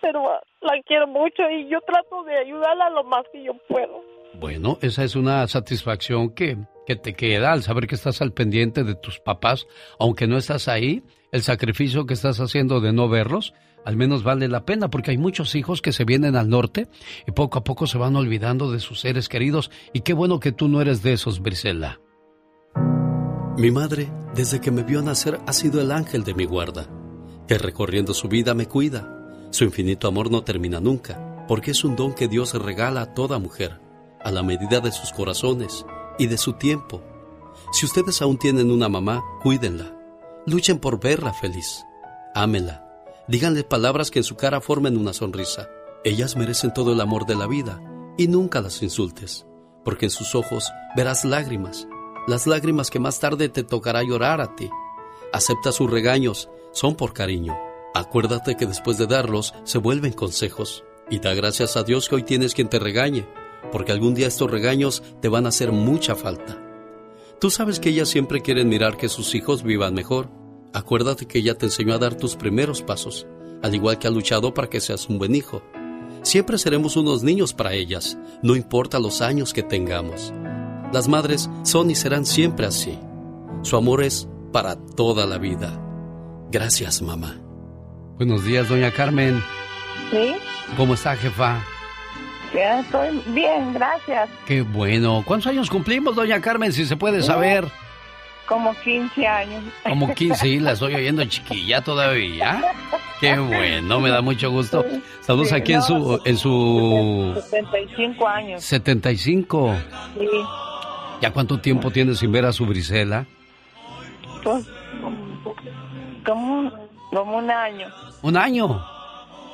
pero 0.00 0.22
la 0.60 0.72
quiero 0.86 1.06
mucho 1.06 1.42
y 1.50 1.68
yo 1.68 1.80
trato 1.80 2.22
de 2.24 2.38
ayudarla 2.38 2.90
lo 2.90 3.04
más 3.04 3.24
que 3.32 3.44
yo 3.44 3.52
puedo. 3.68 4.02
Bueno, 4.34 4.78
esa 4.82 5.04
es 5.04 5.16
una 5.16 5.46
satisfacción 5.48 6.30
que, 6.30 6.58
que 6.86 6.96
te 6.96 7.14
queda 7.14 7.52
al 7.52 7.62
saber 7.62 7.86
que 7.86 7.94
estás 7.94 8.22
al 8.22 8.32
pendiente 8.32 8.84
de 8.84 8.94
tus 8.94 9.18
papás, 9.20 9.66
aunque 9.98 10.26
no 10.26 10.36
estás 10.36 10.68
ahí, 10.68 11.02
el 11.32 11.42
sacrificio 11.42 12.06
que 12.06 12.14
estás 12.14 12.40
haciendo 12.40 12.80
de 12.80 12.92
no 12.92 13.08
verlos, 13.08 13.52
al 13.84 13.96
menos 13.96 14.22
vale 14.22 14.48
la 14.48 14.64
pena, 14.64 14.90
porque 14.90 15.10
hay 15.10 15.18
muchos 15.18 15.54
hijos 15.54 15.82
que 15.82 15.92
se 15.92 16.04
vienen 16.04 16.36
al 16.36 16.48
norte 16.48 16.88
y 17.26 17.32
poco 17.32 17.58
a 17.58 17.64
poco 17.64 17.86
se 17.86 17.98
van 17.98 18.16
olvidando 18.16 18.70
de 18.70 18.80
sus 18.80 19.00
seres 19.00 19.28
queridos, 19.28 19.70
y 19.92 20.00
qué 20.02 20.12
bueno 20.12 20.40
que 20.40 20.52
tú 20.52 20.68
no 20.68 20.80
eres 20.80 21.02
de 21.02 21.14
esos, 21.14 21.40
Brisela. 21.40 22.00
Mi 23.56 23.70
madre, 23.70 24.08
desde 24.34 24.60
que 24.60 24.70
me 24.70 24.84
vio 24.84 25.02
nacer, 25.02 25.40
ha 25.46 25.52
sido 25.52 25.80
el 25.80 25.90
ángel 25.90 26.22
de 26.22 26.34
mi 26.34 26.44
guarda, 26.44 26.86
que 27.48 27.58
recorriendo 27.58 28.14
su 28.14 28.28
vida 28.28 28.54
me 28.54 28.66
cuida. 28.66 29.17
Su 29.50 29.64
infinito 29.64 30.08
amor 30.08 30.30
no 30.30 30.44
termina 30.44 30.80
nunca, 30.80 31.46
porque 31.48 31.70
es 31.70 31.84
un 31.84 31.96
don 31.96 32.12
que 32.12 32.28
Dios 32.28 32.54
regala 32.54 33.02
a 33.02 33.14
toda 33.14 33.38
mujer, 33.38 33.80
a 34.22 34.30
la 34.30 34.42
medida 34.42 34.80
de 34.80 34.92
sus 34.92 35.12
corazones 35.12 35.86
y 36.18 36.26
de 36.26 36.38
su 36.38 36.54
tiempo. 36.54 37.02
Si 37.72 37.86
ustedes 37.86 38.22
aún 38.22 38.38
tienen 38.38 38.70
una 38.70 38.88
mamá, 38.88 39.24
cuídenla. 39.42 39.94
Luchen 40.46 40.78
por 40.78 41.00
verla 41.00 41.32
feliz. 41.32 41.84
Ámenla. 42.34 42.84
Díganle 43.26 43.64
palabras 43.64 44.10
que 44.10 44.20
en 44.20 44.24
su 44.24 44.36
cara 44.36 44.60
formen 44.60 44.96
una 44.96 45.12
sonrisa. 45.12 45.68
Ellas 46.04 46.36
merecen 46.36 46.72
todo 46.72 46.92
el 46.92 47.00
amor 47.00 47.26
de 47.26 47.34
la 47.34 47.46
vida 47.46 47.80
y 48.16 48.28
nunca 48.28 48.60
las 48.60 48.82
insultes, 48.82 49.46
porque 49.84 50.06
en 50.06 50.10
sus 50.10 50.34
ojos 50.34 50.70
verás 50.96 51.24
lágrimas, 51.24 51.88
las 52.26 52.46
lágrimas 52.46 52.90
que 52.90 53.00
más 53.00 53.20
tarde 53.20 53.48
te 53.48 53.64
tocará 53.64 54.02
llorar 54.02 54.40
a 54.40 54.54
ti. 54.54 54.70
Acepta 55.32 55.72
sus 55.72 55.90
regaños, 55.90 56.48
son 56.72 56.94
por 56.94 57.12
cariño. 57.12 57.67
Acuérdate 57.94 58.56
que 58.56 58.66
después 58.66 58.98
de 58.98 59.06
darlos 59.06 59.54
se 59.64 59.78
vuelven 59.78 60.12
consejos. 60.12 60.84
Y 61.10 61.20
da 61.20 61.34
gracias 61.34 61.76
a 61.76 61.84
Dios 61.84 62.08
que 62.08 62.16
hoy 62.16 62.22
tienes 62.22 62.54
quien 62.54 62.68
te 62.68 62.78
regañe, 62.78 63.26
porque 63.72 63.92
algún 63.92 64.14
día 64.14 64.26
estos 64.26 64.50
regaños 64.50 65.02
te 65.20 65.28
van 65.28 65.46
a 65.46 65.48
hacer 65.48 65.72
mucha 65.72 66.14
falta. 66.14 66.58
Tú 67.40 67.50
sabes 67.50 67.80
que 67.80 67.90
ellas 67.90 68.08
siempre 68.08 68.42
quieren 68.42 68.68
mirar 68.68 68.96
que 68.96 69.08
sus 69.08 69.34
hijos 69.34 69.62
vivan 69.62 69.94
mejor. 69.94 70.28
Acuérdate 70.72 71.26
que 71.26 71.38
ella 71.38 71.56
te 71.56 71.66
enseñó 71.66 71.94
a 71.94 71.98
dar 71.98 72.14
tus 72.14 72.36
primeros 72.36 72.82
pasos, 72.82 73.26
al 73.62 73.74
igual 73.74 73.98
que 73.98 74.06
ha 74.06 74.10
luchado 74.10 74.52
para 74.52 74.68
que 74.68 74.80
seas 74.80 75.08
un 75.08 75.18
buen 75.18 75.34
hijo. 75.34 75.62
Siempre 76.22 76.58
seremos 76.58 76.96
unos 76.96 77.22
niños 77.22 77.54
para 77.54 77.72
ellas, 77.72 78.18
no 78.42 78.56
importa 78.56 78.98
los 78.98 79.22
años 79.22 79.52
que 79.52 79.62
tengamos. 79.62 80.32
Las 80.92 81.08
madres 81.08 81.48
son 81.62 81.90
y 81.90 81.94
serán 81.94 82.26
siempre 82.26 82.66
así. 82.66 82.98
Su 83.62 83.76
amor 83.76 84.02
es 84.02 84.28
para 84.52 84.76
toda 84.76 85.26
la 85.26 85.38
vida. 85.38 85.80
Gracias, 86.50 87.02
mamá. 87.02 87.47
Buenos 88.18 88.44
días, 88.44 88.68
doña 88.68 88.90
Carmen. 88.90 89.42
¿Sí? 90.10 90.34
¿Cómo 90.76 90.94
está, 90.94 91.16
jefa? 91.16 91.60
Ya 92.54 92.80
estoy 92.80 93.22
bien, 93.28 93.72
gracias. 93.74 94.28
Qué 94.46 94.62
bueno. 94.62 95.22
¿Cuántos 95.24 95.46
años 95.48 95.70
cumplimos, 95.70 96.16
doña 96.16 96.40
Carmen, 96.40 96.72
si 96.72 96.84
se 96.84 96.96
puede 96.96 97.22
saber? 97.22 97.64
Como 98.46 98.74
15 98.74 99.26
años. 99.26 99.62
Como 99.84 100.12
15, 100.14 100.34
sí, 100.40 100.58
la 100.58 100.72
estoy 100.72 100.94
oyendo 100.94 101.24
chiquilla 101.26 101.82
todavía. 101.82 102.60
Qué 103.20 103.38
bueno, 103.38 104.00
me 104.00 104.10
da 104.10 104.20
mucho 104.22 104.50
gusto. 104.50 104.84
Saludos 105.20 105.50
Sí, 105.50 105.54
aquí 105.54 105.72
en 105.74 105.82
su 105.82 106.20
en 106.24 106.36
su 106.36 107.40
75 107.50 108.26
años. 108.28 108.64
75. 108.64 109.76
Sí, 110.18 110.26
¿Ya 111.20 111.32
cuánto 111.32 111.58
tiempo 111.58 111.90
tiene 111.90 112.14
sin 112.14 112.32
ver 112.32 112.44
a 112.46 112.52
su 112.52 112.64
Brisela? 112.66 113.26
pues 114.42 114.64
como 116.24 116.70
como 117.10 117.38
un 117.38 117.50
año. 117.50 117.88
Un 118.22 118.36
año. 118.36 118.84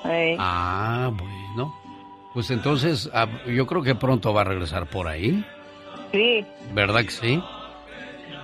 Sí. 0.02 0.36
Ah, 0.38 1.10
bueno. 1.12 1.74
Pues 2.32 2.50
entonces, 2.50 3.08
ah, 3.14 3.26
yo 3.46 3.66
creo 3.66 3.82
que 3.82 3.94
pronto 3.94 4.32
va 4.34 4.40
a 4.42 4.44
regresar 4.44 4.86
por 4.86 5.06
ahí. 5.08 5.44
Sí, 6.12 6.44
¿Verdad 6.72 7.02
que 7.02 7.10
sí? 7.10 7.42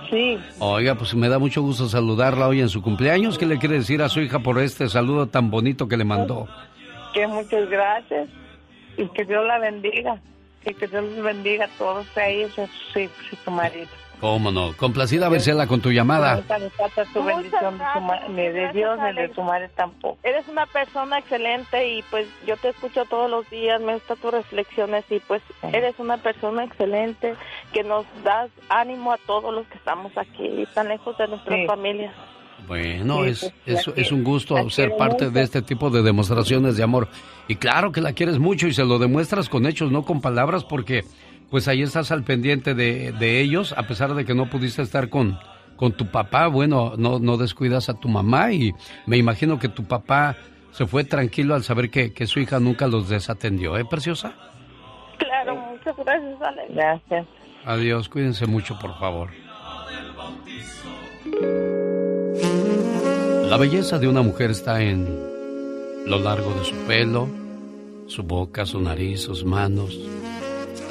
sí. 0.09 0.39
Oiga, 0.59 0.95
pues 0.95 1.13
me 1.15 1.29
da 1.29 1.39
mucho 1.39 1.61
gusto 1.61 1.87
saludarla 1.87 2.47
hoy 2.47 2.61
en 2.61 2.69
su 2.69 2.81
cumpleaños. 2.81 3.37
¿Qué 3.37 3.45
le 3.45 3.57
quiere 3.59 3.75
decir 3.75 4.01
a 4.01 4.09
su 4.09 4.19
hija 4.21 4.39
por 4.39 4.59
este 4.59 4.89
saludo 4.89 5.27
tan 5.27 5.49
bonito 5.51 5.87
que 5.87 5.97
le 5.97 6.03
mandó? 6.03 6.47
Que 7.13 7.27
muchas 7.27 7.69
gracias 7.69 8.29
y 8.97 9.07
que 9.09 9.25
Dios 9.25 9.45
la 9.45 9.59
bendiga. 9.59 10.19
Y 10.65 10.73
que 10.75 10.87
Dios 10.87 11.03
los 11.03 11.23
bendiga 11.23 11.65
a 11.65 11.77
todos 11.77 12.05
a 12.15 12.27
ellos 12.27 12.51
y 12.57 12.61
a 12.61 12.67
sus 12.67 12.97
hijos 12.97 13.17
y 13.31 13.35
su 13.37 13.51
marido. 13.51 13.87
¿Cómo 14.21 14.51
no? 14.51 14.73
Complacida 14.77 15.29
Marcela 15.31 15.65
con 15.65 15.81
tu 15.81 15.91
llamada. 15.91 16.41
Tu 17.11 17.23
bendición 17.23 17.79
de, 18.35 18.69
Dios 18.71 18.99
ni 18.99 19.13
de 19.19 19.33
su 19.33 19.41
madre 19.41 19.67
tampoco. 19.75 20.19
Eres 20.23 20.47
una 20.47 20.67
persona 20.67 21.17
excelente 21.17 21.89
y 21.89 22.03
pues 22.03 22.27
yo 22.45 22.55
te 22.57 22.69
escucho 22.69 23.03
todos 23.05 23.29
los 23.31 23.49
días, 23.49 23.81
me 23.81 23.95
gustan 23.95 24.17
tus 24.17 24.31
reflexiones 24.31 25.03
y 25.09 25.19
pues 25.21 25.41
eres 25.73 25.95
una 25.97 26.17
persona 26.17 26.63
excelente 26.63 27.33
que 27.73 27.83
nos 27.83 28.05
das 28.23 28.51
ánimo 28.69 29.11
a 29.11 29.17
todos 29.25 29.51
los 29.53 29.65
que 29.67 29.77
estamos 29.79 30.11
aquí, 30.15 30.67
tan 30.75 30.87
lejos 30.89 31.17
de 31.17 31.27
nuestras 31.27 31.59
Sí. 31.59 31.65
familias. 31.65 32.13
Bueno, 32.67 33.23
Sí, 33.23 33.29
es, 33.29 33.39
pues, 33.39 33.53
es, 33.65 33.87
es 33.87 33.93
quiero- 33.95 34.15
un 34.17 34.23
gusto 34.23 34.69
ser 34.69 34.95
parte 34.97 35.25
mucho. 35.25 35.31
de 35.35 35.41
este 35.41 35.61
tipo 35.63 35.89
de 35.89 36.03
demostraciones 36.03 36.77
de 36.77 36.83
amor. 36.83 37.07
Y 37.47 37.55
claro 37.55 37.91
que 37.91 38.01
la 38.01 38.13
quieres 38.13 38.37
mucho 38.37 38.67
y 38.67 38.73
se 38.75 38.85
lo 38.85 38.99
demuestras 38.99 39.49
con 39.49 39.65
hechos, 39.65 39.91
no 39.91 40.03
con 40.05 40.21
palabras, 40.21 40.63
porque 40.63 41.03
pues 41.51 41.67
ahí 41.67 41.81
estás 41.81 42.11
al 42.11 42.23
pendiente 42.23 42.73
de, 42.73 43.11
de 43.11 43.41
ellos, 43.41 43.75
a 43.77 43.83
pesar 43.83 44.15
de 44.15 44.23
que 44.23 44.33
no 44.33 44.49
pudiste 44.49 44.81
estar 44.81 45.09
con, 45.09 45.37
con 45.75 45.91
tu 45.91 46.07
papá. 46.07 46.47
Bueno, 46.47 46.93
no, 46.97 47.19
no 47.19 47.35
descuidas 47.35 47.89
a 47.89 47.93
tu 47.93 48.07
mamá 48.07 48.53
y 48.53 48.73
me 49.05 49.17
imagino 49.17 49.59
que 49.59 49.67
tu 49.67 49.83
papá 49.83 50.37
se 50.71 50.87
fue 50.87 51.03
tranquilo 51.03 51.53
al 51.53 51.63
saber 51.63 51.89
que, 51.89 52.13
que 52.13 52.25
su 52.25 52.39
hija 52.39 52.61
nunca 52.61 52.87
los 52.87 53.09
desatendió, 53.09 53.77
¿eh, 53.77 53.83
preciosa? 53.83 54.33
Claro, 55.17 55.57
muchas 55.57 55.95
gracias, 55.97 56.41
Alex. 56.41 56.73
Gracias. 56.73 57.27
Adiós, 57.65 58.07
cuídense 58.07 58.47
mucho, 58.47 58.79
por 58.79 58.97
favor. 58.97 59.29
La 63.49 63.57
belleza 63.57 63.99
de 63.99 64.07
una 64.07 64.21
mujer 64.21 64.51
está 64.51 64.81
en 64.81 65.05
lo 66.05 66.17
largo 66.19 66.53
de 66.53 66.63
su 66.63 66.75
pelo, 66.87 67.27
su 68.07 68.23
boca, 68.23 68.65
su 68.65 68.79
nariz, 68.79 69.21
sus 69.21 69.43
manos, 69.43 69.99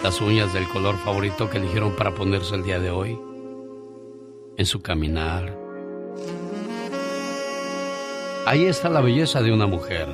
las 0.02 0.20
uñas 0.20 0.52
del 0.52 0.66
color 0.68 0.96
favorito 0.96 1.50
que 1.50 1.58
eligieron 1.58 1.94
para 1.94 2.14
ponerse 2.14 2.54
el 2.54 2.62
día 2.62 2.78
de 2.78 2.90
hoy, 2.90 3.18
en 4.56 4.66
su 4.66 4.80
caminar. 4.80 5.56
Ahí 8.46 8.64
está 8.64 8.88
la 8.88 9.00
belleza 9.00 9.42
de 9.42 9.52
una 9.52 9.66
mujer, 9.66 10.08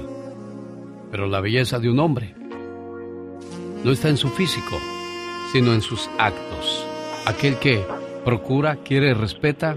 pero 1.10 1.26
la 1.26 1.40
belleza 1.40 1.78
de 1.78 1.88
un 1.88 2.00
hombre 2.00 2.34
no 3.84 3.92
está 3.92 4.08
en 4.08 4.16
su 4.16 4.28
físico, 4.30 4.76
sino 5.52 5.72
en 5.72 5.80
sus 5.80 6.10
actos. 6.18 6.84
Aquel 7.24 7.56
que 7.58 7.84
procura, 8.24 8.76
quiere, 8.76 9.14
respeta 9.14 9.76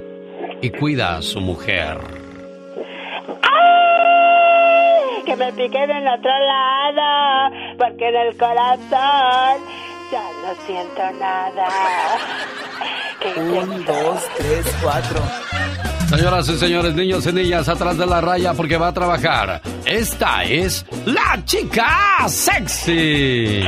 y 0.62 0.72
cuida 0.72 1.18
a 1.18 1.22
su 1.22 1.40
mujer. 1.40 2.00
que 5.30 5.36
me 5.36 5.54
piquen 5.54 5.92
en 5.92 6.08
otro 6.08 6.32
lado, 6.32 7.56
porque 7.78 8.08
en 8.08 8.16
el 8.16 8.36
corazón 8.36 9.62
ya 10.12 10.24
no 10.42 10.66
siento 10.66 11.02
nada. 11.20 11.68
Un, 13.38 13.86
dos, 13.86 14.22
tres, 14.38 14.66
cuatro. 14.82 15.22
Señoras 16.10 16.50
y 16.50 16.58
señores, 16.58 16.96
niños 16.96 17.26
y 17.28 17.34
niñas, 17.34 17.70
atrás 17.70 17.98
de 17.98 18.06
la 18.06 18.20
raya 18.22 18.54
porque 18.54 18.78
va 18.78 18.88
a 18.88 18.94
trabajar. 18.94 19.62
Esta 19.86 20.44
es 20.44 20.86
la 21.06 21.40
chica 21.46 22.28
sexy. 22.28 23.64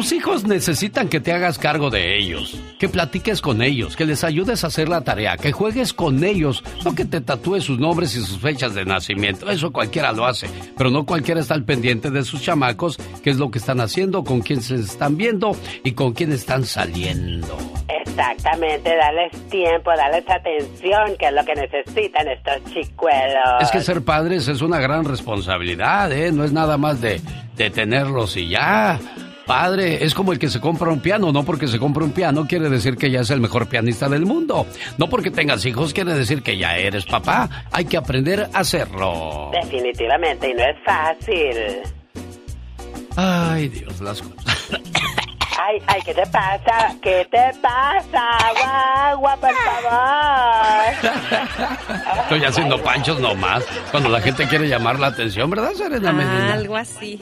Tus 0.00 0.12
hijos 0.12 0.44
necesitan 0.44 1.10
que 1.10 1.20
te 1.20 1.30
hagas 1.30 1.58
cargo 1.58 1.90
de 1.90 2.16
ellos, 2.16 2.58
que 2.78 2.88
platiques 2.88 3.42
con 3.42 3.60
ellos, 3.60 3.96
que 3.96 4.06
les 4.06 4.24
ayudes 4.24 4.64
a 4.64 4.68
hacer 4.68 4.88
la 4.88 5.02
tarea, 5.02 5.36
que 5.36 5.52
juegues 5.52 5.92
con 5.92 6.24
ellos, 6.24 6.64
no 6.86 6.94
que 6.94 7.04
te 7.04 7.20
tatúes 7.20 7.64
sus 7.64 7.78
nombres 7.78 8.16
y 8.16 8.24
sus 8.24 8.38
fechas 8.38 8.72
de 8.72 8.86
nacimiento. 8.86 9.50
Eso 9.50 9.72
cualquiera 9.72 10.12
lo 10.12 10.24
hace, 10.24 10.48
pero 10.74 10.88
no 10.88 11.04
cualquiera 11.04 11.42
está 11.42 11.52
al 11.52 11.64
pendiente 11.64 12.10
de 12.10 12.22
sus 12.22 12.40
chamacos, 12.40 12.96
qué 13.22 13.28
es 13.28 13.36
lo 13.36 13.50
que 13.50 13.58
están 13.58 13.78
haciendo, 13.78 14.24
con 14.24 14.40
quién 14.40 14.62
se 14.62 14.76
están 14.76 15.18
viendo 15.18 15.54
y 15.84 15.92
con 15.92 16.14
quién 16.14 16.32
están 16.32 16.64
saliendo. 16.64 17.58
Exactamente, 17.86 18.96
darles 18.96 19.32
tiempo, 19.50 19.90
darles 19.94 20.24
atención, 20.30 21.14
que 21.18 21.26
es 21.26 21.32
lo 21.34 21.44
que 21.44 21.54
necesitan 21.56 22.26
estos 22.26 22.72
chicuelos. 22.72 23.60
Es 23.60 23.70
que 23.70 23.82
ser 23.82 24.00
padres 24.00 24.48
es 24.48 24.62
una 24.62 24.80
gran 24.80 25.04
responsabilidad, 25.04 26.10
¿eh? 26.10 26.32
No 26.32 26.44
es 26.44 26.52
nada 26.52 26.78
más 26.78 27.02
de, 27.02 27.20
de 27.56 27.68
tenerlos 27.68 28.38
y 28.38 28.48
ya. 28.48 28.98
Padre 29.50 30.04
es 30.04 30.14
como 30.14 30.30
el 30.30 30.38
que 30.38 30.48
se 30.48 30.60
compra 30.60 30.92
un 30.92 31.00
piano, 31.00 31.32
no 31.32 31.42
porque 31.42 31.66
se 31.66 31.80
compra 31.80 32.04
un 32.04 32.12
piano 32.12 32.46
quiere 32.46 32.70
decir 32.70 32.96
que 32.96 33.10
ya 33.10 33.22
es 33.22 33.30
el 33.30 33.40
mejor 33.40 33.66
pianista 33.66 34.08
del 34.08 34.24
mundo. 34.24 34.64
No 34.96 35.08
porque 35.08 35.32
tengas 35.32 35.66
hijos 35.66 35.92
quiere 35.92 36.14
decir 36.14 36.44
que 36.44 36.56
ya 36.56 36.78
eres 36.78 37.04
papá. 37.04 37.66
Hay 37.72 37.84
que 37.86 37.96
aprender 37.96 38.48
a 38.52 38.60
hacerlo. 38.60 39.50
Definitivamente, 39.52 40.50
y 40.50 40.54
no 40.54 40.62
es 40.62 40.76
fácil. 40.84 41.56
Ay, 43.16 43.68
Dios, 43.70 44.00
las 44.00 44.22
cosas. 44.22 44.70
Ay, 45.62 45.82
ay, 45.88 46.00
¿qué 46.06 46.14
te 46.14 46.22
pasa? 46.22 46.96
¿Qué 47.02 47.28
te 47.30 47.58
pasa? 47.60 48.24
Guagua, 48.58 49.36
por 49.36 49.50
favor. 49.54 51.12
Estoy 52.22 52.44
haciendo 52.44 52.82
panchos 52.82 53.20
nomás. 53.20 53.62
Cuando 53.90 54.08
la 54.08 54.22
gente 54.22 54.46
quiere 54.48 54.68
llamar 54.68 54.98
la 54.98 55.08
atención, 55.08 55.50
¿verdad, 55.50 55.72
Serena 55.74 56.12
Medina? 56.12 56.54
Algo 56.54 56.76
así. 56.76 57.20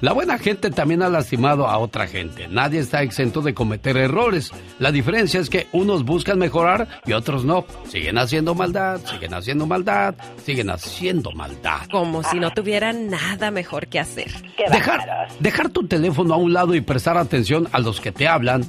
La 0.00 0.12
buena 0.12 0.36
gente 0.38 0.70
también 0.70 1.02
ha 1.02 1.08
lastimado 1.08 1.68
a 1.68 1.78
otra 1.78 2.08
gente. 2.08 2.48
Nadie 2.48 2.80
está 2.80 3.02
exento 3.02 3.40
de 3.40 3.54
cometer 3.54 3.96
errores. 3.98 4.50
La 4.80 4.90
diferencia 4.90 5.38
es 5.38 5.48
que 5.48 5.68
unos 5.70 6.04
buscan 6.04 6.40
mejorar 6.40 6.88
y 7.06 7.12
otros 7.12 7.44
no. 7.44 7.66
Siguen 7.86 8.18
haciendo 8.18 8.56
maldad, 8.56 8.98
siguen 9.04 9.32
haciendo 9.32 9.64
maldad, 9.64 10.16
siguen 10.44 10.70
haciendo 10.70 11.30
maldad. 11.30 11.86
Como 11.88 12.24
si 12.24 12.40
no 12.40 12.50
tuvieran 12.50 13.10
nada 13.10 13.52
mejor 13.52 13.86
que 13.86 14.00
hacer. 14.00 14.32
Dejar, 14.72 15.28
dejar 15.38 15.68
tu 15.68 15.86
teléfono 15.86 16.34
a 16.34 16.36
un 16.36 16.52
lado 16.52 16.74
y 16.74 16.80
prestar 16.80 17.16
atención 17.16 17.43
a 17.72 17.78
los 17.78 18.00
que 18.00 18.12
te 18.12 18.26
hablan. 18.26 18.66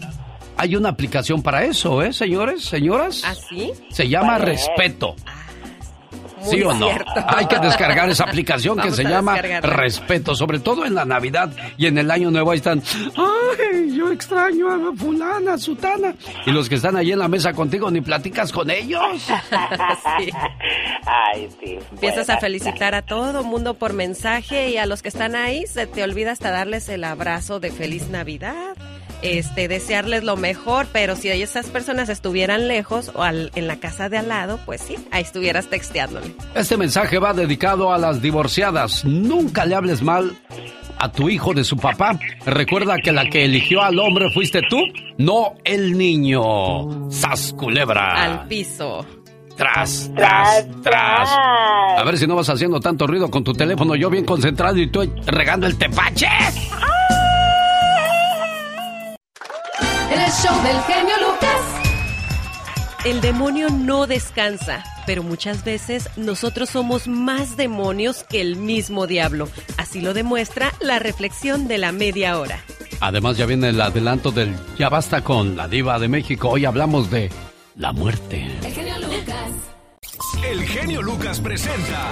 Hay 0.57 0.75
una 0.75 0.89
aplicación 0.89 1.41
para 1.41 1.65
eso, 1.65 2.01
¿eh, 2.01 2.13
señores, 2.13 2.63
señoras? 2.63 3.23
¿Ah, 3.25 3.35
sí? 3.35 3.71
Se 3.89 4.07
llama. 4.07 4.37
Respeto. 4.37 5.15
Muy 5.15 5.44
¿Sí 6.43 6.61
o 6.63 6.73
no? 6.73 6.87
cierto. 6.89 7.11
Hay 7.27 7.47
que 7.47 7.59
descargar 7.59 8.09
esa 8.09 8.23
aplicación 8.27 8.77
que 8.79 8.91
se 8.91 9.03
llama 9.03 9.33
descargarla. 9.33 9.75
Respeto, 9.75 10.35
sobre 10.35 10.59
todo 10.59 10.85
en 10.85 10.95
la 10.95 11.05
Navidad 11.05 11.51
y 11.77 11.87
en 11.87 11.97
el 11.97 12.11
Año 12.11 12.31
Nuevo. 12.31 12.51
Ahí 12.51 12.57
están, 12.57 12.81
ay, 13.17 13.95
yo 13.95 14.11
extraño 14.11 14.69
a 14.69 14.95
fulana, 14.95 15.57
sutana. 15.57 16.13
Y 16.45 16.51
los 16.51 16.69
que 16.69 16.75
están 16.75 16.95
ahí 16.95 17.11
en 17.11 17.19
la 17.19 17.27
mesa 17.27 17.53
contigo, 17.53 17.89
ni 17.91 18.01
platicas 18.01 18.51
con 18.51 18.69
ellos. 18.69 19.01
Sí. 20.19 20.29
Ay, 21.05 21.49
sí. 21.59 21.77
Empiezas 21.91 22.29
a 22.29 22.37
felicitar 22.37 22.95
a 22.95 23.01
todo 23.01 23.43
mundo 23.43 23.73
por 23.73 23.93
mensaje 23.93 24.69
y 24.69 24.77
a 24.77 24.85
los 24.85 25.01
que 25.01 25.09
están 25.09 25.35
ahí 25.35 25.65
se 25.67 25.87
te 25.87 26.03
olvida 26.03 26.31
hasta 26.31 26.51
darles 26.51 26.87
el 26.89 27.03
abrazo 27.03 27.59
de 27.59 27.71
feliz 27.71 28.09
Navidad. 28.09 28.75
Este, 29.25 29.67
desearles 29.67 30.23
lo 30.23 30.37
mejor, 30.37 30.87
pero 30.91 31.15
si 31.15 31.29
esas 31.29 31.67
personas 31.67 32.09
estuvieran 32.09 32.67
lejos 32.67 33.11
o 33.15 33.23
al- 33.23 33.51
en 33.55 33.67
la 33.67 33.77
casa 33.77 34.07
de 34.09 34.17
al 34.17 34.27
lado, 34.27 34.59
pues 34.65 34.81
sí, 34.81 34.95
ahí 35.11 35.23
estuvieras 35.23 35.67
texteándole. 35.67 36.35
Este 36.53 36.77
mensaje 36.77 37.17
va 37.19 37.33
dedicado 37.33 37.91
a 37.93 37.97
las 37.97 38.21
divorciadas. 38.21 39.03
Nunca 39.05 39.65
le 39.65 39.75
hables 39.75 40.01
mal 40.01 40.35
a 40.97 41.11
tu 41.11 41.27
hijo 41.29 41.53
de 41.53 41.63
su 41.63 41.75
papá. 41.77 42.17
Recuerda 42.45 42.97
que 43.03 43.11
la 43.11 43.25
que 43.29 43.45
eligió 43.45 43.81
al 43.81 43.99
hombre 43.99 44.29
fuiste 44.33 44.61
tú, 44.69 44.77
no 45.17 45.55
el 45.63 45.97
niño. 45.97 47.09
Sas 47.11 47.53
culebra. 47.57 48.23
Al 48.23 48.47
piso. 48.47 49.05
Tras, 49.57 50.11
tras, 50.15 50.67
tras. 50.83 51.29
A 51.97 52.03
ver 52.05 52.17
si 52.17 52.27
no 52.27 52.35
vas 52.35 52.49
haciendo 52.49 52.79
tanto 52.81 53.07
ruido 53.07 53.31
con 53.31 53.41
tu 53.43 53.53
teléfono, 53.53 53.95
yo 53.95 54.09
bien 54.09 54.25
concentrado 54.25 54.77
y 54.77 54.87
tú 54.87 55.09
regando 55.27 55.65
el 55.65 55.77
tepache. 55.77 56.27
El 60.11 60.31
show 60.31 60.63
del 60.63 60.81
genio 60.81 61.15
Lucas. 61.19 61.61
El 63.05 63.21
demonio 63.21 63.69
no 63.69 64.07
descansa, 64.07 64.83
pero 65.05 65.23
muchas 65.23 65.63
veces 65.63 66.09
nosotros 66.15 66.69
somos 66.69 67.07
más 67.07 67.57
demonios 67.57 68.23
que 68.23 68.41
el 68.41 68.55
mismo 68.55 69.07
diablo. 69.07 69.49
Así 69.77 70.01
lo 70.01 70.13
demuestra 70.13 70.73
la 70.79 70.99
reflexión 70.99 71.67
de 71.67 71.77
la 71.77 71.91
media 71.91 72.39
hora. 72.39 72.63
Además 72.99 73.37
ya 73.37 73.45
viene 73.45 73.69
el 73.69 73.81
adelanto 73.81 74.31
del 74.31 74.55
Ya 74.77 74.89
basta 74.89 75.21
con 75.21 75.55
la 75.55 75.67
diva 75.67 75.99
de 75.99 76.07
México. 76.07 76.49
Hoy 76.49 76.65
hablamos 76.65 77.09
de 77.11 77.29
la 77.75 77.91
muerte. 77.91 78.47
El 78.63 78.73
genio 78.73 78.99
Lucas. 78.99 79.51
El 80.49 80.63
genio 80.65 81.01
Lucas 81.01 81.39
presenta 81.39 82.11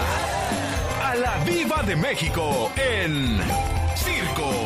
a 1.03 1.15
la 1.15 1.44
Viva 1.44 1.84
de 1.84 1.95
México 1.95 2.72
en 2.76 3.40
Circo, 3.95 4.62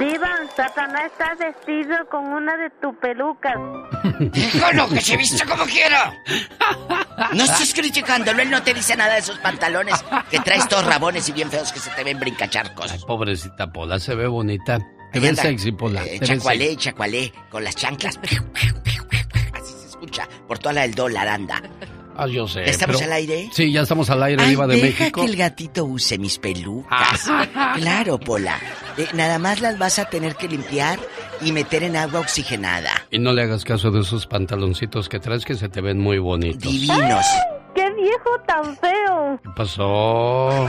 Diva, 0.00 0.30
Satanás 0.56 1.02
está 1.12 1.34
vestido 1.34 1.94
con 2.10 2.24
una 2.32 2.56
de 2.56 2.70
tus 2.80 2.96
pelucas. 2.96 3.54
Déjalo, 4.18 4.88
que 4.88 5.00
se 5.00 5.16
vista 5.16 5.44
como 5.44 5.64
quiera. 5.66 6.12
No 7.34 7.44
estés 7.44 7.74
criticándolo, 7.74 8.40
él 8.40 8.50
no 8.50 8.62
te 8.62 8.72
dice 8.72 8.96
nada 8.96 9.12
de 9.14 9.20
esos 9.20 9.38
pantalones 9.38 10.02
que 10.30 10.40
traes 10.40 10.66
todos 10.68 10.86
rabones 10.86 11.28
y 11.28 11.32
bien 11.32 11.50
feos 11.50 11.70
que 11.70 11.78
se 11.78 11.90
te 11.90 12.02
ven 12.02 12.18
brincacharcos. 12.18 13.04
Pobrecita 13.04 13.70
Pola, 13.70 13.98
se 14.00 14.14
ve 14.14 14.26
bonita. 14.26 14.78
Te 15.12 15.18
Ahí 15.18 15.20
ves 15.20 15.30
anda, 15.30 15.42
sexy, 15.42 15.72
Pola. 15.72 16.04
eh, 16.06 16.18
chacualé, 16.20 16.70
sexy. 16.70 16.76
chacualé, 16.76 17.32
con 17.50 17.62
las 17.62 17.76
chanclas. 17.76 18.18
Así 19.52 19.72
se 19.82 19.88
escucha 19.88 20.26
por 20.48 20.58
toda 20.58 20.72
la 20.72 20.80
del 20.82 20.94
dólar, 20.94 21.28
anda. 21.28 21.60
Ah, 22.22 22.26
yo 22.26 22.46
sé. 22.46 22.64
¿Ya 22.66 22.70
estamos 22.72 22.96
pero- 22.96 23.06
al 23.06 23.12
aire? 23.16 23.48
Sí, 23.52 23.72
ya 23.72 23.80
estamos 23.80 24.10
al 24.10 24.22
aire, 24.22 24.42
Ay, 24.42 24.50
Diva 24.50 24.66
de 24.66 24.76
deja 24.76 24.86
México. 25.04 25.20
que 25.22 25.26
el 25.26 25.36
gatito 25.36 25.84
use 25.86 26.18
mis 26.18 26.38
pelucas. 26.38 27.30
claro, 27.76 28.18
Pola. 28.20 28.58
Eh, 28.98 29.06
nada 29.14 29.38
más 29.38 29.60
las 29.62 29.78
vas 29.78 29.98
a 29.98 30.04
tener 30.04 30.34
que 30.36 30.46
limpiar 30.48 30.98
y 31.40 31.52
meter 31.52 31.82
en 31.84 31.96
agua 31.96 32.20
oxigenada. 32.20 32.90
Y 33.10 33.18
no 33.18 33.32
le 33.32 33.42
hagas 33.42 33.64
caso 33.64 33.90
de 33.90 34.00
esos 34.00 34.26
pantaloncitos 34.26 35.08
que 35.08 35.18
traes 35.18 35.44
que 35.46 35.54
se 35.54 35.68
te 35.70 35.80
ven 35.80 35.98
muy 35.98 36.18
bonitos. 36.18 36.70
Divinos. 36.70 37.24
¡Qué 37.74 37.88
viejo 37.94 38.30
tan 38.46 38.76
feo! 38.76 39.40
¿Qué 39.42 39.50
pasó? 39.56 40.68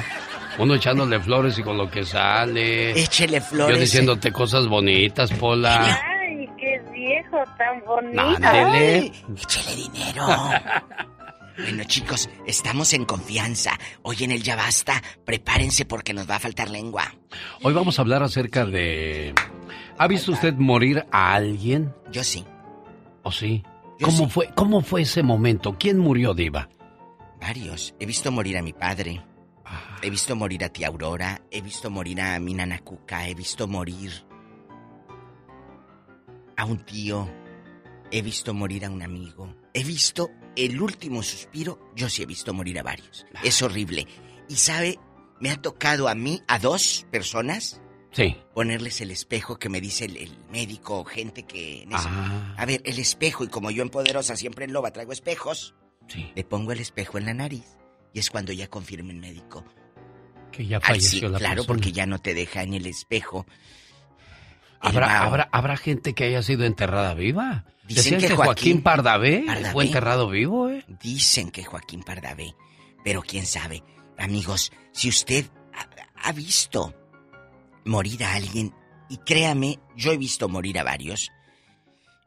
Uno 0.60 0.76
echándole 0.76 1.20
flores 1.20 1.58
y 1.58 1.64
con 1.64 1.78
lo 1.78 1.90
que 1.90 2.06
sale. 2.06 2.92
Échele 2.92 3.42
flores. 3.42 3.76
Yo 3.76 3.82
diciéndote 3.82 4.32
cosas 4.32 4.68
bonitas, 4.68 5.32
Pola. 5.34 5.86
¡Ay, 5.86 6.48
qué 6.58 6.80
viejo 6.94 7.38
tan 7.58 7.84
bonito! 7.86 8.22
Ándele. 8.22 9.12
Échele 9.36 9.76
dinero. 9.76 10.28
Bueno, 11.58 11.84
chicos, 11.84 12.30
estamos 12.46 12.94
en 12.94 13.06
confianza. 13.06 13.78
Hoy 14.04 14.18
en 14.22 14.32
el 14.32 14.44
Ya 14.44 14.56
Basta, 14.56 15.02
prepárense 15.26 15.86
porque 15.86 16.14
nos 16.14 16.30
va 16.30 16.36
a 16.36 16.40
faltar 16.40 16.70
lengua. 16.70 17.14
Hoy 17.64 17.74
vamos 17.74 18.00
a 18.00 18.02
hablar 18.02 18.24
acerca 18.24 18.66
de... 18.66 19.34
¿Ha 19.98 20.08
visto 20.08 20.32
usted 20.32 20.54
morir 20.56 21.06
a 21.12 21.34
alguien? 21.34 21.94
Yo 22.12 22.24
sí. 22.24 22.46
¿O 23.24 23.32
sí? 23.32 23.64
¿Cómo, 24.02 24.30
Fue, 24.30 24.50
¿Cómo 24.56 24.82
fue 24.82 25.04
ese 25.04 25.22
momento? 25.22 25.78
¿Quién 25.78 26.00
murió, 26.00 26.34
Diva? 26.34 26.70
Varios. 27.40 27.94
He 28.00 28.06
visto 28.06 28.32
morir 28.32 28.58
a 28.58 28.64
mi 28.64 28.74
padre. 28.74 29.24
He 30.02 30.10
visto 30.10 30.36
morir 30.36 30.64
a 30.64 30.70
tía 30.70 30.88
Aurora. 30.88 31.42
He 31.52 31.62
visto 31.62 31.90
morir 31.92 32.22
a 32.22 32.40
mi 32.40 32.54
nana 32.54 32.80
Cuca. 32.80 33.28
He 33.28 33.36
visto 33.36 33.68
morir 33.68 34.12
a 36.58 36.66
un 36.66 36.80
tío. 36.80 37.30
He 38.12 38.22
visto 38.22 38.54
morir 38.54 38.86
a 38.86 38.90
un 38.90 39.04
amigo. 39.04 39.56
He 39.74 39.84
visto 39.84 40.32
el 40.56 40.82
último 40.82 41.24
suspiro. 41.24 41.92
Yo 41.96 42.10
sí 42.10 42.24
he 42.24 42.26
visto 42.26 42.54
morir 42.54 42.80
a 42.80 42.84
varios. 42.84 43.26
Es 43.44 43.62
horrible. 43.62 44.08
Y 44.50 44.56
sabe, 44.56 45.00
me 45.40 45.50
ha 45.52 45.62
tocado 45.62 46.08
a 46.08 46.16
mí, 46.16 46.42
a 46.48 46.60
dos 46.60 47.06
personas, 47.12 47.82
Sí. 48.14 48.36
ponerles 48.54 49.00
el 49.00 49.10
espejo 49.12 49.58
que 49.58 49.70
me 49.70 49.80
dice 49.80 50.04
el, 50.04 50.18
el 50.18 50.32
médico 50.52 51.00
o 51.00 51.06
gente 51.06 51.44
que... 51.44 51.88
Ah. 51.94 52.54
A 52.58 52.66
ver, 52.66 52.82
el 52.84 53.00
espejo, 53.00 53.46
y 53.46 53.48
como 53.48 53.72
yo 53.72 53.84
en 53.84 53.90
Poderosa 53.90 54.36
siempre 54.36 54.66
en 54.66 54.74
Loba 54.74 54.92
traigo 54.92 55.14
espejos, 55.14 55.76
Sí. 56.10 56.30
le 56.36 56.44
pongo 56.44 56.74
el 56.74 56.82
espejo 56.82 57.18
en 57.18 57.26
la 57.26 57.34
nariz. 57.34 57.64
Y 58.14 58.20
es 58.20 58.30
cuando 58.30 58.52
ya 58.52 58.68
confirma 58.68 59.12
el 59.12 59.20
médico. 59.20 59.64
Que 60.52 60.68
ya 60.68 60.82
falleció 60.82 61.20
sí, 61.20 61.28
la 61.30 61.38
claro, 61.40 61.56
persona. 61.62 61.68
porque 61.68 61.92
ya 61.94 62.06
no 62.06 62.20
te 62.20 62.34
deja 62.34 62.64
en 62.64 62.74
el 62.74 62.86
espejo. 62.86 63.46
¿Habrá, 64.82 65.24
habrá, 65.24 65.50
¿Habrá 65.52 65.78
gente 65.78 66.14
que 66.14 66.24
haya 66.26 66.42
sido 66.44 66.66
enterrada 66.66 67.14
viva? 67.14 67.66
Dicen 67.88 68.04
Decían 68.04 68.22
que 68.22 68.28
que 68.28 68.36
Joaquín 68.36 68.46
Joaquín 68.56 68.82
Pardavé, 68.84 69.44
Pardavé. 69.46 69.72
fue 69.74 69.86
enterrado 69.86 70.30
vivo, 70.30 70.70
¿eh? 70.70 70.86
Dicen 71.02 71.52
que 71.52 71.64
Joaquín 71.64 72.04
Pardavé, 72.04 72.56
pero 73.04 73.22
quién 73.22 73.46
sabe. 73.46 73.84
Amigos, 74.18 74.72
si 74.92 75.10
usted 75.10 75.46
ha, 75.74 75.88
ha 76.28 76.32
visto 76.32 76.94
morir 77.86 78.24
a 78.24 78.34
alguien, 78.36 78.74
y 79.10 79.18
créame, 79.18 79.80
yo 79.96 80.12
he 80.14 80.18
visto 80.18 80.48
morir 80.48 80.80
a 80.80 80.84
varios, 80.84 81.32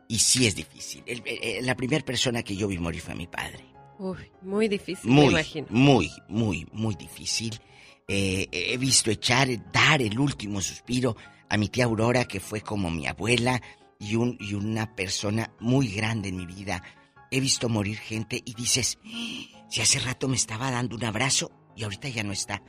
y 0.08 0.18
sí 0.18 0.46
es 0.46 0.54
difícil. 0.54 1.02
El- 1.06 1.22
el- 1.26 1.64
la 1.66 1.74
primera 1.76 2.04
persona 2.04 2.42
que 2.42 2.56
yo 2.56 2.68
vi 2.68 2.78
morir 2.78 3.00
fue 3.00 3.14
mi 3.14 3.26
padre. 3.26 3.64
Uy, 3.98 4.30
muy 4.42 4.68
difícil, 4.68 5.08
me 5.08 5.14
Muy, 5.22 5.28
imagino. 5.30 5.66
muy, 5.70 6.10
muy, 6.28 6.66
muy 6.72 6.94
difícil. 6.96 7.58
Eh, 8.06 8.48
he 8.52 8.76
visto 8.76 9.10
echar, 9.10 9.48
dar 9.72 10.02
el 10.02 10.18
último 10.18 10.60
suspiro 10.60 11.16
a 11.48 11.56
mi 11.56 11.68
tía 11.68 11.84
Aurora, 11.84 12.24
que 12.24 12.40
fue 12.40 12.60
como 12.60 12.90
mi 12.90 13.06
abuela 13.06 13.62
y, 13.98 14.16
un, 14.16 14.36
y 14.40 14.54
una 14.54 14.94
persona 14.94 15.52
muy 15.60 15.88
grande 15.88 16.28
en 16.28 16.36
mi 16.36 16.46
vida. 16.46 16.82
He 17.30 17.40
visto 17.40 17.68
morir 17.68 17.98
gente 17.98 18.42
y 18.44 18.54
dices, 18.54 18.98
"Ah, 19.04 19.66
si 19.68 19.80
hace 19.80 19.98
rato 19.98 20.28
me 20.28 20.36
estaba 20.36 20.70
dando 20.70 20.96
un 20.96 21.04
abrazo 21.04 21.50
y 21.76 21.84
ahorita 21.84 22.08
ya 22.08 22.22
no 22.22 22.32
está. 22.32 22.62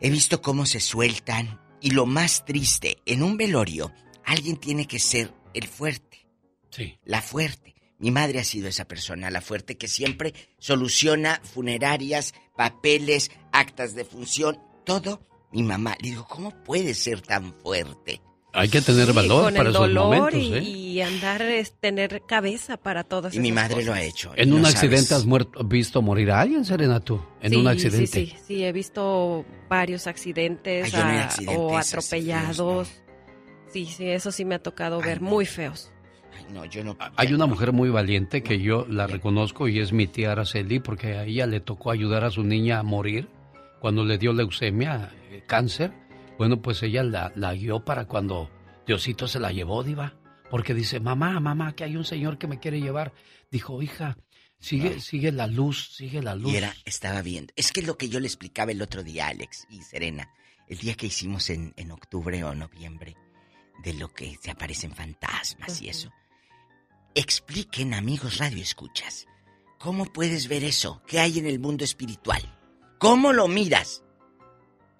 He 0.00 0.10
visto 0.10 0.42
cómo 0.42 0.66
se 0.66 0.80
sueltan 0.80 1.60
y 1.80 1.90
lo 1.90 2.06
más 2.06 2.44
triste, 2.44 2.98
en 3.06 3.22
un 3.22 3.36
velorio, 3.36 3.92
alguien 4.24 4.56
tiene 4.56 4.86
que 4.86 4.98
ser 4.98 5.32
el 5.54 5.66
fuerte. 5.66 6.26
Sí. 6.70 6.98
La 7.04 7.22
fuerte. 7.22 7.74
Mi 7.98 8.10
madre 8.10 8.38
ha 8.38 8.44
sido 8.44 8.68
esa 8.68 8.86
persona, 8.86 9.30
la 9.30 9.40
fuerte, 9.40 9.76
que 9.76 9.88
siempre 9.88 10.34
soluciona 10.58 11.40
funerarias, 11.42 12.32
papeles, 12.56 13.30
actas 13.52 13.94
de 13.94 14.04
función, 14.04 14.60
todo. 14.84 15.26
Mi 15.52 15.62
mamá, 15.62 15.96
le 16.02 16.10
digo, 16.10 16.26
¿cómo 16.28 16.50
puede 16.64 16.94
ser 16.94 17.20
tan 17.22 17.52
fuerte? 17.54 18.20
Hay 18.52 18.68
que 18.70 18.80
tener 18.80 19.06
Sí, 19.08 19.12
valor 19.12 19.44
con 19.44 19.54
para 19.54 19.68
el 19.68 19.74
esos 19.74 19.88
dolor 19.88 20.04
momentos, 20.16 20.40
y, 20.42 20.54
¿eh? 20.54 20.62
y 20.62 21.00
andar 21.02 21.42
es 21.42 21.72
tener 21.78 22.22
cabeza 22.26 22.76
para 22.78 23.04
todas 23.04 23.34
Y 23.34 23.40
mi 23.40 23.52
madre 23.52 23.76
lo 23.84 23.92
cosas. 23.92 23.96
ha 23.96 24.02
hecho. 24.02 24.32
En 24.36 24.52
un 24.52 24.62
no 24.62 24.68
accidente 24.68 25.06
sabes. 25.06 25.22
has 25.22 25.26
muerto, 25.26 25.62
visto 25.64 26.02
morir 26.02 26.30
a 26.30 26.40
alguien, 26.40 26.64
Serena, 26.64 26.98
tú. 27.00 27.20
En 27.42 27.50
Sí, 27.52 27.56
un 27.56 27.62
sí, 27.64 27.68
accidente. 27.68 28.06
Sí, 28.26 28.34
sí, 28.46 28.64
he 28.64 28.72
visto 28.72 29.44
varios 29.68 30.06
accidentes, 30.06 30.92
Ay, 30.94 31.02
no 31.02 31.08
accidentes 31.20 31.56
o 31.58 31.78
atropellados. 31.78 32.90
Sí, 33.72 33.84
sí, 33.86 34.08
eso 34.08 34.32
sí 34.32 34.44
me 34.46 34.54
ha 34.56 34.62
tocado 34.62 35.00
ver, 35.00 35.20
muy 35.20 35.44
feos. 35.44 35.92
Ay, 36.36 36.46
no, 36.52 36.64
yo 36.64 36.82
no. 36.82 36.96
Hay 37.16 37.34
una 37.34 37.46
mujer 37.46 37.72
muy 37.72 37.90
valiente 37.90 38.42
que 38.42 38.60
yo 38.60 38.86
la 38.88 39.06
reconozco 39.06 39.68
y 39.68 39.78
es 39.80 39.92
mi 39.92 40.06
tía 40.06 40.32
Araceli 40.32 40.78
porque 40.80 41.16
a 41.18 41.24
ella 41.24 41.46
le 41.46 41.60
tocó 41.60 41.90
ayudar 41.90 42.24
a 42.24 42.30
su 42.30 42.42
niña 42.44 42.78
a 42.78 42.82
morir 42.82 43.28
cuando 43.80 44.04
le 44.04 44.18
dio 44.18 44.32
leucemia, 44.32 45.12
eh, 45.30 45.42
cáncer. 45.46 45.92
Bueno, 46.38 46.62
pues 46.62 46.82
ella 46.82 47.02
la, 47.02 47.32
la 47.34 47.54
guió 47.54 47.84
para 47.84 48.06
cuando 48.06 48.50
Diosito 48.86 49.28
se 49.28 49.40
la 49.40 49.52
llevó, 49.52 49.82
diva. 49.82 50.14
Porque 50.50 50.74
dice, 50.74 51.00
mamá, 51.00 51.40
mamá, 51.40 51.74
que 51.74 51.84
hay 51.84 51.96
un 51.96 52.04
señor 52.04 52.38
que 52.38 52.46
me 52.46 52.58
quiere 52.58 52.80
llevar. 52.80 53.12
Dijo, 53.50 53.82
hija, 53.82 54.16
sigue, 54.58 55.00
sigue 55.00 55.30
la 55.32 55.46
luz, 55.46 55.94
sigue 55.94 56.22
la 56.22 56.34
luz. 56.34 56.52
Y 56.52 56.56
era, 56.56 56.74
estaba 56.84 57.20
viendo. 57.22 57.52
Es 57.56 57.72
que 57.72 57.80
es 57.80 57.86
lo 57.86 57.98
que 57.98 58.08
yo 58.08 58.18
le 58.20 58.26
explicaba 58.26 58.72
el 58.72 58.80
otro 58.80 59.02
día, 59.02 59.28
Alex 59.28 59.66
y 59.68 59.82
Serena. 59.82 60.30
El 60.66 60.78
día 60.78 60.94
que 60.94 61.06
hicimos 61.06 61.50
en, 61.50 61.74
en 61.76 61.90
octubre 61.90 62.42
o 62.44 62.54
noviembre, 62.54 63.16
de 63.82 63.94
lo 63.94 64.12
que 64.12 64.36
se 64.40 64.50
aparecen 64.50 64.92
fantasmas 64.92 65.80
y 65.82 65.88
eso. 65.88 66.12
Expliquen, 67.14 67.94
amigos 67.94 68.38
radio 68.38 68.62
escuchas, 68.62 69.26
¿cómo 69.78 70.06
puedes 70.06 70.48
ver 70.48 70.64
eso? 70.64 71.02
¿Qué 71.06 71.20
hay 71.20 71.38
en 71.38 71.46
el 71.46 71.58
mundo 71.58 71.84
espiritual? 71.84 72.57
¿Cómo 72.98 73.32
lo 73.32 73.48
miras? 73.48 74.02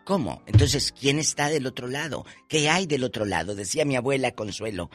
¿Cómo? 0.05 0.43
Entonces, 0.47 0.93
¿quién 0.93 1.19
está 1.19 1.49
del 1.49 1.67
otro 1.67 1.87
lado? 1.87 2.25
¿Qué 2.49 2.71
hay 2.71 2.87
del 2.87 3.05
otro 3.05 3.25
lado? 3.25 3.55
Decía 3.55 3.85
mi 3.85 3.97
abuela 3.97 4.31
Consuelo, 4.31 4.91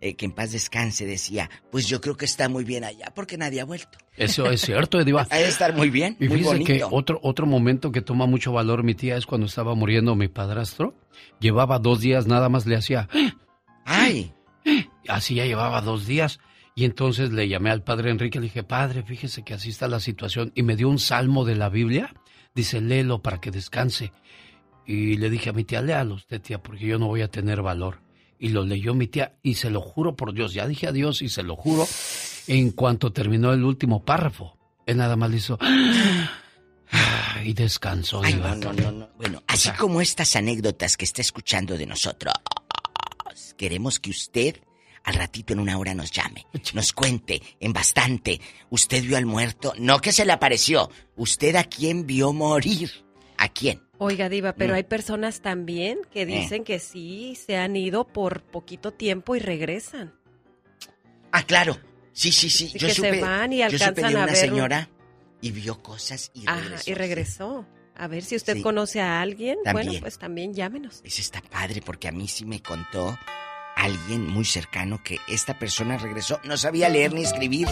eh, 0.00 0.14
que 0.14 0.26
en 0.26 0.32
paz 0.32 0.52
descanse, 0.52 1.04
decía, 1.04 1.50
pues 1.70 1.88
yo 1.88 2.00
creo 2.00 2.16
que 2.16 2.26
está 2.26 2.48
muy 2.48 2.62
bien 2.62 2.84
allá, 2.84 3.12
porque 3.14 3.36
nadie 3.36 3.60
ha 3.60 3.64
vuelto. 3.64 3.98
Eso 4.16 4.48
es 4.50 4.60
cierto, 4.60 5.00
eh, 5.00 5.04
diva. 5.04 5.26
Ha 5.30 5.38
de 5.38 5.48
estar 5.48 5.74
muy 5.74 5.90
bien, 5.90 6.16
Y 6.20 6.28
muy 6.28 6.42
bonito. 6.42 6.66
que 6.72 6.84
otro, 6.84 7.18
otro 7.22 7.46
momento 7.46 7.90
que 7.90 8.02
toma 8.02 8.26
mucho 8.26 8.52
valor 8.52 8.84
mi 8.84 8.94
tía 8.94 9.16
es 9.16 9.26
cuando 9.26 9.46
estaba 9.46 9.74
muriendo 9.74 10.14
mi 10.14 10.28
padrastro. 10.28 10.94
Llevaba 11.40 11.78
dos 11.80 12.00
días, 12.00 12.26
nada 12.26 12.48
más 12.48 12.66
le 12.66 12.76
hacía... 12.76 13.08
¡Ay! 13.84 14.32
Así 15.08 15.34
ya 15.34 15.44
llevaba 15.44 15.80
dos 15.80 16.06
días. 16.06 16.38
Y 16.74 16.84
entonces 16.84 17.32
le 17.32 17.48
llamé 17.48 17.70
al 17.70 17.82
padre 17.82 18.10
Enrique, 18.10 18.38
le 18.38 18.44
dije, 18.44 18.62
padre, 18.62 19.02
fíjese 19.02 19.42
que 19.42 19.54
así 19.54 19.70
está 19.70 19.88
la 19.88 20.00
situación. 20.00 20.52
Y 20.54 20.62
me 20.62 20.76
dio 20.76 20.88
un 20.88 20.98
salmo 20.98 21.44
de 21.44 21.56
la 21.56 21.68
Biblia. 21.68 22.14
Dice, 22.54 22.80
léelo 22.80 23.22
para 23.22 23.40
que 23.40 23.50
descanse. 23.50 24.12
Y 24.86 25.16
le 25.16 25.30
dije 25.30 25.50
a 25.50 25.52
mi 25.52 25.64
tía, 25.64 25.80
léalo 25.80 26.14
usted, 26.14 26.40
tía, 26.40 26.62
porque 26.62 26.86
yo 26.86 26.98
no 26.98 27.06
voy 27.06 27.22
a 27.22 27.28
tener 27.28 27.62
valor. 27.62 28.02
Y 28.38 28.48
lo 28.48 28.64
leyó 28.64 28.94
mi 28.94 29.06
tía, 29.06 29.36
y 29.42 29.54
se 29.54 29.70
lo 29.70 29.80
juro 29.80 30.16
por 30.16 30.32
Dios, 30.32 30.52
ya 30.52 30.66
dije 30.66 30.88
adiós 30.88 31.22
y 31.22 31.28
se 31.28 31.42
lo 31.42 31.56
juro. 31.56 31.86
En 32.48 32.72
cuanto 32.72 33.12
terminó 33.12 33.52
el 33.52 33.62
último 33.62 34.04
párrafo, 34.04 34.58
él 34.86 34.96
nada 34.96 35.16
más 35.16 35.30
le 35.30 35.36
hizo... 35.36 35.58
Y 37.44 37.54
descansó. 37.54 38.22
Ay, 38.22 38.34
no, 38.34 38.54
no, 38.54 38.72
no, 38.72 38.92
no. 38.92 39.08
Bueno, 39.16 39.42
así 39.46 39.70
como 39.70 40.00
estas 40.00 40.36
anécdotas 40.36 40.96
que 40.96 41.04
está 41.04 41.22
escuchando 41.22 41.76
de 41.76 41.86
nosotros, 41.86 42.34
queremos 43.56 43.98
que 43.98 44.10
usted 44.10 44.60
al 45.04 45.14
ratito 45.14 45.52
en 45.52 45.60
una 45.60 45.78
hora 45.78 45.94
nos 45.94 46.10
llame, 46.10 46.46
nos 46.74 46.92
cuente 46.92 47.42
en 47.60 47.72
bastante. 47.72 48.40
¿Usted 48.70 49.02
vio 49.02 49.16
al 49.16 49.26
muerto? 49.26 49.72
No 49.78 50.00
que 50.00 50.12
se 50.12 50.24
le 50.24 50.32
apareció. 50.32 50.90
¿Usted 51.16 51.56
a 51.56 51.64
quién 51.64 52.06
vio 52.06 52.32
morir? 52.32 52.90
¿A 53.36 53.48
quién? 53.48 53.82
Oiga, 53.98 54.28
Diva, 54.28 54.52
pero 54.54 54.74
Mm. 54.74 54.76
hay 54.76 54.82
personas 54.84 55.40
también 55.42 55.98
que 56.12 56.26
dicen 56.26 56.64
que 56.64 56.78
sí 56.78 57.34
se 57.36 57.56
han 57.56 57.76
ido 57.76 58.06
por 58.06 58.42
poquito 58.44 58.92
tiempo 58.92 59.34
y 59.36 59.40
regresan. 59.40 60.14
Ah, 61.32 61.44
claro. 61.44 61.78
Sí, 62.12 62.30
sí, 62.30 62.50
sí. 62.50 62.68
Yo 62.76 62.88
que 62.88 62.94
se 62.94 62.96
supe, 62.96 63.20
van 63.20 63.52
y 63.52 63.58
yo 63.58 63.70
supe 63.70 63.84
alcanzan 63.84 64.12
de 64.12 64.18
a 64.18 64.22
una 64.22 64.26
ver 64.26 64.36
señora 64.36 64.90
y 65.40 65.50
vio 65.50 65.82
cosas 65.82 66.30
y 66.34 66.44
Ajá, 66.46 66.60
regresó. 66.60 66.90
y 66.90 66.94
regresó. 66.94 67.66
A 67.94 68.06
ver 68.06 68.22
si 68.22 68.36
usted 68.36 68.56
Sí. 68.56 68.62
conoce 68.62 69.00
a 69.00 69.20
alguien. 69.20 69.58
Bueno, 69.72 69.92
pues 70.00 70.18
también 70.18 70.52
llámenos. 70.54 71.00
Ese 71.04 71.20
está 71.20 71.40
padre 71.40 71.80
porque 71.82 72.08
a 72.08 72.12
mí 72.12 72.28
sí 72.28 72.44
me 72.44 72.60
contó 72.62 73.18
alguien 73.76 74.26
muy 74.28 74.44
cercano 74.44 75.00
que 75.02 75.18
esta 75.28 75.58
persona 75.58 75.96
regresó, 75.98 76.40
no 76.44 76.56
sabía 76.56 76.88
leer 76.88 77.12
ni 77.12 77.22
escribir 77.22 77.68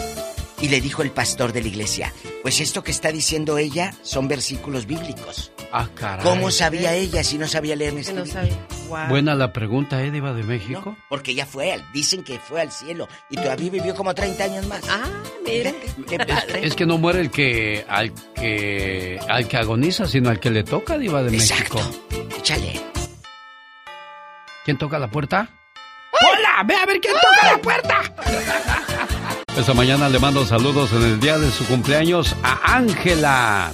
y 0.59 0.69
le 0.69 0.79
dijo 0.81 1.01
el 1.01 1.11
pastor 1.11 1.53
de 1.53 1.61
la 1.61 1.67
iglesia, 1.69 2.13
pues 2.43 2.59
esto 2.59 2.83
que 2.83 2.91
está 2.91 3.11
diciendo 3.11 3.57
ella 3.57 3.93
son 4.03 4.27
versículos 4.27 4.85
bíblicos. 4.85 5.51
Ah, 5.71 5.87
caray. 5.95 6.23
¿Cómo 6.25 6.51
sabía 6.51 6.93
ella 6.93 7.23
si 7.23 7.37
no 7.37 7.47
sabía 7.47 7.75
leer 7.75 7.93
ni 7.93 8.03
Que 8.03 8.13
no 8.13 8.23
escribir? 8.23 8.51
sabía. 8.87 9.07
Buena 9.07 9.35
la 9.35 9.53
pregunta, 9.53 10.03
¿eh, 10.03 10.11
Diva 10.11 10.33
de 10.33 10.43
México? 10.43 10.97
porque 11.09 11.33
ya 11.33 11.45
fue, 11.45 11.71
al- 11.71 11.89
dicen 11.93 12.23
que 12.25 12.37
fue 12.39 12.59
al 12.61 12.71
cielo 12.73 13.07
y 13.29 13.37
todavía 13.37 13.71
vivió 13.71 13.95
como 13.95 14.13
30 14.13 14.43
años 14.43 14.67
más. 14.67 14.81
Ah. 14.89 15.09
Qué 15.45 16.17
padre. 16.19 16.65
Es 16.67 16.75
que 16.75 16.85
no 16.85 16.97
muere 16.97 17.21
el 17.21 17.31
que 17.31 17.85
al 17.87 18.13
que 18.35 19.17
al 19.29 19.47
que 19.47 19.57
agoniza, 19.57 20.05
sino 20.07 20.29
al 20.29 20.39
que 20.39 20.49
le 20.51 20.63
toca, 20.63 20.97
Diva 20.97 21.23
de 21.23 21.31
México. 21.31 21.79
Échale. 22.37 22.79
¿Quién 24.65 24.77
toca 24.77 24.99
la 24.99 25.09
puerta? 25.09 25.49
¡Hola! 26.21 26.63
¡Ve 26.65 26.75
a 26.75 26.85
ver 26.85 26.99
quién 26.99 27.13
toca 27.13 27.51
la 27.51 27.61
puerta! 27.61 28.01
Esta 29.57 29.73
mañana 29.73 30.09
le 30.09 30.19
mando 30.19 30.45
saludos 30.45 30.93
en 30.93 31.03
el 31.03 31.19
día 31.19 31.37
de 31.37 31.51
su 31.51 31.65
cumpleaños 31.65 32.35
a 32.43 32.77
Ángela. 32.77 33.71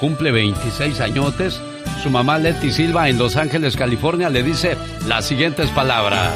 Cumple 0.00 0.32
26 0.32 1.00
añotes. 1.00 1.60
Su 2.02 2.10
mamá 2.10 2.38
Leti 2.38 2.70
Silva 2.70 3.08
en 3.08 3.18
Los 3.18 3.36
Ángeles, 3.36 3.76
California, 3.76 4.30
le 4.30 4.42
dice 4.42 4.76
las 5.06 5.26
siguientes 5.26 5.70
palabras. 5.70 6.34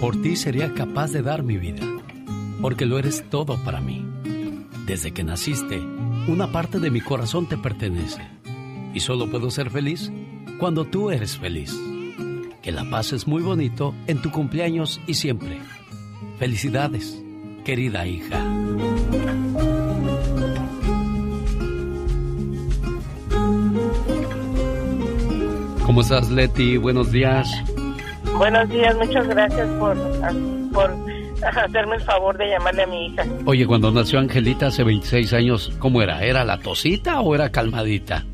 Por 0.00 0.20
ti 0.22 0.36
sería 0.36 0.72
capaz 0.74 1.10
de 1.10 1.22
dar 1.22 1.42
mi 1.42 1.56
vida, 1.56 1.82
porque 2.60 2.86
lo 2.86 2.98
eres 2.98 3.24
todo 3.30 3.56
para 3.64 3.80
mí. 3.80 4.06
Desde 4.86 5.12
que 5.12 5.24
naciste, 5.24 5.78
una 6.28 6.52
parte 6.52 6.78
de 6.78 6.90
mi 6.90 7.00
corazón 7.00 7.48
te 7.48 7.56
pertenece. 7.56 8.22
Y 8.94 9.00
solo 9.00 9.28
puedo 9.28 9.50
ser 9.50 9.70
feliz 9.70 10.12
cuando 10.58 10.84
tú 10.84 11.10
eres 11.10 11.36
feliz. 11.36 11.74
Que 12.66 12.72
la 12.72 12.82
pases 12.82 13.28
muy 13.28 13.42
bonito 13.42 13.94
en 14.08 14.20
tu 14.20 14.32
cumpleaños 14.32 15.00
y 15.06 15.14
siempre. 15.14 15.60
Felicidades, 16.40 17.22
querida 17.64 18.04
hija. 18.08 18.42
¿Cómo 25.84 26.00
estás, 26.00 26.28
Leti? 26.32 26.76
Buenos 26.76 27.12
días. 27.12 27.48
Buenos 28.36 28.68
días, 28.68 28.96
muchas 28.96 29.28
gracias 29.28 29.68
por, 29.78 29.96
por 30.72 30.92
hacerme 31.44 31.94
el 31.94 32.02
favor 32.02 32.36
de 32.36 32.48
llamarle 32.48 32.82
a 32.82 32.86
mi 32.88 33.06
hija. 33.06 33.24
Oye, 33.44 33.64
cuando 33.64 33.92
nació 33.92 34.18
Angelita 34.18 34.66
hace 34.66 34.82
26 34.82 35.32
años, 35.34 35.72
¿cómo 35.78 36.02
era? 36.02 36.24
¿Era 36.24 36.44
la 36.44 36.58
tosita 36.58 37.20
o 37.20 37.32
era 37.32 37.52
calmadita? 37.52 38.24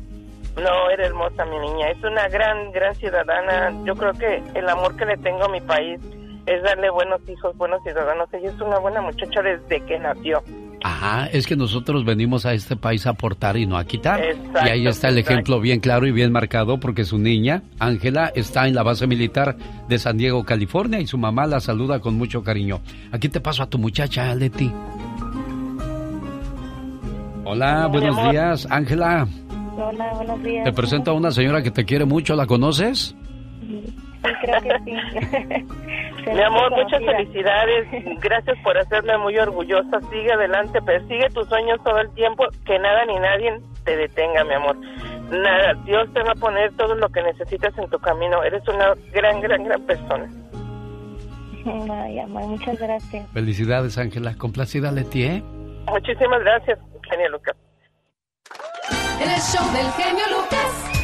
No, 0.55 0.89
era 0.91 1.07
hermosa 1.07 1.45
mi 1.45 1.57
niña, 1.59 1.89
es 1.89 2.03
una 2.03 2.27
gran, 2.27 2.71
gran 2.71 2.93
ciudadana. 2.95 3.73
Yo 3.85 3.95
creo 3.95 4.13
que 4.13 4.43
el 4.53 4.69
amor 4.69 4.95
que 4.95 5.05
le 5.05 5.17
tengo 5.17 5.45
a 5.45 5.49
mi 5.49 5.61
país 5.61 5.99
es 6.45 6.61
darle 6.61 6.89
buenos 6.91 7.21
hijos, 7.27 7.55
buenos 7.57 7.81
ciudadanos. 7.83 8.29
Ella 8.33 8.49
es 8.49 8.61
una 8.61 8.77
buena 8.77 9.01
muchacha 9.01 9.41
desde 9.41 9.83
que 9.85 9.97
nació. 9.97 10.43
Ajá, 10.83 11.27
es 11.27 11.47
que 11.47 11.55
nosotros 11.55 12.03
venimos 12.03 12.45
a 12.45 12.53
este 12.53 12.75
país 12.75 13.07
a 13.07 13.11
aportar 13.11 13.55
y 13.55 13.65
no 13.65 13.77
a 13.77 13.85
quitar. 13.85 14.21
Exacto, 14.21 14.59
y 14.65 14.69
ahí 14.69 14.85
está 14.85 15.07
el 15.07 15.17
exacto. 15.17 15.33
ejemplo 15.33 15.59
bien 15.61 15.79
claro 15.79 16.05
y 16.05 16.11
bien 16.11 16.31
marcado 16.33 16.77
porque 16.79 17.05
su 17.05 17.17
niña, 17.17 17.63
Ángela, 17.79 18.31
está 18.35 18.67
en 18.67 18.75
la 18.75 18.83
base 18.83 19.07
militar 19.07 19.55
de 19.87 19.97
San 19.97 20.17
Diego, 20.17 20.43
California 20.43 20.99
y 20.99 21.07
su 21.07 21.17
mamá 21.17 21.47
la 21.47 21.61
saluda 21.61 21.99
con 21.99 22.15
mucho 22.15 22.43
cariño. 22.43 22.81
Aquí 23.13 23.29
te 23.29 23.39
paso 23.39 23.63
a 23.63 23.67
tu 23.69 23.77
muchacha, 23.77 24.35
Leti. 24.35 24.71
Hola, 27.45 27.87
buenos 27.87 28.31
días, 28.31 28.67
Ángela. 28.69 29.27
Hola, 29.77 30.13
buenos 30.15 30.43
días. 30.43 30.63
Te 30.65 30.73
presento 30.73 31.11
a 31.11 31.13
una 31.13 31.31
señora 31.31 31.61
que 31.63 31.71
te 31.71 31.85
quiere 31.85 32.05
mucho, 32.05 32.35
¿la 32.35 32.45
conoces? 32.45 33.15
Sí, 33.61 33.93
creo 34.41 34.61
que 34.61 34.79
sí. 34.85 34.93
Mi 36.31 36.41
amor, 36.41 36.71
muchas 36.71 37.03
felicidades. 37.03 37.87
Gracias 38.21 38.57
por 38.63 38.77
hacerme 38.77 39.17
muy 39.17 39.37
orgullosa. 39.37 39.99
Sigue 40.11 40.31
adelante, 40.31 40.81
persigue 40.81 41.29
tus 41.33 41.47
sueños 41.47 41.79
todo 41.83 41.99
el 41.99 42.09
tiempo. 42.11 42.45
Que 42.65 42.79
nada 42.79 43.05
ni 43.05 43.15
nadie 43.15 43.59
te 43.83 43.97
detenga, 43.97 44.43
mi 44.43 44.53
amor. 44.53 44.77
Nada, 45.31 45.73
Dios 45.85 46.11
te 46.13 46.21
va 46.21 46.31
a 46.31 46.35
poner 46.35 46.71
todo 46.77 46.95
lo 46.95 47.09
que 47.09 47.23
necesitas 47.23 47.77
en 47.77 47.89
tu 47.89 47.99
camino. 47.99 48.43
Eres 48.43 48.63
una 48.67 48.93
gran, 49.11 49.41
gran, 49.41 49.63
gran 49.63 49.81
persona. 49.81 50.29
Ay, 51.65 52.19
amor, 52.19 52.43
muchas 52.43 52.79
gracias. 52.79 53.27
Felicidades, 53.31 53.97
Ángela. 53.97 54.35
Complacida, 54.37 54.91
Leti, 54.91 55.23
¿eh? 55.23 55.43
Muchísimas 55.87 56.41
gracias, 56.41 56.79
Genia 57.09 57.29
Lucas. 57.29 57.55
El 59.23 59.41
show 59.41 59.65
del 59.71 59.89
genio 59.93 60.25
Lucas. 60.31 61.02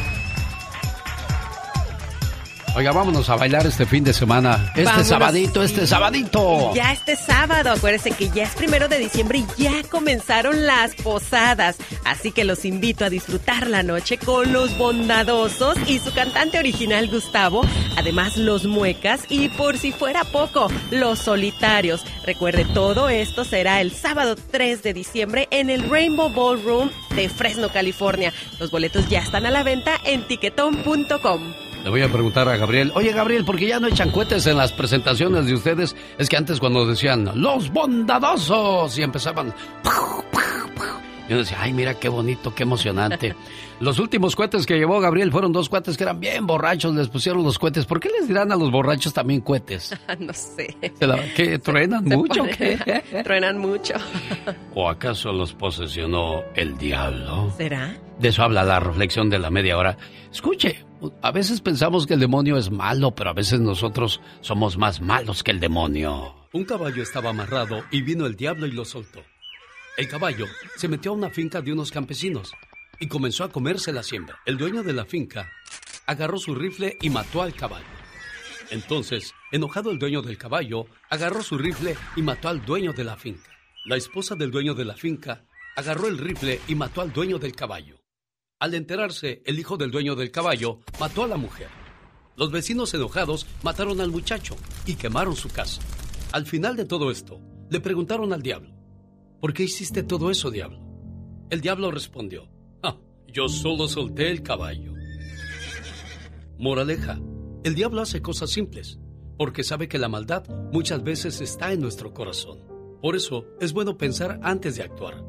Oiga, 2.76 2.92
vámonos 2.92 3.28
a 3.28 3.34
bailar 3.34 3.66
este 3.66 3.84
fin 3.84 4.04
de 4.04 4.12
semana. 4.12 4.66
Este 4.68 4.84
Vámonos. 4.84 5.08
sabadito, 5.08 5.62
este 5.62 5.88
sabadito. 5.88 6.72
Ya 6.72 6.92
este 6.92 7.16
sábado, 7.16 7.72
acuérdense 7.72 8.12
que 8.12 8.30
ya 8.30 8.44
es 8.44 8.54
primero 8.54 8.86
de 8.86 8.98
diciembre 8.98 9.44
y 9.56 9.62
ya 9.62 9.82
comenzaron 9.90 10.66
las 10.66 10.94
posadas. 10.94 11.76
Así 12.04 12.30
que 12.30 12.44
los 12.44 12.64
invito 12.64 13.04
a 13.04 13.10
disfrutar 13.10 13.66
la 13.66 13.82
noche 13.82 14.18
con 14.18 14.52
los 14.52 14.78
bondadosos 14.78 15.76
y 15.88 15.98
su 15.98 16.14
cantante 16.14 16.60
original 16.60 17.08
Gustavo. 17.08 17.62
Además, 17.98 18.36
los 18.36 18.64
muecas 18.66 19.22
y 19.28 19.48
por 19.48 19.76
si 19.76 19.90
fuera 19.90 20.22
poco, 20.22 20.68
los 20.92 21.18
solitarios. 21.18 22.04
Recuerde, 22.24 22.64
todo 22.66 23.08
esto 23.08 23.44
será 23.44 23.80
el 23.80 23.90
sábado 23.90 24.36
3 24.36 24.84
de 24.84 24.94
diciembre 24.94 25.48
en 25.50 25.70
el 25.70 25.90
Rainbow 25.90 26.30
Ballroom 26.30 26.90
de 27.16 27.28
Fresno, 27.28 27.68
California. 27.70 28.32
Los 28.60 28.70
boletos 28.70 29.08
ya 29.08 29.18
están 29.18 29.44
a 29.44 29.50
la 29.50 29.64
venta 29.64 29.98
en 30.04 30.22
tiquetón.com. 30.28 31.52
Le 31.84 31.88
voy 31.90 32.02
a 32.02 32.08
preguntar 32.12 32.48
a 32.48 32.56
Gabriel. 32.56 32.92
Oye, 32.94 33.12
Gabriel, 33.12 33.44
¿por 33.44 33.56
qué 33.56 33.66
ya 33.68 33.80
no 33.80 33.88
echan 33.88 34.10
cohetes 34.10 34.46
en 34.46 34.56
las 34.58 34.72
presentaciones 34.72 35.46
de 35.46 35.54
ustedes? 35.54 35.96
Es 36.18 36.28
que 36.28 36.36
antes 36.36 36.60
cuando 36.60 36.86
decían, 36.86 37.30
los 37.34 37.70
bondadosos, 37.72 38.98
y 38.98 39.02
empezaban... 39.02 39.54
Y 41.28 41.32
uno 41.32 41.42
decía, 41.42 41.58
ay, 41.60 41.72
mira 41.72 41.94
qué 41.94 42.08
bonito, 42.08 42.52
qué 42.54 42.64
emocionante. 42.64 43.36
Los 43.80 43.98
últimos 44.00 44.34
cohetes 44.36 44.66
que 44.66 44.76
llevó 44.76 44.98
Gabriel 45.00 45.30
fueron 45.32 45.52
dos 45.52 45.68
cohetes 45.70 45.96
que 45.96 46.02
eran 46.02 46.18
bien 46.20 46.44
borrachos, 46.46 46.92
les 46.94 47.08
pusieron 47.08 47.42
los 47.44 47.58
cohetes. 47.58 47.86
¿Por 47.86 47.98
qué 47.98 48.10
les 48.10 48.28
dirán 48.28 48.52
a 48.52 48.56
los 48.56 48.70
borrachos 48.70 49.14
también 49.14 49.40
cohetes? 49.40 49.96
no 50.18 50.34
sé. 50.34 50.76
¿Se 50.98 51.06
la- 51.06 51.22
¿Qué, 51.34 51.58
truenan 51.60 52.06
Se 52.06 52.14
mucho 52.16 52.42
qué? 52.58 53.02
Truenan 53.24 53.56
mucho. 53.58 53.94
¿O 54.74 54.86
acaso 54.90 55.32
los 55.32 55.54
posesionó 55.54 56.42
el 56.56 56.76
diablo? 56.76 57.50
¿Será? 57.56 57.96
De 58.18 58.28
eso 58.28 58.42
habla 58.42 58.64
la 58.64 58.80
reflexión 58.80 59.30
de 59.30 59.38
la 59.38 59.48
media 59.50 59.78
hora. 59.78 59.96
Escuche, 60.30 60.84
a 61.22 61.30
veces 61.30 61.60
pensamos 61.60 62.06
que 62.06 62.14
el 62.14 62.20
demonio 62.20 62.56
es 62.56 62.70
malo, 62.70 63.14
pero 63.14 63.30
a 63.30 63.34
veces 63.34 63.60
nosotros 63.60 64.20
somos 64.40 64.76
más 64.76 65.00
malos 65.00 65.42
que 65.42 65.50
el 65.50 65.60
demonio. 65.60 66.34
Un 66.52 66.64
caballo 66.64 67.02
estaba 67.02 67.30
amarrado 67.30 67.84
y 67.90 68.02
vino 68.02 68.26
el 68.26 68.36
diablo 68.36 68.66
y 68.66 68.72
lo 68.72 68.84
soltó. 68.84 69.20
El 69.96 70.08
caballo 70.08 70.46
se 70.76 70.88
metió 70.88 71.12
a 71.12 71.14
una 71.14 71.30
finca 71.30 71.60
de 71.60 71.72
unos 71.72 71.90
campesinos 71.90 72.52
y 72.98 73.08
comenzó 73.08 73.44
a 73.44 73.52
comerse 73.52 73.92
la 73.92 74.02
siembra. 74.02 74.38
El 74.46 74.56
dueño 74.56 74.82
de 74.82 74.92
la 74.92 75.04
finca 75.04 75.50
agarró 76.06 76.38
su 76.38 76.54
rifle 76.54 76.96
y 77.00 77.10
mató 77.10 77.42
al 77.42 77.54
caballo. 77.54 77.86
Entonces, 78.70 79.34
enojado 79.52 79.90
el 79.90 79.98
dueño 79.98 80.22
del 80.22 80.38
caballo, 80.38 80.86
agarró 81.08 81.42
su 81.42 81.58
rifle 81.58 81.96
y 82.16 82.22
mató 82.22 82.48
al 82.48 82.64
dueño 82.64 82.92
de 82.92 83.04
la 83.04 83.16
finca. 83.16 83.50
La 83.84 83.96
esposa 83.96 84.34
del 84.36 84.50
dueño 84.50 84.74
de 84.74 84.84
la 84.84 84.94
finca 84.94 85.44
agarró 85.76 86.08
el 86.08 86.18
rifle 86.18 86.60
y 86.68 86.74
mató 86.74 87.00
al 87.00 87.12
dueño 87.12 87.38
del 87.38 87.54
caballo. 87.54 87.99
Al 88.60 88.74
enterarse, 88.74 89.42
el 89.46 89.58
hijo 89.58 89.78
del 89.78 89.90
dueño 89.90 90.14
del 90.16 90.30
caballo 90.30 90.80
mató 91.00 91.24
a 91.24 91.28
la 91.28 91.38
mujer. 91.38 91.68
Los 92.36 92.50
vecinos 92.52 92.92
enojados 92.92 93.46
mataron 93.62 94.02
al 94.02 94.10
muchacho 94.10 94.54
y 94.84 94.96
quemaron 94.96 95.34
su 95.34 95.48
casa. 95.48 95.80
Al 96.32 96.44
final 96.44 96.76
de 96.76 96.84
todo 96.84 97.10
esto, 97.10 97.40
le 97.70 97.80
preguntaron 97.80 98.34
al 98.34 98.42
diablo, 98.42 98.70
¿por 99.40 99.54
qué 99.54 99.62
hiciste 99.62 100.02
todo 100.02 100.30
eso, 100.30 100.50
diablo? 100.50 100.78
El 101.48 101.62
diablo 101.62 101.90
respondió, 101.90 102.50
"Ah, 102.82 102.98
yo 103.26 103.48
solo 103.48 103.88
solté 103.88 104.30
el 104.30 104.42
caballo. 104.42 104.92
Moraleja, 106.58 107.18
el 107.64 107.74
diablo 107.74 108.02
hace 108.02 108.20
cosas 108.20 108.50
simples, 108.50 108.98
porque 109.38 109.64
sabe 109.64 109.88
que 109.88 109.98
la 109.98 110.10
maldad 110.10 110.46
muchas 110.70 111.02
veces 111.02 111.40
está 111.40 111.72
en 111.72 111.80
nuestro 111.80 112.12
corazón. 112.12 112.58
Por 113.00 113.16
eso 113.16 113.46
es 113.58 113.72
bueno 113.72 113.96
pensar 113.96 114.38
antes 114.42 114.76
de 114.76 114.82
actuar. 114.82 115.24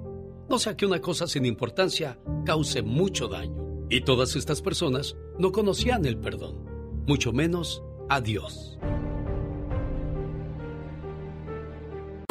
No 0.51 0.59
sea 0.59 0.75
que 0.75 0.85
una 0.85 0.99
cosa 0.99 1.27
sin 1.27 1.45
importancia 1.45 2.19
cause 2.45 2.81
mucho 2.81 3.29
daño. 3.29 3.85
Y 3.89 4.01
todas 4.01 4.35
estas 4.35 4.61
personas 4.61 5.15
no 5.39 5.53
conocían 5.53 6.03
el 6.03 6.17
perdón, 6.17 6.65
mucho 7.07 7.31
menos 7.31 7.81
a 8.09 8.19
Dios. 8.19 8.77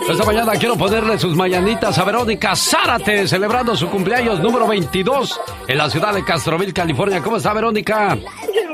Esta 0.07 0.25
mañana 0.27 0.53
quiero 0.53 0.77
ponerle 0.77 1.19
sus 1.19 1.35
mañanitas 1.35 1.97
a 1.97 2.05
Verónica 2.05 2.55
Zárate, 2.55 3.27
celebrando 3.27 3.75
su 3.75 3.89
cumpleaños 3.89 4.39
número 4.41 4.69
22 4.69 5.41
en 5.69 5.79
la 5.79 5.89
ciudad 5.89 6.13
de 6.13 6.23
Castroville, 6.23 6.75
California. 6.75 7.23
¿Cómo 7.23 7.39
está 7.39 7.55
Verónica? 7.55 8.19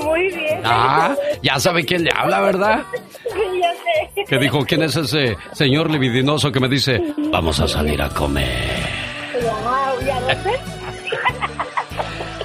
Muy 0.02 0.26
bien. 0.26 0.60
Ah, 0.64 1.14
ya 1.40 1.60
sabe 1.60 1.84
quién 1.84 2.02
le 2.02 2.10
habla, 2.12 2.40
¿verdad? 2.40 2.84
Ya 3.24 3.72
sé. 4.12 4.24
Que 4.24 4.38
dijo, 4.38 4.66
¿quién 4.66 4.82
es 4.82 4.96
ese 4.96 5.36
señor 5.52 5.88
libidinoso 5.88 6.50
que 6.50 6.58
me 6.58 6.68
dice, 6.68 7.00
vamos 7.30 7.60
a 7.60 7.68
salir 7.68 8.02
a 8.02 8.08
comer? 8.08 8.95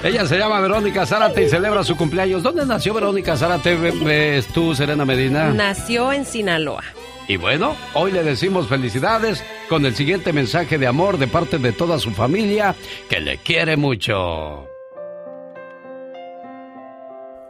Ella 0.04 0.26
se 0.26 0.36
llama 0.36 0.60
Verónica 0.60 1.06
Zárate 1.06 1.44
y 1.44 1.48
celebra 1.48 1.84
su 1.84 1.96
cumpleaños. 1.96 2.42
¿Dónde 2.42 2.66
nació 2.66 2.92
Verónica 2.94 3.36
Zárate? 3.36 3.76
Ve- 3.76 3.92
¿Ves 3.92 4.48
tú, 4.48 4.74
Serena 4.74 5.04
Medina? 5.04 5.52
Nació 5.52 6.12
en 6.12 6.24
Sinaloa. 6.24 6.82
Y 7.28 7.36
bueno, 7.36 7.76
hoy 7.94 8.10
le 8.10 8.24
decimos 8.24 8.66
felicidades 8.66 9.44
con 9.68 9.86
el 9.86 9.94
siguiente 9.94 10.32
mensaje 10.32 10.76
de 10.76 10.88
amor 10.88 11.18
de 11.18 11.28
parte 11.28 11.58
de 11.58 11.72
toda 11.72 12.00
su 12.00 12.10
familia 12.10 12.74
que 13.08 13.20
le 13.20 13.38
quiere 13.38 13.76
mucho. 13.76 14.66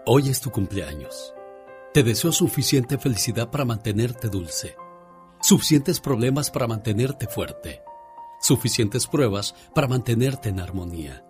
Hoy 0.04 0.28
es 0.28 0.40
tu 0.42 0.50
cumpleaños. 0.50 1.32
Te 1.94 2.02
deseo 2.02 2.32
suficiente 2.32 2.98
felicidad 2.98 3.50
para 3.50 3.64
mantenerte 3.64 4.28
dulce, 4.28 4.76
suficientes 5.40 6.00
problemas 6.00 6.50
para 6.50 6.66
mantenerte 6.66 7.26
fuerte, 7.28 7.80
suficientes 8.42 9.06
pruebas 9.06 9.54
para 9.74 9.88
mantenerte 9.88 10.48
en 10.50 10.60
armonía, 10.60 11.24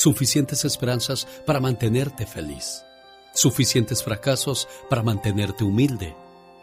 suficientes 0.00 0.64
esperanzas 0.64 1.28
para 1.44 1.60
mantenerte 1.60 2.24
feliz, 2.24 2.86
suficientes 3.34 4.02
fracasos 4.02 4.66
para 4.88 5.02
mantenerte 5.02 5.62
humilde, 5.62 6.16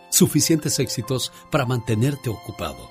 suficientes 0.10 0.80
éxitos 0.80 1.32
para 1.52 1.64
mantenerte 1.64 2.32
ocupado, 2.32 2.90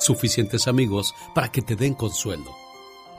suficientes 0.00 0.66
amigos 0.66 1.14
para 1.36 1.52
que 1.52 1.62
te 1.62 1.76
den 1.76 1.94
consuelo. 1.94 2.50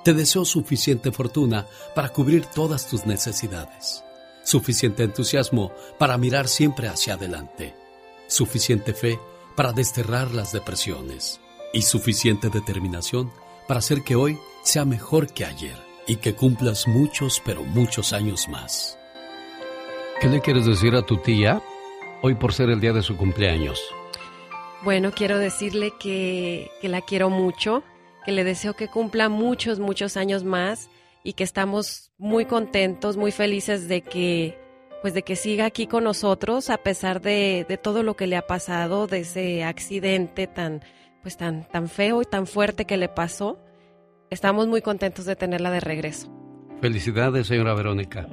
Te 0.04 0.14
deseo 0.14 0.44
suficiente 0.44 1.14
fortuna 1.14 1.68
para 1.96 2.10
cubrir 2.10 2.46
todas 2.46 2.88
tus 2.88 3.06
necesidades 3.06 4.04
suficiente 4.44 5.04
entusiasmo 5.04 5.74
para 5.98 6.18
mirar 6.18 6.48
siempre 6.48 6.88
hacia 6.88 7.16
adelante, 7.16 7.76
suficiente 8.28 8.94
fe 8.94 9.20
para 9.56 9.74
desterrar 9.74 10.32
las 10.32 10.54
depresiones 10.54 11.42
y 11.74 11.82
suficiente 11.82 12.50
determinación 12.50 13.30
para 13.68 13.80
hacer 13.80 14.04
que 14.04 14.16
hoy 14.16 14.38
sea 14.64 14.86
mejor 14.86 15.28
que 15.34 15.44
ayer 15.44 15.87
y 16.08 16.16
que 16.16 16.34
cumplas 16.34 16.88
muchos, 16.88 17.42
pero 17.46 17.64
muchos 17.64 18.14
años 18.14 18.48
más. 18.48 18.98
¿Qué 20.20 20.28
le 20.28 20.42
quieres 20.42 20.66
decir 20.66 20.96
a 20.96 21.06
tu 21.06 21.18
tía 21.18 21.62
hoy 22.24 22.34
por 22.34 22.54
ser 22.54 22.70
el 22.70 22.80
día 22.80 22.94
de 22.94 23.04
su 23.04 23.18
cumpleaños? 23.18 23.80
Bueno, 24.84 25.12
quiero 25.12 25.38
decirle 25.38 25.92
que, 26.00 26.72
que 26.82 26.90
la 26.90 27.02
quiero 27.02 27.30
mucho, 27.30 27.84
que 28.26 28.32
le 28.32 28.44
deseo 28.44 28.74
que 28.74 28.88
cumpla 28.88 29.30
muchos, 29.30 29.80
muchos 29.80 30.18
años 30.18 30.44
más 30.44 30.90
y 31.24 31.34
que 31.34 31.44
estamos 31.44 32.12
muy 32.18 32.46
contentos, 32.46 33.18
muy 33.18 33.32
felices 33.32 33.88
de 33.88 34.02
que 34.02 34.58
pues 35.02 35.14
de 35.14 35.22
que 35.22 35.36
siga 35.36 35.66
aquí 35.66 35.86
con 35.86 36.06
nosotros 36.06 36.72
a 36.72 36.78
pesar 36.78 37.22
de, 37.22 37.66
de, 37.70 37.78
todo 37.78 38.02
lo 38.02 38.16
que 38.16 38.26
le 38.26 38.36
ha 38.36 38.48
pasado, 38.48 39.06
de 39.06 39.20
ese 39.20 39.64
accidente 39.64 40.48
tan 40.48 40.82
pues 41.22 41.38
tan 41.38 41.68
tan 41.68 41.90
feo 41.90 42.22
y 42.22 42.26
tan 42.26 42.48
fuerte 42.48 42.86
que 42.86 42.98
le 42.98 43.10
pasó. 43.10 43.60
Estamos 44.30 44.68
muy 44.68 44.82
contentos 44.82 45.26
de 45.26 45.36
tenerla 45.36 45.72
de 45.72 45.80
regreso. 45.80 46.28
Felicidades, 46.82 47.48
señora 47.48 47.74
Verónica. 47.74 48.28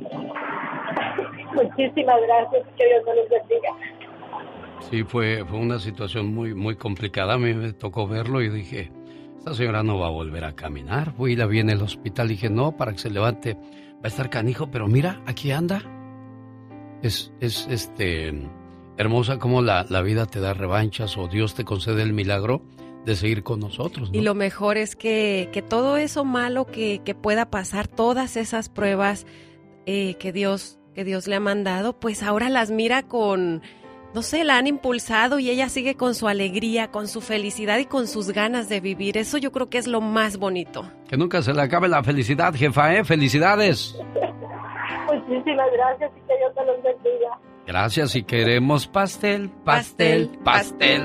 Muchísimas 1.55 2.21
gracias, 2.27 2.66
que 2.77 2.85
Dios 2.87 3.03
me 3.07 3.15
los 3.15 3.29
bendiga. 3.29 3.69
Sí, 4.91 5.05
fue, 5.05 5.45
fue 5.45 5.59
una 5.59 5.79
situación 5.79 6.35
muy, 6.35 6.53
muy 6.53 6.77
complicada. 6.77 7.35
A 7.35 7.39
mí 7.39 7.55
me 7.55 7.73
tocó 7.73 8.09
verlo 8.09 8.43
y 8.43 8.49
dije, 8.49 8.91
esta 9.39 9.55
señora 9.55 9.85
no 9.85 9.99
va 9.99 10.09
a 10.09 10.11
volver 10.11 10.45
a 10.45 10.55
caminar. 10.55 11.12
Fui 11.12 11.33
y 11.33 11.37
la 11.37 11.47
vi 11.47 11.61
en 11.61 11.71
el 11.71 11.81
hospital. 11.81 12.29
Dije, 12.29 12.51
no, 12.51 12.77
para 12.77 12.93
que 12.93 12.99
se 12.99 13.11
levante 13.11 13.55
va 13.55 14.01
a 14.05 14.09
estar 14.09 14.31
canijo, 14.31 14.71
pero 14.71 14.89
mira, 14.89 15.21
aquí 15.27 15.53
anda. 15.53 15.81
Es, 17.03 17.33
es 17.41 17.69
este 17.69 18.33
hermosa 18.97 19.39
como 19.39 19.62
la, 19.62 19.87
la 19.89 20.03
vida 20.03 20.27
te 20.27 20.41
da 20.41 20.55
revanchas 20.55 21.16
o 21.16 21.29
Dios 21.29 21.55
te 21.55 21.65
concede 21.65 22.03
el 22.03 22.12
milagro 22.12 22.62
de 23.05 23.17
seguir 23.17 23.43
con 23.43 23.61
nosotros. 23.61 24.11
Y 24.13 24.21
lo 24.21 24.35
mejor 24.35 24.77
es 24.77 24.97
que, 24.97 25.49
que 25.53 25.63
todo 25.63 25.97
eso 25.97 26.25
malo 26.25 26.67
que, 26.67 27.01
que, 27.05 27.15
pueda 27.15 27.51
pasar, 27.51 27.89
todas 27.89 28.37
esas 28.37 28.69
pruebas 28.69 29.27
eh, 29.87 30.15
que 30.15 30.33
Dios, 30.33 30.79
que 30.95 31.05
Dios 31.05 31.27
le 31.27 31.37
ha 31.37 31.41
mandado, 31.41 31.99
pues 31.99 32.23
ahora 32.23 32.49
las 32.49 32.71
mira 32.71 33.03
con 33.03 33.63
no 34.15 34.23
sé, 34.23 34.45
la 34.45 34.57
han 34.59 34.69
impulsado 34.69 35.41
y 35.41 35.51
ella 35.51 35.69
sigue 35.69 35.97
con 35.97 36.15
su 36.15 36.29
alegría, 36.29 36.93
con 36.93 37.09
su 37.09 37.21
felicidad 37.21 37.79
y 37.79 37.87
con 37.87 38.07
sus 38.07 38.31
ganas 38.31 38.69
de 38.69 38.81
vivir. 38.81 39.19
Eso 39.19 39.39
yo 39.39 39.51
creo 39.51 39.69
que 39.69 39.79
es 39.79 39.89
lo 39.89 40.01
más 40.01 40.37
bonito. 40.39 40.89
Que 41.09 41.17
nunca 41.17 41.43
se 41.43 41.53
le 41.53 41.61
acabe 41.61 41.89
la 41.89 42.03
felicidad, 42.05 42.55
jefa, 42.55 42.95
¿eh? 42.95 43.05
Felicidades. 43.05 43.99
Muchísimas 45.13 45.67
gracias 45.73 46.13
y 46.17 46.29
que 46.29 46.39
Dios 46.39 46.55
te 46.55 46.65
los 46.65 46.83
bendiga. 46.83 47.41
Gracias 47.67 48.15
y 48.15 48.23
queremos 48.23 48.87
pastel, 48.87 49.51
pastel, 49.65 50.31
pastel. 50.45 51.03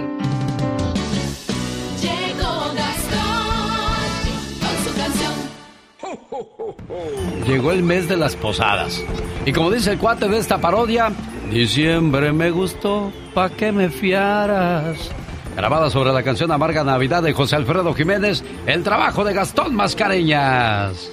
Llegó 7.46 7.72
el 7.72 7.84
mes 7.84 8.08
de 8.08 8.18
las 8.18 8.36
posadas. 8.36 9.04
Y 9.46 9.54
como 9.54 9.72
dice 9.72 9.92
el 9.92 10.00
cuate 10.00 10.28
de 10.28 10.38
esta 10.38 10.60
parodia, 10.60 11.12
Diciembre 11.52 12.32
me 12.32 12.52
gustó, 12.52 13.12
pa' 13.34 13.50
que 13.50 13.72
me 13.72 13.90
fiaras. 13.90 15.10
Grabada 15.56 15.90
sobre 15.90 16.14
la 16.14 16.24
canción 16.24 16.52
Amarga 16.52 16.84
Navidad 16.84 17.24
de 17.24 17.34
José 17.34 17.56
Alfredo 17.56 17.94
Jiménez, 17.94 18.44
el 18.66 18.84
trabajo 18.84 19.24
de 19.24 19.34
Gastón 19.34 19.76
Mascareñas. 19.76 21.12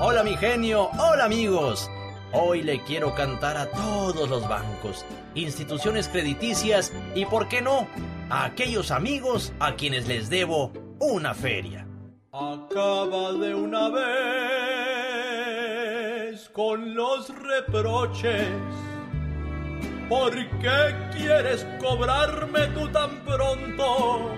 Hola 0.00 0.22
mi 0.24 0.36
genio, 0.36 0.90
hola 0.98 1.24
amigos. 1.24 1.88
Hoy 2.32 2.62
le 2.62 2.82
quiero 2.82 3.14
cantar 3.14 3.56
a 3.56 3.70
todos 3.70 4.28
los 4.28 4.46
bancos, 4.48 5.06
instituciones 5.36 6.08
crediticias 6.08 6.92
y, 7.14 7.24
¿por 7.26 7.48
qué 7.48 7.62
no?, 7.62 7.86
a 8.28 8.44
aquellos 8.44 8.90
amigos 8.90 9.52
a 9.60 9.76
quienes 9.76 10.08
les 10.08 10.28
debo 10.28 10.72
una 10.98 11.32
feria. 11.32 11.83
Acaba 12.36 13.32
de 13.34 13.54
una 13.54 13.90
vez 13.90 14.04
con 16.48 16.92
los 16.96 17.28
reproches. 17.28 18.48
¿Por 20.08 20.32
qué 20.58 20.96
quieres 21.16 21.64
cobrarme 21.80 22.66
tú 22.74 22.88
tan 22.88 23.24
pronto? 23.24 24.32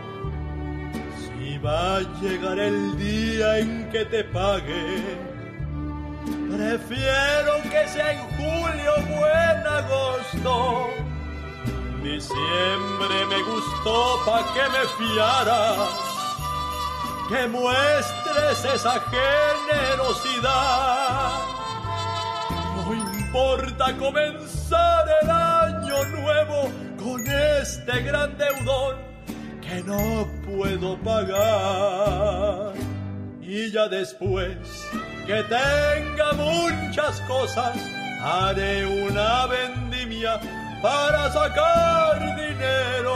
Si 1.16 1.56
va 1.56 1.96
a 1.96 2.00
llegar 2.20 2.58
el 2.58 2.98
día 2.98 3.60
en 3.60 3.88
que 3.90 4.04
te 4.04 4.24
pague, 4.24 5.00
prefiero 6.54 7.62
que 7.62 7.88
sea 7.88 8.12
en 8.12 8.20
julio 8.36 8.92
o 9.18 9.26
en 9.26 9.66
agosto. 9.66 10.90
Diciembre 12.02 13.24
me 13.30 13.42
gustó 13.42 14.20
pa' 14.26 14.44
que 14.52 14.68
me 14.68 14.84
fiaras, 14.98 16.15
que 17.28 17.48
muestres 17.48 18.64
esa 18.74 19.00
generosidad. 19.70 21.40
No 22.76 22.94
importa 22.94 23.96
comenzar 23.96 25.06
el 25.22 25.30
año 25.30 26.04
nuevo 26.04 26.70
con 27.02 27.26
este 27.26 28.02
gran 28.02 28.36
deudor 28.38 28.98
que 29.60 29.82
no 29.82 30.28
puedo 30.46 30.96
pagar. 30.98 32.74
Y 33.40 33.72
ya 33.72 33.88
después 33.88 34.56
que 35.26 35.42
tenga 35.44 36.32
muchas 36.34 37.20
cosas, 37.22 37.76
haré 38.22 38.86
una 38.86 39.46
vendimia 39.46 40.40
para 40.80 41.32
sacar 41.32 42.36
dinero. 42.36 43.14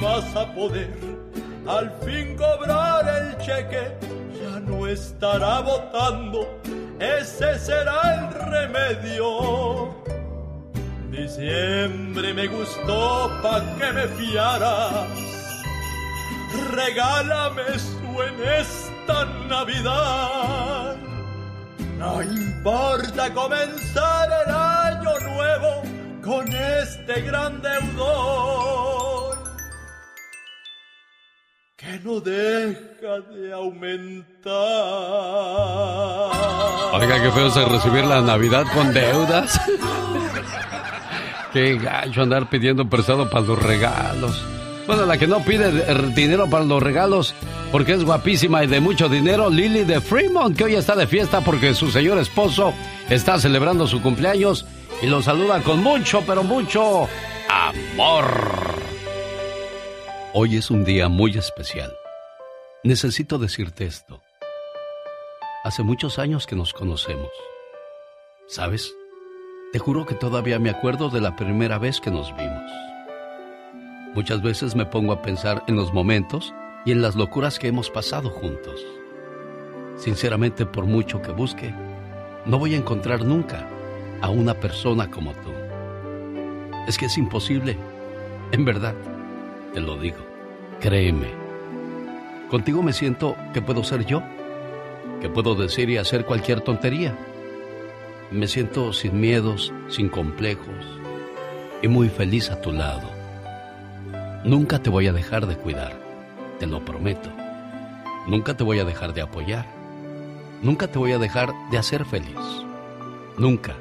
Vas 0.00 0.36
a 0.36 0.52
poder 0.52 1.25
al 1.68 1.90
fin 2.04 2.36
cobrar 2.36 3.08
el 3.08 3.36
cheque, 3.38 3.96
ya 4.40 4.60
no 4.60 4.86
estará 4.86 5.60
votando, 5.60 6.60
ese 7.00 7.58
será 7.58 8.14
el 8.14 8.50
remedio. 8.50 9.94
Diciembre 11.10 12.34
me 12.34 12.46
gustó 12.46 13.30
pa' 13.42 13.62
que 13.78 13.92
me 13.92 14.06
fiaras, 14.08 15.08
regálame 16.72 17.78
su 17.78 18.22
en 18.22 18.48
esta 18.60 19.24
Navidad. 19.48 20.96
No 21.98 22.22
importa 22.22 23.32
comenzar 23.32 24.28
el 24.46 24.54
año 24.54 25.18
nuevo 25.20 25.82
con 26.22 26.46
este 26.52 27.22
gran 27.22 27.62
deudor 27.62 29.45
que 31.86 32.00
no 32.04 32.20
deja 32.20 33.20
de 33.32 33.52
aumentar. 33.52 34.52
Oiga, 36.92 37.22
qué 37.22 37.30
feo 37.30 37.46
es 37.46 37.68
recibir 37.68 38.04
la 38.04 38.20
Navidad 38.20 38.64
con 38.74 38.92
deudas. 38.92 39.60
qué 41.52 41.76
gacho 41.78 42.22
andar 42.22 42.48
pidiendo 42.50 42.88
prestado 42.88 43.30
para 43.30 43.46
los 43.46 43.62
regalos. 43.62 44.44
Bueno, 44.86 45.06
la 45.06 45.16
que 45.16 45.26
no 45.26 45.44
pide 45.44 45.94
dinero 46.14 46.48
para 46.48 46.64
los 46.64 46.82
regalos 46.82 47.34
porque 47.70 47.92
es 47.94 48.04
guapísima 48.04 48.64
y 48.64 48.66
de 48.66 48.80
mucho 48.80 49.08
dinero, 49.08 49.50
Lily 49.50 49.84
de 49.84 50.00
Fremont, 50.00 50.56
que 50.56 50.64
hoy 50.64 50.74
está 50.74 50.94
de 50.94 51.06
fiesta 51.06 51.40
porque 51.40 51.74
su 51.74 51.90
señor 51.90 52.18
esposo 52.18 52.72
está 53.08 53.38
celebrando 53.38 53.86
su 53.86 54.00
cumpleaños 54.00 54.64
y 55.02 55.06
lo 55.06 55.22
saluda 55.22 55.60
con 55.62 55.82
mucho, 55.82 56.22
pero 56.26 56.42
mucho 56.42 57.08
amor. 57.48 58.65
Hoy 60.38 60.56
es 60.56 60.70
un 60.70 60.84
día 60.84 61.08
muy 61.08 61.30
especial. 61.38 61.96
Necesito 62.84 63.38
decirte 63.38 63.86
esto. 63.86 64.20
Hace 65.64 65.82
muchos 65.82 66.18
años 66.18 66.46
que 66.46 66.54
nos 66.54 66.74
conocemos. 66.74 67.30
¿Sabes? 68.46 68.94
Te 69.72 69.78
juro 69.78 70.04
que 70.04 70.14
todavía 70.14 70.58
me 70.58 70.68
acuerdo 70.68 71.08
de 71.08 71.22
la 71.22 71.36
primera 71.36 71.78
vez 71.78 72.02
que 72.02 72.10
nos 72.10 72.36
vimos. 72.36 72.70
Muchas 74.14 74.42
veces 74.42 74.76
me 74.76 74.84
pongo 74.84 75.14
a 75.14 75.22
pensar 75.22 75.64
en 75.68 75.76
los 75.76 75.94
momentos 75.94 76.52
y 76.84 76.92
en 76.92 77.00
las 77.00 77.16
locuras 77.16 77.58
que 77.58 77.68
hemos 77.68 77.88
pasado 77.88 78.28
juntos. 78.28 78.84
Sinceramente, 79.96 80.66
por 80.66 80.84
mucho 80.84 81.22
que 81.22 81.32
busque, 81.32 81.72
no 82.44 82.58
voy 82.58 82.74
a 82.74 82.76
encontrar 82.76 83.24
nunca 83.24 83.66
a 84.20 84.28
una 84.28 84.52
persona 84.52 85.10
como 85.10 85.32
tú. 85.32 85.50
Es 86.86 86.98
que 86.98 87.06
es 87.06 87.16
imposible. 87.16 87.78
En 88.52 88.66
verdad, 88.66 88.94
te 89.72 89.80
lo 89.80 89.96
digo. 89.96 90.25
Créeme. 90.80 91.28
Contigo 92.50 92.82
me 92.82 92.92
siento 92.92 93.36
que 93.52 93.62
puedo 93.62 93.82
ser 93.82 94.04
yo, 94.06 94.22
que 95.20 95.28
puedo 95.28 95.54
decir 95.54 95.90
y 95.90 95.96
hacer 95.96 96.24
cualquier 96.24 96.60
tontería. 96.60 97.16
Me 98.30 98.46
siento 98.46 98.92
sin 98.92 99.20
miedos, 99.20 99.72
sin 99.88 100.08
complejos 100.08 100.84
y 101.82 101.88
muy 101.88 102.08
feliz 102.08 102.50
a 102.50 102.60
tu 102.60 102.72
lado. 102.72 103.10
Nunca 104.44 104.78
te 104.80 104.90
voy 104.90 105.06
a 105.06 105.12
dejar 105.12 105.46
de 105.46 105.56
cuidar, 105.56 105.98
te 106.58 106.66
lo 106.66 106.84
prometo. 106.84 107.30
Nunca 108.26 108.56
te 108.56 108.64
voy 108.64 108.78
a 108.78 108.84
dejar 108.84 109.14
de 109.14 109.22
apoyar. 109.22 109.66
Nunca 110.62 110.88
te 110.88 110.98
voy 110.98 111.12
a 111.12 111.18
dejar 111.18 111.52
de 111.70 111.78
hacer 111.78 112.04
feliz. 112.04 112.36
Nunca, 113.38 113.76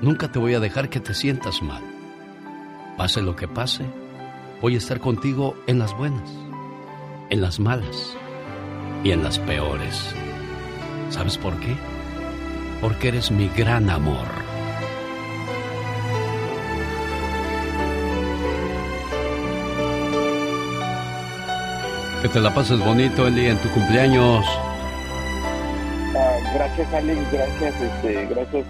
nunca 0.00 0.30
te 0.32 0.38
voy 0.38 0.54
a 0.54 0.60
dejar 0.60 0.88
que 0.88 1.00
te 1.00 1.14
sientas 1.14 1.62
mal. 1.62 1.82
Pase 2.96 3.22
lo 3.22 3.36
que 3.36 3.48
pase, 3.48 3.84
voy 4.60 4.74
a 4.74 4.78
estar 4.78 5.00
contigo 5.00 5.54
en 5.66 5.78
las 5.78 5.96
buenas, 5.96 6.30
en 7.30 7.40
las 7.40 7.58
malas 7.58 8.16
y 9.02 9.12
en 9.12 9.22
las 9.22 9.38
peores. 9.38 10.14
¿Sabes 11.08 11.38
por 11.38 11.58
qué? 11.60 11.74
Porque 12.80 13.08
eres 13.08 13.30
mi 13.30 13.48
gran 13.48 13.88
amor. 13.88 14.26
Que 22.22 22.28
te 22.28 22.40
la 22.40 22.54
pases 22.54 22.78
bonito, 22.84 23.26
Eli, 23.26 23.46
en 23.46 23.56
tu 23.58 23.68
cumpleaños. 23.70 24.44
Ah, 26.14 26.36
gracias, 26.54 26.92
Alex. 26.92 27.32
Gracias, 27.32 27.80
este, 27.80 28.26
gracias 28.26 28.66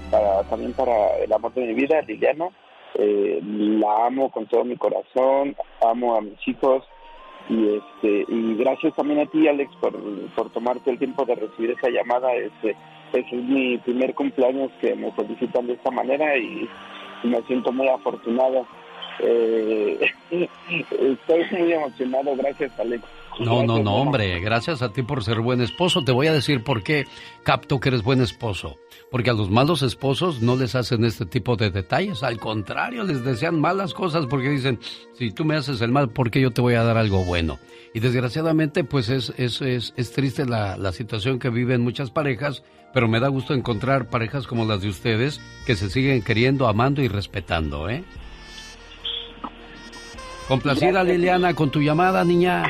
también 0.48 0.72
para 0.72 1.16
el 1.16 1.32
amor 1.32 1.52
de 1.54 1.62
mi 1.62 1.74
vida, 1.74 2.00
Liliana. 2.02 2.48
Eh, 2.94 3.40
la 3.42 4.06
amo 4.06 4.30
con 4.30 4.46
todo 4.46 4.64
mi 4.64 4.76
corazón, 4.76 5.56
amo 5.80 6.16
a 6.16 6.20
mis 6.20 6.48
hijos 6.48 6.84
y 7.48 7.76
este 7.76 8.24
y 8.28 8.56
gracias 8.56 8.94
también 8.94 9.20
a 9.20 9.26
ti, 9.26 9.46
Alex, 9.46 9.72
por, 9.80 9.92
por 10.34 10.50
tomarte 10.50 10.90
el 10.90 10.98
tiempo 10.98 11.24
de 11.24 11.36
recibir 11.36 11.70
esa 11.70 11.88
llamada. 11.88 12.34
Este, 12.34 12.76
es 13.12 13.32
mi 13.32 13.78
primer 13.78 14.14
cumpleaños 14.14 14.70
que 14.80 14.94
me 14.94 15.10
felicitan 15.12 15.66
de 15.66 15.74
esta 15.74 15.90
manera 15.90 16.36
y, 16.36 16.68
me 17.22 17.42
siento 17.42 17.70
muy 17.70 17.86
afortunado. 17.86 18.66
Eh, 19.18 20.00
estoy 20.70 21.44
muy 21.50 21.72
emocionado, 21.72 22.34
gracias, 22.34 22.78
Alex. 22.80 23.04
No, 23.40 23.64
no, 23.64 23.82
no, 23.82 23.94
hombre, 23.94 24.38
gracias 24.40 24.82
a 24.82 24.92
ti 24.92 25.02
por 25.02 25.24
ser 25.24 25.40
buen 25.40 25.62
esposo. 25.62 26.04
Te 26.04 26.12
voy 26.12 26.26
a 26.26 26.32
decir 26.32 26.62
por 26.62 26.82
qué 26.82 27.06
capto 27.42 27.80
que 27.80 27.88
eres 27.88 28.02
buen 28.02 28.20
esposo. 28.20 28.76
Porque 29.10 29.30
a 29.30 29.32
los 29.32 29.50
malos 29.50 29.82
esposos 29.82 30.42
no 30.42 30.56
les 30.56 30.74
hacen 30.74 31.04
este 31.04 31.24
tipo 31.24 31.56
de 31.56 31.70
detalles. 31.70 32.22
Al 32.22 32.38
contrario, 32.38 33.02
les 33.02 33.24
desean 33.24 33.58
malas 33.58 33.94
cosas 33.94 34.26
porque 34.26 34.50
dicen, 34.50 34.78
si 35.14 35.30
tú 35.30 35.44
me 35.44 35.56
haces 35.56 35.80
el 35.80 35.90
mal, 35.90 36.10
¿por 36.10 36.30
qué 36.30 36.40
yo 36.40 36.50
te 36.50 36.60
voy 36.60 36.74
a 36.74 36.84
dar 36.84 36.98
algo 36.98 37.24
bueno? 37.24 37.58
Y 37.94 38.00
desgraciadamente, 38.00 38.84
pues 38.84 39.08
es, 39.08 39.32
es, 39.36 39.62
es, 39.62 39.94
es 39.96 40.12
triste 40.12 40.44
la, 40.44 40.76
la 40.76 40.92
situación 40.92 41.38
que 41.38 41.48
viven 41.48 41.80
muchas 41.80 42.10
parejas, 42.10 42.62
pero 42.92 43.08
me 43.08 43.20
da 43.20 43.28
gusto 43.28 43.54
encontrar 43.54 44.10
parejas 44.10 44.46
como 44.46 44.64
las 44.66 44.82
de 44.82 44.90
ustedes 44.90 45.40
que 45.66 45.76
se 45.76 45.88
siguen 45.88 46.22
queriendo, 46.22 46.68
amando 46.68 47.02
y 47.02 47.08
respetando, 47.08 47.88
¿eh? 47.88 48.04
Complacida 50.46 51.04
Liliana 51.04 51.54
con 51.54 51.70
tu 51.70 51.80
llamada, 51.80 52.24
niña. 52.24 52.64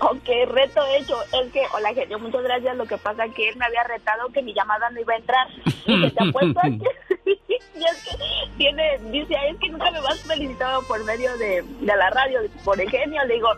Ok, 0.00 0.28
reto 0.48 0.80
hecho. 0.96 1.16
Es 1.22 1.52
que, 1.52 1.62
hola 1.74 1.92
genio, 1.92 2.18
muchas 2.18 2.42
gracias. 2.42 2.76
Lo 2.76 2.86
que 2.86 2.98
pasa 2.98 3.24
es 3.24 3.34
que 3.34 3.48
él 3.48 3.56
me 3.56 3.66
había 3.66 3.82
retado 3.84 4.28
que 4.28 4.42
mi 4.42 4.54
llamada 4.54 4.90
no 4.90 5.00
iba 5.00 5.14
a 5.14 5.16
entrar. 5.16 5.48
Y 5.86 6.02
que 6.02 6.10
te 6.10 6.28
apuesto 6.28 6.60
a 6.60 6.62
que... 7.24 7.28
y 7.78 7.84
es 7.84 8.04
que 8.04 8.16
tiene, 8.56 8.98
dice, 9.10 9.34
es 9.48 9.56
que 9.58 9.68
nunca 9.68 9.90
me 9.90 10.00
vas 10.00 10.20
felicitado 10.20 10.82
por 10.82 11.02
medio 11.04 11.36
de, 11.38 11.62
de 11.62 11.96
la 11.96 12.10
radio, 12.10 12.40
por 12.64 12.80
el 12.80 12.88
genio. 12.90 13.24
Le 13.24 13.34
digo, 13.34 13.48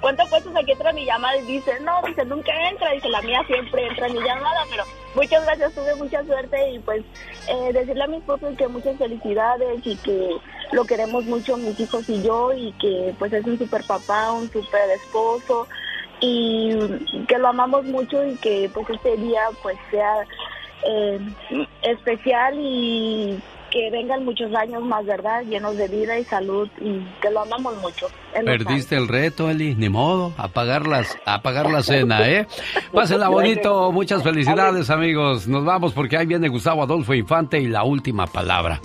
¿cuánto 0.00 0.24
puestos 0.26 0.54
aquí 0.54 0.72
entra 0.72 0.92
mi 0.92 1.04
llamada? 1.04 1.36
Y 1.38 1.46
dice, 1.46 1.80
no, 1.80 2.00
dice, 2.06 2.24
nunca 2.24 2.52
entra. 2.68 2.92
Dice, 2.92 3.08
la 3.08 3.22
mía 3.22 3.42
siempre 3.46 3.86
entra 3.86 4.06
en 4.06 4.14
mi 4.14 4.20
llamada, 4.20 4.64
pero 4.70 4.84
muchas 5.14 5.44
gracias, 5.44 5.74
tuve 5.74 5.94
mucha 5.96 6.24
suerte. 6.24 6.70
Y 6.70 6.78
pues, 6.80 7.04
eh, 7.48 7.72
decirle 7.72 8.04
a 8.04 8.08
mi 8.08 8.18
esposo 8.18 8.54
que 8.56 8.68
muchas 8.68 8.96
felicidades 8.98 9.84
y 9.84 9.96
que 9.96 10.36
lo 10.72 10.84
queremos 10.84 11.24
mucho 11.24 11.56
mis 11.56 11.78
hijos 11.80 12.08
y 12.08 12.22
yo 12.22 12.52
y 12.52 12.72
que 12.72 13.14
pues 13.18 13.32
es 13.32 13.44
un 13.46 13.58
super 13.58 13.84
papá, 13.84 14.32
un 14.32 14.50
super 14.50 14.90
esposo 14.90 15.66
y 16.20 16.76
que 17.26 17.38
lo 17.38 17.48
amamos 17.48 17.84
mucho 17.84 18.24
y 18.26 18.34
que 18.36 18.70
pues 18.72 18.88
este 18.90 19.16
día 19.16 19.40
pues 19.62 19.76
sea 19.90 20.24
eh, 20.84 21.20
especial 21.82 22.54
y 22.58 23.38
que 23.70 23.90
vengan 23.90 24.24
muchos 24.24 24.54
años 24.54 24.82
más, 24.82 25.04
¿verdad? 25.04 25.42
Llenos 25.44 25.76
de 25.76 25.88
vida 25.88 26.18
y 26.18 26.24
salud 26.24 26.68
y 26.80 27.00
que 27.20 27.30
lo 27.30 27.40
amamos 27.40 27.76
mucho. 27.82 28.06
Perdiste 28.32 28.96
el 28.96 29.08
reto, 29.08 29.50
Eli, 29.50 29.74
ni 29.74 29.88
modo, 29.88 30.32
apagar, 30.38 30.86
las, 30.86 31.18
apagar 31.26 31.70
la 31.70 31.82
cena, 31.82 32.28
¿eh? 32.28 32.46
Pásenla 32.92 33.28
bonito, 33.28 33.92
muchas 33.92 34.22
felicidades 34.22 34.88
amigos. 34.90 35.46
Nos 35.46 35.64
vamos 35.64 35.92
porque 35.92 36.16
ahí 36.16 36.26
viene 36.26 36.48
Gustavo 36.48 36.82
Adolfo 36.82 37.14
Infante 37.14 37.60
y 37.60 37.68
la 37.68 37.84
última 37.84 38.26
palabra. 38.26 38.80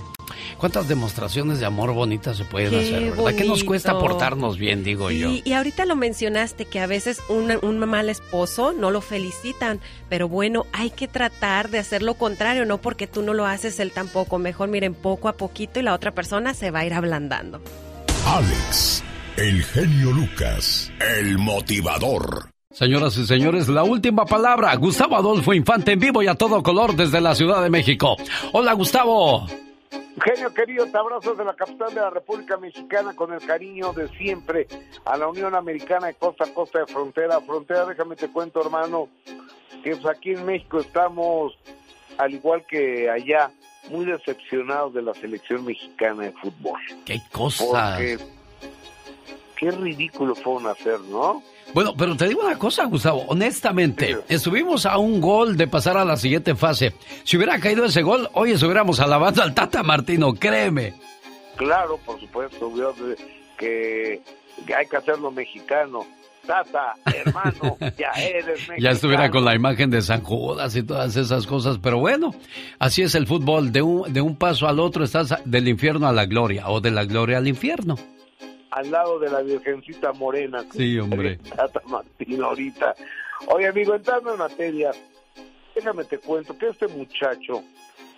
¿Cuántas 0.58 0.88
demostraciones 0.88 1.60
de 1.60 1.66
amor 1.66 1.94
bonitas 1.94 2.38
se 2.38 2.46
pueden 2.46 2.80
hacer, 2.80 3.12
verdad? 3.12 3.36
¿Qué 3.36 3.46
nos 3.46 3.64
cuesta 3.64 3.98
portarnos 3.98 4.58
bien, 4.58 4.84
digo 4.84 5.12
yo? 5.12 5.30
Y 5.44 5.54
ahorita 5.54 5.86
lo 5.86 5.96
mencionaste, 5.96 6.66
que 6.66 6.80
a 6.80 6.88
veces 6.88 7.22
un, 7.30 7.52
un 7.62 7.80
mal 7.80 8.10
esposo 8.10 8.74
no 8.74 8.92
lo 8.92 9.02
felicitan, 9.02 9.80
pero 10.10 10.28
bueno, 10.28 10.66
hay 10.72 10.90
que 10.90 11.08
tratar 11.08 11.70
de 11.70 11.80
hacer 11.80 12.02
lo 12.02 12.16
contrario, 12.16 12.66
no 12.66 12.78
porque 12.80 13.08
tú 13.08 13.22
no 13.22 13.34
lo 13.34 13.46
haces, 13.46 13.80
él 13.80 13.92
tampoco. 13.92 14.40
Mejor 14.40 14.70
miren 14.70 14.94
poco 14.94 15.28
a 15.28 15.34
poquito 15.34 15.80
y 15.80 15.84
la 15.84 15.94
otra 15.94 16.12
persona 16.12 16.54
se 16.54 16.72
va 16.72 16.80
a 16.80 16.86
ir 16.86 16.94
ablandando. 16.94 17.62
Alex, 18.26 19.04
el 19.38 19.64
genio 19.64 20.12
Lucas, 20.12 20.92
el 21.20 21.38
motivador. 21.38 22.50
Señoras 22.74 23.16
y 23.18 23.28
señores, 23.28 23.68
la 23.68 23.84
última 23.84 24.26
palabra. 24.26 24.76
Gustavo 24.76 25.16
Adolfo 25.16 25.54
Infante 25.54 25.92
en 25.92 26.00
vivo 26.00 26.24
y 26.24 26.28
a 26.28 26.34
todo 26.34 26.64
color 26.64 26.96
desde 26.96 27.22
la 27.22 27.36
Ciudad 27.36 27.62
de 27.62 27.70
México. 27.70 28.16
Hola, 28.52 28.74
Gustavo. 28.74 29.46
Genio 30.24 30.54
querido, 30.54 30.86
te 30.86 30.98
abrazo 30.98 31.36
de 31.36 31.44
la 31.44 31.54
capital 31.56 31.94
de 31.94 32.02
la 32.02 32.10
República 32.10 32.58
Mexicana 32.58 33.16
con 33.16 33.34
el 33.34 33.46
cariño 33.46 33.94
de 33.94 34.08
siempre 34.18 34.68
a 35.06 35.18
la 35.18 35.28
Unión 35.28 35.56
Americana 35.56 36.08
de 36.08 36.14
costa 36.16 36.46
a 36.46 36.54
costa, 36.54 36.80
de 36.80 36.88
frontera 36.88 37.38
a 37.38 37.42
frontera. 37.42 37.86
Déjame 37.86 38.16
te 38.16 38.32
cuento, 38.32 38.62
hermano, 38.62 39.10
que 39.84 39.96
pues, 39.96 40.06
aquí 40.06 40.32
en 40.32 40.46
México 40.46 40.80
estamos, 40.80 41.58
al 42.18 42.34
igual 42.34 42.66
que 42.68 43.10
allá, 43.10 43.52
muy 43.90 44.06
decepcionados 44.06 44.94
de 44.94 45.02
la 45.02 45.14
selección 45.14 45.66
mexicana 45.66 46.24
de 46.24 46.32
fútbol. 46.32 46.80
¡Qué! 47.06 47.22
Porque 47.32 48.18
qué 49.58 49.72
ridículo 49.72 50.36
fueron 50.36 50.68
a 50.68 50.72
hacer, 50.72 51.00
¿no? 51.02 51.44
Bueno, 51.74 51.96
pero 51.98 52.16
te 52.16 52.28
digo 52.28 52.42
una 52.42 52.58
cosa, 52.58 52.86
Gustavo, 52.86 53.26
honestamente, 53.28 54.18
estuvimos 54.30 54.86
a 54.86 55.00
un 55.00 55.20
gol 55.20 55.58
de 55.58 55.68
pasar 55.68 55.98
a 55.98 56.06
la 56.06 56.18
siguiente 56.18 56.56
fase. 56.56 56.94
Si 57.24 57.36
hubiera 57.36 57.60
caído 57.60 57.84
ese 57.86 58.04
gol, 58.04 58.30
hoy 58.34 58.52
estuviéramos 58.52 59.00
alabando 59.00 59.42
al 59.42 59.56
Tata 59.56 59.82
Martino, 59.82 60.34
créeme. 60.34 60.94
Claro, 61.56 61.98
por 62.06 62.20
supuesto, 62.20 62.72
que, 63.58 64.22
que 64.68 64.76
hay 64.76 64.86
que 64.86 64.98
hacerlo 64.98 65.32
mexicano. 65.32 66.06
Tata, 66.46 66.94
hermano, 67.06 67.78
ya 67.98 68.12
eres 68.22 68.46
mexicano. 68.46 68.80
Ya 68.80 68.90
estuviera 68.92 69.32
con 69.32 69.46
la 69.46 69.56
imagen 69.56 69.90
de 69.90 70.02
San 70.02 70.22
Judas 70.22 70.76
y 70.76 70.84
todas 70.84 71.16
esas 71.16 71.48
cosas, 71.48 71.80
pero 71.82 71.98
bueno, 72.00 72.36
así 72.78 73.02
es 73.02 73.16
el 73.16 73.26
fútbol, 73.26 73.72
de 73.72 73.82
un, 73.82 74.14
de 74.14 74.22
un 74.22 74.36
paso 74.36 74.68
al 74.68 74.80
otro 74.80 75.06
estás 75.06 75.34
del 75.46 75.68
infierno 75.70 76.06
a 76.08 76.12
la 76.12 76.26
gloria 76.26 76.70
o 76.70 76.82
de 76.82 76.92
la 76.92 77.06
gloria 77.06 77.38
al 77.38 77.48
infierno 77.48 77.98
al 78.74 78.90
lado 78.90 79.20
de 79.20 79.30
la 79.30 79.42
Virgencita 79.42 80.14
Morena. 80.14 80.66
Sí, 80.72 80.98
hombre. 80.98 81.38
Tata 81.56 81.82
Martino 81.86 82.48
ahorita. 82.48 82.96
Oye, 83.48 83.68
amigo, 83.68 83.94
entrando 83.94 84.32
en 84.34 84.40
materia, 84.40 84.92
déjame 85.76 86.06
te 86.06 86.18
cuento 86.18 86.58
que 86.58 86.70
este 86.70 86.88
muchacho, 86.88 87.64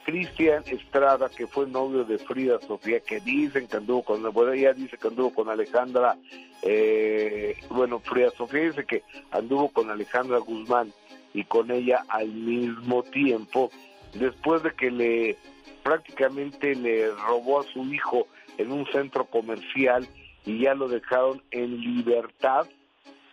Cristian 0.05 0.63
Estrada, 0.67 1.27
que 1.27 1.45
fue 1.45 1.67
novio 1.67 2.05
de 2.05 2.17
Frida 2.19 2.57
Sofía, 2.65 3.01
que 3.01 3.19
dicen 3.19 3.67
que 3.67 3.75
anduvo 3.75 4.03
con, 4.03 4.23
bueno, 4.31 4.53
ella 4.53 4.71
dice 4.73 4.97
que 4.97 5.09
anduvo 5.09 5.33
con 5.33 5.49
Alejandra, 5.49 6.15
eh, 6.61 7.57
bueno, 7.69 7.99
Frida 7.99 8.31
Sofía 8.37 8.61
dice 8.61 8.85
que 8.85 9.03
anduvo 9.31 9.69
con 9.69 9.89
Alejandra 9.89 10.37
Guzmán 10.37 10.93
y 11.33 11.43
con 11.43 11.69
ella 11.69 12.05
al 12.07 12.29
mismo 12.29 13.03
tiempo, 13.03 13.71
después 14.13 14.63
de 14.63 14.71
que 14.71 14.89
le 14.89 15.37
prácticamente 15.83 16.75
le 16.75 17.11
robó 17.11 17.59
a 17.59 17.63
su 17.63 17.83
hijo 17.93 18.27
en 18.57 18.71
un 18.71 18.85
centro 18.87 19.25
comercial 19.25 20.07
y 20.45 20.59
ya 20.59 20.73
lo 20.73 20.87
dejaron 20.87 21.41
en 21.51 21.79
libertad. 21.81 22.67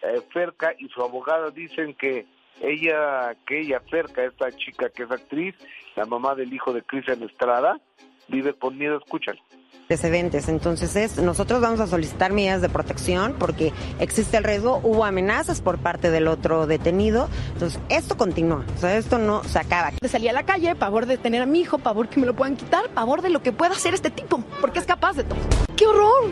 Eh, 0.02 0.20
Ferca 0.32 0.74
y 0.78 0.88
su 0.88 1.02
abogada 1.02 1.50
dicen 1.50 1.94
que 1.94 2.26
ella, 2.60 3.36
que 3.46 3.60
ella 3.60 3.80
Ferca, 3.80 4.24
esta 4.24 4.50
chica 4.52 4.90
que 4.90 5.04
es 5.04 5.10
actriz, 5.10 5.54
la 5.96 6.06
mamá 6.06 6.34
del 6.34 6.52
hijo 6.52 6.72
de 6.72 6.82
Cristian 6.82 7.22
Estrada, 7.22 7.80
vive 8.28 8.54
con 8.54 8.76
miedo, 8.78 8.98
escúchalo. 8.98 9.40
Antecedentes. 9.92 10.48
Entonces 10.48 10.96
es, 10.96 11.18
nosotros 11.18 11.60
vamos 11.60 11.80
a 11.80 11.86
solicitar 11.86 12.32
medidas 12.32 12.62
de 12.62 12.68
protección 12.68 13.34
porque 13.38 13.72
existe 14.00 14.36
el 14.36 14.44
riesgo, 14.44 14.80
hubo 14.82 15.04
amenazas 15.04 15.60
por 15.60 15.78
parte 15.78 16.10
del 16.10 16.28
otro 16.28 16.66
detenido. 16.66 17.28
Entonces 17.52 17.80
esto 17.88 18.16
continúa, 18.16 18.64
o 18.76 18.80
sea, 18.80 18.96
esto 18.96 19.18
no 19.18 19.44
se 19.44 19.58
acaba. 19.58 19.92
Salir 20.08 20.30
a 20.30 20.32
la 20.32 20.44
calle, 20.44 20.74
pavor 20.74 21.06
de 21.06 21.18
tener 21.18 21.42
a 21.42 21.46
mi 21.46 21.60
hijo, 21.60 21.78
pavor 21.78 22.08
que 22.08 22.20
me 22.20 22.26
lo 22.26 22.34
puedan 22.34 22.56
quitar, 22.56 22.88
pavor 22.90 23.22
de 23.22 23.30
lo 23.30 23.42
que 23.42 23.52
pueda 23.52 23.72
hacer 23.72 23.94
este 23.94 24.10
tipo, 24.10 24.42
porque 24.60 24.78
es 24.78 24.86
capaz 24.86 25.14
de 25.14 25.24
todo. 25.24 25.38
¡Qué 25.76 25.86
horror! 25.86 26.30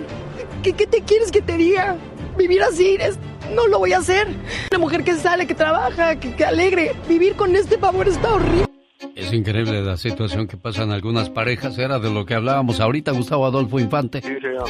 ¿Qué, 0.63 0.73
qué 0.73 0.87
te 0.87 1.03
quieres 1.03 1.31
que 1.31 1.43
te 1.43 1.57
diga? 1.57 1.97
Vivir 2.37 2.63
así 2.63 2.97
es, 3.01 3.19
no 3.55 3.67
lo 3.67 3.79
voy 3.79 3.93
a 3.93 3.99
hacer. 3.99 4.29
Una 4.71 4.79
mujer 4.79 5.05
que 5.05 5.15
sale, 5.17 5.47
que 5.47 5.55
trabaja, 5.55 6.17
que, 6.17 6.35
que 6.35 6.45
alegre. 6.45 6.95
Vivir 7.09 7.35
con 7.35 7.55
este 7.57 7.77
pavor 7.77 8.09
está 8.09 8.35
horrible. 8.35 8.70
Es 9.15 9.33
increíble 9.33 9.83
la 9.83 9.97
situación 9.97 10.47
que 10.47 10.57
pasan 10.57 10.93
algunas 10.93 11.31
parejas. 11.31 11.79
Era 11.79 11.99
de 11.99 12.11
lo 12.11 12.25
que 12.27 12.35
hablábamos 12.35 12.81
ahorita, 12.81 13.13
Gustavo 13.13 13.47
Adolfo 13.47 13.79
Infante. 13.79 14.21
Sí, 14.21 14.35
señor. 14.41 14.69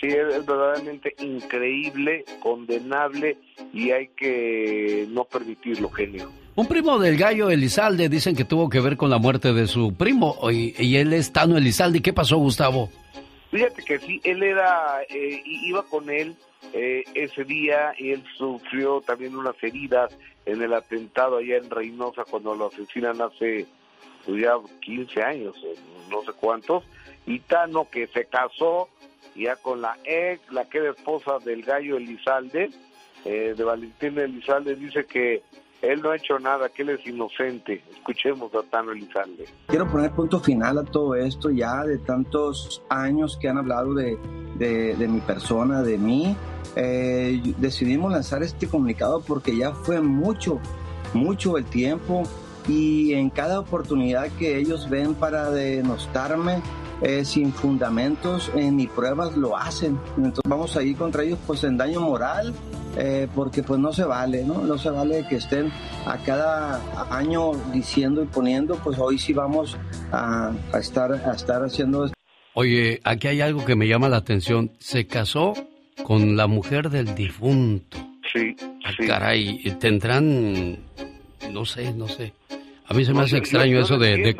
Sí, 0.00 0.08
es, 0.08 0.34
es 0.36 0.46
verdaderamente 0.46 1.14
increíble, 1.20 2.24
condenable 2.40 3.38
y 3.72 3.90
hay 3.90 4.08
que 4.08 5.06
no 5.10 5.24
permitirlo, 5.24 5.88
genio. 5.90 6.30
Un 6.56 6.66
primo 6.66 6.98
del 6.98 7.16
gallo 7.16 7.50
Elizalde 7.50 8.08
dicen 8.08 8.36
que 8.36 8.44
tuvo 8.44 8.68
que 8.68 8.80
ver 8.80 8.96
con 8.96 9.10
la 9.10 9.18
muerte 9.18 9.52
de 9.52 9.66
su 9.66 9.94
primo 9.94 10.36
y, 10.50 10.74
y 10.78 10.96
él 10.96 11.12
es 11.12 11.32
Tano 11.32 11.56
Elizalde. 11.56 12.02
¿Qué 12.02 12.12
pasó, 12.12 12.36
Gustavo? 12.36 12.90
Fíjate 13.50 13.82
que 13.82 13.98
sí, 14.00 14.20
él 14.24 14.42
era, 14.42 15.02
eh, 15.08 15.42
iba 15.44 15.82
con 15.84 16.10
él 16.10 16.34
eh, 16.72 17.04
ese 17.14 17.44
día 17.44 17.94
él 17.98 18.24
sufrió 18.36 19.00
también 19.00 19.36
unas 19.36 19.60
heridas 19.62 20.16
en 20.46 20.62
el 20.62 20.72
atentado 20.74 21.38
allá 21.38 21.56
en 21.56 21.70
Reynosa 21.70 22.24
cuando 22.24 22.54
lo 22.54 22.66
asesinan 22.66 23.20
hace 23.20 23.66
pues, 24.24 24.42
ya 24.42 24.54
15 24.80 25.22
años, 25.22 25.56
eh, 25.64 25.74
no 26.10 26.22
sé 26.22 26.32
cuántos, 26.32 26.84
y 27.26 27.40
Tano 27.40 27.88
que 27.90 28.06
se 28.08 28.26
casó 28.26 28.88
ya 29.34 29.56
con 29.56 29.80
la 29.80 29.98
ex, 30.04 30.40
la 30.52 30.68
que 30.68 30.78
era 30.78 30.90
esposa 30.90 31.38
del 31.38 31.62
gallo 31.62 31.96
Elizalde, 31.96 32.70
eh, 33.24 33.54
de 33.56 33.64
Valentín 33.64 34.18
Elizalde, 34.18 34.76
dice 34.76 35.06
que 35.06 35.42
él 35.84 36.02
no 36.02 36.10
ha 36.10 36.16
hecho 36.16 36.38
nada, 36.38 36.68
que 36.68 36.82
él 36.82 36.90
es 36.90 37.06
inocente. 37.06 37.82
Escuchemos 37.92 38.54
a 38.54 38.62
Tano 38.62 38.92
Elizalde. 38.92 39.46
Quiero 39.66 39.88
poner 39.88 40.10
punto 40.12 40.40
final 40.40 40.78
a 40.78 40.84
todo 40.84 41.14
esto 41.14 41.50
ya 41.50 41.84
de 41.84 41.98
tantos 41.98 42.82
años 42.88 43.38
que 43.40 43.48
han 43.48 43.58
hablado 43.58 43.94
de, 43.94 44.18
de, 44.56 45.08
mi 45.08 45.20
persona, 45.20 45.82
de 45.82 45.98
mí. 45.98 46.36
Eh, 46.76 47.40
decidimos 47.58 48.12
lanzar 48.12 48.42
este 48.42 48.66
comunicado 48.66 49.22
porque 49.22 49.56
ya 49.56 49.72
fue 49.72 50.00
mucho, 50.00 50.60
mucho 51.12 51.56
el 51.56 51.64
tiempo 51.64 52.24
y 52.66 53.12
en 53.12 53.30
cada 53.30 53.60
oportunidad 53.60 54.28
que 54.38 54.58
ellos 54.58 54.88
ven 54.88 55.14
para 55.14 55.50
denostarme 55.50 56.62
eh, 57.04 57.24
sin 57.24 57.52
fundamentos 57.52 58.50
eh, 58.56 58.70
ni 58.70 58.86
pruebas 58.88 59.36
lo 59.36 59.56
hacen. 59.56 59.98
Entonces 60.16 60.42
vamos 60.48 60.76
a 60.76 60.82
ir 60.82 60.96
contra 60.96 61.22
ellos 61.22 61.38
pues 61.46 61.62
en 61.62 61.76
daño 61.76 62.00
moral 62.00 62.52
eh, 62.96 63.28
porque 63.34 63.62
pues 63.62 63.78
no 63.78 63.92
se 63.92 64.04
vale, 64.04 64.44
¿no? 64.44 64.62
No 64.62 64.78
se 64.78 64.90
vale 64.90 65.26
que 65.28 65.36
estén 65.36 65.70
a 66.06 66.16
cada 66.18 66.80
año 67.10 67.52
diciendo 67.72 68.22
y 68.22 68.26
poniendo, 68.26 68.76
pues 68.76 68.98
hoy 68.98 69.18
sí 69.18 69.32
vamos 69.32 69.76
a, 70.10 70.52
a 70.72 70.78
estar, 70.78 71.12
a 71.12 71.32
estar 71.34 71.62
haciendo 71.62 72.06
esto. 72.06 72.14
Oye, 72.54 73.00
aquí 73.04 73.28
hay 73.28 73.40
algo 73.40 73.64
que 73.64 73.74
me 73.76 73.88
llama 73.88 74.08
la 74.08 74.16
atención. 74.18 74.72
Se 74.78 75.06
casó 75.06 75.54
con 76.04 76.36
la 76.36 76.46
mujer 76.46 76.88
del 76.90 77.14
difunto. 77.14 77.98
Sí, 78.32 78.54
Ah, 78.84 78.90
Caray, 79.06 79.62
tendrán, 79.80 80.78
no 81.50 81.64
sé, 81.64 81.92
no 81.94 82.06
sé. 82.06 82.34
A 82.86 82.92
mí 82.94 83.04
se 83.04 83.14
me 83.14 83.22
hace 83.22 83.38
extraño 83.38 83.80
eso 83.80 83.98
de, 83.98 84.36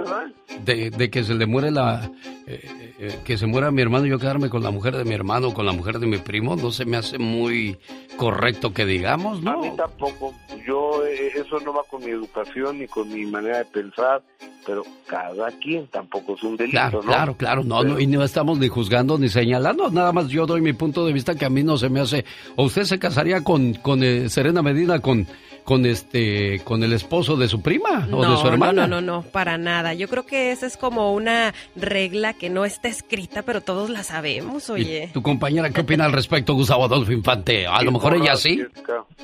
de, 0.64 1.10
que 1.10 1.24
se 1.24 1.34
le 1.34 1.46
muere 1.46 1.70
la, 1.70 2.10
eh, 2.46 2.94
eh, 2.98 3.18
que 3.24 3.38
se 3.38 3.46
muera 3.46 3.70
mi 3.70 3.80
hermano 3.80 4.06
y 4.06 4.10
yo 4.10 4.18
quedarme 4.18 4.50
con 4.50 4.62
la 4.62 4.70
mujer 4.70 4.96
de 4.96 5.04
mi 5.04 5.14
hermano 5.14 5.48
o 5.48 5.54
con 5.54 5.64
la 5.64 5.72
mujer 5.72 5.98
de 5.98 6.06
mi 6.06 6.18
primo. 6.18 6.54
No 6.54 6.70
se 6.70 6.84
me 6.84 6.98
hace 6.98 7.18
muy 7.18 7.78
correcto 8.18 8.72
que 8.74 8.84
digamos, 8.84 9.38
A 9.38 9.40
¿no? 9.42 9.60
mí 9.62 9.70
tampoco. 9.76 10.34
Yo, 10.66 11.04
eh, 11.06 11.32
eso 11.36 11.58
no 11.60 11.72
va 11.72 11.82
con 11.90 12.04
mi 12.04 12.10
educación 12.10 12.78
ni 12.80 12.86
con 12.86 13.08
mi 13.12 13.24
manera 13.24 13.58
de 13.58 13.64
pensar, 13.64 14.22
pero 14.66 14.82
cada 15.06 15.50
quien 15.58 15.86
tampoco 15.88 16.34
es 16.34 16.42
un 16.42 16.56
delito, 16.56 16.72
Claro, 16.76 17.00
¿no? 17.02 17.08
claro, 17.08 17.36
claro, 17.36 17.64
no, 17.64 17.82
no, 17.82 17.98
y 17.98 18.06
no 18.06 18.22
estamos 18.24 18.58
ni 18.58 18.68
juzgando 18.68 19.18
ni 19.18 19.28
señalando, 19.30 19.90
nada 19.90 20.12
más 20.12 20.28
yo 20.28 20.46
doy 20.46 20.60
mi 20.60 20.72
punto 20.74 21.06
de 21.06 21.12
vista 21.14 21.34
que 21.34 21.44
a 21.46 21.50
mí 21.50 21.62
no 21.62 21.76
se 21.78 21.88
me 21.88 22.00
hace. 22.00 22.24
¿O 22.56 22.64
usted 22.64 22.84
se 22.84 22.98
casaría 22.98 23.42
con, 23.42 23.74
con 23.74 24.02
eh, 24.02 24.28
Serena 24.28 24.62
Medina 24.62 25.00
con, 25.00 25.26
con 25.64 25.86
este, 25.86 26.60
con 26.64 26.82
el 26.84 26.92
esposo 26.92 27.36
de 27.36 27.48
su 27.48 27.62
prima 27.62 28.06
o 28.12 28.24
de 28.28 28.36
su 28.36 28.46
hermana? 28.46 28.86
No, 28.86 28.96
no, 28.96 29.00
no, 29.00 29.16
no, 29.16 29.22
para 29.22 29.56
nada. 29.58 29.94
Yo 29.94 30.08
creo 30.08 30.26
que 30.26 30.52
esa 30.52 30.66
es 30.66 30.76
como 30.76 31.12
una 31.14 31.54
regla 31.74 32.34
que 32.34 32.50
no 32.50 32.64
está 32.64 32.88
escrita, 32.88 33.42
pero 33.42 33.60
todos 33.62 33.88
la 33.90 34.02
sabemos, 34.02 34.68
oye. 34.70 35.10
¿Tu 35.12 35.22
compañera 35.22 35.70
qué 35.70 35.80
opina 35.80 36.04
al 36.04 36.12
respecto, 36.12 36.54
Gustavo 36.54 36.84
Adolfo 36.84 37.12
Infante? 37.12 37.66
A 37.66 37.82
lo 37.82 37.92
mejor 37.92 38.14
ella 38.14 38.36
sí. 38.36 38.62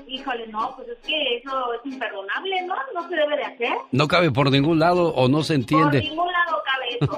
Híjole, 0.09 0.47
no, 0.49 0.75
pues 0.77 0.89
es 0.89 0.99
que 1.07 1.37
eso 1.37 1.73
es 1.75 1.93
imperdonable, 1.93 2.63
¿no? 2.67 2.75
No 2.95 3.09
se 3.09 3.15
debe 3.15 3.37
de 3.37 3.45
hacer. 3.45 3.73
No 3.93 4.09
cabe 4.09 4.31
por 4.31 4.51
ningún 4.51 4.79
lado 4.79 5.09
o 5.15 5.29
no 5.29 5.43
se 5.43 5.55
Por 5.55 5.61
entiende. 5.61 6.01
ningún 6.01 6.27
lado 6.33 6.63
cabe 6.65 6.87
eso. 7.01 7.17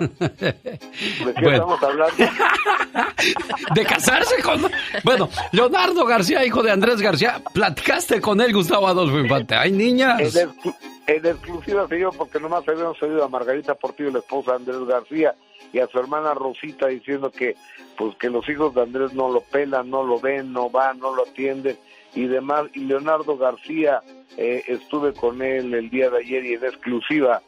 ¿De 1.26 1.34
qué 1.34 1.40
Bueno. 1.42 1.50
estamos 1.52 1.82
hablando? 1.82 2.14
De 3.74 3.84
casarse 3.84 4.42
con... 4.42 4.60
Bueno, 5.04 5.28
Leonardo 5.52 6.04
García, 6.04 6.44
hijo 6.44 6.62
de 6.62 6.70
Andrés 6.70 7.00
García, 7.00 7.40
platicaste 7.54 8.20
con 8.20 8.40
él, 8.40 8.52
Gustavo 8.52 8.88
Adolfo 8.88 9.11
Infante. 9.20 9.54
¡Ay, 9.54 9.72
niñas! 9.72 10.34
En, 10.36 10.48
exclu- 10.50 10.76
en 11.06 11.26
exclusiva, 11.26 11.88
señor, 11.88 12.14
porque 12.16 12.38
nomás 12.40 12.66
habíamos 12.68 13.00
oído 13.02 13.24
a 13.24 13.28
Margarita 13.28 13.74
Portillo, 13.74 14.10
la 14.10 14.18
esposa 14.20 14.52
de 14.52 14.56
Andrés 14.58 14.84
García, 14.86 15.34
y 15.72 15.78
a 15.78 15.86
su 15.88 15.98
hermana 15.98 16.34
Rosita 16.34 16.86
diciendo 16.88 17.30
que 17.30 17.56
pues 17.96 18.16
que 18.16 18.28
los 18.30 18.48
hijos 18.48 18.74
de 18.74 18.82
Andrés 18.82 19.12
no 19.14 19.30
lo 19.30 19.40
pelan, 19.42 19.90
no 19.90 20.02
lo 20.02 20.18
ven, 20.20 20.52
no 20.52 20.70
van, 20.70 20.98
no 20.98 21.14
lo 21.14 21.22
atienden 21.24 21.76
y 22.14 22.26
demás. 22.26 22.66
Y 22.74 22.80
Leonardo 22.80 23.36
García, 23.36 24.02
eh, 24.36 24.62
estuve 24.66 25.12
con 25.12 25.40
él 25.42 25.72
el 25.74 25.90
día 25.90 26.10
de 26.10 26.18
ayer 26.18 26.44
y 26.44 26.54
en 26.54 26.64
exclusiva 26.64 27.42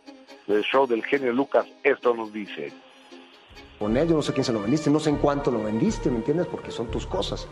del 0.46 0.62
show 0.62 0.86
del 0.86 1.02
genio 1.04 1.32
Lucas, 1.32 1.66
esto 1.82 2.14
nos 2.14 2.32
dice. 2.32 2.72
con 3.78 3.96
él, 3.96 4.08
yo 4.08 4.14
no 4.16 4.22
sé 4.22 4.32
quién 4.32 4.44
se 4.44 4.52
lo 4.52 4.60
vendiste, 4.60 4.90
no 4.90 5.00
sé 5.00 5.10
en 5.10 5.16
cuánto 5.16 5.50
lo 5.50 5.62
vendiste, 5.62 6.10
¿me 6.10 6.16
entiendes? 6.18 6.46
Porque 6.46 6.70
son 6.70 6.90
tus 6.90 7.06
cosas. 7.06 7.48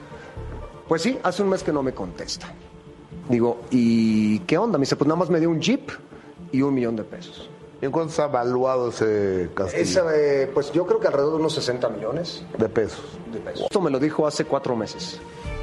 Pues 0.89 1.02
sí, 1.02 1.18
hace 1.22 1.43
un 1.43 1.48
mes 1.48 1.62
que 1.62 1.72
no 1.72 1.82
me 1.82 1.93
contesta. 1.94 2.55
Digo, 3.33 3.63
¿y 3.71 4.41
qué 4.41 4.59
onda? 4.59 4.77
Me 4.77 4.83
dice, 4.83 4.95
pues 4.95 5.09
nada 5.09 5.19
más 5.19 5.31
me 5.31 5.41
dio 5.41 5.49
un 5.49 5.59
jeep 5.59 5.91
y 6.53 6.61
un 6.61 6.75
millón 6.75 6.97
de 6.97 7.03
pesos. 7.05 7.49
¿En 7.81 7.91
cuánto 7.91 8.11
está 8.11 8.27
valuado 8.27 8.91
ese 8.91 9.49
castillo? 9.55 9.83
Esa, 9.83 10.05
eh, 10.15 10.51
pues 10.53 10.71
yo 10.71 10.87
creo 10.87 11.01
que 11.01 11.07
alrededor 11.07 11.33
de 11.33 11.39
unos 11.41 11.55
60 11.55 11.89
millones 11.89 12.45
De 12.59 12.69
pesos. 12.69 13.01
de 13.33 13.39
pesos. 13.41 13.63
Esto 13.63 13.81
me 13.81 13.91
lo 13.91 13.99
dijo 13.99 14.27
hace 14.27 14.45
cuatro 14.45 14.77
meses, 14.77 15.19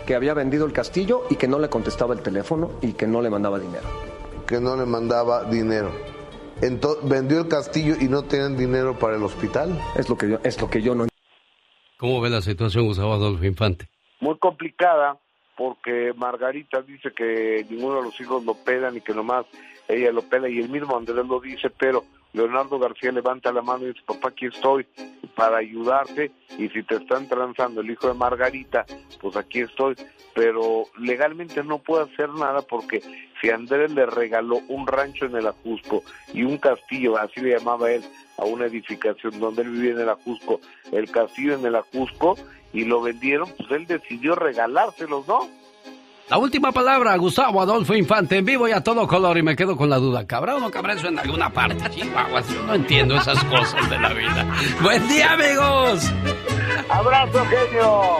que 0.08 0.16
había 0.16 0.34
vendido 0.34 0.66
el 0.66 0.74
castillo 0.74 1.26
y 1.30 1.36
que 1.36 1.48
no 1.48 1.60
le 1.60 1.70
contestaba 1.70 2.16
el 2.16 2.22
teléfono 2.22 2.72
y 2.82 2.94
que 2.94 3.06
no 3.06 3.22
le 3.22 3.30
mandaba 3.30 3.60
dinero. 3.60 3.86
Que 4.48 4.60
no 4.60 4.76
le 4.76 4.86
mandaba 4.88 5.44
dinero. 5.44 5.92
Entonces, 6.62 7.08
vendió 7.08 7.40
el 7.42 7.48
castillo 7.50 7.96
y 8.02 8.08
no 8.08 8.24
tenían 8.24 8.58
dinero 8.58 8.98
para 8.98 9.16
el 9.16 9.22
hospital. 9.24 9.80
Es 9.96 10.10
lo 10.10 10.18
que 10.18 10.28
yo, 10.28 10.40
es 10.44 10.60
lo 10.60 10.70
que 10.72 10.82
yo 10.82 10.96
no 10.96 11.06
¿Cómo 12.00 12.20
ve 12.20 12.30
la 12.32 12.42
situación, 12.42 12.86
Gustavo 12.88 13.14
Adolfo 13.14 13.46
Infante? 13.46 13.88
muy 14.22 14.38
complicada 14.40 15.18
porque 15.60 16.14
Margarita 16.16 16.82
dice 16.82 17.12
que 17.12 17.66
ninguno 17.70 17.98
de 17.98 18.04
los 18.04 18.22
hijos 18.22 18.46
lo 18.46 18.54
pelan 18.54 18.96
y 18.96 19.02
que 19.02 19.14
nomás 19.14 19.46
ella 19.90 20.10
lo 20.14 20.22
pela 20.22 20.48
y 20.48 20.58
el 20.58 20.70
mismo 20.70 20.96
Andrés 20.96 21.26
lo 21.26 21.42
dice, 21.42 21.70
pero 21.70 22.06
Leonardo 22.32 22.80
García 22.80 23.12
levanta 23.12 23.52
la 23.52 23.62
mano 23.62 23.84
y 23.84 23.88
dice, 23.88 24.00
papá, 24.06 24.30
aquí 24.30 24.46
estoy 24.46 24.88
para 25.36 25.58
ayudarte 25.58 26.32
y 26.58 26.70
si 26.70 26.82
te 26.84 26.96
están 26.96 27.28
transando 27.28 27.82
el 27.82 27.92
hijo 27.92 28.08
de 28.08 28.14
Margarita, 28.14 28.86
pues 29.20 29.36
aquí 29.36 29.60
estoy, 29.60 29.96
pero 30.34 30.86
legalmente 30.98 31.62
no 31.62 31.80
puedo 31.80 32.04
hacer 32.04 32.30
nada 32.30 32.62
porque 32.62 33.02
si 33.42 33.50
Andrés 33.50 33.92
le 33.92 34.06
regaló 34.06 34.62
un 34.70 34.88
rancho 34.88 35.26
en 35.26 35.36
el 35.36 35.48
Ajusco 35.48 36.04
y 36.34 36.44
un 36.44 36.58
castillo, 36.58 37.18
así 37.18 37.42
le 37.42 37.58
llamaba 37.58 37.92
él, 37.92 38.06
a 38.40 38.46
una 38.46 38.66
edificación 38.66 39.40
donde 39.40 39.64
él 39.64 39.70
vivía 39.70 39.92
en 39.92 40.00
el 40.00 40.10
Ajusco, 40.10 40.62
el 40.92 41.10
castillo 41.12 41.56
en 41.56 41.66
el 41.66 41.76
Ajusco, 41.76 42.38
y 42.74 42.86
lo 42.86 43.02
vendieron, 43.02 43.50
pues 43.58 43.70
él 43.72 43.88
decidió 43.88 44.36
regalárselos, 44.36 45.28
¿no? 45.28 45.48
La 46.30 46.38
última 46.38 46.72
palabra, 46.72 47.16
Gustavo 47.18 47.60
Adolfo 47.60 47.96
Infante, 47.96 48.38
en 48.38 48.46
vivo 48.46 48.68
y 48.68 48.72
a 48.72 48.84
todo 48.84 49.08
color, 49.08 49.36
y 49.40 49.42
me 49.42 49.56
quedo 49.56 49.76
con 49.76 49.90
la 49.90 49.98
duda. 49.98 50.28
¿Cabrá 50.28 50.58
o 50.58 50.60
no 50.60 50.70
cabrá 50.70 50.94
eso 50.94 51.08
en 51.08 51.18
alguna 51.18 51.50
parte? 51.50 51.90
Chihuahuas, 51.90 52.48
yo 52.54 52.62
no 52.68 52.76
entiendo 52.76 53.16
esas 53.16 53.44
cosas 53.46 53.90
de 53.90 53.98
la 53.98 54.14
vida. 54.14 54.46
¡Buen 54.80 55.08
día, 55.08 55.34
amigos! 55.34 56.12
¡Abrazo, 56.88 57.44
genio! 57.46 58.18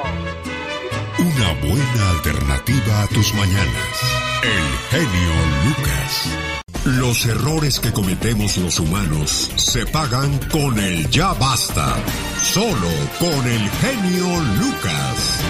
Una 1.20 1.54
buena 1.62 2.10
alternativa 2.10 3.04
a 3.04 3.08
tus 3.10 3.32
mañanas. 3.36 4.20
El 4.42 5.00
genio 5.00 5.32
Lucas. 5.68 6.59
Los 6.86 7.26
errores 7.26 7.80
que 7.80 7.92
cometemos 7.92 8.58
los 8.58 8.80
humanos 8.80 9.52
se 9.56 9.86
pagan 9.86 10.40
con 10.52 10.80
el 10.80 11.10
ya 11.10 11.34
basta. 11.34 11.96
Solo 12.42 12.88
con 13.20 13.48
el 13.48 13.70
genio 13.70 14.26
Lucas. 14.60 15.44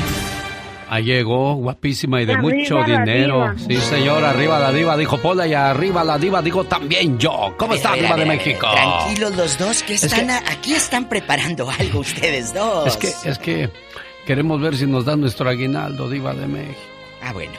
Ahí 0.89 1.03
llegó, 1.03 1.53
guapísima 1.53 2.19
y 2.22 2.26
de 2.26 2.34
Arriba 2.34 2.49
mucho 2.49 2.84
dinero. 2.84 3.53
Sí, 3.68 3.77
señor, 3.77 4.23
arriba 4.26 4.57
la 4.60 4.72
diva, 4.72 4.97
dijo 4.97 5.19
Pola, 5.19 5.45
y 5.45 5.53
arriba 5.53 6.03
la 6.03 6.18
diva, 6.18 6.41
digo 6.41 6.64
también 6.64 7.19
yo. 7.19 7.53
¿Cómo 7.57 7.76
está, 7.76 7.93
diva 7.93 8.15
de 8.15 8.26
México? 8.26 8.68
Tranquilos 8.73 9.35
los 9.35 9.57
dos, 9.60 9.84
que 9.84 9.93
Es 9.93 10.03
están 10.06 10.26
que- 10.27 10.31
a- 10.34 10.43
aquí 10.51 10.73
están 10.73 11.07
preparando 11.07 11.69
algo 11.69 11.99
ustedes 11.99 12.53
dos. 12.56 12.88
Es 12.88 12.97
que, 12.97 13.30
es 13.30 13.38
que 13.38 13.69
queremos 14.26 14.60
ver 14.60 14.76
si 14.76 14.88
nos 14.88 15.06
dan 15.06 15.22
nuestro 15.22 15.47
aguinaldo, 15.47 16.10
diva 16.10 16.34
de 16.34 16.47
México. 16.47 16.80
Ah, 17.22 17.34
bueno. 17.34 17.53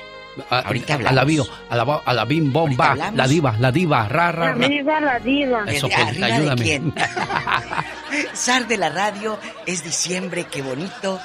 A, 0.49 0.61
Ahorita 0.61 0.93
a 0.93 0.97
hablamos. 0.97 1.17
la 1.17 1.25
bio, 1.25 1.47
a 1.69 1.77
la, 1.77 1.83
a 2.05 2.15
la 2.15 2.25
bim 2.25 2.53
bomba, 2.53 2.95
la 3.15 3.27
diva, 3.29 3.57
la 3.59 3.71
diva, 3.73 4.09
ra, 4.09 4.33
ra, 4.33 4.53
ra. 4.55 4.65
Arriba 4.65 5.01
la 5.01 5.19
diva. 5.19 5.65
Eso, 5.67 5.89
¿De- 5.89 5.95
arriba 5.95 6.27
de 6.27 6.33
ayúdame. 6.33 6.63
quién? 6.63 6.95
Zar 8.35 8.67
de 8.67 8.77
la 8.77 8.89
radio, 8.91 9.39
es 9.67 9.85
diciembre, 9.85 10.47
qué 10.51 10.63
bonito. 10.63 11.21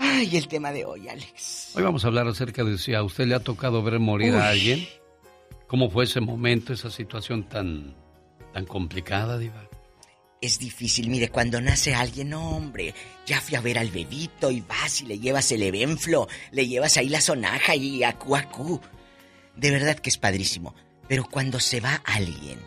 Ay, 0.00 0.36
el 0.36 0.48
tema 0.48 0.70
de 0.72 0.84
hoy, 0.84 1.08
Alex. 1.08 1.72
Hoy 1.76 1.82
vamos 1.82 2.04
a 2.04 2.08
hablar 2.08 2.26
acerca 2.28 2.62
de 2.64 2.78
si 2.78 2.94
a 2.94 3.02
usted 3.02 3.26
le 3.26 3.34
ha 3.34 3.40
tocado 3.40 3.82
ver 3.82 3.98
morir 4.00 4.34
Uy. 4.34 4.40
a 4.40 4.48
alguien. 4.48 4.86
¿Cómo 5.66 5.90
fue 5.90 6.04
ese 6.04 6.20
momento, 6.20 6.72
esa 6.72 6.90
situación 6.90 7.44
tan, 7.48 7.94
tan 8.52 8.64
complicada, 8.66 9.38
diva? 9.38 9.63
Es 10.44 10.58
difícil, 10.58 11.08
mire, 11.08 11.30
cuando 11.30 11.58
nace 11.58 11.94
alguien, 11.94 12.28
no, 12.28 12.50
hombre, 12.50 12.94
ya 13.24 13.40
fui 13.40 13.54
a 13.54 13.62
ver 13.62 13.78
al 13.78 13.88
bebito 13.88 14.50
y 14.50 14.60
vas 14.60 15.00
y 15.00 15.06
le 15.06 15.18
llevas 15.18 15.50
el 15.52 15.62
evenflo, 15.62 16.28
le 16.50 16.68
llevas 16.68 16.98
ahí 16.98 17.08
la 17.08 17.22
sonaja 17.22 17.74
y 17.74 18.04
acu 18.04 18.36
acu. 18.36 18.78
De 19.56 19.70
verdad 19.70 19.98
que 19.98 20.10
es 20.10 20.18
padrísimo. 20.18 20.74
Pero 21.08 21.24
cuando 21.24 21.60
se 21.60 21.80
va 21.80 21.94
alguien, 22.04 22.58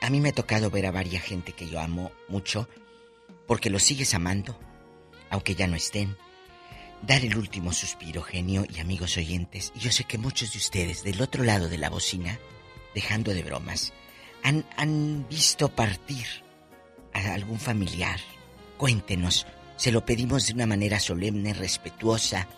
a 0.00 0.10
mí 0.10 0.20
me 0.20 0.28
ha 0.28 0.32
tocado 0.32 0.70
ver 0.70 0.86
a 0.86 0.92
varias 0.92 1.24
gente 1.24 1.54
que 1.54 1.68
yo 1.68 1.80
amo 1.80 2.12
mucho, 2.28 2.68
porque 3.48 3.68
los 3.68 3.82
sigues 3.82 4.14
amando, 4.14 4.56
aunque 5.30 5.56
ya 5.56 5.66
no 5.66 5.74
estén. 5.74 6.16
Dar 7.02 7.24
el 7.24 7.36
último 7.36 7.72
suspiro, 7.72 8.22
genio 8.22 8.64
y 8.72 8.78
amigos 8.78 9.16
oyentes. 9.16 9.72
Y 9.74 9.80
yo 9.80 9.90
sé 9.90 10.04
que 10.04 10.18
muchos 10.18 10.52
de 10.52 10.58
ustedes, 10.58 11.02
del 11.02 11.20
otro 11.20 11.42
lado 11.42 11.68
de 11.68 11.78
la 11.78 11.90
bocina, 11.90 12.38
dejando 12.94 13.34
de 13.34 13.42
bromas, 13.42 13.92
han, 14.76 15.26
visto 15.28 15.68
partir 15.68 16.26
a 17.12 17.34
algún 17.34 17.58
familiar. 17.58 18.18
Cuéntenos, 18.76 19.46
se 19.76 19.92
lo 19.92 20.04
pedimos 20.04 20.46
de 20.46 20.54
una 20.54 20.66
manera 20.66 21.00
solemne, 21.00 21.54
respetuosa. 21.54 22.48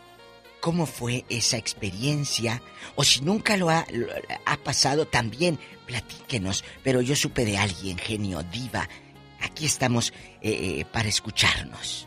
¿Cómo 0.61 0.87
fue 0.87 1.25
esa 1.29 1.57
experiencia? 1.57 2.61
O 2.95 3.05
si 3.05 3.23
nunca 3.23 3.57
lo 3.57 3.71
ha, 3.71 3.87
lo 3.93 4.07
ha 4.45 4.57
pasado 4.59 5.07
también, 5.07 5.59
platíquenos. 5.87 6.65
Pero 6.85 7.01
yo 7.01 7.17
supe 7.17 7.45
de 7.45 7.57
alguien, 7.57 7.99
genio, 7.99 8.43
diva. 8.43 8.89
Aquí 9.41 9.65
estamos 9.65 10.13
eh, 10.43 10.81
eh, 10.81 10.85
para 10.93 11.09
escucharnos. 11.09 12.07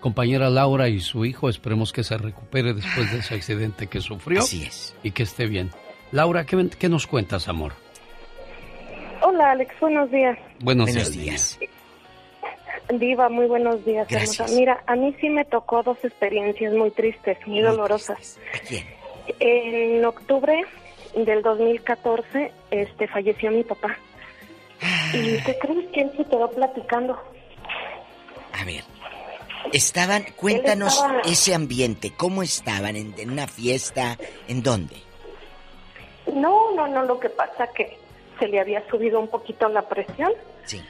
compañera 0.00 0.50
Laura 0.50 0.90
y 0.90 1.00
su 1.00 1.24
hijo. 1.24 1.48
Esperemos 1.48 1.94
que 1.94 2.04
se 2.04 2.18
recupere 2.18 2.74
después 2.74 3.10
de 3.10 3.20
ese 3.20 3.34
accidente 3.34 3.86
que 3.86 4.02
sufrió. 4.02 4.40
Así 4.40 4.64
es. 4.64 4.94
Y 5.02 5.12
que 5.12 5.22
esté 5.22 5.46
bien. 5.46 5.70
Laura, 6.12 6.44
¿qué, 6.44 6.68
qué 6.78 6.90
nos 6.90 7.06
cuentas, 7.06 7.48
amor? 7.48 7.72
Hola, 9.22 9.52
Alex, 9.52 9.74
buenos 9.80 10.10
días. 10.10 10.38
Buenos, 10.60 10.90
Buenos 10.90 11.12
días. 11.12 11.58
días. 11.58 13.00
Diva, 13.00 13.30
muy 13.30 13.46
buenos 13.46 13.82
días, 13.86 14.06
Gracias. 14.06 14.38
hermosa. 14.38 14.54
Mira, 14.54 14.84
a 14.86 14.94
mí 14.96 15.16
sí 15.18 15.30
me 15.30 15.46
tocó 15.46 15.82
dos 15.82 15.96
experiencias 16.04 16.74
muy 16.74 16.90
tristes, 16.90 17.38
muy 17.46 17.62
dolorosas. 17.62 18.38
¿A 18.54 18.58
quién? 18.58 18.84
En 19.40 20.04
octubre 20.04 20.62
del 21.24 21.42
2014, 21.42 22.52
este, 22.70 23.08
falleció 23.08 23.50
mi 23.50 23.64
papá. 23.64 23.96
¿Y 25.14 25.38
qué 25.42 25.56
crees 25.58 25.88
que 25.92 26.02
él 26.02 26.12
se 26.16 26.24
quedó 26.24 26.50
platicando? 26.50 27.18
A 28.52 28.64
ver. 28.64 28.84
Estaban, 29.72 30.24
cuéntanos 30.36 30.94
estaba- 30.94 31.20
ese 31.20 31.54
ambiente, 31.54 32.12
¿cómo 32.16 32.42
estaban? 32.42 32.94
¿En, 32.96 33.14
en 33.18 33.30
una 33.30 33.46
fiesta? 33.46 34.16
¿En 34.48 34.62
dónde? 34.62 34.96
No, 36.32 36.72
no, 36.74 36.86
no, 36.86 37.02
lo 37.04 37.18
que 37.18 37.30
pasa 37.30 37.66
que 37.74 37.96
se 38.38 38.48
le 38.48 38.60
había 38.60 38.86
subido 38.88 39.18
un 39.18 39.28
poquito 39.28 39.68
la 39.68 39.82
presión. 39.88 40.30
Sí. 40.64 40.80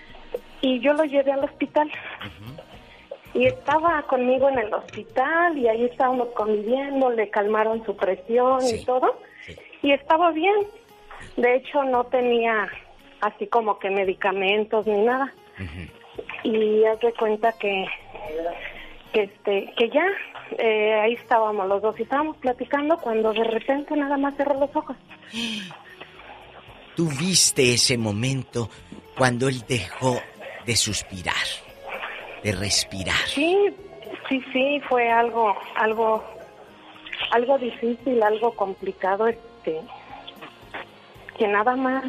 Y 0.61 0.81
yo 0.81 0.93
lo 0.95 1.05
llevé 1.05 1.33
al 1.33 1.45
hospital. 1.45 1.91
Y 3.35 3.47
estaba 3.47 4.03
conmigo 4.03 4.49
en 4.49 4.59
el 4.59 4.73
hospital 4.75 5.57
y 5.59 5.69
ahí 5.69 5.85
estábamos 5.85 6.29
conviviendo, 6.35 7.11
le 7.11 7.29
calmaron 7.31 7.85
su 7.85 7.95
presión 7.97 8.61
y 8.67 8.85
todo. 8.85 9.21
Y 9.87 9.93
estaba 9.93 10.33
bien. 10.33 10.67
De 11.37 11.55
hecho, 11.55 11.85
no 11.85 12.03
tenía 12.07 12.69
así 13.21 13.47
como 13.47 13.79
que 13.79 13.89
medicamentos 13.89 14.85
ni 14.85 14.99
nada. 14.99 15.33
Y 16.43 16.85
haz 16.85 16.99
de 16.99 17.13
cuenta 17.13 17.53
que, 17.53 17.87
que, 19.13 19.23
este, 19.23 19.73
que 19.77 19.89
ya 19.91 20.05
eh, 20.59 20.95
ahí 20.95 21.13
estábamos 21.13 21.69
los 21.69 21.81
dos 21.83 22.01
y 22.01 22.03
estábamos 22.03 22.37
platicando 22.39 22.99
cuando 22.99 23.33
de 23.33 23.45
repente 23.45 23.97
nada 23.97 24.17
más 24.17 24.37
cerró 24.37 24.59
los 24.59 24.75
ojos. 24.75 24.97
Tú 26.97 27.09
viste 27.21 27.75
ese 27.75 27.97
momento 27.97 28.69
cuando 29.17 29.47
él 29.47 29.63
dejó 29.69 30.21
de 30.67 30.75
suspirar, 30.75 31.47
de 32.43 32.51
respirar. 32.51 33.29
Sí, 33.29 33.57
sí, 34.29 34.43
sí, 34.53 34.81
fue 34.89 35.09
algo, 35.09 35.57
algo, 35.77 36.25
algo 37.31 37.57
difícil, 37.59 38.21
algo 38.21 38.51
complicado, 38.51 39.29
este, 39.67 39.81
que 41.39 41.49
nada 41.49 41.77
más 41.77 42.05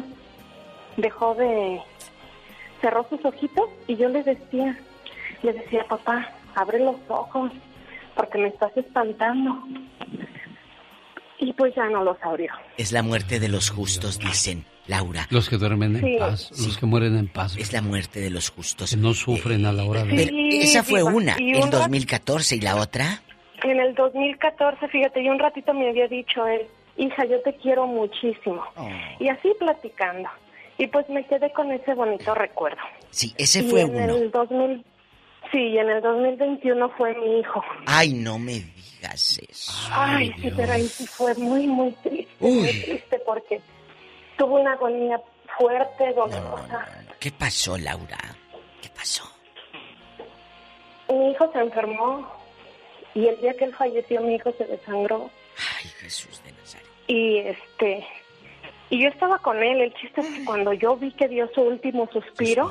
dejó 0.96 1.34
de, 1.34 1.80
cerró 2.80 3.06
sus 3.08 3.24
ojitos 3.24 3.68
y 3.86 3.96
yo 3.96 4.08
le 4.08 4.22
decía, 4.22 4.78
le 5.42 5.52
decía, 5.52 5.84
papá, 5.88 6.32
abre 6.54 6.78
los 6.80 6.96
ojos, 7.08 7.52
porque 8.16 8.38
me 8.38 8.48
estás 8.48 8.76
espantando. 8.76 9.62
Y 11.40 11.52
pues 11.52 11.72
ya 11.76 11.88
no 11.88 12.02
los 12.02 12.16
abrió. 12.22 12.52
Es 12.76 12.90
la 12.90 13.02
muerte 13.02 13.38
de 13.38 13.48
los 13.48 13.70
justos, 13.70 14.18
dicen, 14.18 14.64
Laura. 14.88 15.28
Los 15.30 15.48
que 15.48 15.56
duermen 15.56 15.94
en 15.96 16.02
Sí. 16.02 16.16
paz, 16.18 16.50
los 16.66 16.76
que 16.78 16.86
mueren 16.86 17.16
en 17.16 17.28
paz. 17.28 17.56
Es 17.56 17.72
la 17.72 17.80
muerte 17.80 18.20
de 18.20 18.30
los 18.30 18.50
justos. 18.50 18.90
Que 18.90 18.96
no 18.96 19.14
sufren 19.14 19.64
a 19.66 19.72
la 19.72 19.84
hora 19.84 20.02
de... 20.02 20.16
Pero 20.16 20.36
esa 20.50 20.82
fue 20.82 21.02
una, 21.04 21.36
y 21.38 21.50
en 21.50 21.56
un 21.62 21.70
rat- 21.70 21.82
2014, 21.82 22.56
¿y 22.56 22.60
la 22.60 22.74
otra? 22.76 23.22
En 23.62 23.78
el 23.78 23.94
2014, 23.94 24.88
fíjate, 24.88 25.22
yo 25.24 25.30
un 25.30 25.38
ratito 25.38 25.72
me 25.74 25.88
había 25.90 26.08
dicho 26.08 26.44
él, 26.46 26.62
hija, 26.98 27.24
yo 27.24 27.40
te 27.42 27.54
quiero 27.54 27.86
muchísimo. 27.86 28.62
Y 29.18 29.28
así 29.28 29.54
platicando. 29.58 30.28
Y 30.76 30.86
pues 30.88 31.08
me 31.08 31.26
quedé 31.26 31.50
con 31.52 31.72
ese 31.72 31.94
bonito 31.94 32.34
recuerdo. 32.34 32.80
Sí, 33.10 33.34
ese 33.38 33.60
y 33.60 33.70
fue 33.70 33.80
en 33.82 33.90
uno. 33.90 34.16
el 34.16 34.30
2000, 34.30 34.84
sí, 35.50 35.58
y 35.58 35.78
en 35.78 35.90
el 35.90 36.02
2021 36.02 36.88
fue 36.90 37.14
mi 37.16 37.40
hijo. 37.40 37.64
Ay, 37.86 38.12
no 38.12 38.38
me 38.38 38.60
digas 38.60 39.40
eso. 39.48 39.72
Ay, 39.90 40.32
sí, 40.40 40.52
pero 40.54 40.72
ahí 40.72 40.86
sí 40.86 41.06
fue 41.06 41.34
muy, 41.34 41.66
muy 41.66 41.92
triste, 42.02 42.28
muy 42.38 42.68
triste 42.68 43.18
porque 43.26 43.60
tuvo 44.36 44.60
una 44.60 44.74
agonía 44.74 45.20
fuerte, 45.58 46.12
dolorosa. 46.12 46.86
¿Qué 47.18 47.32
pasó, 47.32 47.76
Laura? 47.76 48.18
¿Qué 48.80 48.88
pasó? 48.90 49.24
Mi 51.08 51.30
hijo 51.32 51.50
se 51.52 51.58
enfermó 51.58 52.30
y 53.14 53.26
el 53.26 53.40
día 53.40 53.54
que 53.54 53.64
él 53.64 53.74
falleció 53.74 54.20
mi 54.20 54.36
hijo 54.36 54.52
se 54.56 54.64
desangró. 54.64 55.28
Ay, 55.76 55.88
Jesús 56.00 56.40
de 56.44 56.52
Nazaret. 56.52 56.87
Y 57.08 57.38
este 57.38 58.06
y 58.90 59.02
yo 59.02 59.08
estaba 59.08 59.38
con 59.38 59.62
él, 59.62 59.80
el 59.82 59.94
chiste 59.94 60.22
es 60.22 60.28
que 60.28 60.44
cuando 60.44 60.72
yo 60.72 60.96
vi 60.96 61.12
que 61.12 61.28
dio 61.28 61.50
su 61.54 61.60
último 61.60 62.08
suspiro, 62.10 62.70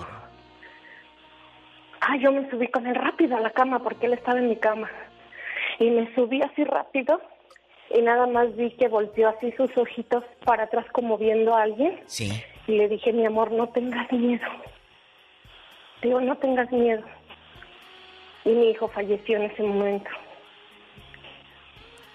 ah, 2.01 2.17
yo 2.17 2.31
me 2.31 2.49
subí 2.49 2.67
con 2.69 2.87
él 2.87 2.95
rápido 2.95 3.37
a 3.37 3.41
la 3.41 3.51
cama 3.51 3.79
porque 3.83 4.07
él 4.07 4.13
estaba 4.13 4.39
en 4.39 4.49
mi 4.49 4.55
cama. 4.55 4.89
Y 5.79 5.91
me 5.91 6.13
subí 6.15 6.41
así 6.41 6.63
rápido 6.63 7.21
y 7.91 8.01
nada 8.01 8.25
más 8.25 8.55
vi 8.55 8.71
que 8.71 8.87
volteó 8.87 9.29
así 9.29 9.51
sus 9.51 9.75
ojitos 9.77 10.23
para 10.43 10.63
atrás 10.63 10.87
como 10.91 11.19
viendo 11.19 11.55
a 11.55 11.63
alguien. 11.63 12.01
Sí. 12.07 12.31
Y 12.65 12.77
le 12.77 12.89
dije, 12.89 13.13
mi 13.13 13.25
amor, 13.25 13.51
no 13.51 13.69
tengas 13.69 14.11
miedo. 14.11 14.47
Digo, 16.01 16.19
no 16.19 16.35
tengas 16.37 16.71
miedo. 16.71 17.03
Y 18.43 18.49
mi 18.49 18.71
hijo 18.71 18.87
falleció 18.87 19.37
en 19.37 19.43
ese 19.43 19.61
momento. 19.61 20.09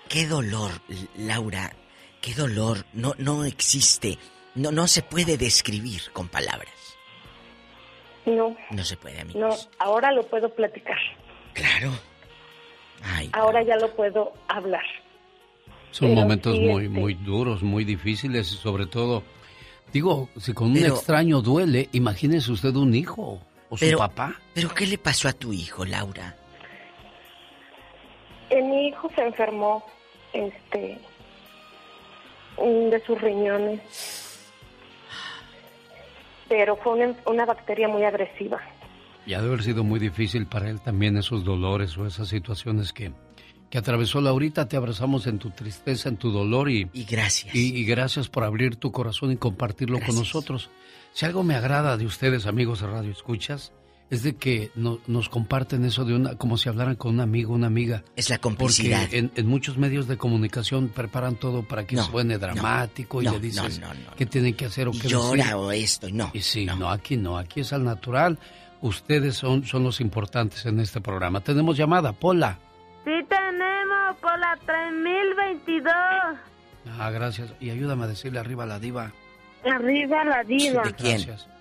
Qué 0.09 0.27
dolor, 0.27 0.73
Laura. 1.17 1.71
Qué 2.23 2.33
dolor. 2.35 2.87
No, 2.95 3.13
no 3.19 3.45
existe. 3.45 4.17
No, 4.55 4.71
no 4.73 4.87
se 4.87 5.03
puede 5.03 5.37
describir 5.37 6.01
con 6.13 6.29
palabras. 6.29 6.73
No, 8.25 8.57
No 8.71 8.85
se 8.85 8.97
puede, 8.97 9.21
amigo. 9.21 9.41
no, 9.41 9.51
ahora 9.81 10.13
lo 10.13 10.23
puedo 10.23 10.49
platicar. 10.55 10.97
Claro. 11.53 11.91
Ay, 13.05 13.29
Ahora 13.33 13.63
ya 13.65 13.77
lo 13.77 13.91
puedo 13.97 14.33
hablar. 14.49 14.85
Son 15.91 16.09
Pero 16.11 16.21
momentos 16.23 16.55
sí, 16.55 16.61
muy, 16.61 16.85
este- 16.87 16.99
muy 17.01 17.15
duros, 17.15 17.63
muy 17.63 17.85
difíciles 17.85 18.53
y 18.53 18.57
sobre 18.57 18.87
todo, 18.87 19.25
digo, 19.93 20.29
si 20.39 20.53
con 20.55 20.71
un 20.71 20.77
extraño 20.79 21.43
duele, 21.43 21.89
imagínese 21.93 22.53
usted 22.53 22.75
un 22.77 22.95
hijo 22.95 23.43
o 23.69 23.77
su 23.77 23.85
Pero- 23.85 23.99
papá. 23.99 24.37
¿Pero 24.55 24.73
qué 24.73 24.87
le 24.87 24.99
pasó 24.99 25.29
a 25.29 25.33
tu 25.33 25.53
hijo, 25.53 25.85
Laura? 25.85 26.37
Eh, 28.51 28.63
mi 28.63 28.87
hijo 28.89 29.11
se 29.17 29.23
enfermó 29.23 29.85
este, 30.33 30.99
de 32.57 33.03
sus 33.07 33.21
riñones. 33.21 33.81
Pero 36.49 36.77
fue 36.77 36.93
una, 36.95 37.17
una 37.27 37.45
bacteria 37.47 37.89
muy 37.89 38.05
agresiva. 38.05 38.61
Y 39.27 39.35
ha 39.35 39.41
de 39.41 39.47
haber 39.47 39.63
sido 39.63 39.85
muy 39.85 40.01
difícil 40.01 40.47
para 40.47 40.69
él 40.69 40.81
también 40.81 41.17
esos 41.17 41.45
dolores 41.45 41.97
o 41.97 42.07
esas 42.07 42.29
situaciones 42.29 42.93
que, 42.93 43.13
que 43.71 43.79
atravesó 43.79 44.21
Laurita. 44.21 44.69
Te 44.69 44.77
abrazamos 44.77 45.27
en 45.27 45.39
tu 45.39 45.51
tristeza, 45.51 46.09
en 46.09 46.17
tu 46.17 46.31
dolor 46.31 46.69
y... 46.69 46.91
Y 46.93 47.05
gracias. 47.05 47.55
Y, 47.55 47.85
gracias 47.85 48.29
por 48.29 48.45
abrir 48.45 48.77
tu 48.77 48.91
corazón 48.91 49.33
y 49.33 49.37
compartirlo 49.37 50.01
con 50.01 50.17
nosotros. 50.17 50.71
Si 51.13 51.25
algo 51.25 51.43
me 51.43 51.55
agrada 51.55 51.97
de 51.97 52.05
ustedes, 52.05 52.47
amigos 52.47 52.81
de 52.81 52.89
Radio 52.89 53.13
Escuchas, 53.13 53.73
es 54.13 54.23
de 54.23 54.37
que 54.37 54.71
nos 54.75 55.31
comparten 55.31 55.87
eso 55.87 56.05
de 56.05 56.15
una, 56.15 56.35
como 56.37 56.59
si 56.59 56.69
hablaran 56.69 56.97
con 56.97 57.15
un 57.15 57.21
amigo, 57.21 57.55
una 57.55 57.69
amiga. 57.69 58.05
Es 58.15 58.29
la 58.29 58.37
complicidad. 58.37 59.01
Porque 59.05 59.31
en, 59.35 59.47
muchos 59.47 59.79
medios 59.79 60.07
de 60.07 60.19
comunicación 60.19 60.89
preparan 60.91 61.37
todo 61.37 61.63
para 61.63 61.87
que 61.87 61.97
suene 61.97 62.37
dramático 62.37 63.23
y 63.23 63.25
le 63.25 63.41
dices 63.41 63.81
qué 64.15 64.27
tienen 64.27 64.53
que 64.53 64.67
hacer 64.67 64.89
o 64.89 64.93
qué 64.93 65.09
Llora 65.09 65.57
o 65.57 65.73
esto, 65.73 66.09
no. 66.13 66.31
Y 66.35 66.41
sí, 66.41 66.67
no. 66.67 66.91
aquí 66.91 67.17
no, 67.17 67.39
aquí 67.39 67.61
es 67.61 67.73
al 67.73 67.85
natural. 67.85 68.39
Ustedes 68.83 69.35
son, 69.35 69.65
son 69.65 69.83
los 69.83 69.99
importantes 70.03 70.67
en 70.67 70.79
este 70.81 71.01
programa. 71.01 71.41
Tenemos 71.41 71.79
llamada, 71.79 72.13
Pola. 72.13 72.59
Sí 73.05 73.13
tenemos, 73.31 74.17
Pola 74.21 74.59
3022. 74.67 75.91
Ah, 76.99 77.11
gracias. 77.11 77.55
Y 77.61 77.71
ayúdame 77.71 78.05
a 78.05 78.09
decirle 78.09 78.41
arriba 78.41 78.65
a 78.65 78.67
la 78.67 78.79
diva. 78.79 79.11
Arriba 79.65 80.23
la 80.23 80.45
diva. 80.45 80.83
¿De 80.83 80.93
quién? 80.93 81.23
Gracias. 81.25 81.52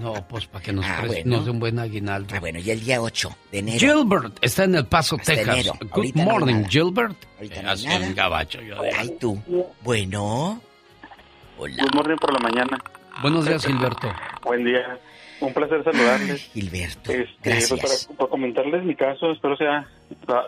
No, 0.00 0.14
pues 0.28 0.46
para 0.46 0.64
que 0.64 0.72
nos, 0.72 0.84
ah, 0.86 1.02
nos 1.24 1.44
dé 1.44 1.50
un 1.50 1.58
buen 1.58 1.78
aguinaldo. 1.78 2.34
Ah, 2.34 2.40
bueno, 2.40 2.58
y 2.58 2.70
el 2.70 2.80
día 2.80 3.00
8 3.00 3.36
de 3.50 3.58
enero. 3.58 3.78
Gilbert 3.78 4.38
está 4.40 4.64
en 4.64 4.76
El 4.76 4.86
Paso, 4.86 5.16
Texas. 5.16 5.72
Good 5.90 6.14
morning, 6.14 6.64
Gilbert. 6.68 7.16
Ahorita 7.36 7.62
no 7.62 8.06
un 8.06 8.14
gabacho 8.14 8.60
yo 8.60 8.76
Ay, 8.96 9.16
tú. 9.18 9.42
Bueno. 9.82 10.60
Hola. 11.58 11.76
Good 11.82 11.94
morning 11.94 12.16
por 12.16 12.32
la 12.32 12.38
mañana. 12.38 12.78
Buenos 13.20 13.46
días, 13.46 13.66
Gilberto. 13.66 14.08
Buen 14.44 14.64
día. 14.64 14.98
Un 15.40 15.52
placer 15.52 15.84
saludarles. 15.84 16.50
Gilberto. 16.52 17.12
Este, 17.12 17.26
pues, 17.42 17.68
gracias. 17.70 18.08
para, 18.16 18.30
comentarles 18.30 18.84
mi 18.84 18.94
caso, 18.94 19.32
espero 19.32 19.56
sea. 19.56 19.88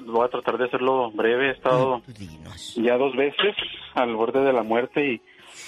Voy 0.07 0.27
a 0.27 0.29
tratar 0.29 0.59
de 0.59 0.67
hacerlo 0.67 1.11
breve. 1.13 1.49
He 1.49 1.53
estado 1.53 2.03
ya 2.77 2.97
dos 2.97 3.15
veces 3.17 3.55
al 3.95 4.15
borde 4.15 4.41
de 4.41 4.53
la 4.53 4.63
muerte 4.63 5.15
y 5.15 5.23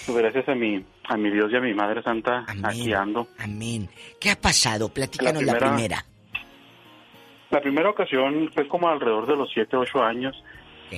gracias 0.07 0.49
a 0.49 0.55
mi, 0.55 0.83
a 1.05 1.17
mi 1.17 1.29
Dios 1.29 1.51
y 1.51 1.55
a 1.55 1.61
mi 1.61 1.73
Madre 1.73 2.01
Santa, 2.03 2.45
aquí 2.63 2.93
ando. 2.93 3.27
Amén. 3.39 3.89
¿Qué 4.19 4.31
ha 4.31 4.39
pasado? 4.39 4.89
Platícanos 4.89 5.43
la 5.43 5.57
primera. 5.57 6.05
La 7.49 7.61
primera, 7.61 7.89
ocasión 7.89 8.49
fue 8.53 8.67
como 8.67 8.89
alrededor 8.89 9.27
de 9.27 9.35
los 9.35 9.49
7, 9.53 9.77
8 9.77 10.03
años. 10.03 10.35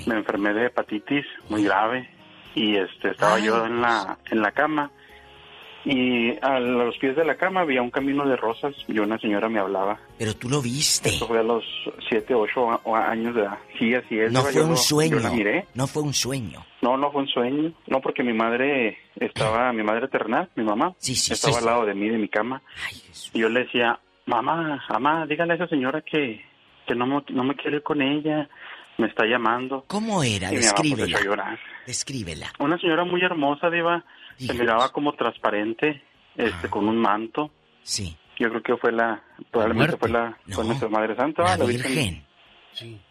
Me 0.08 0.16
enfermé 0.16 0.54
de 0.54 0.68
hepatitis 0.68 1.26
muy 1.50 1.64
grave 1.64 2.10
y 2.54 2.76
este 2.78 3.12
estaba 3.12 3.40
yo 3.40 3.66
en 3.66 3.82
la, 3.82 4.18
en 4.32 4.42
la 4.42 4.52
cama 4.52 4.92
y 5.86 6.32
a 6.42 6.60
los 6.60 6.98
pies 6.98 7.16
de 7.16 7.24
la 7.24 7.36
cama 7.36 7.62
había 7.62 7.82
un 7.82 7.92
camino 7.92 8.28
de 8.28 8.36
rosas 8.36 8.74
y 8.88 8.98
una 8.98 9.20
señora 9.20 9.48
me 9.50 9.60
hablaba. 9.60 10.00
Pero 10.18 10.36
tú 10.36 10.50
lo 10.50 10.62
viste. 10.62 11.10
Eso 11.10 11.28
fue 11.28 11.40
a 11.40 11.44
los 11.44 11.64
7, 12.10 12.34
8 12.34 12.82
años 12.96 13.36
de 13.36 13.42
edad. 13.42 13.58
Sí, 13.78 13.94
así 13.94 14.20
es. 14.20 14.32
No 14.32 14.42
fue 14.42 14.64
un 14.64 14.78
sueño. 14.78 15.18
No 15.76 15.88
fue 15.88 16.02
un 16.02 16.14
sueño. 16.14 16.66
No, 16.86 16.98
no 16.98 17.12
fue 17.12 17.24
un 17.24 17.28
sueño. 17.28 17.74
No, 17.88 18.00
porque 18.00 18.22
mi 18.22 18.34
madre 18.34 19.00
estaba, 19.16 19.74
mi 19.74 19.82
madre 19.82 20.08
terrenal, 20.08 20.52
mi 20.56 20.64
mamá, 20.64 20.94
estaba 21.02 21.58
al 21.58 21.66
lado 21.66 21.86
de 21.88 21.96
mí, 21.96 22.10
de 22.10 22.20
mi 22.20 22.30
cama. 22.30 22.62
y 23.34 23.40
yo 23.40 23.50
le 23.50 23.62
decía, 23.62 24.00
mamá, 24.28 24.84
mamá, 24.90 25.26
dígale 25.26 25.54
a 25.54 25.56
esa 25.56 25.68
señora 25.68 26.02
que, 26.02 26.46
que 26.86 26.94
no, 26.94 27.08
me, 27.08 27.24
no 27.30 27.44
me 27.44 27.56
quiero 27.56 27.78
ir 27.78 27.84
con 27.84 28.04
ella. 28.04 28.48
Me 29.00 29.08
está 29.08 29.26
llamando. 29.26 29.84
¿Cómo 29.88 30.24
era? 30.24 30.54
Y 30.54 30.58
Descríbela. 30.58 31.18
Mi 31.18 31.26
llorar. 31.26 31.60
Descríbela. 31.88 32.54
Una 32.60 32.78
señora 32.78 33.04
muy 33.04 33.22
hermosa, 33.22 33.70
Diva 33.72 34.06
se 34.38 34.54
miraba 34.54 34.92
como 34.92 35.14
transparente, 35.14 36.04
este, 36.38 36.70
con 36.70 36.88
un 36.88 36.98
manto. 36.98 37.52
Sí. 37.82 38.16
Yo 38.38 38.50
creo 38.50 38.62
que 38.62 38.78
fue 38.78 38.92
la, 38.92 39.24
probablemente 39.50 39.98
fue 39.98 40.10
la, 40.10 40.38
fue 40.50 40.64
nuestra 40.64 40.88
Madre 40.88 41.16
Santa, 41.16 41.58
la, 41.58 41.66
Virgen. 41.66 42.24
Sí. 42.74 43.02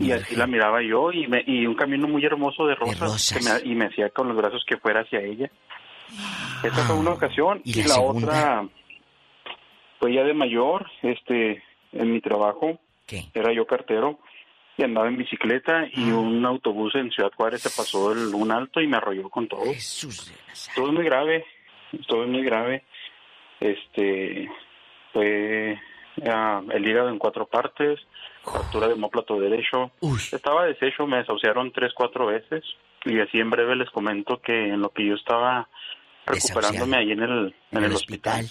Y 0.00 0.12
así 0.12 0.36
la 0.36 0.46
miraba 0.46 0.82
yo 0.82 1.12
y, 1.12 1.26
me, 1.26 1.42
y 1.46 1.66
un 1.66 1.74
camino 1.74 2.06
muy 2.06 2.24
hermoso 2.24 2.66
de 2.66 2.74
rosas, 2.74 3.34
y 3.64 3.74
me 3.74 3.86
hacía 3.86 4.10
con 4.10 4.28
los 4.28 4.36
brazos 4.36 4.64
que 4.66 4.76
fuera 4.76 5.00
hacia 5.00 5.20
ella. 5.20 5.50
Esta 6.62 6.84
fue 6.84 6.96
una 6.96 7.10
ah. 7.10 7.14
ocasión 7.14 7.60
y, 7.64 7.82
la, 7.82 8.00
otra 8.00 8.68
fue 9.98 10.14
ya 10.14 10.22
de 10.22 10.34
mayor, 10.34 10.86
este, 11.02 11.62
en 11.92 12.12
mi 12.12 12.20
trabajo. 12.20 12.78
Era 13.34 13.52
yo 13.52 13.66
cartero 13.66 14.20
y 14.78 14.84
andaba 14.84 15.08
en 15.08 15.18
bicicleta 15.18 15.86
y 15.92 16.10
ah. 16.10 16.16
un 16.16 16.44
autobús 16.46 16.94
en 16.94 17.10
Ciudad 17.10 17.32
Juárez 17.36 17.62
se 17.62 17.70
pasó 17.70 18.12
el, 18.12 18.34
un 18.34 18.50
alto 18.50 18.80
y 18.80 18.86
me 18.86 18.96
arrolló 18.96 19.28
con 19.28 19.48
todo. 19.48 19.64
Jesús 19.64 20.32
Todo 20.74 20.92
muy 20.92 21.04
grave, 21.04 21.44
todo 22.06 22.26
muy 22.26 22.42
grave. 22.42 22.84
Este, 23.60 24.48
fue 25.12 25.78
el 26.16 26.86
hígado 26.86 27.08
en 27.08 27.18
cuatro 27.18 27.46
partes, 27.46 28.00
fractura 28.50 28.88
de 28.88 28.94
homóplato 28.94 29.38
derecho. 29.38 29.92
Estaba 30.32 30.66
deshecho, 30.66 31.06
me 31.06 31.18
desahuciaron 31.18 31.72
tres, 31.72 31.92
cuatro 31.94 32.26
veces. 32.26 32.64
Y 33.04 33.18
así 33.20 33.38
en 33.38 33.50
breve 33.50 33.76
les 33.76 33.90
comento 33.90 34.40
que 34.40 34.68
en 34.68 34.80
lo 34.80 34.90
que 34.90 35.06
yo 35.06 35.14
estaba 35.14 35.68
recuperándome 36.26 36.96
ahí 36.96 37.12
en 37.12 37.22
el, 37.22 37.54
en, 37.72 37.84
el, 37.84 37.92
hospital. 37.92 38.46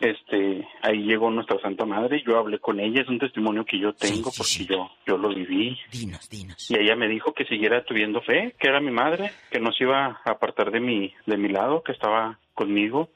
este 0.00 0.68
ahí 0.82 0.98
llegó 0.98 1.30
nuestra 1.30 1.58
Santa 1.60 1.86
Madre, 1.86 2.22
yo 2.26 2.38
hablé 2.38 2.58
con 2.58 2.78
ella, 2.78 3.00
es 3.00 3.08
un 3.08 3.18
testimonio 3.18 3.64
que 3.64 3.78
yo 3.78 3.94
tengo 3.94 4.30
porque 4.36 4.66
yo 4.66 4.90
yo 5.06 5.16
lo 5.16 5.30
viví. 5.30 5.78
Dinos, 5.90 6.28
dinos. 6.28 6.70
Y 6.70 6.78
ella 6.78 6.94
me 6.94 7.08
dijo 7.08 7.32
que 7.32 7.46
siguiera 7.46 7.82
tuviendo 7.84 8.20
fe, 8.20 8.54
que 8.58 8.68
era 8.68 8.80
mi 8.80 8.90
madre, 8.90 9.30
que 9.50 9.60
no 9.60 9.72
se 9.72 9.84
iba 9.84 10.20
a 10.24 10.30
apartar 10.30 10.70
de 10.70 10.80
mi 10.80 11.14
de 11.24 11.38
mi 11.38 11.48
lado, 11.48 11.82
que 11.82 11.92
estaba 11.92 12.38
conmigo 12.52 13.08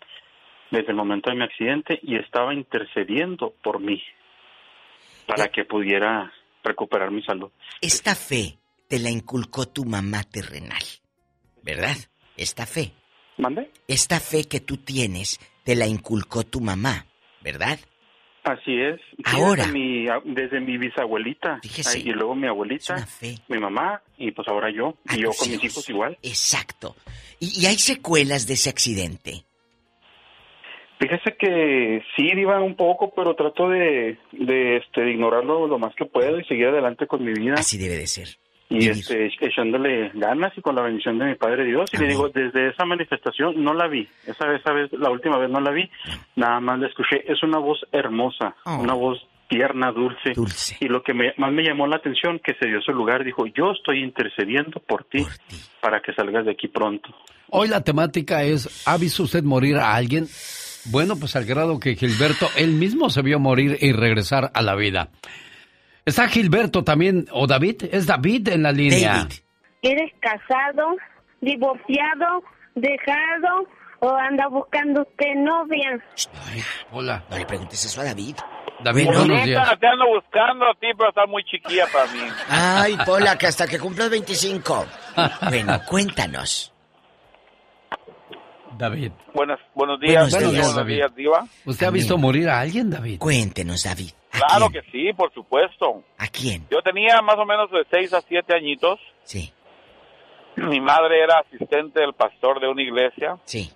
desde 0.70 0.88
el 0.88 0.96
momento 0.96 1.28
de 1.28 1.36
mi 1.36 1.44
accidente 1.44 2.00
y 2.02 2.16
estaba 2.16 2.54
intercediendo 2.54 3.52
por 3.62 3.80
mí 3.80 4.02
para 5.26 5.48
que 5.48 5.64
pudiera 5.64 6.32
recuperar 6.62 7.10
mi 7.10 7.22
salud. 7.22 7.50
Esta 7.80 8.14
fe 8.14 8.58
te 8.88 8.98
la 8.98 9.10
inculcó 9.10 9.66
tu 9.66 9.84
mamá 9.84 10.22
terrenal, 10.24 10.82
¿verdad? 11.62 11.96
Esta 12.36 12.66
fe. 12.66 12.92
¿Mande? 13.36 13.70
Esta 13.88 14.20
fe 14.20 14.44
que 14.44 14.60
tú 14.60 14.76
tienes 14.78 15.40
te 15.64 15.74
la 15.74 15.86
inculcó 15.86 16.44
tu 16.44 16.60
mamá, 16.60 17.06
¿verdad? 17.42 17.78
Así 18.44 18.78
es. 18.78 19.00
Ahora. 19.24 19.64
Desde 20.24 20.60
mi, 20.60 20.76
bisabuelita. 20.76 21.60
y 21.96 22.12
luego 22.12 22.34
mi 22.34 22.46
abuelita. 22.46 23.08
Mi 23.48 23.58
mamá. 23.58 24.02
Y 24.18 24.32
pues 24.32 24.46
ahora 24.48 24.70
yo. 24.70 24.98
y 25.14 25.22
yo 25.22 25.30
con 25.30 25.50
mis 25.50 25.64
hijos 25.64 25.88
igual. 25.88 26.18
Exacto. 26.22 26.94
¿Y, 27.40 27.64
hay 27.66 27.78
secuelas 27.78 28.46
de 28.46 28.54
ese 28.54 28.68
accidente? 28.68 29.46
Fíjese 30.98 31.36
que 31.36 32.02
sí, 32.16 32.30
iba 32.34 32.60
un 32.60 32.76
poco, 32.76 33.12
pero 33.14 33.34
trato 33.34 33.68
de, 33.68 34.18
de, 34.32 34.76
este, 34.76 35.02
de 35.02 35.12
ignorarlo 35.12 35.66
lo 35.66 35.78
más 35.78 35.94
que 35.96 36.04
puedo 36.04 36.38
y 36.38 36.44
seguir 36.44 36.68
adelante 36.68 37.06
con 37.06 37.24
mi 37.24 37.32
vida. 37.32 37.54
Así 37.54 37.78
debe 37.78 37.96
de 37.96 38.06
ser 38.06 38.28
y 38.68 38.88
este, 38.88 39.30
echándole 39.40 40.10
ganas 40.14 40.52
y 40.56 40.60
con 40.60 40.74
la 40.74 40.82
bendición 40.82 41.18
de 41.18 41.26
mi 41.26 41.34
Padre 41.34 41.64
Dios. 41.64 41.90
Y 41.92 41.98
le 41.98 42.08
digo, 42.08 42.28
desde 42.28 42.68
esa 42.68 42.84
manifestación 42.84 43.62
no 43.62 43.74
la 43.74 43.88
vi, 43.88 44.08
esa 44.26 44.46
vez, 44.46 44.60
esa 44.60 44.72
vez, 44.72 44.92
la 44.92 45.10
última 45.10 45.38
vez 45.38 45.50
no 45.50 45.60
la 45.60 45.70
vi, 45.70 45.88
nada 46.36 46.60
más 46.60 46.78
la 46.78 46.88
escuché. 46.88 47.30
Es 47.30 47.42
una 47.42 47.58
voz 47.58 47.78
hermosa, 47.92 48.56
oh. 48.64 48.78
una 48.78 48.94
voz 48.94 49.18
tierna, 49.48 49.92
dulce. 49.92 50.32
dulce. 50.34 50.76
Y 50.80 50.88
lo 50.88 51.02
que 51.02 51.12
más 51.14 51.52
me 51.52 51.62
llamó 51.62 51.86
la 51.86 51.96
atención, 51.96 52.40
que 52.42 52.54
se 52.54 52.66
dio 52.66 52.80
su 52.80 52.92
lugar, 52.92 53.24
dijo, 53.24 53.46
yo 53.46 53.72
estoy 53.72 54.02
intercediendo 54.02 54.80
por 54.80 55.04
ti, 55.04 55.24
para 55.80 56.00
que 56.00 56.14
salgas 56.14 56.46
de 56.46 56.52
aquí 56.52 56.68
pronto. 56.68 57.14
Hoy 57.50 57.68
la 57.68 57.84
temática 57.84 58.42
es, 58.42 58.88
¿ha 58.88 58.96
visto 58.96 59.22
usted 59.22 59.44
morir 59.44 59.76
a 59.76 59.94
alguien? 59.94 60.26
Bueno, 60.86 61.16
pues 61.16 61.34
al 61.36 61.44
grado 61.44 61.80
que 61.80 61.94
Gilberto 61.94 62.46
él 62.56 62.72
mismo 62.72 63.10
se 63.10 63.22
vio 63.22 63.38
morir 63.38 63.78
y 63.80 63.92
regresar 63.92 64.50
a 64.54 64.62
la 64.62 64.74
vida. 64.74 65.08
Está 66.04 66.28
Gilberto 66.28 66.84
también, 66.84 67.26
o 67.32 67.46
David, 67.46 67.84
es 67.90 68.06
David 68.06 68.48
en 68.48 68.62
la 68.62 68.72
línea. 68.72 69.26
¿Eres 69.80 70.12
casado, 70.20 70.96
divorciado, 71.40 72.42
dejado 72.74 73.68
o 74.00 74.14
anda 74.14 74.48
buscando 74.48 75.02
usted 75.02 75.34
novia? 75.36 76.04
hola. 76.92 77.24
No 77.30 77.38
le 77.38 77.46
preguntes 77.46 77.84
eso 77.84 78.02
a 78.02 78.04
David. 78.04 78.36
David, 78.82 79.06
buenos 79.06 79.44
días. 79.44 79.80
Te 79.80 79.86
ando 79.86 80.06
buscando 80.08 80.66
a 80.66 80.74
ti, 80.74 80.88
pero 80.96 81.08
está 81.08 81.26
muy 81.26 81.42
chiquilla 81.44 81.86
para 81.90 82.06
mí. 82.12 82.20
Ay, 82.50 82.98
Pola, 83.06 83.38
que 83.38 83.46
hasta 83.46 83.66
que 83.66 83.78
cumplas 83.78 84.10
25. 84.10 84.86
bueno, 85.48 85.80
cuéntanos. 85.88 86.73
David. 88.76 89.12
Buenos, 89.32 89.58
buenos 89.74 90.00
días. 90.00 90.30
Buenos 90.30 90.52
días, 90.52 90.74
David. 90.74 91.02
¿Usted 91.64 91.86
ha 91.86 91.90
visto 91.90 92.18
morir 92.18 92.48
a 92.48 92.60
alguien, 92.60 92.90
David? 92.90 93.18
Cuéntenos, 93.18 93.84
David. 93.84 94.10
Claro 94.30 94.68
que 94.70 94.82
sí, 94.90 95.12
por 95.12 95.32
supuesto. 95.32 96.02
¿A 96.18 96.26
quién? 96.28 96.66
Yo 96.70 96.82
tenía 96.82 97.22
más 97.22 97.36
o 97.38 97.44
menos 97.44 97.70
de 97.70 97.84
6 97.90 98.12
a 98.14 98.20
7 98.20 98.54
añitos. 98.54 98.98
Sí. 99.22 99.52
Mi 100.56 100.80
madre 100.80 101.22
era 101.22 101.38
asistente 101.40 102.00
del 102.00 102.12
pastor 102.14 102.60
de 102.60 102.68
una 102.68 102.82
iglesia. 102.82 103.38
Sí. 103.44 103.72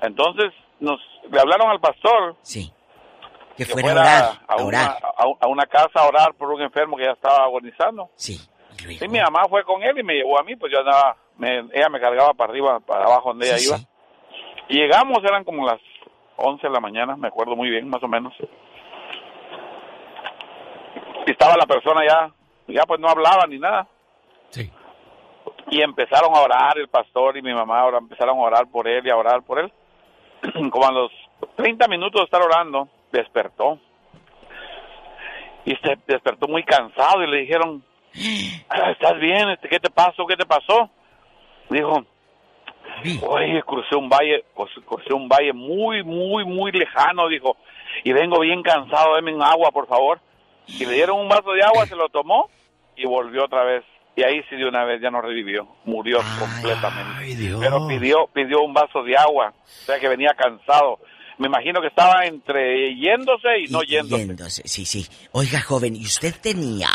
Entonces 0.00 0.52
nos 0.80 1.00
le 1.30 1.40
hablaron 1.40 1.70
al 1.70 1.80
pastor. 1.80 2.36
Sí. 2.42 2.72
Que, 3.56 3.64
fuera, 3.64 3.90
a, 3.90 3.94
orar, 3.94 4.38
a, 4.48 4.62
Una, 4.62 5.38
a, 5.40 5.46
una 5.48 5.64
casa 5.66 6.00
a 6.00 6.06
orar 6.06 6.34
por 6.34 6.50
un 6.50 6.60
enfermo 6.60 6.96
que 6.96 7.04
ya 7.04 7.12
estaba 7.12 7.44
agonizando. 7.44 8.10
Sí. 8.16 8.38
Sí, 8.76 9.08
mi 9.08 9.18
mamá 9.18 9.44
fue 9.48 9.64
con 9.64 9.82
él 9.82 9.98
y 9.98 10.02
me 10.02 10.14
llevó 10.14 10.38
a 10.38 10.42
mí, 10.42 10.54
pues 10.56 10.70
yo 10.70 10.80
andaba, 10.80 11.16
me- 11.38 11.60
ella 11.72 11.88
me 11.88 11.98
cargaba 11.98 12.34
para 12.34 12.50
arriba, 12.50 12.78
para 12.80 13.06
abajo 13.06 13.30
donde 13.30 13.46
ella 13.48 13.58
iba. 13.58 13.76
Y 13.78 13.86
llegamos, 14.68 15.18
eran 15.24 15.44
como 15.44 15.66
las 15.66 15.80
11 16.36 16.66
de 16.66 16.72
la 16.72 16.80
mañana, 16.80 17.16
me 17.16 17.28
acuerdo 17.28 17.56
muy 17.56 17.70
bien, 17.70 17.88
más 17.88 18.02
o 18.02 18.08
menos. 18.08 18.34
Y 21.26 21.30
estaba 21.30 21.56
la 21.56 21.66
persona 21.66 22.02
ya, 22.06 22.30
ya 22.68 22.82
pues 22.86 23.00
no 23.00 23.08
hablaba 23.08 23.46
ni 23.48 23.58
nada. 23.58 23.86
Sí. 24.50 24.70
Y 25.70 25.82
empezaron 25.82 26.34
a 26.34 26.40
orar 26.40 26.78
el 26.78 26.88
pastor 26.88 27.36
y 27.36 27.42
mi 27.42 27.52
mamá 27.52 27.80
ahora 27.80 27.98
empezaron 27.98 28.38
a 28.38 28.42
orar 28.42 28.66
por 28.70 28.86
él 28.86 29.06
y 29.06 29.10
a 29.10 29.16
orar 29.16 29.42
por 29.42 29.58
él. 29.58 29.72
Como 30.70 30.86
a 30.86 30.92
los 30.92 31.10
30 31.56 31.88
minutos 31.88 32.20
de 32.20 32.24
estar 32.24 32.42
orando, 32.42 32.88
despertó. 33.10 33.78
Y 35.64 35.74
se 35.76 35.98
despertó 36.06 36.46
muy 36.46 36.62
cansado 36.62 37.24
y 37.24 37.26
le 37.30 37.38
dijeron, 37.38 37.82
"Ah, 38.68 38.92
¿estás 38.92 39.18
bien? 39.18 39.48
Este, 39.50 39.68
¿Qué 39.68 39.80
te 39.80 39.90
pasó? 39.90 40.26
¿Qué 40.26 40.36
te 40.36 40.46
pasó? 40.46 40.88
Dijo, 41.70 42.04
oye, 43.22 43.62
crucé 43.62 43.94
un 43.96 44.08
valle, 44.08 44.44
cru- 44.54 44.84
crucé 44.84 45.12
un 45.12 45.28
valle 45.28 45.52
muy, 45.52 46.02
muy, 46.02 46.44
muy 46.44 46.72
lejano, 46.72 47.28
dijo, 47.28 47.56
y 48.04 48.12
vengo 48.12 48.40
bien 48.40 48.62
cansado, 48.62 49.16
deme 49.16 49.34
un 49.34 49.42
agua, 49.42 49.70
por 49.70 49.86
favor. 49.86 50.20
Y 50.66 50.84
le 50.84 50.94
dieron 50.94 51.20
un 51.20 51.28
vaso 51.28 51.52
de 51.52 51.62
agua, 51.62 51.86
se 51.86 51.94
lo 51.96 52.08
tomó 52.08 52.50
y 52.96 53.06
volvió 53.06 53.44
otra 53.44 53.64
vez. 53.64 53.84
Y 54.16 54.22
ahí 54.22 54.40
sí 54.48 54.56
de 54.56 54.66
una 54.66 54.84
vez 54.84 55.00
ya 55.02 55.10
no 55.10 55.20
revivió, 55.20 55.68
murió 55.84 56.18
completamente. 56.38 57.22
Pero 57.60 57.86
pidió, 57.86 58.26
pidió 58.32 58.62
un 58.62 58.72
vaso 58.72 59.02
de 59.02 59.16
agua, 59.16 59.52
o 59.62 59.66
sea 59.84 60.00
que 60.00 60.08
venía 60.08 60.30
cansado. 60.36 60.98
Me 61.38 61.48
imagino 61.48 61.82
que 61.82 61.88
estaba 61.88 62.24
entre 62.24 62.94
yéndose 62.96 63.60
y 63.60 63.70
no 63.70 63.82
yéndose. 63.82 64.26
Yéndose, 64.26 64.62
sí, 64.66 64.86
sí. 64.86 65.06
Oiga, 65.32 65.60
joven, 65.60 65.94
y 65.96 66.02
usted 66.04 66.34
tenía 66.40 66.88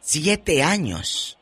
siete 0.00 0.62
años. 0.64 1.38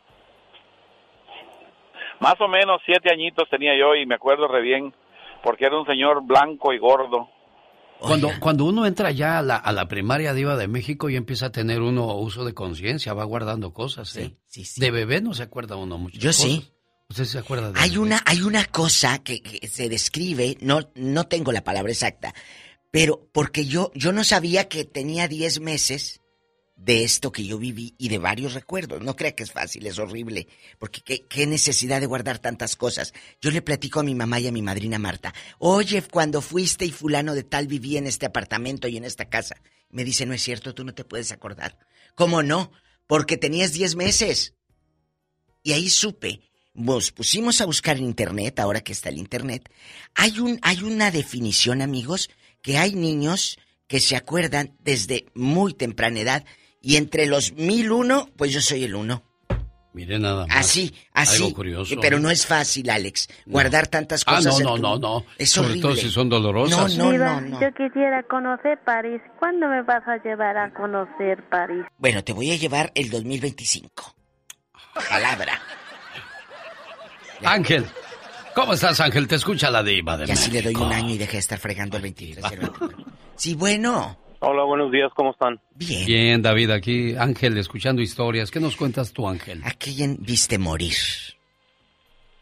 Más 2.24 2.40
o 2.40 2.48
menos 2.48 2.80
siete 2.86 3.12
añitos 3.12 3.46
tenía 3.50 3.78
yo 3.78 3.94
y 3.94 4.06
me 4.06 4.14
acuerdo 4.14 4.48
re 4.48 4.62
bien, 4.62 4.94
porque 5.42 5.66
era 5.66 5.78
un 5.78 5.84
señor 5.84 6.24
blanco 6.24 6.72
y 6.72 6.78
gordo. 6.78 7.28
Cuando, 7.98 8.30
cuando 8.40 8.64
uno 8.64 8.86
entra 8.86 9.10
ya 9.10 9.38
a 9.38 9.42
la, 9.42 9.56
a 9.56 9.72
la 9.72 9.88
primaria 9.88 10.32
diva 10.32 10.56
de 10.56 10.66
México 10.66 11.10
y 11.10 11.16
empieza 11.16 11.46
a 11.46 11.52
tener 11.52 11.82
uno 11.82 12.14
uso 12.14 12.46
de 12.46 12.54
conciencia, 12.54 13.12
va 13.12 13.24
guardando 13.24 13.74
cosas. 13.74 14.16
¿eh? 14.16 14.34
De 14.78 14.90
bebé 14.90 15.20
no 15.20 15.34
se 15.34 15.42
acuerda 15.42 15.76
uno 15.76 15.98
mucho. 15.98 16.18
Yo 16.18 16.32
sí. 16.32 16.70
¿Usted 17.10 17.24
se 17.24 17.38
acuerda 17.38 17.72
de 17.72 17.78
Hay 17.78 17.98
una, 17.98 18.22
hay 18.24 18.40
una 18.40 18.64
cosa 18.64 19.22
que, 19.22 19.42
que 19.42 19.68
se 19.68 19.90
describe, 19.90 20.56
no, 20.62 20.80
no 20.94 21.24
tengo 21.24 21.52
la 21.52 21.62
palabra 21.62 21.92
exacta, 21.92 22.32
pero 22.90 23.28
porque 23.32 23.66
yo, 23.66 23.90
yo 23.94 24.12
no 24.12 24.24
sabía 24.24 24.66
que 24.66 24.86
tenía 24.86 25.28
10 25.28 25.60
meses 25.60 26.23
de 26.76 27.04
esto 27.04 27.32
que 27.32 27.44
yo 27.44 27.58
viví 27.58 27.94
y 27.98 28.08
de 28.08 28.18
varios 28.18 28.54
recuerdos. 28.54 29.02
No 29.02 29.16
crea 29.16 29.34
que 29.34 29.42
es 29.42 29.52
fácil, 29.52 29.86
es 29.86 29.98
horrible, 29.98 30.48
porque 30.78 31.00
qué, 31.00 31.26
qué 31.26 31.46
necesidad 31.46 32.00
de 32.00 32.06
guardar 32.06 32.38
tantas 32.38 32.76
cosas. 32.76 33.12
Yo 33.40 33.50
le 33.50 33.62
platico 33.62 34.00
a 34.00 34.04
mi 34.04 34.14
mamá 34.14 34.40
y 34.40 34.48
a 34.48 34.52
mi 34.52 34.62
madrina 34.62 34.98
Marta, 34.98 35.32
oye, 35.58 36.02
cuando 36.02 36.40
fuiste 36.40 36.84
y 36.84 36.90
fulano 36.90 37.34
de 37.34 37.44
tal 37.44 37.66
vivía 37.66 37.98
en 37.98 38.06
este 38.06 38.26
apartamento 38.26 38.88
y 38.88 38.96
en 38.96 39.04
esta 39.04 39.28
casa. 39.28 39.56
Me 39.90 40.04
dice, 40.04 40.26
no 40.26 40.34
es 40.34 40.42
cierto, 40.42 40.74
tú 40.74 40.84
no 40.84 40.94
te 40.94 41.04
puedes 41.04 41.30
acordar. 41.32 41.78
¿Cómo 42.14 42.42
no? 42.42 42.72
Porque 43.06 43.36
tenías 43.36 43.72
10 43.72 43.96
meses. 43.96 44.54
Y 45.62 45.72
ahí 45.72 45.88
supe 45.88 46.42
nos 46.74 47.12
pusimos 47.12 47.60
a 47.60 47.66
buscar 47.66 47.96
en 47.96 48.04
internet, 48.04 48.58
ahora 48.58 48.82
que 48.82 48.92
está 48.92 49.08
el 49.08 49.18
internet, 49.18 49.70
hay 50.14 50.40
un 50.40 50.58
hay 50.62 50.82
una 50.82 51.12
definición, 51.12 51.80
amigos, 51.80 52.30
que 52.62 52.78
hay 52.78 52.94
niños 52.94 53.58
que 53.86 54.00
se 54.00 54.16
acuerdan 54.16 54.76
desde 54.80 55.26
muy 55.34 55.72
temprana 55.72 56.20
edad 56.20 56.44
y 56.84 56.96
entre 56.96 57.26
los 57.26 57.52
mil 57.54 57.90
uno, 57.90 58.28
pues 58.36 58.52
yo 58.52 58.60
soy 58.60 58.84
el 58.84 58.94
uno. 58.94 59.22
Mire 59.92 60.18
nada 60.18 60.44
más. 60.48 60.56
Así, 60.56 60.92
así. 61.12 61.44
Algo 61.44 61.54
curioso. 61.54 61.94
Pero 62.00 62.18
no 62.18 62.28
es 62.28 62.44
fácil, 62.46 62.90
Alex, 62.90 63.28
guardar 63.46 63.86
tantas 63.86 64.24
Ah, 64.26 64.36
cosas. 64.36 64.54
no, 64.54 64.58
en 64.58 64.64
no, 64.64 64.74
tu- 64.74 64.82
no, 64.82 64.98
no. 65.20 65.24
Es 65.38 65.50
Sobre 65.50 65.68
horrible. 65.68 65.82
todo 65.82 65.96
si 65.96 66.10
son 66.10 66.28
dolorosas. 66.28 66.96
No, 66.96 67.04
no, 67.06 67.10
Diva, 67.12 67.40
no, 67.40 67.48
no. 67.50 67.60
yo 67.60 67.68
quisiera 67.76 68.24
conocer 68.24 68.80
París. 68.84 69.20
¿Cuándo 69.38 69.68
me 69.68 69.82
vas 69.82 70.02
a 70.08 70.16
llevar 70.24 70.56
a 70.58 70.72
conocer 70.74 71.48
París? 71.48 71.84
Bueno, 71.98 72.24
te 72.24 72.32
voy 72.32 72.50
a 72.50 72.56
llevar 72.56 72.90
el 72.96 73.08
2025. 73.08 74.16
Palabra. 75.08 75.60
Ángel, 77.44 77.84
¿cómo 78.54 78.72
estás, 78.74 79.00
Ángel? 79.00 79.28
Te 79.28 79.36
escucha 79.36 79.70
la 79.70 79.82
diva 79.82 80.16
de 80.16 80.26
Y 80.26 80.30
así 80.32 80.50
le 80.50 80.62
doy 80.62 80.72
México. 80.72 80.86
un 80.86 80.92
año 80.92 81.10
y 81.14 81.18
deja 81.18 81.32
de 81.32 81.38
estar 81.38 81.58
fregando 81.58 81.96
el 81.96 82.02
23 82.02 82.44
y 82.50 82.54
el 82.54 82.60
24. 82.60 82.98
Sí, 83.36 83.54
bueno. 83.54 84.18
Hola, 84.46 84.62
buenos 84.64 84.92
días, 84.92 85.10
¿cómo 85.14 85.30
están? 85.30 85.58
Bien. 85.74 86.04
Bien, 86.04 86.42
David, 86.42 86.70
aquí 86.70 87.16
Ángel 87.16 87.56
escuchando 87.56 88.02
historias. 88.02 88.50
¿Qué 88.50 88.60
nos 88.60 88.76
cuentas 88.76 89.14
tú, 89.14 89.26
Ángel? 89.26 89.62
¿A 89.64 89.70
quién 89.70 90.18
viste 90.20 90.58
morir? 90.58 90.92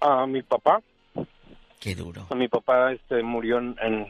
A 0.00 0.26
mi 0.26 0.42
papá. 0.42 0.82
Qué 1.78 1.94
duro. 1.94 2.26
A 2.28 2.34
mi 2.34 2.48
papá 2.48 2.90
este, 2.90 3.22
murió 3.22 3.58
en, 3.58 3.76
en, 3.80 4.08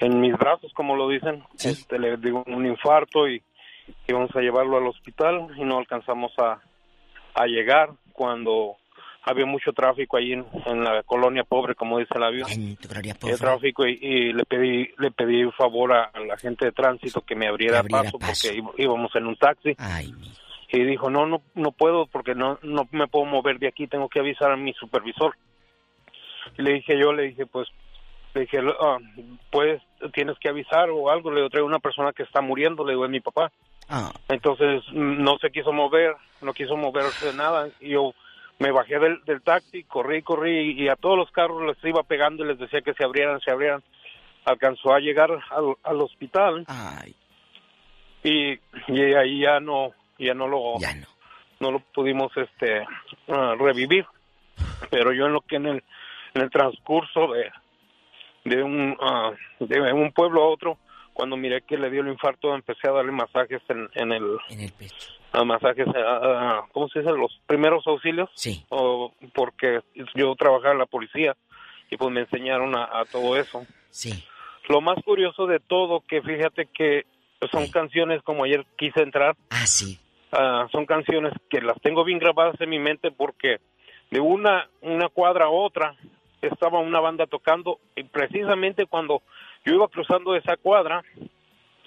en 0.00 0.18
mis 0.18 0.32
brazos, 0.32 0.72
como 0.72 0.96
lo 0.96 1.10
dicen. 1.10 1.44
Este, 1.62 1.98
le 1.98 2.16
dio 2.16 2.42
un 2.46 2.64
infarto 2.64 3.28
y 3.28 3.42
íbamos 4.06 4.34
a 4.34 4.40
llevarlo 4.40 4.78
al 4.78 4.86
hospital 4.86 5.48
y 5.58 5.64
no 5.64 5.76
alcanzamos 5.76 6.32
a, 6.38 6.58
a 7.34 7.44
llegar 7.44 7.90
cuando 8.14 8.76
había 9.24 9.46
mucho 9.46 9.72
tráfico 9.72 10.16
ahí 10.16 10.32
en, 10.32 10.44
en 10.66 10.84
la 10.84 11.02
colonia 11.02 11.44
pobre, 11.44 11.74
como 11.74 11.98
dice 11.98 12.14
el 12.16 12.22
avión. 12.24 12.48
Había 13.22 13.36
tráfico 13.36 13.86
y, 13.86 13.98
y 14.00 14.32
le 14.32 14.44
pedí 14.44 14.88
le 14.98 15.10
pedí 15.10 15.50
favor 15.52 15.92
a, 15.92 16.04
a 16.04 16.20
la 16.20 16.36
gente 16.36 16.66
de 16.66 16.72
tránsito 16.72 17.22
que 17.22 17.34
me 17.34 17.48
abriera, 17.48 17.74
Que 17.74 17.78
abriera 17.94 18.02
paso, 18.04 18.18
paso. 18.18 18.48
porque 18.62 18.82
íbamos 18.82 19.14
en 19.16 19.26
un 19.26 19.36
taxi. 19.36 19.74
y 20.72 20.84
dijo, 20.84 21.08
no, 21.10 21.26
no, 21.26 21.42
no 21.54 21.72
puedo 21.72 22.06
porque 22.06 22.34
no, 22.34 22.58
no 22.62 22.86
me 22.90 23.06
puedo 23.06 23.24
mover 23.24 23.58
de 23.58 23.68
aquí, 23.68 23.86
tengo 23.86 24.08
que 24.08 24.20
avisar 24.20 24.50
a 24.52 24.56
mi 24.56 24.72
supervisor. 24.74 25.34
Y 26.58 26.62
le 26.62 26.74
dije 26.74 26.98
yo, 26.98 27.12
le 27.12 27.24
dije, 27.28 27.46
pues, 27.46 27.68
le 28.34 28.42
dije, 28.42 28.58
ah, 28.80 28.98
pues, 29.50 29.80
tienes 30.12 30.36
que 30.38 30.48
avisar 30.50 30.90
o 30.90 31.08
algo. 31.10 31.30
Le 31.30 31.36
digo, 31.36 31.50
traigo 31.50 31.66
una 31.66 31.78
persona 31.78 32.12
que 32.12 32.24
está 32.24 32.40
muriendo, 32.42 32.84
le 32.84 32.92
digo, 32.92 33.04
es 33.04 33.10
mi 33.10 33.20
papá. 33.20 33.50
Ah. 33.88 34.12
Entonces, 34.28 34.82
mm, 34.92 35.22
no 35.22 35.38
se 35.38 35.50
quiso 35.50 35.72
mover, 35.72 36.14
no 36.42 36.52
quiso 36.52 36.76
moverse 36.76 37.26
de 37.28 37.34
nada. 37.34 37.68
Y 37.80 37.90
yo 37.90 38.12
me 38.58 38.70
bajé 38.70 38.98
del, 38.98 39.22
del 39.24 39.42
taxi, 39.42 39.84
corrí, 39.84 40.22
corrí, 40.22 40.72
y 40.80 40.88
a 40.88 40.96
todos 40.96 41.16
los 41.16 41.30
carros 41.30 41.62
les 41.64 41.84
iba 41.84 42.02
pegando 42.02 42.44
y 42.44 42.48
les 42.48 42.58
decía 42.58 42.80
que 42.82 42.94
se 42.94 43.04
abrieran, 43.04 43.40
se 43.40 43.50
abrieran. 43.50 43.82
Alcanzó 44.44 44.92
a 44.92 45.00
llegar 45.00 45.30
al, 45.30 45.74
al 45.82 46.00
hospital. 46.00 46.66
Y, 48.22 48.52
y 48.88 49.02
ahí 49.14 49.40
ya 49.40 49.60
no, 49.60 49.92
ya 50.18 50.34
no 50.34 50.46
lo, 50.46 50.74
no. 51.60 51.70
lo 51.70 51.80
pudimos 51.80 52.30
este 52.36 52.86
ah, 53.28 53.54
revivir. 53.58 54.06
Pero 54.90 55.12
yo 55.12 55.26
en 55.26 55.32
lo 55.32 55.40
que 55.40 55.56
en 55.56 55.66
el, 55.66 55.84
en 56.34 56.42
el 56.42 56.50
transcurso 56.50 57.32
de, 57.32 57.50
de 58.44 58.62
un 58.62 58.96
ah, 59.00 59.32
de 59.60 59.92
un 59.92 60.12
pueblo 60.12 60.42
a 60.42 60.48
otro, 60.48 60.78
cuando 61.14 61.36
miré 61.36 61.62
que 61.62 61.78
le 61.78 61.90
dio 61.90 62.02
el 62.02 62.08
infarto, 62.08 62.54
empecé 62.54 62.88
a 62.88 62.92
darle 62.92 63.12
masajes 63.12 63.62
en, 63.68 63.88
en 63.94 64.12
el 64.12 64.36
en 64.50 64.60
el 64.60 64.72
pecho. 64.72 65.08
masajes, 65.44 65.86
ah, 65.94 66.20
ah, 66.22 66.66
¿cómo 66.72 66.88
se 66.88 66.98
dice? 66.98 67.12
Los 67.12 67.40
primeros 67.46 67.86
auxilios. 67.86 68.28
Sí. 68.34 68.64
O, 68.68 69.14
porque 69.32 69.80
yo 70.14 70.34
trabajaba 70.34 70.72
en 70.72 70.80
la 70.80 70.86
policía 70.86 71.34
y 71.90 71.96
pues 71.96 72.10
me 72.10 72.20
enseñaron 72.20 72.76
a, 72.76 72.84
a 72.84 73.04
todo 73.06 73.36
eso. 73.36 73.64
Sí. 73.90 74.24
Lo 74.68 74.80
más 74.80 75.02
curioso 75.04 75.46
de 75.46 75.60
todo 75.60 76.02
que 76.06 76.20
fíjate 76.20 76.66
que 76.66 77.04
son 77.52 77.68
canciones 77.68 78.22
como 78.22 78.44
ayer 78.44 78.64
quise 78.76 79.02
entrar. 79.02 79.36
Ah, 79.50 79.66
sí. 79.66 79.98
son 80.72 80.86
canciones 80.86 81.32
que 81.48 81.60
las 81.60 81.80
tengo 81.80 82.04
bien 82.04 82.18
grabadas 82.18 82.60
en 82.60 82.70
mi 82.70 82.78
mente 82.78 83.10
porque 83.10 83.58
de 84.10 84.20
una 84.20 84.68
una 84.80 85.08
cuadra 85.08 85.46
a 85.46 85.50
otra 85.50 85.96
estaba 86.42 86.80
una 86.80 87.00
banda 87.00 87.26
tocando 87.26 87.78
y 87.96 88.04
precisamente 88.04 88.86
cuando 88.86 89.22
yo 89.64 89.74
iba 89.74 89.88
cruzando 89.88 90.34
esa 90.36 90.56
cuadra 90.56 91.02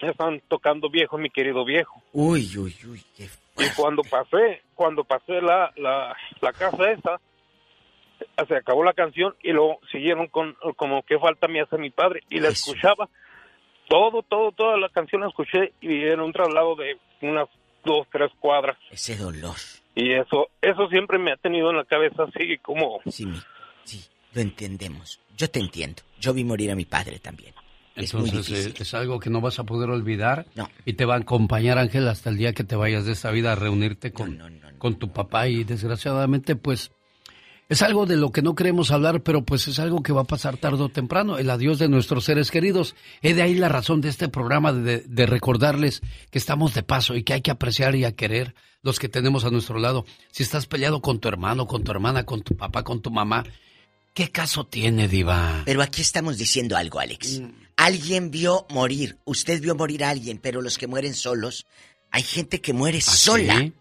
estaban 0.02 0.42
tocando 0.48 0.90
viejo 0.90 1.18
mi 1.18 1.30
querido 1.30 1.66
viejo 1.66 2.02
Uy, 2.14 2.48
uy, 2.58 2.76
uy. 2.88 3.04
qué 3.16 3.30
y 3.60 3.70
cuando 3.76 4.04
pasé 4.04 4.62
cuando 4.76 5.04
pasé 5.04 5.42
la 5.42 5.72
la, 5.78 6.16
la 6.42 6.54
casa 6.54 6.92
esa 6.92 7.20
se 8.48 8.56
acabó 8.56 8.84
la 8.84 8.94
canción 8.94 9.36
y 9.42 9.52
luego 9.52 9.80
siguieron 9.92 10.28
con 10.28 10.56
como 10.76 11.04
qué 11.04 11.18
falta 11.20 11.48
me 11.48 11.62
hace 11.62 11.78
mi 11.78 11.90
padre 11.90 12.22
y 12.30 12.40
la 12.40 12.50
escuchaba 12.50 13.10
todo 13.90 14.22
todo 14.24 14.52
toda 14.52 14.78
la 14.78 14.90
canción 14.90 15.22
la 15.22 15.28
escuché 15.30 15.74
y 15.82 16.04
era 16.04 16.24
un 16.24 16.34
traslado 16.34 16.76
de 16.76 16.98
unas 17.22 17.48
dos 17.84 18.08
tres 18.12 18.32
cuadras 18.40 18.78
Ese 18.92 19.16
dolor. 19.18 19.56
y 19.96 20.14
eso 20.14 20.50
eso 20.62 20.88
siempre 20.90 21.18
me 21.18 21.32
ha 21.32 21.38
tenido 21.38 21.70
en 21.72 21.78
la 21.78 21.86
cabeza 21.86 22.24
así 22.24 22.58
como 22.60 23.00
Sí, 23.08 23.26
sí, 23.84 24.04
lo 24.34 24.42
entendemos. 24.42 25.20
Yo 25.36 25.50
te 25.50 25.60
entiendo. 25.60 26.02
Yo 26.20 26.34
vi 26.34 26.44
morir 26.44 26.72
a 26.72 26.76
mi 26.76 26.86
padre 26.86 27.20
también. 27.20 27.54
Es 27.98 28.14
muy 28.14 28.30
Entonces 28.30 28.48
difícil. 28.66 28.82
es 28.82 28.94
algo 28.94 29.20
que 29.20 29.30
no 29.30 29.42
vas 29.42 29.60
a 29.60 29.64
poder 29.64 29.90
olvidar 29.90 30.46
No. 30.56 30.70
y 30.86 30.94
te 30.94 31.06
va 31.06 31.16
a 31.16 31.20
acompañar 31.20 31.78
Ángel 31.78 32.08
hasta 32.08 32.30
el 32.30 32.38
día 32.38 32.54
que 32.54 32.64
te 32.64 32.76
vayas 32.76 33.06
de 33.06 33.12
esta 33.14 33.32
vida 33.32 33.52
a 33.52 33.56
reunirte 33.56 34.12
con, 34.12 34.40
con 34.78 34.96
tu 34.96 35.12
papá 35.12 35.48
y 35.48 35.64
desgraciadamente 35.64 36.56
pues 36.56 36.92
Es 37.70 37.82
algo 37.82 38.06
de 38.06 38.16
lo 38.16 38.32
que 38.32 38.42
no 38.42 38.56
queremos 38.56 38.92
hablar, 38.92 39.24
pero 39.24 39.44
pues 39.44 39.68
es 39.68 39.78
algo 39.80 40.02
que 40.02 40.14
va 40.14 40.22
a 40.22 40.24
pasar 40.24 40.56
tarde 40.56 40.82
o 40.84 40.88
temprano, 40.90 41.38
el 41.38 41.50
adiós 41.50 41.80
de 41.80 41.90
nuestros 41.90 42.24
seres 42.24 42.50
queridos. 42.50 42.96
Es 43.22 43.36
de 43.36 43.42
ahí 43.42 43.56
la 43.56 43.68
razón 43.68 44.00
de 44.00 44.08
este 44.08 44.30
programa, 44.30 44.72
de, 44.72 45.00
de 45.00 45.26
recordarles 45.26 46.02
que 46.32 46.38
estamos 46.38 46.74
de 46.74 46.84
paso 46.84 47.14
y 47.18 47.24
que 47.24 47.34
hay 47.34 47.42
que 47.42 47.52
apreciar 47.52 47.94
y 47.96 48.06
a 48.06 48.14
querer 48.16 48.56
los 48.84 49.00
que 49.00 49.10
tenemos 49.10 49.44
a 49.44 49.50
nuestro 49.50 49.80
lado. 49.80 50.06
Si 50.32 50.44
estás 50.44 50.66
peleado 50.66 51.02
con 51.02 51.20
tu 51.20 51.28
hermano, 51.28 51.68
con 51.68 51.84
tu 51.84 51.92
hermana, 51.92 52.24
con 52.24 52.42
tu 52.42 52.56
papá, 52.56 52.84
con 52.84 53.02
tu 53.02 53.12
mamá, 53.12 53.44
¿qué 54.18 54.32
caso 54.32 54.66
tiene, 54.66 55.08
Diva? 55.08 55.62
Pero 55.64 55.84
aquí 55.84 56.02
estamos 56.02 56.40
diciendo 56.40 56.76
algo, 56.76 57.00
Alex. 57.00 57.40
Alguien 57.76 58.32
vio 58.32 58.66
morir, 58.72 59.20
usted 59.26 59.62
vio 59.62 59.76
morir 59.76 60.04
a 60.04 60.10
alguien, 60.10 60.40
pero 60.40 60.64
los 60.64 60.80
que 60.80 60.88
mueren 60.88 61.14
solos, 61.14 61.68
hay 62.10 62.24
gente 62.24 62.60
que 62.60 62.74
muere 62.74 63.00
sola. 63.00 63.72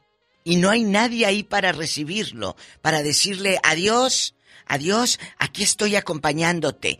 Y 0.44 0.56
no 0.56 0.68
hay 0.68 0.84
nadie 0.84 1.24
ahí 1.24 1.42
para 1.42 1.72
recibirlo, 1.72 2.54
para 2.82 3.02
decirle 3.02 3.58
adiós, 3.62 4.34
adiós, 4.66 5.18
aquí 5.38 5.62
estoy 5.62 5.96
acompañándote. 5.96 6.98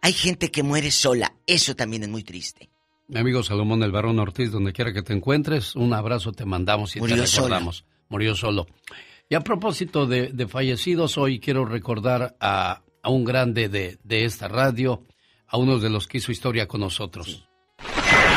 Hay 0.00 0.12
gente 0.12 0.50
que 0.50 0.64
muere 0.64 0.90
sola, 0.90 1.36
eso 1.46 1.76
también 1.76 2.02
es 2.02 2.08
muy 2.08 2.24
triste. 2.24 2.68
Mi 3.06 3.20
amigo 3.20 3.44
Salomón 3.44 3.84
El 3.84 3.92
Barón 3.92 4.18
Ortiz, 4.18 4.50
donde 4.50 4.72
quiera 4.72 4.92
que 4.92 5.02
te 5.02 5.12
encuentres, 5.12 5.76
un 5.76 5.94
abrazo 5.94 6.32
te 6.32 6.44
mandamos 6.44 6.96
y 6.96 6.98
Murió 6.98 7.14
te 7.14 7.30
recordamos. 7.30 7.84
Murió 8.08 8.34
solo. 8.34 8.66
Y 9.32 9.34
a 9.34 9.40
propósito 9.40 10.04
de, 10.04 10.28
de 10.28 10.46
fallecidos, 10.46 11.16
hoy 11.16 11.40
quiero 11.40 11.64
recordar 11.64 12.34
a, 12.38 12.82
a 13.02 13.08
un 13.08 13.24
grande 13.24 13.70
de, 13.70 13.96
de 14.04 14.26
esta 14.26 14.46
radio, 14.46 15.04
a 15.46 15.56
uno 15.56 15.78
de 15.78 15.88
los 15.88 16.06
que 16.06 16.18
hizo 16.18 16.32
historia 16.32 16.68
con 16.68 16.82
nosotros. 16.82 17.48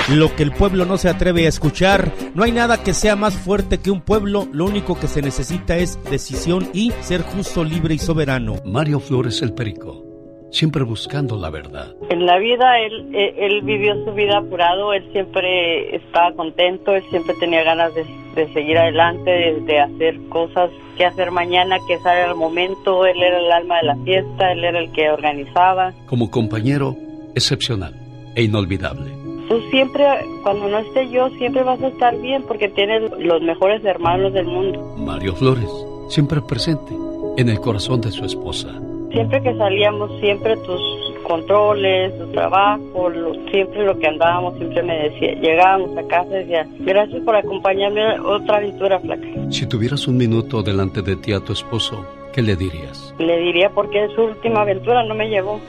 Lo 0.10 0.34
que 0.38 0.44
el 0.44 0.54
pueblo 0.54 0.86
no 0.86 0.98
se 0.98 1.10
atreve 1.10 1.48
a 1.48 1.50
escuchar, 1.50 2.14
no 2.34 2.46
hay 2.46 2.54
nada 2.54 2.82
que 2.82 2.94
sea 2.94 3.18
más 3.18 3.36
fuerte 3.38 3.80
que 3.80 3.92
un 3.92 4.00
pueblo, 4.00 4.48
lo 4.54 4.64
único 4.64 4.98
que 4.98 5.08
se 5.08 5.22
necesita 5.22 5.76
es 5.76 6.02
decisión 6.10 6.70
y 6.74 6.92
ser 7.02 7.24
justo, 7.24 7.66
libre 7.66 7.96
y 7.96 7.98
soberano. 8.00 8.56
Mario 8.64 9.02
Flores 9.02 9.42
el 9.42 9.54
Perico, 9.54 10.02
siempre 10.50 10.84
buscando 10.84 11.36
la 11.36 11.50
verdad. 11.50 11.94
En 12.10 12.26
la 12.26 12.38
vida 12.38 12.80
él, 12.80 13.14
él, 13.14 13.34
él 13.38 13.62
vivió 13.64 14.02
su 14.06 14.14
vida 14.14 14.38
apurado, 14.38 14.94
él 14.94 15.06
siempre 15.12 15.94
estaba 15.94 16.34
contento, 16.38 16.96
él 16.96 17.04
siempre 17.10 17.36
tenía 17.38 17.64
ganas 17.64 17.94
de, 17.96 18.06
de 18.36 18.52
seguir 18.53 18.78
adelante, 18.78 19.30
de, 19.30 19.62
de 19.62 19.80
hacer 19.80 20.20
cosas 20.30 20.70
que 20.98 21.06
hacer 21.06 21.32
mañana, 21.32 21.78
que 21.88 21.98
sale 21.99 22.22
al 22.22 22.36
momento, 22.36 23.06
él 23.06 23.22
era 23.22 23.40
el 23.40 23.52
alma 23.52 23.78
de 23.78 23.84
la 23.84 23.95
fiesta, 23.98 24.52
él 24.52 24.64
era 24.64 24.80
el 24.80 24.91
que 24.91 25.10
organizaba. 25.10 25.94
Como 26.06 26.30
compañero, 26.30 26.95
excepcional 27.36 27.94
e 28.36 28.44
inolvidable. 28.44 29.12
Tú 29.48 29.62
siempre, 29.70 30.03
cuando 30.44 30.68
no 30.68 30.80
esté 30.80 31.10
yo, 31.10 31.30
siempre 31.38 31.64
vas 31.64 31.82
a 31.82 31.88
estar 31.88 32.20
bien 32.20 32.44
porque 32.48 32.68
tienes 32.70 33.12
los 33.20 33.41
mejores 33.41 33.84
hermanos 33.86 34.34
del 34.34 34.48
mundo. 34.48 34.95
Mario 34.98 35.36
Flores, 35.36 35.70
siempre 36.10 36.41
presente 36.41 36.94
en 37.38 37.49
el 37.49 37.60
corazón 37.60 38.02
de 38.02 38.12
su 38.12 38.26
esposa. 38.26 38.70
Siempre 39.12 39.41
que 39.44 39.56
salíamos, 39.56 40.10
siempre 40.20 40.57
tus 40.57 40.82
controles, 41.28 42.18
tu 42.18 42.28
trabajo, 42.32 43.10
lo- 43.10 43.34
siempre 43.52 43.86
lo 43.86 43.98
que 44.00 44.08
andábamos, 44.08 44.58
siempre 44.58 44.82
me 44.84 45.10
decía, 45.10 45.34
llegábamos 45.42 45.98
a 45.98 46.08
casa 46.08 46.30
y 46.32 46.46
decía, 46.46 46.68
gracias 46.80 47.22
por 47.24 47.36
acompañarme 47.36 48.02
a 48.16 48.22
otra 48.24 48.58
aventura 48.58 49.00
flaca. 49.00 49.28
Si 49.50 49.66
tuvieras 49.68 50.08
un 50.08 50.18
minuto 50.18 50.62
delante 50.64 51.02
de 51.02 51.16
ti 51.18 51.34
a 51.34 51.40
tu 51.40 51.54
esposo, 51.54 52.06
¿qué 52.34 52.42
le 52.42 52.56
dirías? 52.56 53.14
Le 53.20 53.38
diría 53.40 53.70
porque 53.72 54.08
su 54.16 54.22
última 54.24 54.62
aventura 54.62 55.04
no 55.04 55.16
me 55.16 55.28
llevó. 55.30 55.60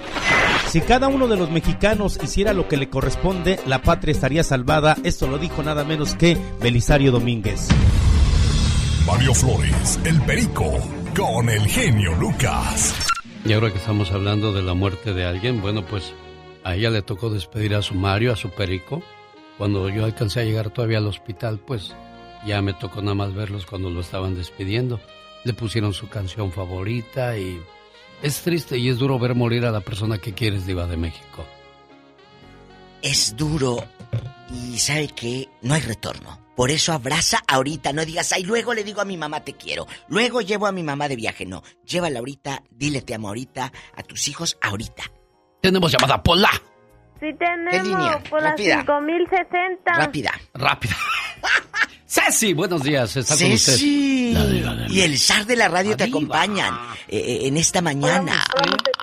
Si 0.66 0.81
cada 0.81 1.09
uno 1.09 1.27
de 1.28 1.37
los 1.37 1.51
mexicanos 1.51 2.19
hiciera 2.23 2.53
lo 2.53 2.69
que 2.69 2.77
le 2.77 2.89
corresponde, 2.89 3.59
la 3.66 3.81
patria 3.83 4.12
estaría 4.12 4.43
salvada. 4.43 4.97
Esto 5.05 5.27
lo 5.27 5.39
dijo 5.39 5.62
nada 5.62 5.85
menos 5.85 6.15
que 6.15 6.37
Belisario 6.61 7.12
Domínguez. 7.12 7.69
Mario 9.07 9.33
Flores, 9.35 10.01
el 10.05 10.20
perico, 10.23 10.65
con 11.16 11.49
el 11.49 11.62
genio 11.69 12.12
Lucas. 12.19 12.95
Y 13.47 13.52
ahora 13.52 13.70
que 13.70 13.78
estamos 13.78 14.10
hablando 14.10 14.52
de 14.52 14.60
la 14.60 14.74
muerte 14.74 15.14
de 15.14 15.24
alguien, 15.24 15.60
bueno, 15.60 15.86
pues 15.86 16.12
a 16.64 16.74
ella 16.74 16.90
le 16.90 17.02
tocó 17.02 17.31
despedir 17.31 17.77
a 17.77 17.82
su 17.82 17.94
Mario, 17.94 18.32
a 18.32 18.36
su 18.36 18.51
perico. 18.51 19.05
Cuando 19.56 19.89
yo 19.89 20.05
alcancé 20.05 20.40
a 20.40 20.44
llegar 20.44 20.70
todavía 20.70 20.98
al 20.98 21.06
hospital, 21.06 21.60
pues 21.60 21.94
ya 22.44 22.60
me 22.60 22.74
tocó 22.74 23.02
nada 23.02 23.14
más 23.14 23.35
verlos 23.35 23.64
cuando 23.64 23.89
lo 23.89 24.01
estaban 24.01 24.35
despidiendo. 24.35 24.98
Le 25.44 25.52
pusieron 25.52 25.94
su 25.94 26.09
canción 26.09 26.51
favorita 26.51 27.39
y 27.39 27.60
es 28.20 28.40
triste 28.40 28.78
y 28.78 28.89
es 28.89 28.98
duro 28.98 29.16
ver 29.20 29.36
morir 29.36 29.64
a 29.64 29.70
la 29.70 29.81
persona 29.81 30.18
que 30.18 30.32
quieres, 30.32 30.66
Diva 30.66 30.89
de 30.89 30.97
México. 30.97 31.47
Es 33.01 33.36
duro 33.36 33.77
y 34.52 34.77
sabe 34.78 35.06
que 35.06 35.48
no 35.62 35.74
hay 35.74 35.82
retorno. 35.82 36.45
Por 36.57 36.70
eso 36.70 36.93
abraza 36.93 37.43
ahorita, 37.47 37.93
no 37.93 38.05
digas, 38.05 38.33
ay, 38.33 38.43
luego 38.43 38.73
le 38.73 38.83
digo 38.83 39.03
a 39.03 39.05
mi 39.05 39.19
mamá 39.19 39.41
te 39.41 39.53
quiero, 39.53 39.87
luego 40.09 40.41
llevo 40.41 40.66
a 40.66 40.73
mi 40.73 40.83
mamá 40.83 41.07
de 41.07 41.16
viaje, 41.16 41.45
no. 41.45 41.62
Llévala 41.85 42.19
ahorita, 42.19 42.62
dile 42.70 43.03
te 43.03 43.15
amo 43.15 43.28
ahorita, 43.28 43.70
a 43.95 44.03
tus 44.03 44.27
hijos 44.28 44.57
ahorita. 44.62 45.05
Tenemos 45.61 45.93
llamada 45.93 46.23
Pola. 46.23 46.51
Sí 47.20 47.27
tenemos 47.39 48.23
Rápida. 48.31 48.85
5060. 48.87 49.93
Rápida. 49.95 50.33
Rápida. 50.55 50.97
Ceci, 52.07 52.53
buenos 52.55 52.83
días. 52.83 53.16
Está 53.16 53.37
con 53.37 53.53
usted. 53.53 53.81
La 54.33 54.45
de 54.47 54.87
Y 54.89 55.01
el 55.01 55.19
zar 55.19 55.45
de 55.45 55.57
la 55.57 55.69
radio 55.69 55.97
te 55.97 56.05
acompañan 56.05 56.74
eh, 57.09 57.19
eh, 57.19 57.47
en 57.49 57.57
esta 57.57 57.83
mañana. 57.83 58.45
Hola. 58.55 58.95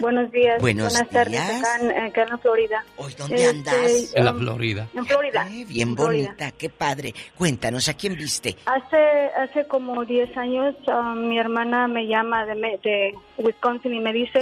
Buenos 0.00 0.32
días. 0.32 0.60
Buenos 0.60 0.92
Buenas 0.92 1.08
tardes 1.10 1.38
acá 1.40 1.76
en, 1.80 1.90
acá 2.06 2.22
en 2.24 2.28
la 2.30 2.38
Florida. 2.38 2.84
Hoy, 2.96 3.14
¿dónde 3.16 3.36
Este, 3.36 3.48
andas? 3.70 4.12
En 4.16 4.24
la 4.24 4.34
Florida. 4.34 4.88
En 4.94 5.06
Florida. 5.06 5.46
Eh, 5.48 5.64
bien 5.64 5.88
en 5.90 5.96
Florida. 5.96 6.24
bonita, 6.30 6.50
qué 6.58 6.68
padre. 6.68 7.14
Cuéntanos, 7.36 7.88
¿a 7.88 7.94
quién 7.94 8.16
viste? 8.16 8.56
Hace 8.66 8.96
hace 9.40 9.66
como 9.68 10.04
10 10.04 10.36
años 10.36 10.74
um, 10.88 11.28
mi 11.28 11.38
hermana 11.38 11.86
me 11.86 12.08
llama 12.08 12.44
de, 12.46 12.54
me- 12.56 12.78
de 12.82 13.14
Wisconsin 13.36 13.94
y 13.94 14.00
me 14.00 14.12
dice 14.12 14.40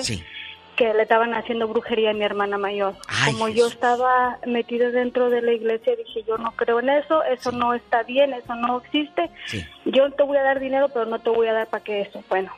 que 0.77 0.93
le 0.95 1.03
estaban 1.03 1.35
haciendo 1.35 1.69
brujería 1.69 2.11
a 2.11 2.15
mi 2.15 2.25
hermana 2.25 2.57
mayor. 2.57 2.95
como 3.27 3.49
yo 3.51 3.67
estaba 3.67 4.39
metida 4.47 4.91
dentro 4.91 5.29
de 5.29 5.43
la 5.43 5.53
iglesia, 5.53 5.95
dije 5.97 6.23
yo 6.27 6.39
no 6.39 6.53
creo 6.53 6.81
en 6.81 6.89
eso, 6.91 7.23
eso 7.25 7.53
no 7.53 7.75
está 7.75 8.03
bien, 8.03 8.33
eso 8.33 8.55
no 8.55 8.79
existe. 8.81 9.31
Yo 9.85 10.11
te 10.13 10.23
voy 10.23 10.39
a 10.39 10.43
dar 10.43 10.59
dinero, 10.59 10.89
pero 10.89 11.05
no 11.05 11.19
te 11.19 11.29
voy 11.31 11.49
a 11.49 11.53
dar 11.53 11.67
para 11.69 11.85
que 11.85 12.01
eso. 12.03 12.23
Bueno, 12.31 12.51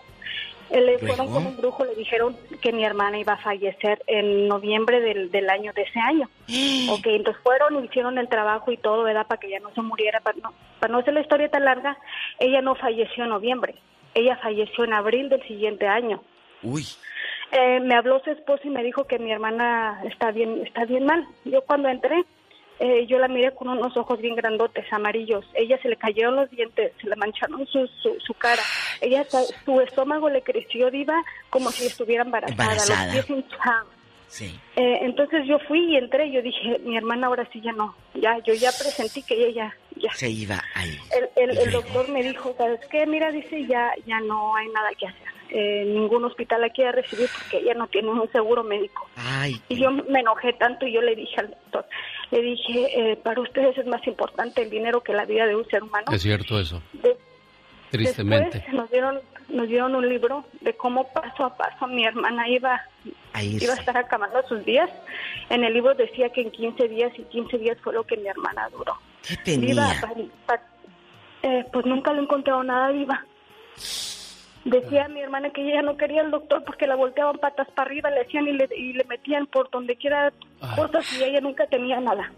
le 0.70 0.98
fueron 0.98 1.30
con 1.32 1.46
un 1.46 1.56
brujo, 1.56 1.84
le 1.84 1.94
dijeron 1.94 2.36
que 2.60 2.72
mi 2.72 2.84
hermana 2.84 3.18
iba 3.18 3.34
a 3.34 3.38
fallecer 3.38 4.02
en 4.06 4.48
noviembre 4.48 5.00
del, 5.00 5.30
del 5.30 5.48
año 5.48 5.72
de 5.72 5.82
ese 5.82 5.98
año. 5.98 6.28
ok, 6.92 7.06
entonces 7.06 7.42
fueron, 7.42 7.84
hicieron 7.84 8.18
el 8.18 8.28
trabajo 8.28 8.70
y 8.72 8.76
todo, 8.76 9.04
¿verdad? 9.04 9.26
Para 9.26 9.40
que 9.40 9.48
ella 9.48 9.60
no 9.60 9.72
se 9.74 9.82
muriera, 9.82 10.20
para 10.20 10.38
no, 10.38 10.52
para 10.80 10.92
no 10.92 10.98
hacer 10.98 11.14
la 11.14 11.20
historia 11.20 11.48
tan 11.48 11.64
larga, 11.64 11.96
ella 12.38 12.60
no 12.60 12.74
falleció 12.74 13.24
en 13.24 13.30
noviembre, 13.30 13.74
ella 14.14 14.36
falleció 14.42 14.84
en 14.84 14.92
abril 14.92 15.28
del 15.28 15.42
siguiente 15.46 15.86
año. 15.86 16.22
Uy. 16.62 16.84
Eh, 17.50 17.80
me 17.80 17.94
habló 17.94 18.20
su 18.20 18.30
esposo 18.30 18.62
y 18.64 18.70
me 18.70 18.82
dijo 18.82 19.04
que 19.04 19.18
mi 19.18 19.32
hermana 19.32 20.02
está 20.04 20.32
bien, 20.32 20.66
está 20.66 20.84
bien 20.84 21.06
mal. 21.06 21.26
Yo 21.44 21.62
cuando 21.62 21.88
entré, 21.88 22.24
eh, 22.80 23.06
yo 23.06 23.18
la 23.18 23.28
miré 23.28 23.54
con 23.54 23.68
unos 23.68 23.96
ojos 23.96 24.20
bien 24.20 24.36
grandotes, 24.36 24.84
amarillos. 24.92 25.44
Ella 25.54 25.78
se 25.82 25.88
le 25.88 25.96
cayeron 25.96 26.36
los 26.36 26.50
dientes, 26.50 26.92
se 27.00 27.08
le 27.08 27.16
mancharon 27.16 27.66
su, 27.66 27.86
su, 28.02 28.18
su 28.20 28.34
cara. 28.34 28.62
Ella, 29.00 29.24
su 29.64 29.80
estómago 29.80 30.30
le 30.30 30.42
creció 30.42 30.90
diva 30.90 31.22
como 31.50 31.70
si 31.70 31.86
estuviera 31.86 32.24
embarazada. 32.24 32.62
Embarazada. 32.62 33.14
Los 33.14 33.26
pies 33.26 33.30
hinchados. 33.30 33.88
Sí. 34.28 34.60
Eh, 34.76 34.98
entonces 35.02 35.46
yo 35.46 35.58
fui 35.60 35.92
y 35.92 35.96
entré. 35.96 36.30
Yo 36.30 36.42
dije, 36.42 36.78
mi 36.84 36.96
hermana 36.96 37.28
ahora 37.28 37.48
sí 37.52 37.60
ya 37.62 37.72
no. 37.72 37.94
Ya, 38.14 38.38
yo 38.44 38.54
ya 38.54 38.70
presentí 38.70 39.22
que 39.22 39.34
ella 39.34 39.74
ya, 39.96 40.02
ya. 40.02 40.12
Se 40.12 40.28
iba 40.30 40.62
ahí. 40.74 40.98
El, 41.34 41.50
el, 41.50 41.58
el 41.58 41.70
doctor 41.72 42.08
me 42.10 42.22
dijo, 42.22 42.54
¿sabes 42.58 42.80
qué? 42.90 43.06
Mira, 43.06 43.32
dice, 43.32 43.66
ya, 43.66 43.90
ya 44.06 44.20
no 44.20 44.54
hay 44.54 44.68
nada 44.68 44.90
que 44.98 45.06
hacer. 45.06 45.28
Eh, 45.50 45.82
ningún 45.86 46.26
hospital 46.26 46.60
la 46.60 46.68
quiere 46.68 46.92
recibir 46.92 47.26
porque 47.32 47.64
ella 47.64 47.72
no 47.72 47.86
tiene 47.86 48.10
un 48.10 48.30
seguro 48.30 48.62
médico. 48.62 49.08
Ay. 49.16 49.58
Y 49.70 49.76
yo 49.80 49.90
me 49.90 50.20
enojé 50.20 50.52
tanto 50.52 50.86
y 50.86 50.92
yo 50.92 51.00
le 51.00 51.16
dije 51.16 51.40
al 51.40 51.48
doctor, 51.48 51.86
le 52.30 52.42
dije, 52.42 53.12
eh, 53.12 53.16
para 53.16 53.40
ustedes 53.40 53.76
es 53.78 53.86
más 53.86 54.06
importante 54.06 54.62
el 54.62 54.70
dinero 54.70 55.02
que 55.02 55.12
la 55.12 55.24
vida 55.24 55.46
de 55.46 55.56
un 55.56 55.66
ser 55.68 55.82
humano. 55.82 56.06
Es 56.12 56.22
cierto 56.22 56.58
eso. 56.60 56.82
De- 56.92 57.16
Tristemente. 57.90 58.58
Después 58.58 58.74
nos 58.74 58.90
dieron, 58.90 59.20
nos 59.48 59.66
dieron 59.68 59.94
un 59.94 60.06
libro 60.06 60.44
de 60.60 60.74
cómo 60.74 61.10
paso 61.10 61.46
a 61.46 61.56
paso 61.56 61.86
mi 61.86 62.04
hermana 62.04 62.46
iba, 62.46 62.82
Ahí 63.32 63.56
iba 63.58 63.72
a 63.72 63.76
estar 63.76 63.96
acabando 63.96 64.42
sus 64.46 64.62
días. 64.66 64.90
En 65.48 65.64
el 65.64 65.72
libro 65.72 65.94
decía 65.94 66.28
que 66.28 66.42
en 66.42 66.50
15 66.50 66.86
días 66.88 67.12
y 67.18 67.22
15 67.22 67.56
días 67.56 67.78
fue 67.82 67.94
lo 67.94 68.04
que 68.04 68.18
mi 68.18 68.28
hermana 68.28 68.68
duró. 68.70 68.98
¿Qué 69.26 69.36
tenía? 69.38 69.68
Diva, 69.70 69.94
pa- 70.02 70.14
pa- 70.46 70.62
eh, 71.42 71.64
pues 71.72 71.86
nunca 71.86 72.12
le 72.12 72.18
he 72.20 72.22
encontrado 72.24 72.62
nada 72.62 72.90
viva. 72.90 73.24
Decía 74.64 75.08
mi 75.08 75.20
hermana 75.20 75.50
que 75.50 75.62
ella 75.62 75.82
no 75.82 75.96
quería 75.96 76.20
al 76.20 76.30
doctor 76.30 76.62
porque 76.64 76.86
la 76.86 76.94
volteaban 76.96 77.38
patas 77.38 77.68
para 77.70 77.88
arriba, 77.88 78.10
le 78.10 78.20
hacían 78.22 78.46
y 78.48 78.52
le, 78.52 78.68
y 78.76 78.92
le 78.92 79.04
metían 79.04 79.46
por 79.46 79.70
donde 79.70 79.96
quiera 79.96 80.32
cosas 80.76 81.10
y 81.18 81.24
ella 81.24 81.40
nunca 81.40 81.66
tenía 81.66 82.00
nada. 82.00 82.30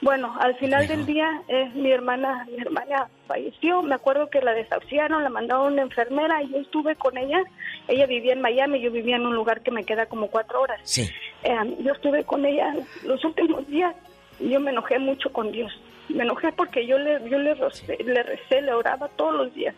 Bueno, 0.00 0.32
al 0.38 0.54
final 0.58 0.86
del 0.86 1.04
día 1.06 1.42
eh, 1.48 1.70
mi 1.74 1.90
hermana 1.90 2.46
mi 2.48 2.58
hermana 2.62 3.08
falleció. 3.26 3.82
Me 3.82 3.96
acuerdo 3.96 4.30
que 4.30 4.40
la 4.40 4.52
desahuciaron, 4.52 5.24
la 5.24 5.28
mandaron 5.28 5.66
a 5.66 5.68
una 5.72 5.82
enfermera 5.82 6.40
y 6.42 6.50
yo 6.52 6.58
estuve 6.58 6.94
con 6.94 7.18
ella. 7.18 7.42
Ella 7.88 8.06
vivía 8.06 8.32
en 8.32 8.40
Miami, 8.40 8.80
yo 8.80 8.92
vivía 8.92 9.16
en 9.16 9.26
un 9.26 9.34
lugar 9.34 9.60
que 9.60 9.72
me 9.72 9.82
queda 9.84 10.06
como 10.06 10.28
cuatro 10.28 10.60
horas. 10.60 10.80
Sí. 10.84 11.10
Eh, 11.42 11.56
yo 11.80 11.92
estuve 11.92 12.22
con 12.22 12.46
ella 12.46 12.72
los 13.04 13.24
últimos 13.24 13.66
días 13.66 13.94
y 14.38 14.50
yo 14.50 14.60
me 14.60 14.70
enojé 14.70 15.00
mucho 15.00 15.32
con 15.32 15.50
Dios. 15.50 15.72
Me 16.08 16.22
enojé 16.22 16.52
porque 16.52 16.86
yo 16.86 16.96
le, 16.96 17.18
yo 17.28 17.38
le, 17.38 17.54
rocé- 17.56 17.98
le 18.02 18.22
recé, 18.22 18.62
le 18.62 18.72
oraba 18.72 19.08
todos 19.08 19.34
los 19.34 19.52
días. 19.52 19.74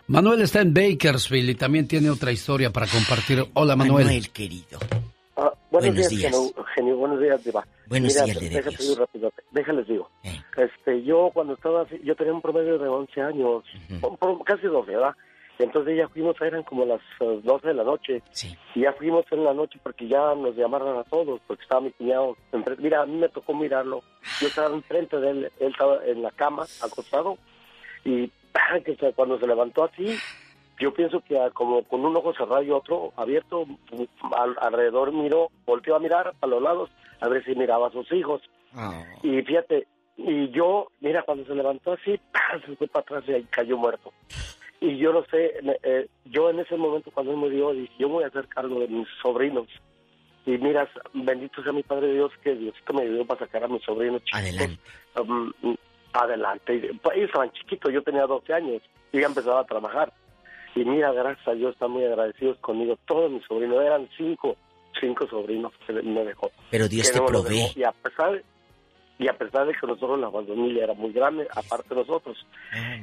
Manuel 0.07 0.39
está 0.41 0.61
en 0.61 0.73
Bakersfield 0.73 1.49
y 1.49 1.55
también 1.55 1.85
tiene 1.87 2.09
otra 2.09 2.31
historia 2.31 2.71
para 2.71 2.87
compartir. 2.87 3.45
Hola, 3.53 3.75
Manuel. 3.75 4.05
Manuel, 4.05 4.29
querido. 4.31 4.79
Ah, 5.35 5.51
buenos, 5.69 6.09
días, 6.09 6.33
Genio, 6.75 6.95
Buenos 6.95 7.19
días, 7.19 7.43
Diva. 7.43 7.67
Buenos 7.87 8.13
días, 8.13 8.97
rápido. 8.97 9.33
Déjales 9.51 9.85
digo. 9.85 10.09
Este, 10.55 11.03
yo 11.03 11.29
cuando 11.33 11.55
estaba, 11.55 11.85
yo 12.03 12.15
tenía 12.15 12.31
un 12.33 12.41
promedio 12.41 12.79
de 12.79 12.87
11 12.87 13.21
años, 13.21 13.65
casi 14.45 14.67
12, 14.67 14.91
¿verdad? 14.91 15.13
Entonces 15.59 15.97
ya 15.97 16.07
fuimos, 16.07 16.39
eran 16.41 16.63
como 16.63 16.85
las 16.85 17.01
12 17.19 17.67
de 17.67 17.73
la 17.73 17.83
noche. 17.83 18.23
Y 18.73 18.81
ya 18.81 18.93
fuimos 18.93 19.25
en 19.29 19.43
la 19.43 19.53
noche 19.53 19.77
porque 19.83 20.07
ya 20.07 20.33
nos 20.33 20.55
llamaron 20.55 20.97
a 20.97 21.03
todos, 21.03 21.41
porque 21.45 21.63
estaba 21.63 21.81
mi 21.81 21.91
cuñado. 21.91 22.37
Mira, 22.77 23.01
a 23.01 23.05
mí 23.05 23.17
me 23.17 23.27
tocó 23.27 23.53
mirarlo. 23.53 24.01
Yo 24.39 24.47
estaba 24.47 24.73
enfrente 24.73 25.17
de 25.17 25.29
él, 25.29 25.51
él 25.59 25.71
estaba 25.71 26.03
en 26.05 26.23
la 26.23 26.31
cama, 26.31 26.65
acostado. 26.81 27.37
Y 28.05 28.31
que 28.85 28.95
cuando 29.13 29.37
se 29.37 29.47
levantó 29.47 29.83
así, 29.83 30.17
yo 30.79 30.93
pienso 30.93 31.19
que 31.19 31.37
como 31.53 31.83
con 31.83 32.05
un 32.05 32.15
ojo 32.15 32.33
cerrado 32.33 32.63
y 32.63 32.71
otro 32.71 33.11
abierto, 33.17 33.65
alrededor 34.61 35.11
miró, 35.11 35.49
volteó 35.65 35.97
a 35.97 35.99
mirar 35.99 36.35
a 36.39 36.47
los 36.47 36.61
lados 36.61 36.89
a 37.19 37.27
ver 37.27 37.43
si 37.43 37.53
miraba 37.53 37.89
a 37.89 37.91
sus 37.91 38.09
hijos. 38.13 38.41
Ah. 38.73 39.03
Y 39.23 39.41
fíjate, 39.41 39.87
y 40.15 40.51
yo, 40.51 40.87
mira, 41.01 41.23
cuando 41.23 41.43
se 41.43 41.53
levantó 41.53 41.91
así, 41.91 42.17
se 42.65 42.75
fue 42.77 42.87
para 42.87 43.17
atrás 43.17 43.23
y 43.27 43.43
cayó 43.43 43.77
muerto 43.77 44.13
y 44.81 44.97
yo 44.97 45.11
no 45.11 45.23
sé, 45.25 45.59
eh, 45.83 46.07
yo 46.25 46.49
en 46.49 46.59
ese 46.59 46.77
momento 46.77 47.11
cuando 47.11 47.33
él 47.33 47.37
me 47.37 47.49
dio, 47.49 47.73
dije, 47.73 47.93
yo 47.99 48.09
voy 48.09 48.23
a 48.23 48.27
hacer 48.27 48.47
cargo 48.47 48.79
de 48.79 48.87
mis 48.87 49.07
sobrinos. 49.21 49.67
Y 50.45 50.57
miras, 50.57 50.89
bendito 51.13 51.61
sea 51.61 51.73
mi 51.73 51.83
Padre 51.83 52.13
Dios, 52.13 52.31
que 52.41 52.55
Diosito 52.55 52.93
me 52.93 53.03
ayudó 53.03 53.25
para 53.25 53.41
sacar 53.41 53.63
a 53.65 53.67
mis 53.67 53.83
sobrinos 53.83 54.21
Adelante. 54.31 54.79
Um, 55.19 55.51
adelante. 56.13 56.91
Pues, 57.01 57.17
ellos 57.17 57.27
estaban 57.27 57.51
chiquitos, 57.51 57.93
yo 57.93 58.01
tenía 58.01 58.25
12 58.25 58.53
años 58.53 58.81
y 59.11 59.19
ya 59.19 59.27
empezaba 59.27 59.61
a 59.61 59.65
trabajar. 59.65 60.13
Y 60.75 60.85
mira, 60.85 61.11
gracias 61.11 61.47
a 61.47 61.53
Dios, 61.53 61.73
están 61.73 61.91
muy 61.91 62.05
agradecidos 62.05 62.57
conmigo. 62.59 62.97
Todos 63.05 63.31
mis 63.31 63.43
sobrinos, 63.45 63.81
eran 63.83 64.09
cinco, 64.17 64.55
cinco 64.99 65.27
sobrinos 65.27 65.73
que 65.85 65.93
me 65.93 66.23
dejó. 66.23 66.51
Pero 66.69 66.87
Dios 66.87 67.11
te 67.11 67.21
provee. 67.21 67.71
Y 67.75 67.83
a 67.83 67.91
pesar 67.91 68.31
de, 68.31 68.43
y 69.19 69.27
a 69.27 69.37
pesar 69.37 69.67
de 69.67 69.73
que 69.73 69.85
nosotros 69.85 70.17
la 70.17 70.31
familia 70.31 70.85
era 70.85 70.93
muy 70.93 71.11
grande, 71.11 71.45
aparte 71.53 71.89
de 71.89 71.95
nosotros, 71.95 72.37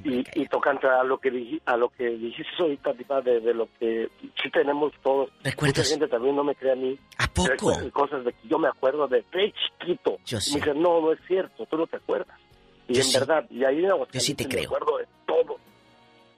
y, 0.02 0.24
y 0.34 0.47
tocante 0.47 0.86
a 0.86 1.05
lo 1.05 1.18
que 1.18 1.60
a 1.66 1.76
lo 1.76 1.90
que 1.90 2.09
dijiste 2.09 2.51
ahorita, 2.59 3.20
de, 3.20 3.40
de 3.40 3.52
lo 3.52 3.68
que 3.78 4.09
sí 4.43 4.51
tenemos 4.51 4.94
todos. 5.02 5.28
Mucha 5.60 5.84
gente 5.84 6.09
también 6.09 6.34
no 6.34 6.43
me 6.43 6.55
cree 6.55 6.72
a 6.72 6.76
mí. 6.76 6.98
¿A 7.18 7.26
poco? 7.28 7.74
Cosas 7.93 8.24
de 8.24 8.32
que 8.32 8.48
yo 8.48 8.59
me 8.59 8.68
acuerdo 8.68 9.06
de, 9.06 9.22
de 9.30 9.52
chiquito. 9.52 10.16
Yo 10.24 10.40
sí. 10.40 10.52
Y 10.52 10.55
me 10.55 10.60
dicen, 10.60 10.82
no, 10.82 11.02
no 11.02 11.12
es 11.12 11.20
cierto, 11.28 11.66
tú 11.66 11.76
no 11.76 11.86
te 11.86 11.98
acuerdas. 11.98 12.40
Y 12.88 12.98
en 12.98 13.12
verdad, 13.12 13.44
y 13.51 13.64
ahí 13.64 13.82
yo 13.82 14.20
sí 14.20 14.34
te 14.34 14.48
creo. 14.48 14.70
me 14.70 14.76
acuerdo 14.76 14.98
de 14.98 15.06
todo. 15.26 15.59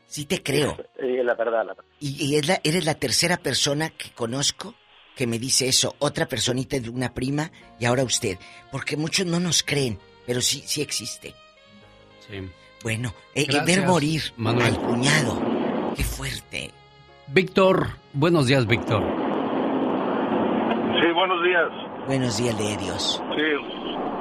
Sí 0.07 0.25
te 0.25 0.43
creo. 0.43 0.77
Y 1.01 1.23
la 1.23 1.35
verdad, 1.35 1.65
la 1.65 1.75
verdad. 1.75 1.85
¿Y, 2.01 2.17
y 2.25 2.37
eres 2.37 2.85
la 2.85 2.95
tercera 2.95 3.37
persona 3.37 3.91
que 3.91 4.11
conozco 4.11 4.75
que 5.19 5.27
me 5.27 5.41
dice 5.41 5.67
eso, 5.69 5.97
otra 5.99 6.27
personita 6.27 6.79
de 6.79 6.89
una 6.89 7.13
prima 7.13 7.51
y 7.81 7.87
ahora 7.87 8.05
usted, 8.05 8.39
porque 8.71 8.97
muchos 8.97 9.27
no 9.27 9.41
nos 9.41 9.65
creen, 9.65 9.99
pero 10.25 10.41
sí, 10.41 10.63
sí 10.65 10.81
existe. 10.81 11.35
Sí. 12.21 12.49
Bueno, 12.85 13.13
eh, 13.35 13.45
eh 13.49 13.61
ver 13.67 13.85
morir 13.85 14.23
Manuel. 14.37 14.67
al 14.67 14.79
cuñado, 14.79 15.43
qué 15.97 16.05
fuerte. 16.05 16.71
Víctor, 17.27 17.89
buenos 18.13 18.47
días, 18.47 18.65
Víctor. 18.69 19.03
Sí, 21.01 21.11
buenos 21.13 21.43
días. 21.43 21.69
Buenos 22.07 22.39
días, 22.39 22.57
de 22.57 22.77
Dios. 22.77 23.21
Sí, 23.35 23.43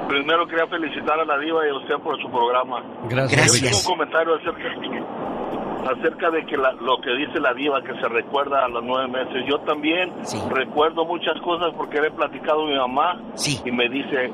primero 0.08 0.48
quería 0.48 0.66
felicitar 0.66 1.20
a 1.20 1.24
la 1.24 1.38
diva 1.38 1.64
y 1.64 1.70
a 1.70 1.76
usted 1.76 1.94
por 2.02 2.20
su 2.20 2.28
programa. 2.28 2.82
Gracias. 3.08 3.54
Yo 3.54 3.68
tengo 3.68 3.78
un 3.78 3.84
comentario 3.84 4.34
acerca 4.34 4.68
acerca 5.86 6.30
de 6.30 6.44
que 6.46 6.56
lo 6.56 7.00
que 7.00 7.10
dice 7.14 7.40
la 7.40 7.54
diva, 7.54 7.82
que 7.82 7.94
se 7.94 8.08
recuerda 8.08 8.64
a 8.64 8.68
los 8.68 8.82
nueve 8.84 9.08
meses. 9.08 9.44
Yo 9.48 9.58
también 9.60 10.12
recuerdo 10.50 11.04
muchas 11.04 11.40
cosas 11.40 11.72
porque 11.76 12.00
le 12.00 12.08
he 12.08 12.10
platicado 12.10 12.64
a 12.64 12.66
mi 12.66 12.76
mamá 12.76 13.20
y 13.64 13.70
me 13.70 13.88
dice, 13.88 14.30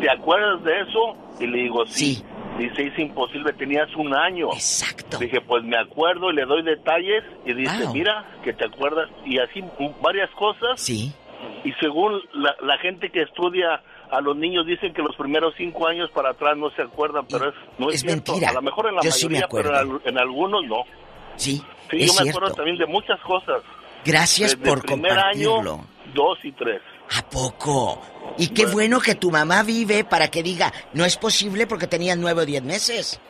¿te 0.00 0.10
acuerdas 0.10 0.62
de 0.64 0.80
eso? 0.80 1.16
Y 1.40 1.46
le 1.46 1.58
digo, 1.64 1.86
sí. 1.86 2.22
Dice, 2.58 2.88
es 2.88 2.98
imposible, 2.98 3.52
tenías 3.52 3.94
un 3.94 4.12
año. 4.12 4.48
Exacto. 4.52 5.18
Dije, 5.18 5.40
pues 5.40 5.62
me 5.62 5.78
acuerdo 5.78 6.32
y 6.32 6.34
le 6.34 6.44
doy 6.44 6.62
detalles 6.62 7.22
y 7.44 7.54
dice, 7.54 7.86
mira, 7.92 8.24
que 8.42 8.52
te 8.52 8.64
acuerdas. 8.66 9.08
Y 9.24 9.38
así 9.38 9.62
varias 10.02 10.28
cosas. 10.30 10.80
Sí. 10.80 11.12
Y 11.62 11.72
según 11.74 12.20
la, 12.32 12.56
la 12.62 12.76
gente 12.78 13.10
que 13.10 13.22
estudia 13.22 13.80
a 14.10 14.20
los 14.20 14.36
niños 14.36 14.66
dicen 14.66 14.92
que 14.92 15.02
los 15.02 15.14
primeros 15.16 15.54
cinco 15.56 15.86
años 15.86 16.10
para 16.10 16.30
atrás 16.30 16.56
no 16.56 16.70
se 16.70 16.82
acuerdan, 16.82 17.26
pero 17.28 17.48
es, 17.48 17.54
no 17.78 17.90
es, 17.90 18.04
mentira. 18.04 18.50
A 18.50 18.54
lo 18.54 18.62
mejor 18.62 18.88
en 18.88 18.96
la 18.96 19.02
mayoría, 19.02 19.48
pero 19.50 20.00
en, 20.04 20.18
algunos 20.18 20.64
no. 20.66 20.84
Sí, 21.36 21.62
sí 21.90 22.06
yo 22.06 22.24
me 22.24 22.30
acuerdo 22.30 22.54
también 22.54 22.78
de 22.78 22.86
muchas 22.86 23.20
cosas. 23.20 23.62
Gracias 24.04 24.56
por 24.56 24.82
primer 24.82 25.12
compartirlo. 25.12 25.72
Año, 25.74 25.86
dos 26.14 26.38
y 26.42 26.52
tres. 26.52 26.80
¿A 27.16 27.28
poco? 27.28 28.00
Y 28.36 28.48
qué 28.48 28.66
bueno. 28.66 29.00
que 29.00 29.14
tu 29.14 29.30
mamá 29.30 29.62
vive 29.62 30.04
para 30.04 30.28
que 30.28 30.42
diga, 30.42 30.72
no 30.92 31.04
es 31.04 31.16
posible 31.16 31.66
porque 31.66 31.86
tenía 31.86 32.16
nueve 32.16 32.42
o 32.42 32.46
diez 32.46 32.62
meses. 32.62 33.20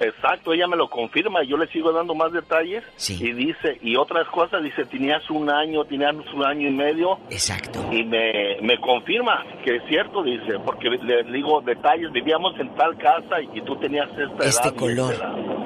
Exacto, 0.00 0.52
ella 0.52 0.66
me 0.66 0.76
lo 0.76 0.88
confirma, 0.88 1.42
yo 1.44 1.56
le 1.56 1.66
sigo 1.68 1.92
dando 1.92 2.14
más 2.14 2.32
detalles 2.32 2.82
y 3.08 3.32
dice, 3.32 3.78
y 3.82 3.96
otras 3.96 4.26
cosas, 4.28 4.62
dice, 4.62 4.84
tenías 4.86 5.28
un 5.30 5.50
año, 5.50 5.84
tenías 5.84 6.14
un 6.34 6.44
año 6.44 6.68
y 6.68 6.72
medio. 6.72 7.18
Exacto. 7.30 7.86
Y 7.92 8.04
me, 8.04 8.60
me 8.62 8.78
confirma 8.80 9.44
que 9.64 9.76
es 9.76 9.82
cierto, 9.88 10.22
dice, 10.22 10.58
porque 10.64 10.88
le 10.88 11.24
digo 11.32 11.60
detalles, 11.60 12.10
vivíamos 12.12 12.58
en 12.58 12.74
tal 12.76 12.96
casa 12.96 13.40
y 13.54 13.60
tú 13.62 13.76
tenías 13.76 14.08
esta 14.18 14.44
este 14.44 14.74
color. 14.74 15.16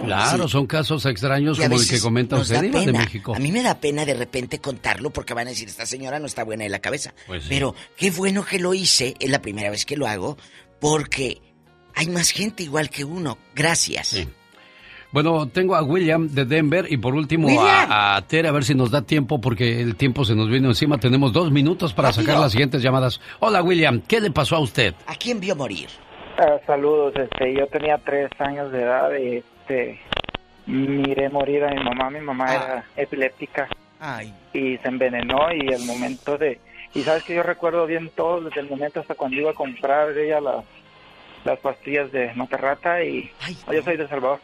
Claro, 0.05 0.49
son 0.49 0.67
casos 0.67 1.07
extraños 1.07 1.59
como 1.59 1.77
el 1.77 1.89
que 1.89 2.01
comenta 2.01 2.37
usted, 2.37 2.61
de 2.61 2.93
México. 2.93 3.35
A 3.35 3.39
mí 3.39 3.53
me 3.53 3.63
da 3.63 3.79
pena 3.79 4.05
de 4.05 4.15
repente 4.15 4.61
contarlo 4.61 5.11
porque 5.11 5.35
van 5.35 5.47
a 5.47 5.51
decir, 5.51 5.69
esta 5.69 5.87
señora 5.87 6.19
no 6.19 6.27
está 6.27 6.45
buena 6.45 6.65
de 6.65 6.71
la 6.71 6.81
cabeza. 6.81 7.15
Pues 7.27 7.47
Pero 7.49 7.75
qué 7.97 8.11
bueno 8.11 8.45
que 8.45 8.59
lo 8.59 8.75
hice, 8.75 9.15
es 9.19 9.31
la 9.31 9.41
primera 9.41 9.71
vez 9.71 9.85
que 9.85 9.97
lo 9.97 10.07
hago, 10.07 10.37
porque 10.81 11.41
hay 11.95 12.09
más 12.09 12.31
gente 12.31 12.63
igual 12.63 12.91
que 12.91 13.05
uno. 13.05 13.39
Gracias. 13.55 14.27
Bueno, 15.15 15.47
tengo 15.47 15.77
a 15.77 15.83
William 15.85 16.29
de 16.29 16.45
Denver 16.45 16.87
y 16.91 16.97
por 16.97 17.15
último 17.15 17.49
a, 17.61 18.21
Tere 18.27 18.49
a 18.49 18.53
ver 18.53 18.65
si 18.65 18.75
nos 18.75 18.91
da 18.91 19.03
tiempo 19.03 19.41
porque 19.41 19.81
el 19.81 19.95
tiempo 19.95 20.25
se 20.25 20.35
nos 20.35 20.51
vino 20.51 20.67
encima. 20.67 20.99
Tenemos 20.99 21.33
dos 21.33 21.53
minutos 21.53 21.95
para 21.95 22.13
sacar 22.13 22.39
las 22.39 22.51
siguientes 22.51 22.83
llamadas. 22.83 23.21
Hola 23.39 23.63
William, 23.63 24.03
¿qué 24.09 24.21
le 24.21 24.33
pasó 24.33 24.57
a 24.57 24.59
usted? 24.59 24.93
¿A 25.07 25.15
quién 25.15 25.39
vio 25.39 25.55
morir? 25.55 25.89
Ah, 26.37 26.59
saludos, 26.67 27.15
este, 27.15 27.55
yo 27.55 27.69
tenía 27.69 27.97
tres 27.99 28.29
años 28.41 28.73
de 28.73 28.83
edad 28.83 29.11
y 29.17 29.37
este, 29.37 30.01
miré 30.67 31.29
morir 31.29 31.63
a 31.63 31.71
mi 31.71 31.85
mamá. 31.85 32.11
Mi 32.11 32.21
mamá 32.21 32.47
ah. 32.49 32.55
era 32.55 32.85
epiléptica 32.97 33.69
y 34.53 34.77
se 34.79 34.89
envenenó 34.89 35.53
y 35.53 35.73
el 35.73 35.85
momento 35.85 36.37
de... 36.37 36.59
Y 36.93 37.03
sabes 37.03 37.23
que 37.23 37.37
yo 37.37 37.45
recuerdo 37.45 37.87
bien 37.87 38.11
todo 38.17 38.41
desde 38.41 38.63
el 38.63 38.69
momento 38.69 38.99
hasta 38.99 39.15
cuando 39.15 39.37
iba 39.37 39.53
a 39.53 39.55
comprar 39.55 40.17
ella 40.19 40.41
las, 40.41 40.65
las 41.45 41.59
pastillas 41.61 42.11
de 42.13 42.33
Monterrata 42.35 43.03
y... 43.03 43.31
yo 43.71 43.83
soy 43.83 43.97
de 43.97 44.09
Salvador. 44.09 44.41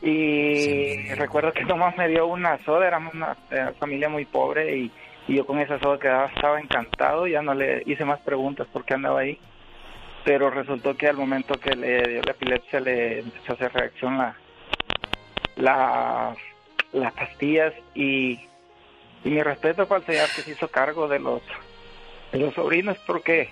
Y 0.00 1.08
recuerdo 1.14 1.52
que 1.52 1.64
nomás 1.64 1.96
me 1.96 2.08
dio 2.08 2.26
una 2.26 2.58
soda, 2.64 2.86
éramos 2.86 3.14
una 3.14 3.36
eh, 3.50 3.72
familia 3.78 4.08
muy 4.08 4.24
pobre 4.24 4.76
y, 4.76 4.92
yo 5.26 5.44
con 5.44 5.58
esa 5.58 5.78
soda 5.78 5.98
quedaba, 5.98 6.26
estaba 6.26 6.58
encantado, 6.58 7.26
ya 7.26 7.42
no 7.42 7.52
le 7.52 7.82
hice 7.84 8.02
más 8.06 8.18
preguntas 8.20 8.66
porque 8.72 8.94
andaba 8.94 9.20
ahí. 9.20 9.38
Pero 10.24 10.48
resultó 10.48 10.96
que 10.96 11.06
al 11.06 11.16
momento 11.16 11.60
que 11.60 11.76
le 11.76 12.02
dio 12.08 12.22
la 12.22 12.30
epilepsia 12.32 12.80
le 12.80 13.20
empezó 13.20 13.52
a 13.52 13.54
hacer 13.56 13.72
reacción 13.74 14.16
la, 14.16 14.36
la 15.56 16.34
las 16.92 17.12
pastillas 17.12 17.74
y, 17.94 18.40
y 19.24 19.28
mi 19.30 19.42
respeto 19.42 19.86
para 19.86 20.00
el 20.00 20.06
señor 20.06 20.28
que 20.34 20.42
se 20.42 20.52
hizo 20.52 20.68
cargo 20.68 21.08
de 21.08 21.18
los 21.18 21.42
de 22.32 22.38
los 22.38 22.54
sobrinos 22.54 22.96
porque 23.06 23.50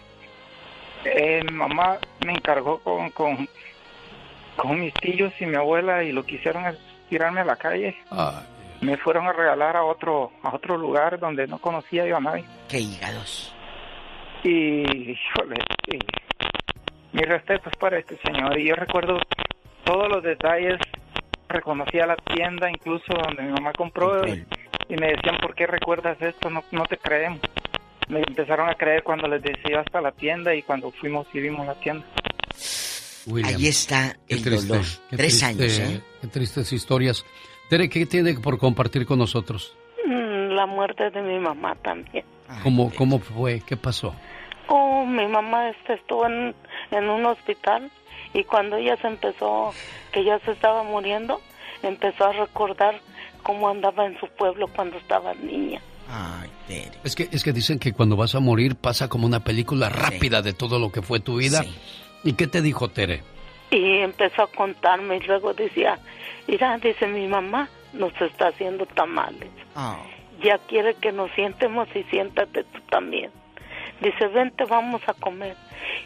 eh, 1.15 1.43
mi 1.44 1.52
mamá 1.52 1.99
me 2.25 2.33
encargó 2.33 2.78
con, 2.78 3.10
con, 3.10 3.49
con 4.57 4.81
mis 4.81 4.94
tíos 4.94 5.33
y 5.41 5.47
mi 5.47 5.57
abuela 5.57 6.02
y 6.02 6.12
lo 6.12 6.25
que 6.25 6.36
hicieron 6.36 6.65
es 6.67 6.78
tirarme 7.09 7.41
a 7.41 7.44
la 7.44 7.57
calle. 7.57 7.97
Me 8.81 8.97
fueron 8.99 9.26
a 9.26 9.33
regalar 9.33 9.76
a 9.76 9.85
otro 9.85 10.33
a 10.43 10.55
otro 10.55 10.76
lugar 10.76 11.18
donde 11.18 11.47
no 11.47 11.59
conocía 11.59 12.07
yo 12.07 12.17
a 12.17 12.20
nadie. 12.20 12.44
¡Qué 12.68 12.78
hígados! 12.78 13.55
Y, 14.44 15.12
híjole, 15.12 15.57
y, 15.86 15.99
mi 17.17 17.23
respeto 17.23 17.70
es 17.70 17.76
para 17.76 17.99
este 17.99 18.17
señor. 18.18 18.59
Y 18.59 18.68
yo 18.68 18.75
recuerdo 18.75 19.18
todos 19.85 20.09
los 20.09 20.23
detalles 20.23 20.78
reconocía 21.49 22.07
la 22.07 22.17
tienda 22.17 22.70
incluso 22.70 23.12
donde 23.15 23.43
mi 23.43 23.52
mamá 23.52 23.73
compró 23.73 24.26
y, 24.26 24.44
me 24.89 25.09
decían, 25.09 25.39
¿por 25.41 25.55
qué 25.55 25.67
recuerdas 25.67 26.20
esto? 26.20 26.51
No, 26.51 26.62
no 26.70 26.85
te 26.85 26.97
creemos. 26.97 27.41
Me 28.09 28.20
empezaron 28.20 28.68
a 28.68 28.75
creer 28.75 29.02
cuando 29.02 29.26
les 29.28 29.43
decía 29.43 29.81
hasta 29.81 30.01
la 30.01 30.12
tienda 30.12 30.55
y 30.55 30.62
cuando 30.62 30.91
fuimos 30.93 31.26
y 31.33 31.41
vimos 31.41 31.67
la 31.67 31.75
tienda. 31.75 32.05
Ahí 33.44 33.67
está 33.67 34.17
el 34.28 34.44
dolor. 34.44 34.85
Tres 35.10 35.43
años, 35.43 35.78
¿eh? 35.78 36.01
Qué 36.20 36.28
tristes 36.28 36.73
historias. 36.73 37.25
Tere, 37.68 37.89
¿qué 37.89 38.07
tiene 38.07 38.35
por 38.35 38.59
compartir 38.59 39.05
con 39.07 39.18
nosotros? 39.18 39.76
Mm, 40.07 40.55
la 40.55 40.67
muerte 40.67 41.10
de 41.10 41.20
mi 41.20 41.39
mamá 41.41 41.75
también. 41.83 42.25
¿Cómo, 42.62 42.93
cómo 42.94 43.18
fue? 43.18 43.60
¿Qué 43.67 43.76
pasó? 43.76 44.15
Oh, 44.68 45.05
mi 45.05 45.26
mamá 45.26 45.70
este, 45.70 45.94
estuvo 45.94 46.26
en, 46.26 46.55
en 46.93 47.09
un 47.09 47.26
hospital 47.26 47.91
y 48.33 48.44
cuando 48.44 48.76
ella 48.76 48.97
se 48.99 49.09
empezó, 49.09 49.73
que 50.12 50.23
ya 50.25 50.39
se 50.41 50.52
estaba 50.52 50.85
muriendo, 50.85 51.41
empezó 51.83 52.26
a 52.26 52.33
recordar 52.33 53.01
cómo 53.43 53.68
andaba 53.68 54.07
en 54.07 54.18
su 54.20 54.28
pueblo 54.28 54.68
cuando 54.68 54.99
estaba 54.99 55.35
niña. 55.35 55.81
Ay, 56.09 56.51
Es 57.05 57.17
que, 57.17 57.28
es 57.33 57.43
que 57.43 57.52
dicen 57.52 57.78
que 57.78 57.93
cuando 57.93 58.17
vas 58.17 58.35
a 58.35 58.41
morir 58.41 58.76
pasa 58.76 59.09
como 59.09 59.26
una 59.26 59.41
película 59.41 59.89
rápida 59.89 60.43
de 60.43 60.52
todo 60.52 60.78
lo 60.78 60.93
que 60.93 61.02
fue 61.02 61.20
tu 61.20 61.36
vida. 61.36 61.65
¿Y 62.23 62.35
qué 62.35 62.47
te 62.47 62.62
dijo 62.62 62.89
Tere? 62.89 63.23
Y 63.70 63.99
empezó 63.99 64.43
a 64.43 64.47
contarme 64.47 65.17
y 65.17 65.20
luego 65.20 65.52
decía, 65.52 65.99
mira, 66.47 66.78
dice 66.78 67.07
mi 67.09 67.26
mamá, 67.26 67.68
nos 67.93 68.12
está 68.20 68.49
haciendo 68.49 68.86
tamales. 68.86 69.51
Oh. 69.75 69.97
Ya 70.43 70.59
quiere 70.59 70.94
que 70.94 71.12
nos 71.12 71.31
sientemos 71.33 71.89
y 71.94 72.05
siéntate 72.05 72.65
tú 72.65 72.81
también. 72.91 73.31
Dice, 74.01 74.28
vente, 74.28 74.65
vamos 74.65 75.02
a 75.09 75.15
comer. 75.15 75.57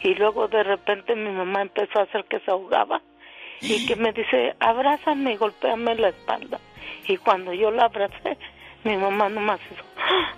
Y 0.03 0.15
luego 0.15 0.47
de 0.47 0.63
repente 0.63 1.15
mi 1.15 1.29
mamá 1.29 1.61
empezó 1.61 1.99
a 1.99 2.03
hacer 2.03 2.25
que 2.25 2.39
se 2.39 2.49
ahogaba 2.49 3.01
y 3.59 3.85
que 3.85 3.95
me 3.95 4.11
dice, 4.11 4.55
abrázame 4.59 5.33
y 5.33 5.37
golpéame 5.37 5.95
la 5.95 6.09
espalda. 6.09 6.59
Y 7.07 7.17
cuando 7.17 7.53
yo 7.53 7.69
la 7.69 7.85
abracé, 7.85 8.37
mi 8.83 8.97
mamá 8.97 9.29
nomás 9.29 9.59
hizo... 9.71 9.83
¡ah! 9.97 10.37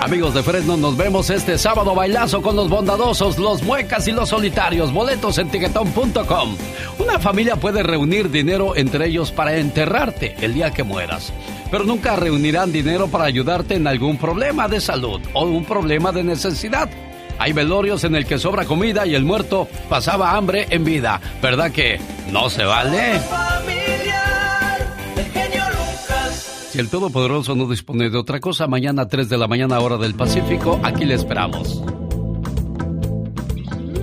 Amigos 0.00 0.34
de 0.34 0.42
Fresno, 0.42 0.76
nos 0.76 0.96
vemos 0.96 1.30
este 1.30 1.58
sábado 1.58 1.94
bailazo 1.94 2.42
con 2.42 2.56
los 2.56 2.68
bondadosos, 2.68 3.38
los 3.38 3.62
muecas 3.62 4.08
y 4.08 4.12
los 4.12 4.30
solitarios. 4.30 4.92
Boletos 4.92 5.38
en 5.38 5.50
tiquetón.com. 5.50 6.56
Una 6.98 7.18
familia 7.18 7.56
puede 7.56 7.82
reunir 7.82 8.30
dinero 8.30 8.74
entre 8.76 9.06
ellos 9.06 9.30
para 9.30 9.56
enterrarte 9.56 10.34
el 10.40 10.54
día 10.54 10.70
que 10.70 10.82
mueras. 10.82 11.32
Pero 11.70 11.84
nunca 11.84 12.16
reunirán 12.16 12.72
dinero 12.72 13.08
para 13.08 13.24
ayudarte 13.24 13.74
en 13.74 13.86
algún 13.86 14.16
problema 14.16 14.68
de 14.68 14.80
salud 14.80 15.20
o 15.32 15.44
un 15.44 15.64
problema 15.64 16.12
de 16.12 16.24
necesidad. 16.24 16.88
Hay 17.38 17.52
velorios 17.52 18.04
en 18.04 18.16
el 18.16 18.26
que 18.26 18.38
sobra 18.38 18.64
comida 18.64 19.06
y 19.06 19.14
el 19.14 19.24
muerto 19.24 19.68
pasaba 19.88 20.36
hambre 20.36 20.66
en 20.70 20.84
vida. 20.84 21.20
¿Verdad 21.40 21.70
que 21.70 22.00
no 22.30 22.50
se 22.50 22.64
vale? 22.64 23.20
Si 26.70 26.78
el 26.78 26.88
Todopoderoso 26.88 27.56
no 27.56 27.66
dispone 27.66 28.10
de 28.10 28.16
otra 28.16 28.38
cosa, 28.38 28.68
mañana 28.68 29.02
a 29.02 29.08
3 29.08 29.28
de 29.28 29.36
la 29.36 29.48
mañana 29.48 29.80
hora 29.80 29.96
del 29.96 30.14
Pacífico, 30.14 30.78
aquí 30.84 31.04
le 31.04 31.14
esperamos. 31.14 31.82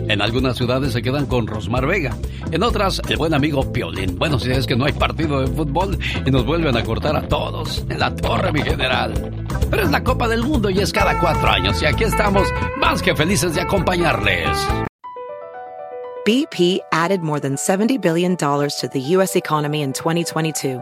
En 0.10 0.22
algunas 0.22 0.58
ciudades 0.58 0.92
se 0.92 1.02
quedan 1.02 1.28
con 1.28 1.48
Rosmar 1.48 1.88
Vega. 1.88 2.18
En 2.52 2.64
otras, 2.64 3.02
el 3.08 3.16
buen 3.16 3.34
amigo 3.34 3.72
Piolín. 3.72 4.20
Bueno, 4.20 4.38
si 4.38 4.52
es 4.52 4.68
que 4.68 4.76
no 4.76 4.84
hay 4.84 4.92
partido 4.92 5.40
de 5.40 5.48
fútbol 5.48 5.98
y 6.26 6.30
nos 6.30 6.46
vuelven 6.46 6.76
a 6.76 6.84
cortar 6.84 7.16
a 7.16 7.26
todos 7.30 7.86
en 7.88 8.00
la 8.00 8.14
torre, 8.14 8.52
mi 8.52 8.62
general. 8.62 9.46
Pero 9.70 9.84
es 9.84 9.90
la 9.90 10.04
Copa 10.04 10.28
del 10.28 10.44
Mundo 10.44 10.70
y 10.70 10.80
es 10.80 10.92
cada 10.92 11.18
cuatro 11.22 11.48
años. 11.48 11.82
Y 11.82 11.86
aquí 11.86 12.04
estamos, 12.04 12.50
más 12.82 13.02
que 13.02 13.16
felices 13.16 13.56
de 13.56 13.62
acompañarles. 13.62 14.50
BP 16.26 16.82
added 16.92 17.22
more 17.22 17.40
than 17.40 17.56
$70 17.56 18.02
billion 18.02 18.36
to 18.36 18.90
the 18.92 19.00
U.S. 19.16 19.38
economy 19.38 19.82
in 19.82 19.94
2022. 19.94 20.82